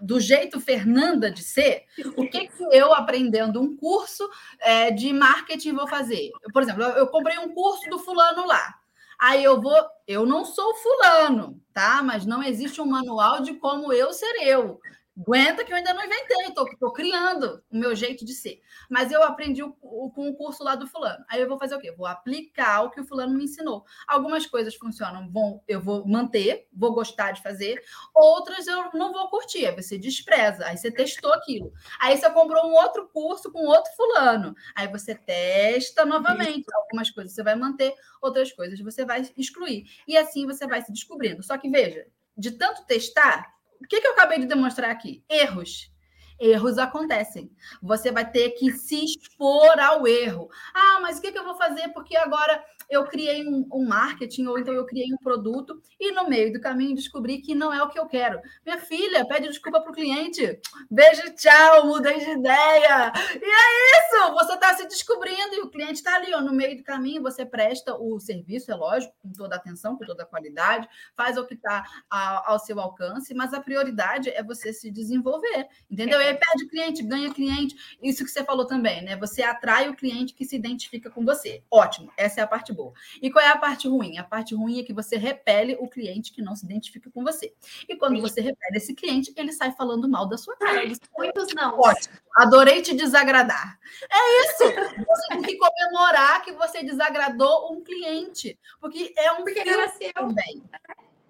do 0.00 0.18
jeito 0.18 0.58
Fernanda 0.58 1.30
de 1.30 1.42
ser, 1.42 1.84
o 2.16 2.26
que, 2.26 2.48
que 2.48 2.62
eu 2.72 2.94
aprendendo 2.94 3.60
um 3.60 3.76
curso 3.76 4.26
é, 4.60 4.90
de 4.90 5.12
marketing 5.12 5.74
vou 5.74 5.86
fazer? 5.86 6.30
Por 6.50 6.62
exemplo, 6.62 6.82
eu 6.82 7.06
comprei 7.08 7.38
um 7.38 7.52
curso 7.52 7.90
do 7.90 7.98
fulano 7.98 8.46
lá. 8.46 8.77
Aí 9.20 9.42
eu 9.42 9.60
vou, 9.60 9.74
eu 10.06 10.24
não 10.24 10.44
sou 10.44 10.74
fulano, 10.76 11.60
tá? 11.72 12.02
Mas 12.02 12.24
não 12.24 12.42
existe 12.42 12.80
um 12.80 12.86
manual 12.86 13.42
de 13.42 13.54
como 13.54 13.92
eu 13.92 14.12
ser 14.12 14.32
eu. 14.42 14.80
Aguenta 15.20 15.64
que 15.64 15.72
eu 15.72 15.76
ainda 15.76 15.92
não 15.92 16.04
inventei, 16.04 16.46
estou 16.46 16.92
criando 16.92 17.62
o 17.70 17.76
meu 17.76 17.94
jeito 17.96 18.24
de 18.24 18.32
ser. 18.34 18.60
Mas 18.88 19.10
eu 19.10 19.22
aprendi 19.22 19.62
o, 19.62 19.76
o, 19.82 20.10
com 20.12 20.28
o 20.28 20.34
curso 20.36 20.62
lá 20.62 20.76
do 20.76 20.86
fulano. 20.86 21.24
Aí 21.28 21.40
eu 21.40 21.48
vou 21.48 21.58
fazer 21.58 21.74
o 21.74 21.80
quê? 21.80 21.90
Vou 21.90 22.06
aplicar 22.06 22.82
o 22.82 22.90
que 22.90 23.00
o 23.00 23.04
fulano 23.04 23.34
me 23.34 23.44
ensinou. 23.44 23.84
Algumas 24.06 24.46
coisas 24.46 24.76
funcionam, 24.76 25.28
vão, 25.28 25.60
eu 25.66 25.80
vou 25.80 26.06
manter, 26.06 26.68
vou 26.72 26.92
gostar 26.92 27.32
de 27.32 27.42
fazer. 27.42 27.82
Outras 28.14 28.68
eu 28.68 28.90
não 28.94 29.12
vou 29.12 29.28
curtir, 29.28 29.66
aí 29.66 29.74
você 29.74 29.98
despreza. 29.98 30.64
Aí 30.66 30.76
você 30.76 30.90
testou 30.90 31.32
aquilo. 31.32 31.72
Aí 31.98 32.16
você 32.16 32.30
comprou 32.30 32.66
um 32.66 32.74
outro 32.74 33.08
curso 33.08 33.50
com 33.50 33.66
outro 33.66 33.90
fulano. 33.96 34.54
Aí 34.74 34.86
você 34.86 35.16
testa 35.16 36.04
novamente. 36.04 36.64
Algumas 36.72 37.10
coisas 37.10 37.34
você 37.34 37.42
vai 37.42 37.56
manter, 37.56 37.92
outras 38.22 38.52
coisas 38.52 38.78
você 38.80 39.04
vai 39.04 39.28
excluir. 39.36 39.90
E 40.06 40.16
assim 40.16 40.46
você 40.46 40.64
vai 40.66 40.80
se 40.82 40.92
descobrindo. 40.92 41.42
Só 41.42 41.58
que 41.58 41.68
veja, 41.68 42.06
de 42.36 42.52
tanto 42.52 42.86
testar, 42.86 43.57
o 43.80 43.86
que, 43.88 44.00
que 44.00 44.06
eu 44.06 44.12
acabei 44.12 44.38
de 44.38 44.46
demonstrar 44.46 44.90
aqui? 44.90 45.24
Erros. 45.28 45.90
Erros 46.38 46.78
acontecem. 46.78 47.50
Você 47.82 48.12
vai 48.12 48.30
ter 48.30 48.50
que 48.50 48.70
se 48.72 49.04
expor 49.04 49.78
ao 49.80 50.06
erro. 50.06 50.48
Ah, 50.72 51.00
mas 51.00 51.18
o 51.18 51.20
que, 51.20 51.32
que 51.32 51.38
eu 51.38 51.44
vou 51.44 51.56
fazer? 51.56 51.88
Porque 51.88 52.16
agora 52.16 52.62
eu 52.88 53.04
criei 53.04 53.46
um, 53.46 53.66
um, 53.72 53.86
marketing, 53.86 54.46
ou 54.46 54.58
então 54.58 54.72
eu 54.72 54.86
criei 54.86 55.12
um 55.12 55.18
produto, 55.18 55.80
e 56.00 56.12
no 56.12 56.28
meio 56.28 56.52
do 56.52 56.60
caminho 56.60 56.94
descobri 56.94 57.38
que 57.38 57.54
não 57.54 57.72
é 57.72 57.82
o 57.82 57.88
que 57.88 57.98
eu 57.98 58.06
quero. 58.06 58.40
Minha 58.64 58.78
filha, 58.78 59.26
pede 59.26 59.48
desculpa 59.48 59.80
para 59.80 59.90
o 59.90 59.94
cliente. 59.94 60.58
Beijo, 60.90 61.34
tchau, 61.34 61.86
mudei 61.86 62.18
de 62.18 62.30
ideia. 62.30 63.12
E 63.34 63.44
é 63.44 63.98
isso! 63.98 64.34
Você 64.34 64.54
está 64.54 64.74
se 64.74 64.88
descobrindo 64.88 65.54
e 65.54 65.60
o 65.60 65.70
cliente 65.70 65.94
está 65.94 66.14
ali, 66.14 66.32
ó, 66.34 66.40
no 66.40 66.52
meio 66.52 66.76
do 66.76 66.82
caminho, 66.82 67.22
você 67.22 67.44
presta 67.44 67.94
o 67.94 68.18
serviço, 68.18 68.70
é 68.70 68.74
lógico, 68.74 69.14
com 69.22 69.32
toda 69.32 69.54
a 69.54 69.58
atenção, 69.58 69.96
com 69.96 70.04
toda 70.04 70.22
a 70.22 70.26
qualidade, 70.26 70.88
faz 71.14 71.36
o 71.36 71.46
que 71.46 71.54
está 71.54 71.84
ao 72.10 72.58
seu 72.58 72.80
alcance, 72.80 73.34
mas 73.34 73.52
a 73.52 73.60
prioridade 73.60 74.30
é 74.30 74.42
você 74.42 74.72
se 74.72 74.90
desenvolver, 74.90 75.66
entendeu? 75.90 76.20
E 76.20 76.24
aí 76.24 76.34
perde 76.34 76.68
cliente, 76.68 77.02
ganha 77.02 77.32
cliente. 77.32 77.76
Isso 78.02 78.24
que 78.24 78.30
você 78.30 78.44
falou 78.44 78.66
também, 78.66 79.02
né? 79.02 79.16
Você 79.16 79.42
atrai 79.42 79.88
o 79.88 79.96
cliente 79.96 80.34
que 80.34 80.44
se 80.44 80.56
identifica 80.56 81.10
com 81.10 81.24
você. 81.24 81.62
Ótimo, 81.70 82.10
essa 82.16 82.40
é 82.40 82.44
a 82.44 82.46
parte 82.46 82.72
E 83.20 83.30
qual 83.30 83.44
é 83.44 83.48
a 83.48 83.58
parte 83.58 83.88
ruim? 83.88 84.18
A 84.18 84.24
parte 84.24 84.54
ruim 84.54 84.80
é 84.80 84.82
que 84.82 84.92
você 84.92 85.16
repele 85.16 85.76
o 85.80 85.88
cliente 85.88 86.32
que 86.32 86.42
não 86.42 86.54
se 86.54 86.64
identifica 86.64 87.10
com 87.10 87.22
você. 87.22 87.52
E 87.88 87.96
quando 87.96 88.20
você 88.20 88.40
repele 88.40 88.76
esse 88.76 88.94
cliente, 88.94 89.32
ele 89.36 89.52
sai 89.52 89.72
falando 89.72 90.08
mal 90.08 90.26
da 90.26 90.36
sua 90.36 90.56
cara. 90.56 90.82
Muitos 91.16 91.54
não. 91.54 91.78
Ótimo. 91.78 92.14
Adorei 92.36 92.82
te 92.82 92.94
desagradar. 92.94 93.78
É 94.10 94.40
isso. 94.44 94.64
Você 95.06 95.28
tem 95.28 95.42
que 95.42 95.56
comemorar 95.56 96.42
que 96.42 96.52
você 96.52 96.82
desagradou 96.82 97.72
um 97.72 97.82
cliente. 97.82 98.58
Porque 98.80 99.12
é 99.16 99.32
um 99.32 99.36
porque 99.38 99.62
filtro 99.62 100.12
também. 100.14 100.62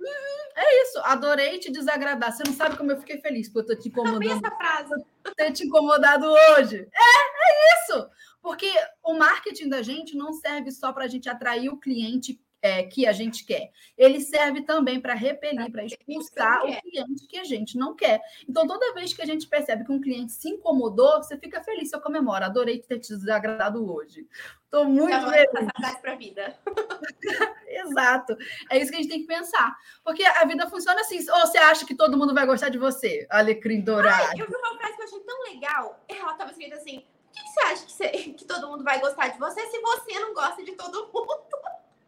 Uhum, 0.00 0.50
é 0.54 0.82
isso, 0.82 1.00
adorei 1.00 1.58
te 1.58 1.72
desagradar. 1.72 2.32
Você 2.32 2.44
não 2.46 2.52
sabe 2.52 2.76
como 2.76 2.92
eu 2.92 2.98
fiquei 2.98 3.20
feliz 3.20 3.48
por 3.48 3.60
eu 3.60 3.66
ter 3.66 3.76
te 3.76 3.88
incomodado. 3.88 4.30
essa 4.30 4.56
frase. 4.56 5.04
Ter 5.36 5.52
te 5.52 5.66
incomodado 5.66 6.26
hoje. 6.26 6.76
É, 6.76 7.00
é 7.00 7.74
isso. 7.74 8.08
Porque 8.40 8.70
o 9.02 9.14
marketing 9.14 9.68
da 9.68 9.82
gente 9.82 10.16
não 10.16 10.32
serve 10.32 10.70
só 10.70 10.92
para 10.92 11.04
a 11.04 11.08
gente 11.08 11.28
atrair 11.28 11.68
o 11.68 11.78
cliente 11.78 12.40
é, 12.60 12.82
que 12.82 13.06
a 13.06 13.12
gente 13.12 13.44
quer. 13.44 13.70
Ele 13.96 14.20
serve 14.20 14.62
também 14.62 15.00
para 15.00 15.14
repelir, 15.14 15.70
para 15.70 15.84
expulsar 15.84 16.64
o 16.64 16.80
cliente 16.80 17.26
que 17.28 17.38
a 17.38 17.44
gente 17.44 17.76
não 17.76 17.94
quer. 17.94 18.20
Então, 18.48 18.66
toda 18.66 18.94
vez 18.94 19.12
que 19.12 19.22
a 19.22 19.26
gente 19.26 19.46
percebe 19.46 19.84
que 19.84 19.92
um 19.92 20.00
cliente 20.00 20.32
se 20.32 20.48
incomodou, 20.48 21.22
você 21.22 21.36
fica 21.38 21.62
feliz, 21.62 21.90
você 21.90 22.00
comemora. 22.00 22.46
Adorei 22.46 22.80
ter 22.80 22.98
te 22.98 23.14
desagradado 23.14 23.90
hoje. 23.92 24.26
Estou 24.64 24.84
muito 24.84 25.14
então, 25.14 25.30
feliz. 25.30 26.00
para 26.00 26.12
a 26.12 26.16
vida. 26.16 26.58
Exato. 27.68 28.36
É 28.70 28.78
isso 28.78 28.90
que 28.90 28.96
a 28.96 29.00
gente 29.00 29.10
tem 29.10 29.20
que 29.20 29.26
pensar. 29.26 29.74
Porque 30.04 30.24
a 30.24 30.44
vida 30.44 30.68
funciona 30.68 31.00
assim. 31.00 31.18
Ou 31.30 31.40
você 31.40 31.58
acha 31.58 31.86
que 31.86 31.94
todo 31.94 32.18
mundo 32.18 32.34
vai 32.34 32.44
gostar 32.44 32.68
de 32.68 32.78
você, 32.78 33.26
Alecrim 33.30 33.80
Dourado? 33.80 34.30
Ai, 34.30 34.40
eu 34.40 34.46
vi 34.46 34.56
uma 34.56 34.76
frase 34.76 34.96
que 34.96 35.02
eu 35.02 35.06
achei 35.06 35.20
tão 35.20 35.42
legal. 35.44 36.04
Ela 36.08 36.32
estava 36.32 36.50
escrita 36.50 36.76
assim: 36.76 37.06
por 37.38 37.44
que, 37.44 37.50
você 37.52 37.60
acha 37.60 37.86
que, 37.86 37.92
você, 37.92 38.08
que 38.32 38.44
todo 38.44 38.68
mundo 38.68 38.84
vai 38.84 39.00
gostar 39.00 39.28
de 39.28 39.38
você 39.38 39.60
se 39.68 39.80
você 39.80 40.18
não 40.18 40.34
gosta 40.34 40.64
de 40.64 40.72
todo 40.72 41.06
mundo? 41.12 41.38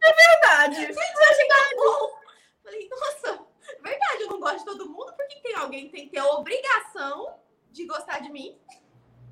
É 0.01 0.13
verdade. 0.13 0.75
Gente, 0.81 0.97
eu 0.97 1.29
achei 1.29 1.47
tão 1.47 1.77
bom. 1.77 2.19
Falei, 2.63 2.89
nossa, 2.89 3.45
é 3.69 3.81
verdade, 3.81 4.21
eu 4.21 4.29
não 4.29 4.39
gosto 4.39 4.59
de 4.59 4.65
todo 4.65 4.89
mundo, 4.89 5.13
porque 5.15 5.39
tem 5.41 5.55
alguém 5.55 5.85
que 5.85 5.91
tem 5.91 6.05
que 6.05 6.11
ter 6.11 6.19
a 6.19 6.27
obrigação 6.27 7.39
de 7.71 7.85
gostar 7.85 8.19
de 8.19 8.31
mim. 8.31 8.57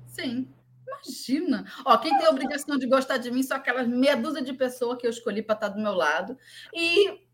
Sim. 0.06 0.52
Imagina. 0.86 1.64
Ó, 1.84 1.96
quem 1.98 2.16
tem 2.16 2.26
a 2.26 2.30
obrigação 2.30 2.76
de 2.76 2.86
gostar 2.86 3.18
de 3.18 3.30
mim 3.30 3.42
são 3.42 3.56
aquelas 3.56 3.86
meia 3.86 4.16
dúzia 4.16 4.42
de 4.42 4.52
pessoas 4.52 4.98
que 4.98 5.06
eu 5.06 5.10
escolhi 5.10 5.42
para 5.42 5.54
estar 5.54 5.68
do 5.68 5.80
meu 5.80 5.92
lado. 5.92 6.36
E 6.74 7.29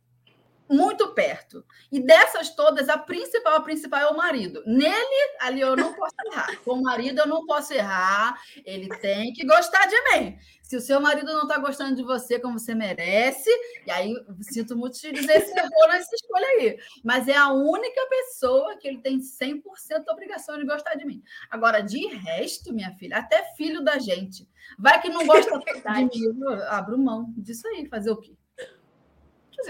muito 0.68 1.09
perto. 1.14 1.64
E 1.90 2.01
dessas 2.01 2.55
todas, 2.55 2.88
a 2.88 2.98
principal, 2.98 3.56
a 3.56 3.60
principal 3.60 4.01
é 4.01 4.06
o 4.09 4.16
marido. 4.16 4.62
Nele, 4.66 5.36
ali 5.40 5.60
eu 5.60 5.76
não 5.76 5.93
posso 5.94 6.14
errar. 6.26 6.56
Com 6.64 6.72
o 6.72 6.82
marido 6.82 7.20
eu 7.20 7.26
não 7.26 7.47
posso 7.47 7.72
errar. 7.72 8.40
Ele 8.64 8.88
tem 8.98 9.32
que 9.32 9.44
gostar 9.44 9.86
de 9.86 9.97
mim. 10.10 10.38
Se 10.62 10.76
o 10.76 10.80
seu 10.80 11.01
marido 11.01 11.32
não 11.32 11.43
está 11.43 11.59
gostando 11.59 11.94
de 11.94 12.02
você 12.02 12.40
como 12.40 12.59
você 12.59 12.74
merece, 12.74 13.48
e 13.86 13.90
aí 13.90 14.12
sinto 14.40 14.76
muito 14.76 14.98
te 14.98 15.12
dizer 15.12 15.40
se 15.43 15.56
errou 15.56 15.88
nessa 15.88 16.12
escolha 16.12 16.47
aí. 16.47 16.76
Mas 17.05 17.28
é 17.28 17.36
a 17.36 17.52
única 17.52 18.05
pessoa 18.09 18.76
que 18.76 18.88
ele 18.88 18.98
tem 18.98 19.20
100% 19.20 19.62
obrigação 20.10 20.59
de 20.59 20.66
gostar 20.66 20.97
de 20.97 21.06
mim. 21.06 21.22
Agora, 21.48 21.80
de 21.80 22.09
resto, 22.09 22.74
minha 22.74 22.93
filha, 22.97 23.18
até 23.18 23.44
filho 23.55 23.84
da 23.84 23.98
gente. 23.98 24.48
Vai 24.76 25.01
que 25.01 25.09
não 25.09 25.24
gosta 25.24 25.56
de 26.10 26.32
mim, 26.32 26.44
abro 26.68 26.98
mão 26.98 27.32
disso 27.36 27.68
aí, 27.68 27.86
fazer 27.86 28.10
o 28.10 28.16
quê? 28.16 28.34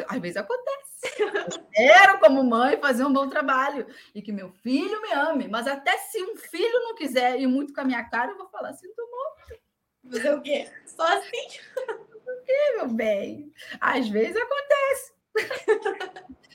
Às 0.08 0.18
vezes 0.18 0.36
acontece. 0.36 0.85
Quero, 1.72 2.18
como 2.20 2.42
mãe, 2.42 2.78
fazer 2.78 3.04
um 3.04 3.12
bom 3.12 3.28
trabalho 3.28 3.86
e 4.14 4.22
que 4.22 4.32
meu 4.32 4.50
filho 4.50 5.00
me 5.02 5.12
ame. 5.12 5.48
Mas 5.48 5.66
até 5.66 5.96
se 5.98 6.22
um 6.22 6.36
filho 6.36 6.80
não 6.80 6.94
quiser 6.94 7.38
ir 7.40 7.46
muito 7.46 7.72
com 7.72 7.80
a 7.80 7.84
minha 7.84 8.02
cara, 8.04 8.32
eu 8.32 8.38
vou 8.38 8.48
falar: 8.48 8.72
sinto 8.72 9.02
muito 9.02 9.60
Fazer 10.10 10.34
o 10.34 10.40
quê? 10.40 10.70
Só 10.86 11.06
assim? 11.18 11.60
E, 12.48 12.76
meu 12.76 12.88
bem, 12.88 13.52
às 13.80 14.08
vezes 14.08 14.36
acontece. 14.36 15.14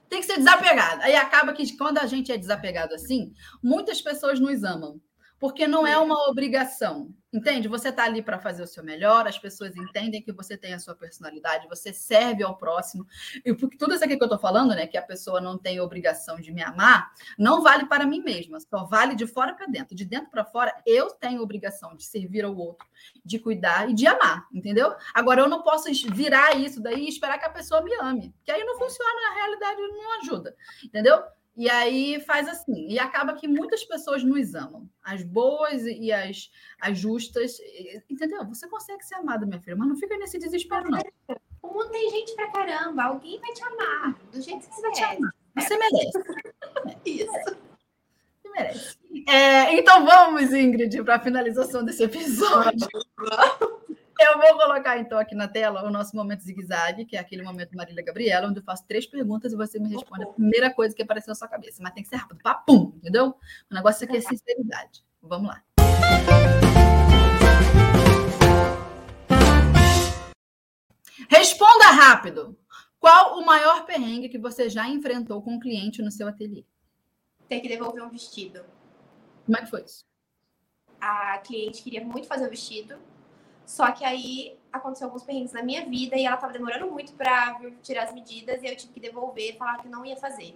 Tem 0.09 0.19
que 0.19 0.26
ser 0.26 0.38
desapegado. 0.38 1.01
Aí 1.03 1.15
acaba 1.15 1.53
que 1.53 1.77
quando 1.77 1.97
a 1.97 2.05
gente 2.05 2.31
é 2.31 2.38
desapegado 2.38 2.95
assim, 2.95 3.34
muitas 3.61 4.01
pessoas 4.01 4.39
nos 4.39 4.63
amam. 4.63 5.01
Porque 5.41 5.68
não 5.68 5.88
é 5.88 5.97
uma 5.97 6.30
obrigação. 6.30 7.11
Entende? 7.34 7.68
Você 7.68 7.89
está 7.89 8.03
ali 8.03 8.22
para 8.22 8.38
fazer 8.38 8.61
o 8.61 8.68
seu 8.68 8.84
melhor, 8.84 9.26
as 9.26 9.39
pessoas 9.39 9.76
entendem 9.76 10.22
que 10.22 10.31
você 10.31 10.55
tem 10.55 10.73
a 10.73 10.80
sua 10.80 10.93
personalidade, 10.93 11.68
você 11.68 11.91
serve 11.91 12.43
ao 12.43 12.57
próximo. 12.57 13.07
E 13.43 13.51
porque 13.55 13.76
tudo 13.76 13.95
isso 13.95 14.03
aqui 14.03 14.18
que 14.18 14.22
eu 14.22 14.27
estou 14.27 14.38
falando, 14.38 14.76
né, 14.76 14.85
que 14.85 14.97
a 14.97 15.01
pessoa 15.01 15.41
não 15.41 15.57
tem 15.57 15.80
obrigação 15.80 16.35
de 16.35 16.51
me 16.51 16.61
amar, 16.61 17.09
não 17.39 17.63
vale 17.63 17.88
para 17.88 18.05
mim 18.05 18.22
mesma, 18.22 18.59
só 18.59 18.84
vale 18.84 19.15
de 19.15 19.26
fora 19.26 19.55
para 19.55 19.65
dentro. 19.65 19.95
De 19.95 20.05
dentro 20.05 20.30
para 20.30 20.45
fora, 20.45 20.76
eu 20.85 21.09
tenho 21.09 21.41
obrigação 21.41 21.95
de 21.95 22.03
servir 22.03 22.45
ao 22.45 22.55
outro, 22.55 22.85
de 23.26 23.39
cuidar 23.39 23.89
e 23.89 23.95
de 23.95 24.05
amar, 24.05 24.45
entendeu? 24.53 24.93
Agora, 25.11 25.41
eu 25.41 25.49
não 25.49 25.63
posso 25.63 25.89
virar 26.13 26.55
isso 26.55 26.80
daí 26.80 27.05
e 27.05 27.09
esperar 27.09 27.39
que 27.39 27.45
a 27.45 27.49
pessoa 27.49 27.81
me 27.81 27.95
ame, 27.95 28.35
que 28.43 28.51
aí 28.51 28.63
não 28.63 28.77
funciona, 28.77 29.30
na 29.30 29.35
realidade 29.35 29.81
não 29.81 30.19
ajuda, 30.19 30.55
entendeu? 30.84 31.23
E 31.56 31.69
aí 31.69 32.19
faz 32.22 32.48
assim, 32.48 32.88
e 32.88 32.98
acaba 32.98 33.34
que 33.34 33.48
muitas 33.48 33.84
pessoas 33.84 34.23
nos 34.23 34.56
amam, 34.56 34.90
as 35.03 35.22
boas 35.22 35.84
e 35.86 36.11
as, 36.11 36.49
as 36.80 36.98
justas, 36.98 37.57
entendeu? 38.10 38.45
Você 38.48 38.68
consegue 38.69 39.03
ser 39.03 39.15
amada, 39.15 39.45
minha 39.45 39.60
filha, 39.60 39.76
mas 39.76 39.90
não 39.90 39.98
fica 39.98 40.18
nesse 40.18 40.40
desespero, 40.40 40.90
não. 40.90 40.99
O 41.61 41.68
mundo 41.68 41.90
tem 41.90 42.10
gente 42.10 42.34
pra 42.36 42.52
caramba, 42.52 43.03
alguém 43.03 43.40
vai 43.40 43.52
te 43.52 43.64
amar, 43.64 44.15
do 44.32 44.41
jeito 44.41 44.68
que 44.68 44.76
você 44.76 44.82
vai 44.82 44.91
te 44.91 45.03
amar. 45.03 45.34
Você 45.57 45.78
merece. 45.78 46.11
Isso. 47.06 47.57
Você 48.41 48.49
merece. 48.49 48.98
É, 49.28 49.78
então 49.78 50.06
vamos, 50.06 50.53
Ingrid, 50.53 51.03
para 51.03 51.15
a 51.15 51.19
finalização 51.19 51.84
desse 51.84 52.03
episódio. 52.03 52.88
Eu 54.23 54.38
vou 54.38 54.56
colocar, 54.56 54.99
então, 54.99 55.18
aqui 55.18 55.34
na 55.34 55.48
tela 55.48 55.84
o 55.84 55.89
nosso 55.89 56.15
momento 56.15 56.43
zigue-zague, 56.43 57.06
que 57.06 57.18
é 57.18 57.19
aquele 57.19 57.41
momento 57.41 57.76
Marília 57.76 58.03
Gabriela, 58.03 58.48
onde 58.48 58.60
eu 58.60 58.64
faço 58.64 58.85
três 58.88 59.07
perguntas 59.07 59.52
e 59.52 59.56
você 59.56 59.80
me 59.80 59.89
responde 59.89 60.23
a 60.23 60.27
primeira 60.27 60.72
coisa 60.72 60.95
que 60.95 61.02
apareceu 61.02 61.31
na 61.31 61.35
sua 61.35 61.48
cabeça. 61.48 61.81
Mas 61.81 61.91
tem 61.93 62.03
que 62.03 62.10
ser 62.10 62.18
rápido. 62.18 62.39
Papum, 62.43 62.93
entendeu? 62.98 63.35
O 63.69 63.73
negócio 63.73 64.06
aqui 64.06 64.18
é 64.18 64.22
sinceridade. 64.22 65.03
Vamos 65.23 65.49
lá. 65.49 65.64
Responda 71.27 71.85
rápido. 71.88 72.56
Qual 72.99 73.39
o 73.39 73.45
maior 73.45 73.88
perrengue 73.88 74.30
que 74.30 74.38
você 74.38 74.69
já 74.69 74.88
enfrentou 74.88 75.41
com 75.41 75.56
um 75.56 75.60
cliente 75.60 76.03
no 76.03 76.11
seu 76.11 76.27
ateliê? 76.27 76.64
Tem 77.49 77.60
que 77.60 77.68
devolver 77.68 78.03
um 78.03 78.10
vestido. 78.11 78.64
Como 79.48 79.57
é 79.57 79.61
que 79.61 79.69
foi 79.72 79.81
isso? 79.81 80.06
A 80.99 81.39
cliente 81.39 81.81
queria 81.81 82.06
muito 82.06 82.27
fazer 82.27 82.45
o 82.45 82.49
vestido, 82.52 82.99
só 83.72 83.89
que 83.93 84.03
aí 84.03 84.57
aconteceu 84.69 85.07
alguns 85.07 85.23
perrengues 85.23 85.53
na 85.53 85.64
minha 85.64 85.85
vida 85.85 86.18
e 86.18 86.26
ela 86.26 86.35
tava 86.35 86.52
demorando 86.52 86.91
muito 86.91 87.14
para 87.14 87.57
tirar 87.81 88.03
as 88.03 88.14
medidas 88.14 88.61
e 88.61 88.68
eu 88.68 88.76
tive 88.76 88.91
que 88.91 88.99
devolver 88.99 89.56
e 89.56 89.57
falar 89.57 89.77
que 89.77 89.88
não 89.88 90.06
ia 90.06 90.18
fazer. 90.18 90.53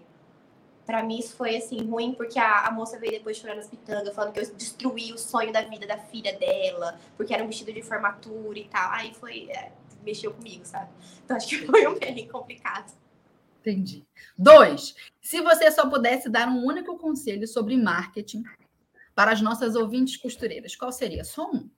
Para 0.85 1.01
mim 1.01 1.19
isso 1.19 1.33
foi 1.37 1.55
assim 1.55 1.81
ruim 1.87 2.13
porque 2.13 2.37
a, 2.37 2.67
a, 2.67 2.71
moça 2.71 2.99
veio 2.99 3.13
depois 3.13 3.37
chorando 3.37 3.59
as 3.59 3.69
pitangas, 3.69 4.13
falando 4.13 4.33
que 4.33 4.41
eu 4.41 4.53
destruí 4.53 5.13
o 5.13 5.17
sonho 5.17 5.53
da 5.53 5.61
vida 5.61 5.87
da 5.87 5.97
filha 5.97 6.37
dela, 6.37 6.99
porque 7.15 7.33
era 7.33 7.41
um 7.41 7.47
vestido 7.47 7.71
de 7.71 7.81
formatura 7.81 8.59
e 8.59 8.65
tal. 8.65 8.91
Aí 8.91 9.13
foi 9.13 9.49
é, 9.49 9.71
mexeu 10.03 10.33
comigo, 10.33 10.65
sabe? 10.65 10.89
Então 11.23 11.37
acho 11.37 11.47
que 11.47 11.59
foi 11.65 11.87
um 11.87 11.97
perrengue 11.97 12.27
complicado. 12.27 12.93
Entendi. 13.61 14.05
Dois, 14.37 14.93
se 15.21 15.39
você 15.39 15.71
só 15.71 15.89
pudesse 15.89 16.29
dar 16.29 16.49
um 16.49 16.65
único 16.65 16.97
conselho 16.97 17.47
sobre 17.47 17.77
marketing 17.77 18.43
para 19.15 19.31
as 19.31 19.41
nossas 19.41 19.73
ouvintes 19.73 20.17
costureiras, 20.17 20.75
qual 20.75 20.91
seria? 20.91 21.23
Só 21.23 21.49
um. 21.49 21.69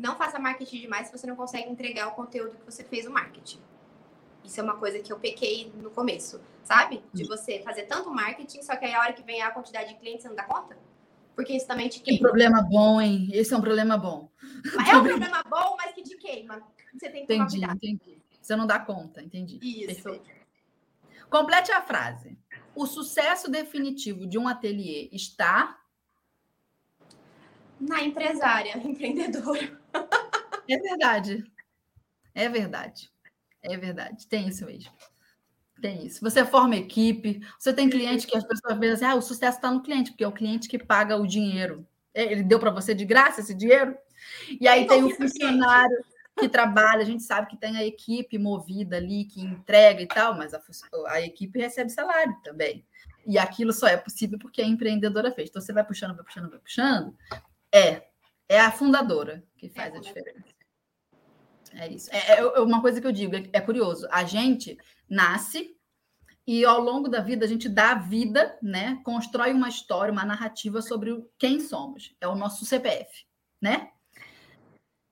Não 0.00 0.16
faça 0.16 0.38
marketing 0.38 0.80
demais 0.80 1.08
se 1.08 1.12
você 1.16 1.26
não 1.26 1.36
consegue 1.36 1.70
entregar 1.70 2.08
o 2.08 2.12
conteúdo 2.12 2.56
que 2.56 2.64
você 2.64 2.82
fez 2.82 3.06
o 3.06 3.10
marketing. 3.10 3.60
Isso 4.42 4.58
é 4.58 4.62
uma 4.62 4.76
coisa 4.76 4.98
que 4.98 5.12
eu 5.12 5.18
pequei 5.18 5.70
no 5.76 5.90
começo, 5.90 6.40
sabe? 6.64 7.02
De 7.12 7.24
você 7.24 7.60
fazer 7.60 7.82
tanto 7.82 8.10
marketing, 8.10 8.62
só 8.62 8.74
que 8.76 8.86
aí 8.86 8.94
a 8.94 9.00
hora 9.00 9.12
que 9.12 9.22
vem 9.22 9.42
a 9.42 9.50
quantidade 9.50 9.90
de 9.90 10.00
clientes, 10.00 10.22
você 10.22 10.28
não 10.28 10.36
dá 10.36 10.44
conta? 10.44 10.78
Porque 11.36 11.52
isso 11.52 11.66
também 11.66 11.88
te 11.88 12.00
queima. 12.00 12.16
Que 12.16 12.22
problema 12.22 12.62
bom, 12.62 12.98
hein? 12.98 13.28
Esse 13.30 13.52
é 13.52 13.56
um 13.58 13.60
problema 13.60 13.98
bom. 13.98 14.30
É 14.88 14.96
um 14.96 15.04
problema 15.04 15.42
bom, 15.42 15.76
mas 15.76 15.92
que 15.92 16.02
te 16.02 16.16
queima. 16.16 16.62
Você 16.94 17.10
tem 17.10 17.26
que 17.26 17.34
entendi, 17.34 17.62
entendi. 17.62 18.22
Você 18.40 18.56
não 18.56 18.66
dá 18.66 18.78
conta, 18.78 19.22
entendi. 19.22 19.58
Isso. 19.62 20.02
Perfeito. 20.02 20.30
Complete 21.28 21.70
a 21.72 21.82
frase. 21.82 22.38
O 22.74 22.86
sucesso 22.86 23.50
definitivo 23.50 24.26
de 24.26 24.38
um 24.38 24.48
ateliê 24.48 25.10
está 25.12 25.78
na 27.78 28.02
empresária, 28.02 28.76
empreendedora. 28.82 29.79
É 30.68 30.78
verdade. 30.78 31.44
É 32.34 32.48
verdade. 32.48 33.10
É 33.62 33.76
verdade. 33.76 34.26
Tem 34.26 34.48
isso 34.48 34.64
mesmo. 34.64 34.92
Tem 35.80 36.06
isso. 36.06 36.20
Você 36.20 36.44
forma 36.44 36.76
equipe, 36.76 37.40
você 37.58 37.72
tem 37.72 37.88
cliente 37.88 38.26
que 38.26 38.36
as 38.36 38.44
pessoas 38.44 38.78
veem 38.78 38.92
assim: 38.92 39.04
ah, 39.04 39.14
o 39.14 39.22
sucesso 39.22 39.56
está 39.56 39.70
no 39.70 39.82
cliente, 39.82 40.10
porque 40.10 40.24
é 40.24 40.28
o 40.28 40.32
cliente 40.32 40.68
que 40.68 40.78
paga 40.78 41.16
o 41.16 41.26
dinheiro. 41.26 41.86
É, 42.14 42.30
ele 42.30 42.42
deu 42.42 42.58
para 42.58 42.70
você 42.70 42.94
de 42.94 43.04
graça 43.04 43.40
esse 43.40 43.54
dinheiro? 43.54 43.96
E 44.60 44.68
aí 44.68 44.86
tem 44.86 45.02
o 45.02 45.10
funcionário 45.10 46.04
que 46.38 46.48
trabalha, 46.48 47.02
a 47.02 47.04
gente 47.04 47.22
sabe 47.22 47.48
que 47.48 47.56
tem 47.56 47.76
a 47.76 47.84
equipe 47.84 48.38
movida 48.38 48.96
ali, 48.96 49.24
que 49.24 49.40
entrega 49.40 50.02
e 50.02 50.06
tal, 50.06 50.36
mas 50.36 50.54
a, 50.54 50.60
a 51.08 51.20
equipe 51.20 51.58
recebe 51.58 51.90
salário 51.90 52.36
também. 52.42 52.84
E 53.26 53.38
aquilo 53.38 53.72
só 53.72 53.86
é 53.86 53.96
possível 53.96 54.38
porque 54.38 54.62
a 54.62 54.66
empreendedora 54.66 55.30
fez. 55.32 55.50
Então 55.50 55.60
você 55.60 55.72
vai 55.72 55.84
puxando, 55.84 56.16
vai 56.16 56.24
puxando, 56.24 56.50
vai 56.50 56.58
puxando. 56.58 57.14
É, 57.72 58.09
é 58.50 58.60
a 58.60 58.72
fundadora 58.72 59.44
que 59.56 59.68
faz 59.68 59.94
é 59.94 59.96
a 59.96 60.00
diferença. 60.00 60.44
É 61.72 61.88
isso. 61.88 62.10
É, 62.12 62.40
é, 62.40 62.60
uma 62.60 62.80
coisa 62.80 63.00
que 63.00 63.06
eu 63.06 63.12
digo, 63.12 63.36
é, 63.36 63.48
é 63.52 63.60
curioso. 63.60 64.08
A 64.10 64.24
gente 64.24 64.76
nasce 65.08 65.76
e 66.44 66.64
ao 66.64 66.80
longo 66.80 67.08
da 67.08 67.20
vida 67.20 67.44
a 67.44 67.48
gente 67.48 67.68
dá 67.68 67.94
vida, 67.94 68.58
né? 68.60 69.00
Constrói 69.04 69.52
uma 69.52 69.68
história, 69.68 70.10
uma 70.10 70.24
narrativa 70.24 70.82
sobre 70.82 71.24
quem 71.38 71.60
somos. 71.60 72.16
É 72.20 72.26
o 72.26 72.34
nosso 72.34 72.64
CPF, 72.64 73.24
né? 73.62 73.90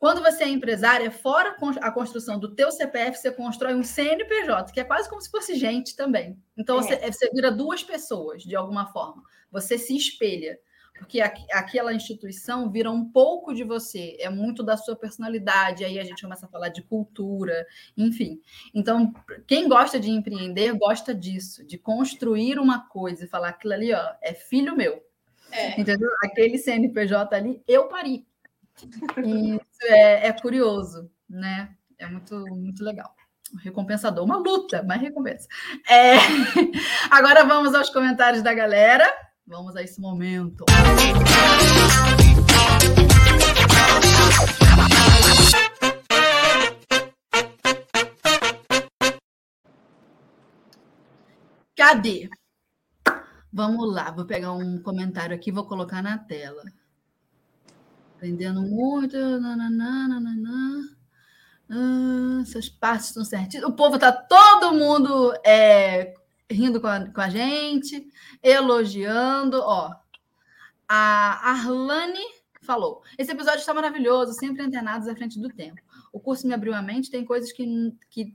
Quando 0.01 0.21
você 0.21 0.43
é 0.43 0.49
empresária, 0.49 1.09
fora 1.11 1.57
a 1.81 1.93
construção 1.93 2.41
do 2.41 2.57
teu 2.57 2.73
CPF, 2.73 3.19
você 3.19 3.31
constrói 3.31 3.75
um 3.75 3.85
CNPJ, 3.85 4.73
que 4.73 4.81
é 4.81 4.85
quase 4.85 5.09
como 5.09 5.21
se 5.21 5.31
fosse 5.31 5.55
gente 5.55 5.95
também. 5.95 6.41
Então, 6.57 6.79
é. 6.81 6.83
você, 6.83 7.13
você 7.13 7.31
vira 7.31 7.53
duas 7.53 7.85
pessoas, 7.85 8.43
de 8.43 8.57
alguma 8.57 8.87
forma. 8.93 9.23
Você 9.51 9.79
se 9.79 9.97
espelha 9.97 10.59
porque 10.99 11.21
aquela 11.21 11.95
instituição 11.95 12.71
vira 12.71 12.91
um 12.91 13.05
pouco 13.05 13.55
de 13.55 13.63
você, 13.63 14.17
é 14.19 14.29
muito 14.29 14.63
da 14.63 14.77
sua 14.77 14.97
personalidade, 14.97 15.85
aí 15.85 15.99
a 15.99 16.05
gente 16.05 16.23
começa 16.23 16.47
a 16.47 16.49
falar 16.49 16.69
de 16.69 16.83
cultura, 16.83 17.67
enfim. 17.97 18.41
Então, 18.75 19.15
quem 19.47 19.69
gosta 19.69 19.99
de 19.99 20.11
empreender 20.11 20.77
gosta 20.77 21.15
disso, 21.15 21.65
de 21.65 21.79
construir 21.79 22.59
uma 22.59 22.89
coisa 22.89 23.25
e 23.25 23.29
falar 23.29 23.51
aquilo 23.51 23.75
ali, 23.75 23.93
ó, 23.93 24.13
é 24.21 24.35
filho 24.35 24.77
meu. 24.77 25.03
É. 25.51 25.81
Entendeu? 25.81 26.11
Aquele 26.23 26.59
CNPJ 26.59 27.35
ali, 27.35 27.63
eu 27.67 27.89
pari. 27.89 28.27
E 29.25 29.55
isso 29.55 29.93
é, 29.93 30.27
é 30.27 30.33
curioso, 30.33 31.11
né? 31.29 31.75
É 31.99 32.07
muito, 32.07 32.35
muito 32.49 32.85
legal 32.85 33.15
recompensador, 33.63 34.23
uma 34.23 34.37
luta, 34.37 34.85
mas 34.87 35.01
recompensa. 35.01 35.49
É... 35.89 36.17
Agora 37.11 37.45
vamos 37.45 37.75
aos 37.75 37.89
comentários 37.89 38.43
da 38.43 38.53
galera. 38.53 39.11
Vamos 39.49 39.75
a 39.77 39.83
esse 39.83 39.99
momento. 39.99 40.67
Cadê? 51.75 52.29
Vamos 53.51 53.91
lá, 53.91 54.11
vou 54.11 54.27
pegar 54.27 54.53
um 54.53 54.83
comentário 54.83 55.35
aqui, 55.35 55.51
vou 55.51 55.65
colocar 55.65 56.03
na 56.03 56.19
tela. 56.19 56.63
Aprendendo 58.17 58.61
muito. 58.61 59.17
Nananã. 59.17 60.85
Ah, 61.71 62.41
essas 62.43 62.69
partes 62.69 63.09
estão 63.09 63.25
certinhas. 63.25 63.65
O 63.65 63.73
povo 63.73 63.95
está 63.95 64.13
todo 64.13 64.75
mundo 64.75 65.33
é, 65.43 66.15
rindo 66.51 66.81
com 66.81 66.87
a, 66.87 67.07
com 67.07 67.21
a 67.21 67.29
gente, 67.29 68.07
elogiando. 68.43 69.61
Ó, 69.61 69.95
a 70.89 71.51
Arlane 71.51 72.25
falou: 72.63 73.03
esse 73.17 73.33
episódio 73.33 73.61
está 73.61 73.75
maravilhoso, 73.75 74.33
sempre 74.33 74.63
antenados 74.63 75.09
à 75.09 75.15
frente 75.15 75.39
do 75.39 75.49
tempo. 75.49 75.81
O 76.13 76.21
curso 76.21 76.47
me 76.47 76.55
abriu 76.55 76.75
a 76.75 76.83
mente, 76.83 77.11
tem 77.11 77.25
coisas 77.25 77.53
que, 77.53 77.67
que 78.11 78.35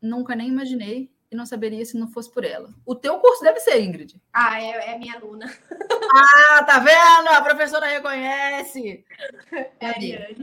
nunca 0.00 0.34
nem 0.34 0.48
imaginei 0.48 1.10
e 1.30 1.36
não 1.36 1.44
saberia 1.44 1.84
se 1.84 1.98
não 1.98 2.08
fosse 2.08 2.32
por 2.32 2.44
ela. 2.44 2.74
O 2.86 2.94
teu 2.94 3.18
curso 3.18 3.42
deve 3.42 3.60
ser, 3.60 3.82
Ingrid. 3.82 4.20
Ah, 4.32 4.60
é, 4.60 4.94
é 4.94 4.98
minha 4.98 5.14
aluna. 5.14 5.46
Ah, 6.10 6.64
tá 6.64 6.78
vendo? 6.78 7.28
A 7.28 7.42
professora 7.42 7.86
reconhece. 7.86 9.04
É. 9.78 10.34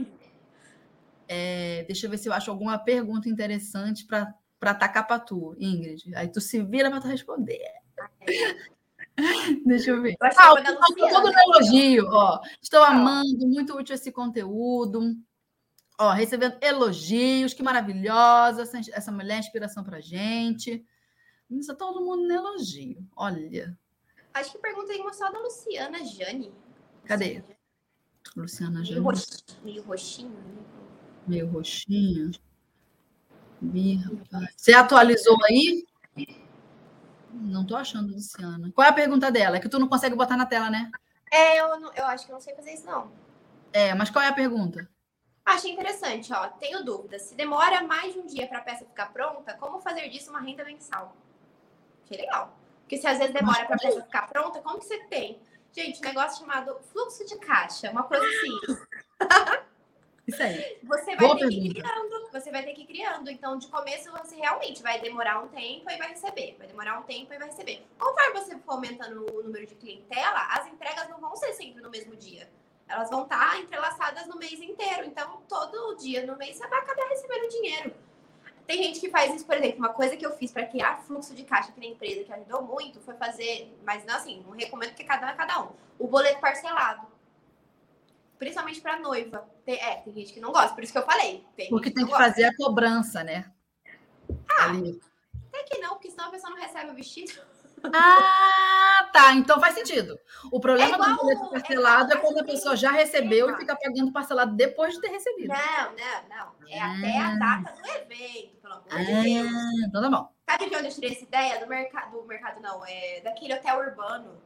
É, 1.28 1.84
deixa 1.88 2.06
eu 2.06 2.10
ver 2.10 2.18
se 2.18 2.28
eu 2.28 2.32
acho 2.32 2.52
alguma 2.52 2.78
pergunta 2.78 3.28
interessante 3.28 4.04
para 4.06 4.32
para 4.66 4.74
tacar 4.74 5.06
para 5.06 5.20
tu, 5.20 5.54
Ingrid. 5.60 6.12
Aí 6.16 6.26
tu 6.26 6.40
se 6.40 6.60
vira 6.60 6.90
para 6.90 7.00
tu 7.00 7.06
responder. 7.06 7.60
Deixa 9.64 9.92
eu 9.92 10.02
ver. 10.02 10.16
Eu 10.20 10.28
ah, 10.36 10.54
o 10.54 11.08
todo 11.08 11.32
elogio, 11.38 12.08
ó. 12.10 12.40
Estou 12.60 12.82
amando, 12.82 13.46
muito 13.46 13.76
útil 13.76 13.94
esse 13.94 14.10
conteúdo. 14.10 15.14
Ó, 15.96 16.10
recebendo 16.10 16.58
elogios, 16.60 17.54
que 17.54 17.62
maravilhosa 17.62 18.62
essa, 18.62 18.78
essa 18.92 19.12
mulher, 19.12 19.38
inspiração 19.38 19.84
pra 19.84 20.00
gente. 20.00 20.84
Isso 21.48 21.74
todo 21.76 22.04
mundo 22.04 22.26
no 22.26 22.34
elogio. 22.34 23.06
Olha. 23.16 23.78
Acho 24.34 24.50
que 24.50 24.58
pergunta 24.58 24.92
aí 24.92 24.98
uma 24.98 25.12
só 25.12 25.30
da 25.30 25.38
Luciana 25.38 26.04
Jane. 26.04 26.52
Cadê? 27.04 27.44
Luciana 28.34 28.84
Jane. 28.84 29.00
Meio, 29.00 29.04
roxinho, 29.04 29.62
meio 29.62 29.82
roxinho. 29.84 30.30
Né? 30.30 30.64
Meio 31.28 31.46
roxinho. 31.50 32.32
Você 34.56 34.72
atualizou 34.72 35.36
aí? 35.48 35.84
Não 37.32 37.62
estou 37.62 37.76
achando, 37.76 38.12
Luciana. 38.12 38.70
Qual 38.74 38.86
é 38.86 38.90
a 38.90 38.94
pergunta 38.94 39.30
dela? 39.30 39.56
É 39.56 39.60
que 39.60 39.68
tu 39.68 39.78
não 39.78 39.88
consegue 39.88 40.14
botar 40.14 40.36
na 40.36 40.46
tela, 40.46 40.70
né? 40.70 40.90
É, 41.30 41.60
eu, 41.60 41.78
não, 41.80 41.92
eu 41.94 42.06
acho 42.06 42.26
que 42.26 42.32
não 42.32 42.40
sei 42.40 42.54
fazer 42.54 42.72
isso, 42.72 42.86
não. 42.86 43.10
É, 43.72 43.94
mas 43.94 44.10
qual 44.10 44.24
é 44.24 44.28
a 44.28 44.32
pergunta? 44.32 44.88
Achei 45.44 45.72
interessante, 45.72 46.32
ó. 46.32 46.48
Tenho 46.48 46.84
dúvidas. 46.84 47.22
Se 47.22 47.34
demora 47.34 47.82
mais 47.82 48.14
de 48.14 48.20
um 48.20 48.26
dia 48.26 48.46
para 48.46 48.58
a 48.58 48.62
peça 48.62 48.84
ficar 48.84 49.12
pronta, 49.12 49.54
como 49.54 49.80
fazer 49.80 50.08
disso 50.08 50.30
uma 50.30 50.40
renda 50.40 50.64
mensal? 50.64 51.14
Achei 52.04 52.18
legal. 52.18 52.56
Porque 52.80 52.96
se 52.96 53.06
às 53.06 53.18
vezes 53.18 53.34
demora 53.34 53.64
para 53.66 53.76
a 53.76 53.78
peça 53.78 54.02
ficar 54.02 54.28
pronta, 54.28 54.60
como 54.60 54.78
que 54.78 54.86
você 54.86 54.98
tem? 55.04 55.38
Gente, 55.72 56.00
um 56.00 56.04
negócio 56.04 56.40
chamado 56.40 56.78
fluxo 56.92 57.26
de 57.26 57.36
caixa, 57.36 57.90
uma 57.90 58.04
coisa 58.04 58.24
assim. 58.24 58.78
Isso 60.26 60.42
aí. 60.42 60.78
Você 60.82 61.14
vai 61.14 61.16
Boa 61.16 61.36
ter 61.36 61.46
pergunta. 61.46 61.48
que 61.48 61.68
ir 61.68 61.74
criando, 61.74 62.32
você 62.32 62.50
vai 62.50 62.64
ter 62.64 62.74
que 62.74 62.82
ir 62.82 62.86
criando. 62.86 63.30
Então, 63.30 63.56
de 63.56 63.68
começo, 63.68 64.10
você 64.10 64.34
realmente 64.34 64.82
vai 64.82 65.00
demorar 65.00 65.40
um 65.40 65.48
tempo 65.48 65.88
e 65.88 65.96
vai 65.96 66.08
receber. 66.08 66.56
Vai 66.58 66.66
demorar 66.66 66.98
um 66.98 67.02
tempo 67.04 67.32
e 67.32 67.38
vai 67.38 67.46
receber. 67.46 67.86
Conforme 67.96 68.40
você 68.40 68.58
for 68.58 68.72
aumentando 68.72 69.24
o 69.32 69.42
número 69.44 69.64
de 69.66 69.76
clientela, 69.76 70.48
as 70.50 70.66
entregas 70.66 71.08
não 71.08 71.20
vão 71.20 71.36
ser 71.36 71.52
sempre 71.52 71.80
no 71.80 71.90
mesmo 71.90 72.16
dia. 72.16 72.50
Elas 72.88 73.08
vão 73.08 73.22
estar 73.22 73.60
entrelaçadas 73.60 74.26
no 74.26 74.36
mês 74.36 74.60
inteiro. 74.60 75.04
Então, 75.04 75.42
todo 75.48 75.96
dia 75.96 76.26
no 76.26 76.36
mês 76.36 76.56
você 76.56 76.66
vai 76.66 76.80
acabar 76.80 77.06
recebendo 77.08 77.48
dinheiro. 77.48 77.94
Tem 78.66 78.82
gente 78.82 78.98
que 78.98 79.08
faz 79.08 79.32
isso, 79.32 79.46
por 79.46 79.56
exemplo, 79.56 79.78
uma 79.78 79.90
coisa 79.90 80.16
que 80.16 80.26
eu 80.26 80.36
fiz 80.36 80.50
para 80.50 80.66
criar 80.66 81.00
fluxo 81.04 81.32
de 81.36 81.44
caixa 81.44 81.70
aqui 81.70 81.78
na 81.78 81.86
empresa, 81.86 82.24
que 82.24 82.32
ajudou 82.32 82.62
muito, 82.62 83.00
foi 83.00 83.14
fazer, 83.14 83.72
mas 83.84 84.04
não 84.04 84.16
assim, 84.16 84.42
não 84.44 84.54
recomendo 84.56 84.92
que 84.92 85.04
cada 85.04 85.24
um 85.28 85.30
é 85.30 85.34
cada 85.34 85.62
um, 85.62 85.68
o 86.00 86.08
boleto 86.08 86.40
parcelado 86.40 87.06
principalmente 88.38 88.80
para 88.80 88.98
noiva. 88.98 89.48
Tem, 89.64 89.76
é, 89.76 89.96
tem 89.96 90.12
gente 90.12 90.32
que 90.32 90.40
não 90.40 90.52
gosta, 90.52 90.74
por 90.74 90.82
isso 90.82 90.92
que 90.92 90.98
eu 90.98 91.04
falei. 91.04 91.44
Tem 91.56 91.68
porque 91.68 91.90
tem 91.90 92.04
que, 92.04 92.10
que 92.10 92.16
fazer 92.16 92.44
a 92.44 92.56
cobrança, 92.56 93.22
né? 93.24 93.50
Ah, 94.48 94.70
Ali. 94.70 95.00
até 95.48 95.62
que 95.64 95.78
não, 95.78 95.90
porque 95.90 96.10
senão 96.10 96.26
a 96.26 96.30
pessoa 96.30 96.50
não 96.50 96.60
recebe 96.60 96.90
o 96.90 96.94
vestido. 96.94 97.32
Ah, 97.92 99.08
tá. 99.12 99.34
Então 99.34 99.60
faz 99.60 99.74
sentido. 99.74 100.18
O 100.50 100.58
problema 100.58 100.96
é 100.96 100.98
do 100.98 101.16
boleto 101.16 101.50
parcelado 101.50 102.12
é, 102.12 102.16
é 102.16 102.18
quando 102.18 102.38
a 102.38 102.44
pessoa 102.44 102.74
já 102.74 102.90
recebeu 102.90 103.50
e 103.50 103.56
fica 103.56 103.76
pagando 103.76 104.12
parcelado 104.12 104.56
depois 104.56 104.94
de 104.94 105.00
ter 105.00 105.08
recebido. 105.08 105.48
Não, 105.48 105.92
não, 105.92 106.28
não. 106.28 106.68
É 106.68 106.80
ah. 106.80 106.96
até 106.96 107.18
a 107.18 107.34
data 107.34 107.80
do 107.80 107.88
evento, 107.88 108.56
pelo 108.60 108.74
amor 108.74 108.86
ah, 108.90 108.98
de 108.98 109.22
Deus. 109.22 109.52
Então 109.86 110.02
tá 110.02 110.10
bom. 110.10 110.32
Sabe 110.48 110.70
de 110.70 110.76
onde 110.76 110.86
eu 110.86 110.92
tirei 110.92 111.12
essa 111.12 111.24
ideia? 111.24 111.60
Do 111.60 111.66
mercado, 111.66 112.12
do 112.12 112.24
mercado 112.24 112.60
não, 112.60 112.84
é 112.86 113.20
daquele 113.20 113.54
hotel 113.54 113.78
urbano 113.78 114.45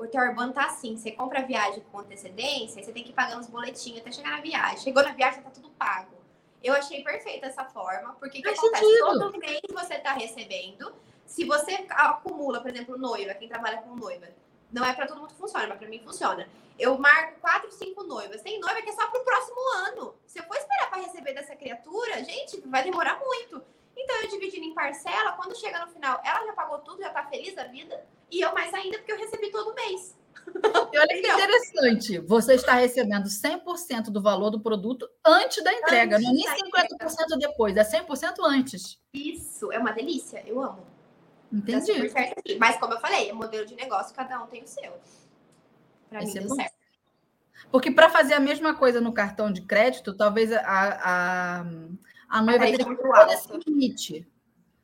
o 0.00 0.08
teu 0.08 0.22
urbano 0.22 0.52
tá 0.52 0.66
assim, 0.66 0.96
você 0.96 1.12
compra 1.12 1.40
a 1.40 1.42
viagem 1.42 1.82
com 1.92 1.98
antecedência, 1.98 2.82
você 2.82 2.92
tem 2.92 3.04
que 3.04 3.10
ir 3.10 3.14
pagando 3.14 3.40
os 3.40 3.48
boletinhos 3.48 4.00
até 4.00 4.10
chegar 4.10 4.30
na 4.30 4.40
viagem. 4.40 4.78
Chegou 4.78 5.02
na 5.02 5.12
viagem, 5.12 5.42
tá 5.42 5.50
tudo 5.50 5.68
pago. 5.70 6.16
Eu 6.62 6.74
achei 6.74 7.02
perfeita 7.02 7.46
essa 7.46 7.64
forma, 7.66 8.14
porque 8.14 8.40
que 8.40 8.48
acontece? 8.48 8.84
Sentido. 8.84 9.18
Todo 9.18 9.38
mês 9.38 9.60
você 9.70 9.98
tá 9.98 10.12
recebendo. 10.12 10.94
Se 11.26 11.44
você 11.44 11.86
acumula, 11.90 12.60
por 12.60 12.70
exemplo, 12.70 12.98
noiva, 12.98 13.34
quem 13.34 13.48
trabalha 13.48 13.78
com 13.82 13.94
noiva, 13.94 14.26
não 14.72 14.84
é 14.84 14.92
para 14.92 15.06
todo 15.06 15.20
mundo 15.20 15.34
funciona, 15.34 15.66
mas 15.66 15.78
para 15.78 15.88
mim 15.88 16.00
funciona. 16.00 16.48
Eu 16.78 16.96
marco 16.98 17.40
quatro, 17.40 17.70
cinco 17.70 18.02
noivas. 18.04 18.40
Tem 18.42 18.58
noiva 18.58 18.80
que 18.82 18.88
é 18.88 18.92
só 18.92 19.06
pro 19.08 19.24
próximo 19.24 19.60
ano. 19.86 20.14
Se 20.26 20.38
eu 20.38 20.44
for 20.44 20.56
esperar 20.56 20.90
para 20.90 21.02
receber 21.02 21.34
dessa 21.34 21.54
criatura, 21.54 22.24
gente, 22.24 22.60
vai 22.68 22.82
demorar 22.82 23.18
muito. 23.18 23.62
Então 23.96 24.16
eu 24.22 24.28
dividindo 24.28 24.64
em 24.64 24.74
parcela, 24.74 25.32
quando 25.32 25.56
chega 25.56 25.84
no 25.84 25.92
final, 25.92 26.20
ela 26.24 26.46
já 26.46 26.52
pagou 26.52 26.78
tudo, 26.78 27.02
já 27.02 27.10
tá 27.10 27.24
feliz 27.26 27.54
da 27.54 27.64
vida. 27.64 28.02
E 28.30 28.40
eu 28.40 28.52
mais 28.54 28.72
ainda, 28.72 28.98
porque 28.98 29.12
eu 29.12 29.18
recebi 29.18 29.50
todo 29.50 29.74
mês. 29.74 30.18
E 30.92 30.98
olha 30.98 31.08
que 31.08 31.28
interessante, 31.28 32.18
você 32.18 32.54
está 32.54 32.74
recebendo 32.74 33.26
100% 33.26 34.04
do 34.04 34.20
valor 34.20 34.50
do 34.50 34.60
produto 34.60 35.08
antes 35.24 35.62
da 35.62 35.72
entrega, 35.72 36.16
antes 36.16 36.26
não 36.26 36.34
é 36.34 36.36
nem 36.36 36.46
50% 36.46 36.64
entrega. 36.66 37.36
depois, 37.38 37.76
é 37.76 37.84
100% 37.84 38.34
antes. 38.40 38.98
Isso, 39.12 39.70
é 39.70 39.78
uma 39.78 39.92
delícia, 39.92 40.42
eu 40.46 40.60
amo. 40.60 40.86
Entendi. 41.52 42.08
Tá 42.10 42.20
Mas 42.58 42.76
como 42.78 42.94
eu 42.94 43.00
falei, 43.00 43.30
é 43.30 43.32
modelo 43.32 43.66
de 43.66 43.74
negócio, 43.74 44.14
cada 44.14 44.42
um 44.42 44.46
tem 44.46 44.62
o 44.62 44.66
seu. 44.66 44.92
Para 46.08 46.20
mim, 46.20 46.30
é 46.30 46.40
deu 46.40 46.54
certo. 46.54 46.80
Porque 47.70 47.90
para 47.90 48.08
fazer 48.08 48.34
a 48.34 48.40
mesma 48.40 48.74
coisa 48.74 49.00
no 49.00 49.12
cartão 49.12 49.52
de 49.52 49.62
crédito, 49.62 50.14
talvez 50.16 50.52
a, 50.52 50.60
a, 50.60 51.60
a 52.28 52.42
noiva 52.42 52.64
teria 52.64 52.84
que 52.84 53.32
esse 53.32 53.48
limite 53.66 54.28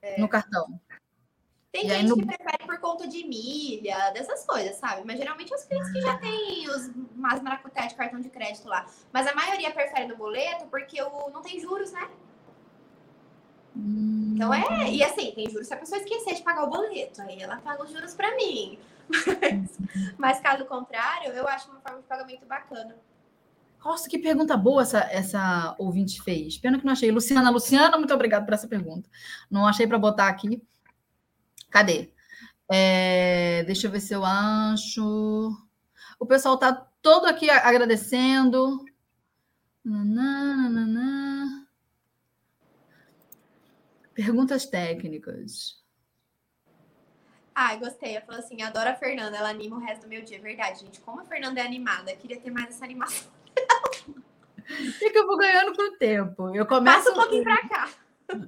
é. 0.02 0.20
no 0.20 0.28
cartão. 0.28 0.80
Tem 1.72 1.86
e 1.86 1.90
gente 1.90 2.08
no... 2.08 2.16
que 2.16 2.26
prefere 2.26 2.66
por 2.66 2.78
conta 2.78 3.06
de 3.06 3.24
milha, 3.26 4.10
dessas 4.10 4.44
coisas, 4.46 4.76
sabe? 4.76 5.02
Mas 5.04 5.18
geralmente 5.18 5.54
os 5.54 5.64
clientes 5.64 5.92
que 5.92 6.00
já 6.00 6.16
têm 6.18 6.68
os 6.68 6.90
mais 7.14 7.42
maracuté 7.42 7.86
de 7.86 7.94
cartão 7.94 8.20
de 8.20 8.28
crédito 8.28 8.68
lá. 8.68 8.86
Mas 9.12 9.26
a 9.26 9.34
maioria 9.34 9.70
prefere 9.70 10.06
no 10.06 10.16
boleto 10.16 10.66
porque 10.66 11.00
o, 11.02 11.30
não 11.30 11.42
tem 11.42 11.60
juros, 11.60 11.92
né? 11.92 12.08
Hum... 13.76 14.32
Então 14.34 14.52
é. 14.52 14.90
E 14.90 15.02
assim, 15.02 15.32
tem 15.32 15.48
juros 15.50 15.66
se 15.66 15.74
a 15.74 15.76
pessoa 15.76 16.00
esquecer 16.00 16.34
de 16.34 16.42
pagar 16.42 16.64
o 16.64 16.70
boleto. 16.70 17.20
Aí 17.22 17.40
ela 17.40 17.56
paga 17.56 17.82
os 17.82 17.90
juros 17.90 18.14
para 18.14 18.34
mim. 18.36 18.78
Mas, 19.40 19.78
mas 20.18 20.40
caso 20.40 20.64
contrário, 20.64 21.30
eu 21.30 21.46
acho 21.46 21.70
uma 21.70 21.78
forma 21.78 22.00
de 22.00 22.08
pagamento 22.08 22.44
bacana. 22.44 22.96
Nossa, 23.84 24.08
que 24.08 24.18
pergunta 24.18 24.56
boa 24.56 24.82
essa, 24.82 24.98
essa 24.98 25.76
ouvinte 25.78 26.20
fez. 26.20 26.58
Pena 26.58 26.76
que 26.76 26.84
não 26.84 26.92
achei. 26.92 27.12
Luciana, 27.12 27.50
Luciana, 27.50 27.96
muito 27.96 28.12
obrigada 28.12 28.44
por 28.44 28.52
essa 28.52 28.66
pergunta. 28.66 29.08
Não 29.48 29.64
achei 29.64 29.86
para 29.86 29.96
botar 29.96 30.26
aqui. 30.26 30.60
Cadê? 31.76 32.10
É, 32.72 33.62
deixa 33.64 33.86
eu 33.86 33.90
ver 33.90 34.00
se 34.00 34.14
eu 34.14 34.24
acho. 34.24 35.54
O 36.18 36.24
pessoal 36.24 36.54
está 36.54 36.72
todo 37.02 37.26
aqui 37.26 37.50
agradecendo. 37.50 38.82
Nananana. 39.84 41.68
Perguntas 44.14 44.64
técnicas. 44.64 45.84
Ah, 47.54 47.76
gostei. 47.76 48.16
Ela 48.16 48.24
falou 48.24 48.40
assim: 48.40 48.62
adoro 48.62 48.88
a 48.88 48.94
Fernanda, 48.94 49.36
ela 49.36 49.50
anima 49.50 49.76
o 49.76 49.80
resto 49.80 50.04
do 50.04 50.08
meu 50.08 50.22
dia. 50.22 50.40
Verdade, 50.40 50.80
gente. 50.80 50.98
Como 51.02 51.20
a 51.20 51.26
Fernanda 51.26 51.60
é 51.60 51.62
animada, 51.66 52.16
queria 52.16 52.40
ter 52.40 52.50
mais 52.50 52.70
essa 52.70 52.86
animação. 52.86 53.30
É 55.02 55.10
que 55.10 55.18
eu 55.18 55.26
vou 55.26 55.36
ganhando 55.36 55.76
com 55.76 55.82
o 55.82 55.98
tempo. 55.98 56.56
Eu 56.56 56.64
começo. 56.64 56.96
Passa 56.96 57.10
um 57.10 57.14
pouquinho 57.14 57.44
pra 57.44 57.68
cá. 57.68 57.90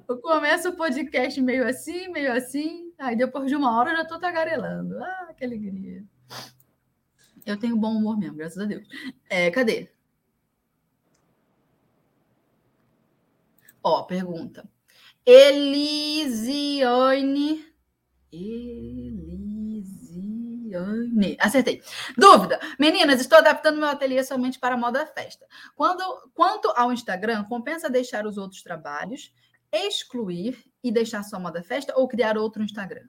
Eu 0.08 0.16
começo 0.16 0.70
o 0.70 0.76
podcast 0.76 1.38
meio 1.42 1.68
assim, 1.68 2.08
meio 2.08 2.32
assim, 2.32 2.87
aí 2.98 3.16
depois 3.16 3.48
de 3.48 3.56
uma 3.56 3.78
hora 3.78 3.90
eu 3.90 3.96
já 3.96 4.02
estou 4.02 4.18
tagarelando. 4.18 5.02
Ah, 5.02 5.32
que 5.36 5.44
alegria. 5.44 6.04
Eu 7.46 7.58
tenho 7.58 7.76
bom 7.76 7.96
humor 7.96 8.18
mesmo, 8.18 8.36
graças 8.36 8.58
a 8.58 8.66
Deus. 8.66 8.86
É, 9.30 9.50
cadê? 9.50 9.90
Ó, 13.82 14.02
pergunta. 14.02 14.68
Elisione. 15.24 16.04
Elisione. 18.30 19.88
Acertei. 21.40 21.82
Dúvida. 22.16 22.60
Meninas, 22.78 23.20
estou 23.20 23.38
adaptando 23.38 23.78
meu 23.78 23.88
ateliê 23.88 24.22
somente 24.22 24.58
para 24.58 24.76
moda 24.76 25.06
festa. 25.06 25.46
Quando, 25.74 26.02
quanto 26.34 26.70
ao 26.76 26.92
Instagram, 26.92 27.44
compensa 27.44 27.88
deixar 27.88 28.26
os 28.26 28.36
outros 28.36 28.62
trabalhos 28.62 29.32
excluir 29.72 30.67
e 30.82 30.92
deixar 30.92 31.22
só 31.22 31.38
moda 31.38 31.62
festa 31.62 31.92
ou 31.96 32.08
criar 32.08 32.36
outro 32.36 32.62
Instagram? 32.62 33.06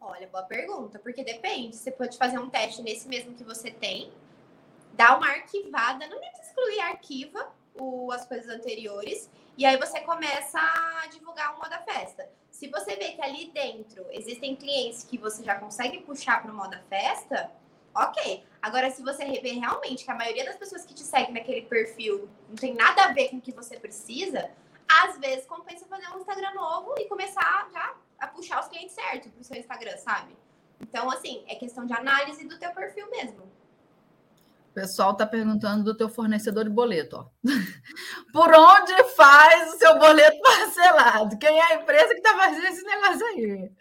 Olha, 0.00 0.28
boa 0.28 0.42
pergunta, 0.42 0.98
porque 0.98 1.24
depende. 1.24 1.76
Você 1.76 1.90
pode 1.90 2.18
fazer 2.18 2.38
um 2.38 2.50
teste 2.50 2.82
nesse 2.82 3.08
mesmo 3.08 3.34
que 3.34 3.42
você 3.42 3.70
tem, 3.70 4.12
dar 4.92 5.16
uma 5.16 5.28
arquivada, 5.28 6.06
não 6.06 6.18
precisa 6.18 6.42
excluir, 6.42 6.80
arquiva 6.80 7.52
o, 7.74 8.12
as 8.12 8.26
coisas 8.26 8.48
anteriores, 8.48 9.30
e 9.56 9.64
aí 9.64 9.76
você 9.76 10.00
começa 10.00 10.58
a 10.58 11.06
divulgar 11.06 11.54
o 11.54 11.58
moda 11.58 11.78
festa. 11.80 12.28
Se 12.50 12.68
você 12.68 12.96
vê 12.96 13.12
que 13.12 13.22
ali 13.22 13.50
dentro 13.52 14.04
existem 14.10 14.54
clientes 14.54 15.04
que 15.04 15.18
você 15.18 15.42
já 15.42 15.56
consegue 15.56 16.00
puxar 16.02 16.42
para 16.42 16.52
o 16.52 16.54
moda 16.54 16.82
festa, 16.88 17.50
ok. 17.94 18.44
Agora, 18.60 18.90
se 18.90 19.02
você 19.02 19.24
vê 19.40 19.52
realmente 19.52 20.04
que 20.04 20.10
a 20.10 20.14
maioria 20.14 20.44
das 20.44 20.56
pessoas 20.56 20.84
que 20.84 20.94
te 20.94 21.02
seguem 21.02 21.32
naquele 21.32 21.62
perfil 21.62 22.28
não 22.48 22.56
tem 22.56 22.74
nada 22.74 23.04
a 23.04 23.12
ver 23.12 23.30
com 23.30 23.36
o 23.36 23.40
que 23.40 23.52
você 23.52 23.78
precisa, 23.78 24.50
às 24.88 25.18
vezes 25.18 25.46
compensa 25.46 25.86
fazer 25.86 26.06
um 26.08 26.18
Instagram 26.18 26.52
novo 26.54 26.94
e 26.98 27.08
começar 27.08 27.68
já 27.72 27.94
a 28.18 28.26
puxar 28.26 28.60
os 28.60 28.68
clientes 28.68 28.94
certos 28.94 29.30
pro 29.30 29.44
seu 29.44 29.56
Instagram, 29.56 29.96
sabe? 29.98 30.36
Então, 30.80 31.10
assim, 31.10 31.44
é 31.46 31.54
questão 31.54 31.86
de 31.86 31.92
análise 31.92 32.46
do 32.46 32.58
teu 32.58 32.72
perfil 32.72 33.08
mesmo. 33.10 33.42
O 34.70 34.74
pessoal 34.74 35.16
tá 35.16 35.24
perguntando 35.24 35.84
do 35.84 35.96
teu 35.96 36.08
fornecedor 36.08 36.64
de 36.64 36.70
boleto, 36.70 37.16
ó. 37.16 37.26
Por 38.32 38.52
onde 38.52 39.04
faz 39.14 39.72
o 39.72 39.78
seu 39.78 39.98
boleto 39.98 40.36
parcelado? 40.42 41.38
Quem 41.38 41.58
é 41.58 41.62
a 41.62 41.74
empresa 41.76 42.14
que 42.14 42.20
tá 42.20 42.36
fazendo 42.36 42.66
esse 42.66 42.82
negócio 42.82 43.26
aí? 43.26 43.72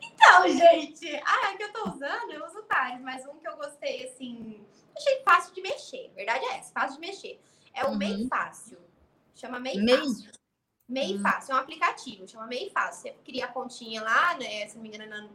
Então, 0.00 0.48
gente, 0.48 1.22
ah, 1.24 1.56
que 1.56 1.62
eu 1.62 1.72
tô 1.72 1.90
usando, 1.90 2.32
eu 2.32 2.44
uso 2.44 2.64
vários, 2.68 3.00
mas 3.02 3.26
um 3.26 3.38
que 3.38 3.48
eu 3.48 3.56
gostei, 3.56 4.04
assim, 4.04 4.66
achei 4.96 5.22
fácil 5.22 5.54
de 5.54 5.62
mexer. 5.62 6.10
Verdade 6.14 6.44
é 6.46 6.58
essa, 6.58 6.72
fácil 6.72 7.00
de 7.00 7.06
mexer. 7.06 7.40
É 7.74 7.84
o 7.84 7.90
uhum. 7.90 7.98
Mei 7.98 8.26
Fácil. 8.28 8.78
Chama 9.40 9.58
Mei, 9.58 9.80
Mei. 9.80 9.96
Fácil. 9.96 10.30
Mei 10.86 11.14
uhum. 11.14 11.22
Fácil, 11.22 11.52
é 11.52 11.54
um 11.54 11.58
aplicativo, 11.58 12.28
chama 12.28 12.46
Mei 12.46 12.68
Fácil. 12.70 13.02
Você 13.02 13.16
cria 13.24 13.46
a 13.46 13.48
continha 13.48 14.02
lá, 14.02 14.36
né? 14.36 14.66
Se 14.68 14.76
não 14.76 14.82
me 14.82 14.88
engano, 14.88 15.04
é 15.04 15.06
na 15.06 15.28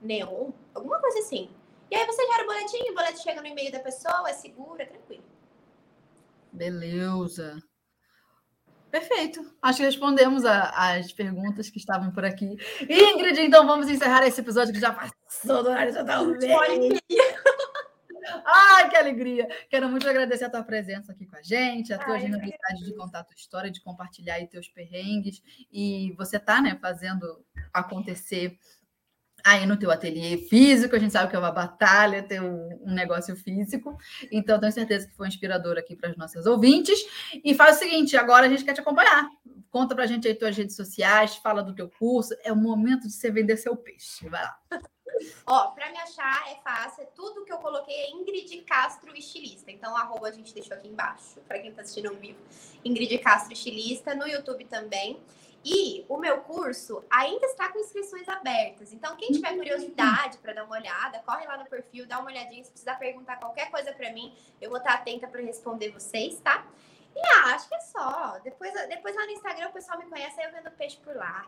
Neon, 0.00 0.50
alguma 0.72 1.00
coisa 1.00 1.18
assim. 1.18 1.50
E 1.90 1.96
aí 1.96 2.06
você 2.06 2.24
gera 2.24 2.44
o 2.44 2.46
boletim, 2.46 2.90
o 2.90 2.94
boletim 2.94 3.22
chega 3.22 3.40
no 3.40 3.46
e-mail 3.46 3.72
da 3.72 3.80
pessoa, 3.80 4.28
é 4.28 4.32
seguro, 4.34 4.80
é 4.80 4.84
tranquilo. 4.84 5.24
Beleza. 6.52 7.60
Perfeito. 8.90 9.44
Acho 9.60 9.78
que 9.78 9.84
respondemos 9.84 10.44
a, 10.44 10.94
as 10.94 11.12
perguntas 11.12 11.68
que 11.68 11.78
estavam 11.78 12.12
por 12.12 12.24
aqui. 12.24 12.56
Ingrid, 12.82 13.40
então 13.40 13.66
vamos 13.66 13.88
encerrar 13.88 14.26
esse 14.26 14.40
episódio 14.40 14.72
que 14.72 14.80
já 14.80 14.92
passou 14.92 15.64
do 15.64 15.70
horário 15.70 15.92
totalmente. 15.92 17.02
Ai, 18.44 18.88
que 18.90 18.96
alegria! 18.96 19.48
Quero 19.68 19.88
muito 19.88 20.08
agradecer 20.08 20.44
a 20.44 20.50
tua 20.50 20.62
presença 20.62 21.12
aqui 21.12 21.26
com 21.26 21.36
a 21.36 21.42
gente, 21.42 21.92
a 21.92 21.98
tua 21.98 22.14
Ai, 22.14 22.20
generosidade 22.20 22.84
de 22.84 22.94
contar 22.94 23.20
a 23.20 23.24
tua 23.24 23.34
história, 23.34 23.70
de 23.70 23.80
compartilhar 23.80 24.34
aí 24.34 24.46
teus 24.46 24.68
perrengues. 24.68 25.42
E 25.72 26.12
você 26.16 26.38
tá, 26.38 26.60
né, 26.60 26.78
fazendo 26.80 27.44
acontecer 27.72 28.58
aí 29.44 29.64
no 29.64 29.76
teu 29.76 29.92
ateliê 29.92 30.38
físico, 30.38 30.96
a 30.96 30.98
gente 30.98 31.12
sabe 31.12 31.30
que 31.30 31.36
é 31.36 31.38
uma 31.38 31.52
batalha 31.52 32.22
ter 32.22 32.42
um, 32.42 32.68
um 32.82 32.92
negócio 32.92 33.36
físico, 33.36 33.96
então 34.32 34.58
tenho 34.58 34.72
certeza 34.72 35.06
que 35.06 35.14
foi 35.14 35.28
inspirador 35.28 35.78
aqui 35.78 35.94
para 35.94 36.10
as 36.10 36.16
nossas 36.16 36.46
ouvintes. 36.46 36.98
E 37.44 37.54
faz 37.54 37.76
o 37.76 37.78
seguinte, 37.78 38.16
agora 38.16 38.46
a 38.46 38.48
gente 38.48 38.64
quer 38.64 38.74
te 38.74 38.80
acompanhar. 38.80 39.28
Conta 39.70 39.94
para 39.94 40.02
a 40.02 40.06
gente 40.06 40.26
aí 40.26 40.34
tuas 40.34 40.56
redes 40.56 40.74
sociais, 40.74 41.36
fala 41.36 41.62
do 41.62 41.74
teu 41.74 41.88
curso, 41.88 42.34
é 42.42 42.52
o 42.52 42.56
momento 42.56 43.06
de 43.06 43.12
você 43.12 43.30
vender 43.30 43.56
seu 43.56 43.76
peixe. 43.76 44.28
Vai 44.28 44.42
lá. 44.42 44.58
Ó, 45.46 45.68
para 45.68 45.90
me 45.90 45.98
achar 45.98 46.50
é 46.50 46.56
fácil, 46.56 47.02
é 47.02 47.06
tudo 47.06 47.44
que 47.44 47.52
eu 47.52 47.58
coloquei 47.58 47.94
é 47.94 48.10
Ingrid 48.10 48.62
Castro 48.62 49.16
Estilista. 49.16 49.70
Então, 49.70 49.96
arroba 49.96 50.28
a 50.28 50.32
gente 50.32 50.52
deixou 50.52 50.76
aqui 50.76 50.88
embaixo, 50.88 51.40
para 51.46 51.58
quem 51.58 51.70
está 51.70 51.82
assistindo 51.82 52.08
ao 52.08 52.14
vivo. 52.14 52.38
Ingrid 52.84 53.18
Castro 53.18 53.52
Estilista, 53.52 54.14
no 54.14 54.26
YouTube 54.26 54.64
também. 54.64 55.20
E 55.68 56.04
o 56.08 56.16
meu 56.16 56.42
curso 56.42 57.02
ainda 57.10 57.44
está 57.46 57.68
com 57.72 57.80
inscrições 57.80 58.28
abertas. 58.28 58.92
Então, 58.92 59.16
quem 59.16 59.32
tiver 59.32 59.52
curiosidade 59.56 60.38
para 60.38 60.52
dar 60.52 60.64
uma 60.64 60.76
olhada, 60.76 61.18
corre 61.26 61.44
lá 61.44 61.58
no 61.58 61.66
perfil, 61.66 62.06
dá 62.06 62.20
uma 62.20 62.30
olhadinha. 62.30 62.62
Se 62.62 62.70
precisar 62.70 62.94
perguntar 62.94 63.36
qualquer 63.36 63.68
coisa 63.68 63.92
para 63.92 64.12
mim, 64.12 64.32
eu 64.60 64.70
vou 64.70 64.78
estar 64.78 64.94
atenta 64.94 65.26
para 65.26 65.42
responder 65.42 65.90
vocês, 65.90 66.38
tá? 66.38 66.64
E 67.16 67.20
ah, 67.32 67.54
acho 67.54 67.66
que 67.66 67.74
é 67.74 67.80
só. 67.80 68.38
Depois, 68.44 68.74
depois 68.88 69.16
lá 69.16 69.24
no 69.24 69.32
Instagram 69.32 69.68
o 69.68 69.72
pessoal 69.72 69.98
me 69.98 70.04
conhece, 70.04 70.38
aí 70.38 70.48
eu 70.48 70.52
vendo 70.52 70.70
peixe 70.72 70.98
por 71.02 71.16
lá. 71.16 71.46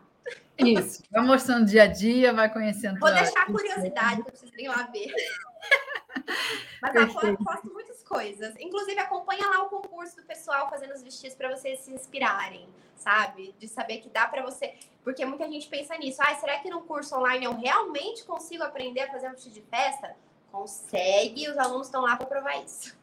Isso. 0.56 1.02
Vai 1.10 1.22
mostrando 1.22 1.66
dia 1.66 1.82
a 1.82 1.86
dia, 1.86 2.32
vai 2.32 2.50
conhecendo. 2.50 2.98
Vou 2.98 3.12
deixar 3.12 3.42
a 3.42 3.46
curiosidade 3.46 4.22
para 4.22 4.34
vocês 4.34 4.50
irem 4.52 4.68
lá 4.68 4.84
ver. 4.84 5.12
Mas 6.80 6.94
eu 6.94 7.36
posto 7.36 7.70
muitas 7.70 8.02
coisas. 8.02 8.54
Inclusive, 8.58 8.98
acompanha 8.98 9.46
lá 9.46 9.62
o 9.64 9.68
concurso 9.68 10.16
do 10.16 10.22
pessoal 10.22 10.70
fazendo 10.70 10.94
os 10.94 11.02
vestidos 11.02 11.36
para 11.36 11.54
vocês 11.54 11.80
se 11.80 11.92
inspirarem, 11.92 12.66
sabe? 12.96 13.54
De 13.58 13.68
saber 13.68 13.98
que 13.98 14.08
dá 14.08 14.26
para 14.26 14.42
você. 14.42 14.74
Porque 15.04 15.22
muita 15.26 15.46
gente 15.50 15.68
pensa 15.68 15.98
nisso. 15.98 16.22
Ah, 16.22 16.34
será 16.36 16.58
que 16.60 16.70
no 16.70 16.80
curso 16.80 17.14
online 17.14 17.44
eu 17.44 17.54
realmente 17.54 18.24
consigo 18.24 18.64
aprender 18.64 19.02
a 19.02 19.12
fazer 19.12 19.28
um 19.28 19.32
vestido 19.32 19.52
de 19.52 19.62
festa? 19.62 20.16
Consegue, 20.50 21.46
os 21.50 21.58
alunos 21.58 21.88
estão 21.88 22.00
lá 22.00 22.16
para 22.16 22.26
provar 22.26 22.56
isso. 22.64 22.96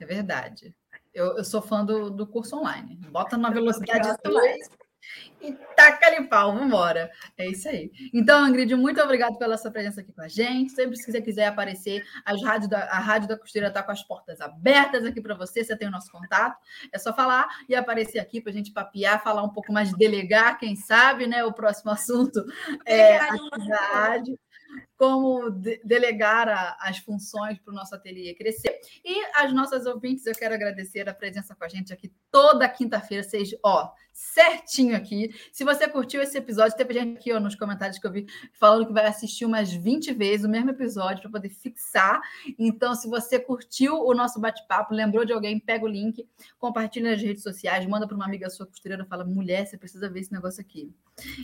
É 0.00 0.04
verdade. 0.04 0.74
Eu, 1.18 1.36
eu 1.36 1.44
sou 1.44 1.60
fã 1.60 1.84
do, 1.84 2.10
do 2.10 2.26
curso 2.26 2.56
online. 2.56 2.96
Bota 3.10 3.36
na 3.36 3.50
velocidade 3.50 4.08
2 4.22 4.68
e 5.40 5.52
taca 5.74 6.06
ali 6.06 6.28
pau, 6.28 6.54
vambora. 6.54 7.10
É 7.36 7.48
isso 7.48 7.68
aí. 7.68 7.90
Então, 8.12 8.46
Ingrid, 8.46 8.74
muito 8.74 9.00
obrigado 9.00 9.36
pela 9.36 9.56
sua 9.56 9.70
presença 9.70 10.00
aqui 10.00 10.12
com 10.12 10.22
a 10.22 10.28
gente. 10.28 10.72
Sempre 10.72 10.96
que 10.96 11.10
você 11.10 11.20
quiser 11.20 11.46
aparecer, 11.46 12.04
as 12.24 12.42
rádio 12.42 12.68
da, 12.68 12.84
a 12.84 12.98
Rádio 12.98 13.28
da 13.28 13.38
Costeira 13.38 13.68
está 13.68 13.82
com 13.82 13.90
as 13.90 14.02
portas 14.02 14.40
abertas 14.40 15.04
aqui 15.04 15.20
para 15.20 15.34
você. 15.34 15.64
Você 15.64 15.76
tem 15.76 15.88
o 15.88 15.90
nosso 15.90 16.10
contato. 16.10 16.56
É 16.92 16.98
só 16.98 17.12
falar 17.12 17.48
e 17.68 17.74
aparecer 17.74 18.18
aqui 18.18 18.40
para 18.40 18.50
a 18.50 18.54
gente 18.54 18.72
papiar, 18.72 19.22
falar 19.22 19.42
um 19.42 19.52
pouco 19.52 19.72
mais 19.72 19.90
de 19.90 19.96
delegar, 19.96 20.58
quem 20.58 20.76
sabe, 20.76 21.26
né? 21.26 21.44
O 21.44 21.52
próximo 21.52 21.90
assunto 21.90 22.44
é 22.84 23.18
a 23.18 23.34
atividade 23.34 24.38
como 24.98 25.48
de 25.48 25.80
delegar 25.84 26.48
a, 26.48 26.76
as 26.80 26.98
funções 26.98 27.56
para 27.60 27.72
o 27.72 27.74
nosso 27.74 27.94
ateliê 27.94 28.34
crescer. 28.34 28.80
E 29.04 29.24
as 29.36 29.54
nossas 29.54 29.86
ouvintes, 29.86 30.26
eu 30.26 30.34
quero 30.34 30.54
agradecer 30.54 31.08
a 31.08 31.14
presença 31.14 31.54
com 31.54 31.64
a 31.64 31.68
gente 31.68 31.92
aqui 31.92 32.12
toda 32.30 32.68
quinta-feira, 32.68 33.22
seja, 33.22 33.56
ó, 33.62 33.90
certinho 34.12 34.96
aqui. 34.96 35.30
Se 35.52 35.62
você 35.62 35.86
curtiu 35.86 36.20
esse 36.20 36.36
episódio, 36.36 36.76
teve 36.76 36.92
gente 36.92 37.16
aqui 37.16 37.32
ó, 37.32 37.38
nos 37.38 37.54
comentários 37.54 38.00
que 38.00 38.06
eu 38.06 38.10
vi 38.10 38.26
falando 38.52 38.88
que 38.88 38.92
vai 38.92 39.06
assistir 39.06 39.44
umas 39.44 39.72
20 39.72 40.12
vezes 40.14 40.44
o 40.44 40.48
mesmo 40.48 40.70
episódio 40.70 41.22
para 41.22 41.30
poder 41.30 41.50
fixar. 41.50 42.20
Então, 42.58 42.96
se 42.96 43.08
você 43.08 43.38
curtiu 43.38 43.94
o 43.94 44.12
nosso 44.12 44.40
bate-papo, 44.40 44.92
lembrou 44.92 45.24
de 45.24 45.32
alguém, 45.32 45.60
pega 45.60 45.84
o 45.84 45.88
link, 45.88 46.26
compartilha 46.58 47.12
nas 47.12 47.22
redes 47.22 47.44
sociais, 47.44 47.86
manda 47.86 48.08
para 48.08 48.16
uma 48.16 48.24
amiga 48.24 48.50
sua 48.50 48.66
costureira, 48.66 49.04
fala: 49.04 49.24
mulher, 49.24 49.64
você 49.64 49.78
precisa 49.78 50.10
ver 50.10 50.20
esse 50.20 50.32
negócio 50.32 50.60
aqui. 50.60 50.92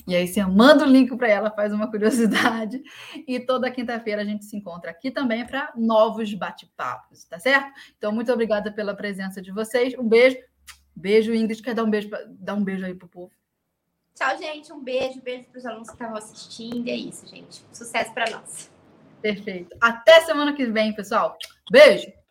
E 0.06 0.14
aí 0.14 0.26
você 0.26 0.44
manda 0.44 0.84
o 0.84 0.88
link 0.88 1.16
para 1.16 1.28
ela, 1.28 1.50
faz 1.50 1.72
uma 1.72 1.88
curiosidade. 1.88 2.82
E 3.26 3.38
toda 3.44 3.70
quinta-feira 3.70 4.22
a 4.22 4.24
gente 4.24 4.44
se 4.44 4.56
encontra 4.56 4.90
aqui 4.90 5.10
também 5.10 5.46
para 5.46 5.72
novos 5.76 6.32
bate-papos, 6.34 7.24
tá 7.24 7.38
certo? 7.38 7.72
Então, 7.96 8.12
muito 8.12 8.32
obrigada 8.32 8.72
pela 8.72 8.94
presença 8.94 9.40
de 9.40 9.52
vocês. 9.52 9.96
Um 9.98 10.08
beijo. 10.08 10.36
Beijo, 10.94 11.34
Ingrid. 11.34 11.62
Quer 11.62 11.74
dar 11.74 11.84
um 11.84 11.90
beijo, 11.90 12.08
dar 12.28 12.54
um 12.54 12.64
beijo 12.64 12.84
aí 12.84 12.94
pro 12.94 13.08
povo? 13.08 13.32
Tchau, 14.14 14.38
gente. 14.38 14.72
Um 14.72 14.82
beijo. 14.82 15.20
Beijo 15.20 15.46
para 15.48 15.58
os 15.58 15.66
alunos 15.66 15.88
que 15.88 15.94
estavam 15.94 16.16
assistindo. 16.16 16.88
É 16.88 16.94
isso, 16.94 17.26
gente. 17.26 17.64
Sucesso 17.72 18.12
para 18.14 18.30
nós. 18.30 18.70
Perfeito. 19.20 19.76
Até 19.80 20.20
semana 20.20 20.52
que 20.54 20.66
vem, 20.66 20.94
pessoal. 20.94 21.36
Beijo. 21.70 22.23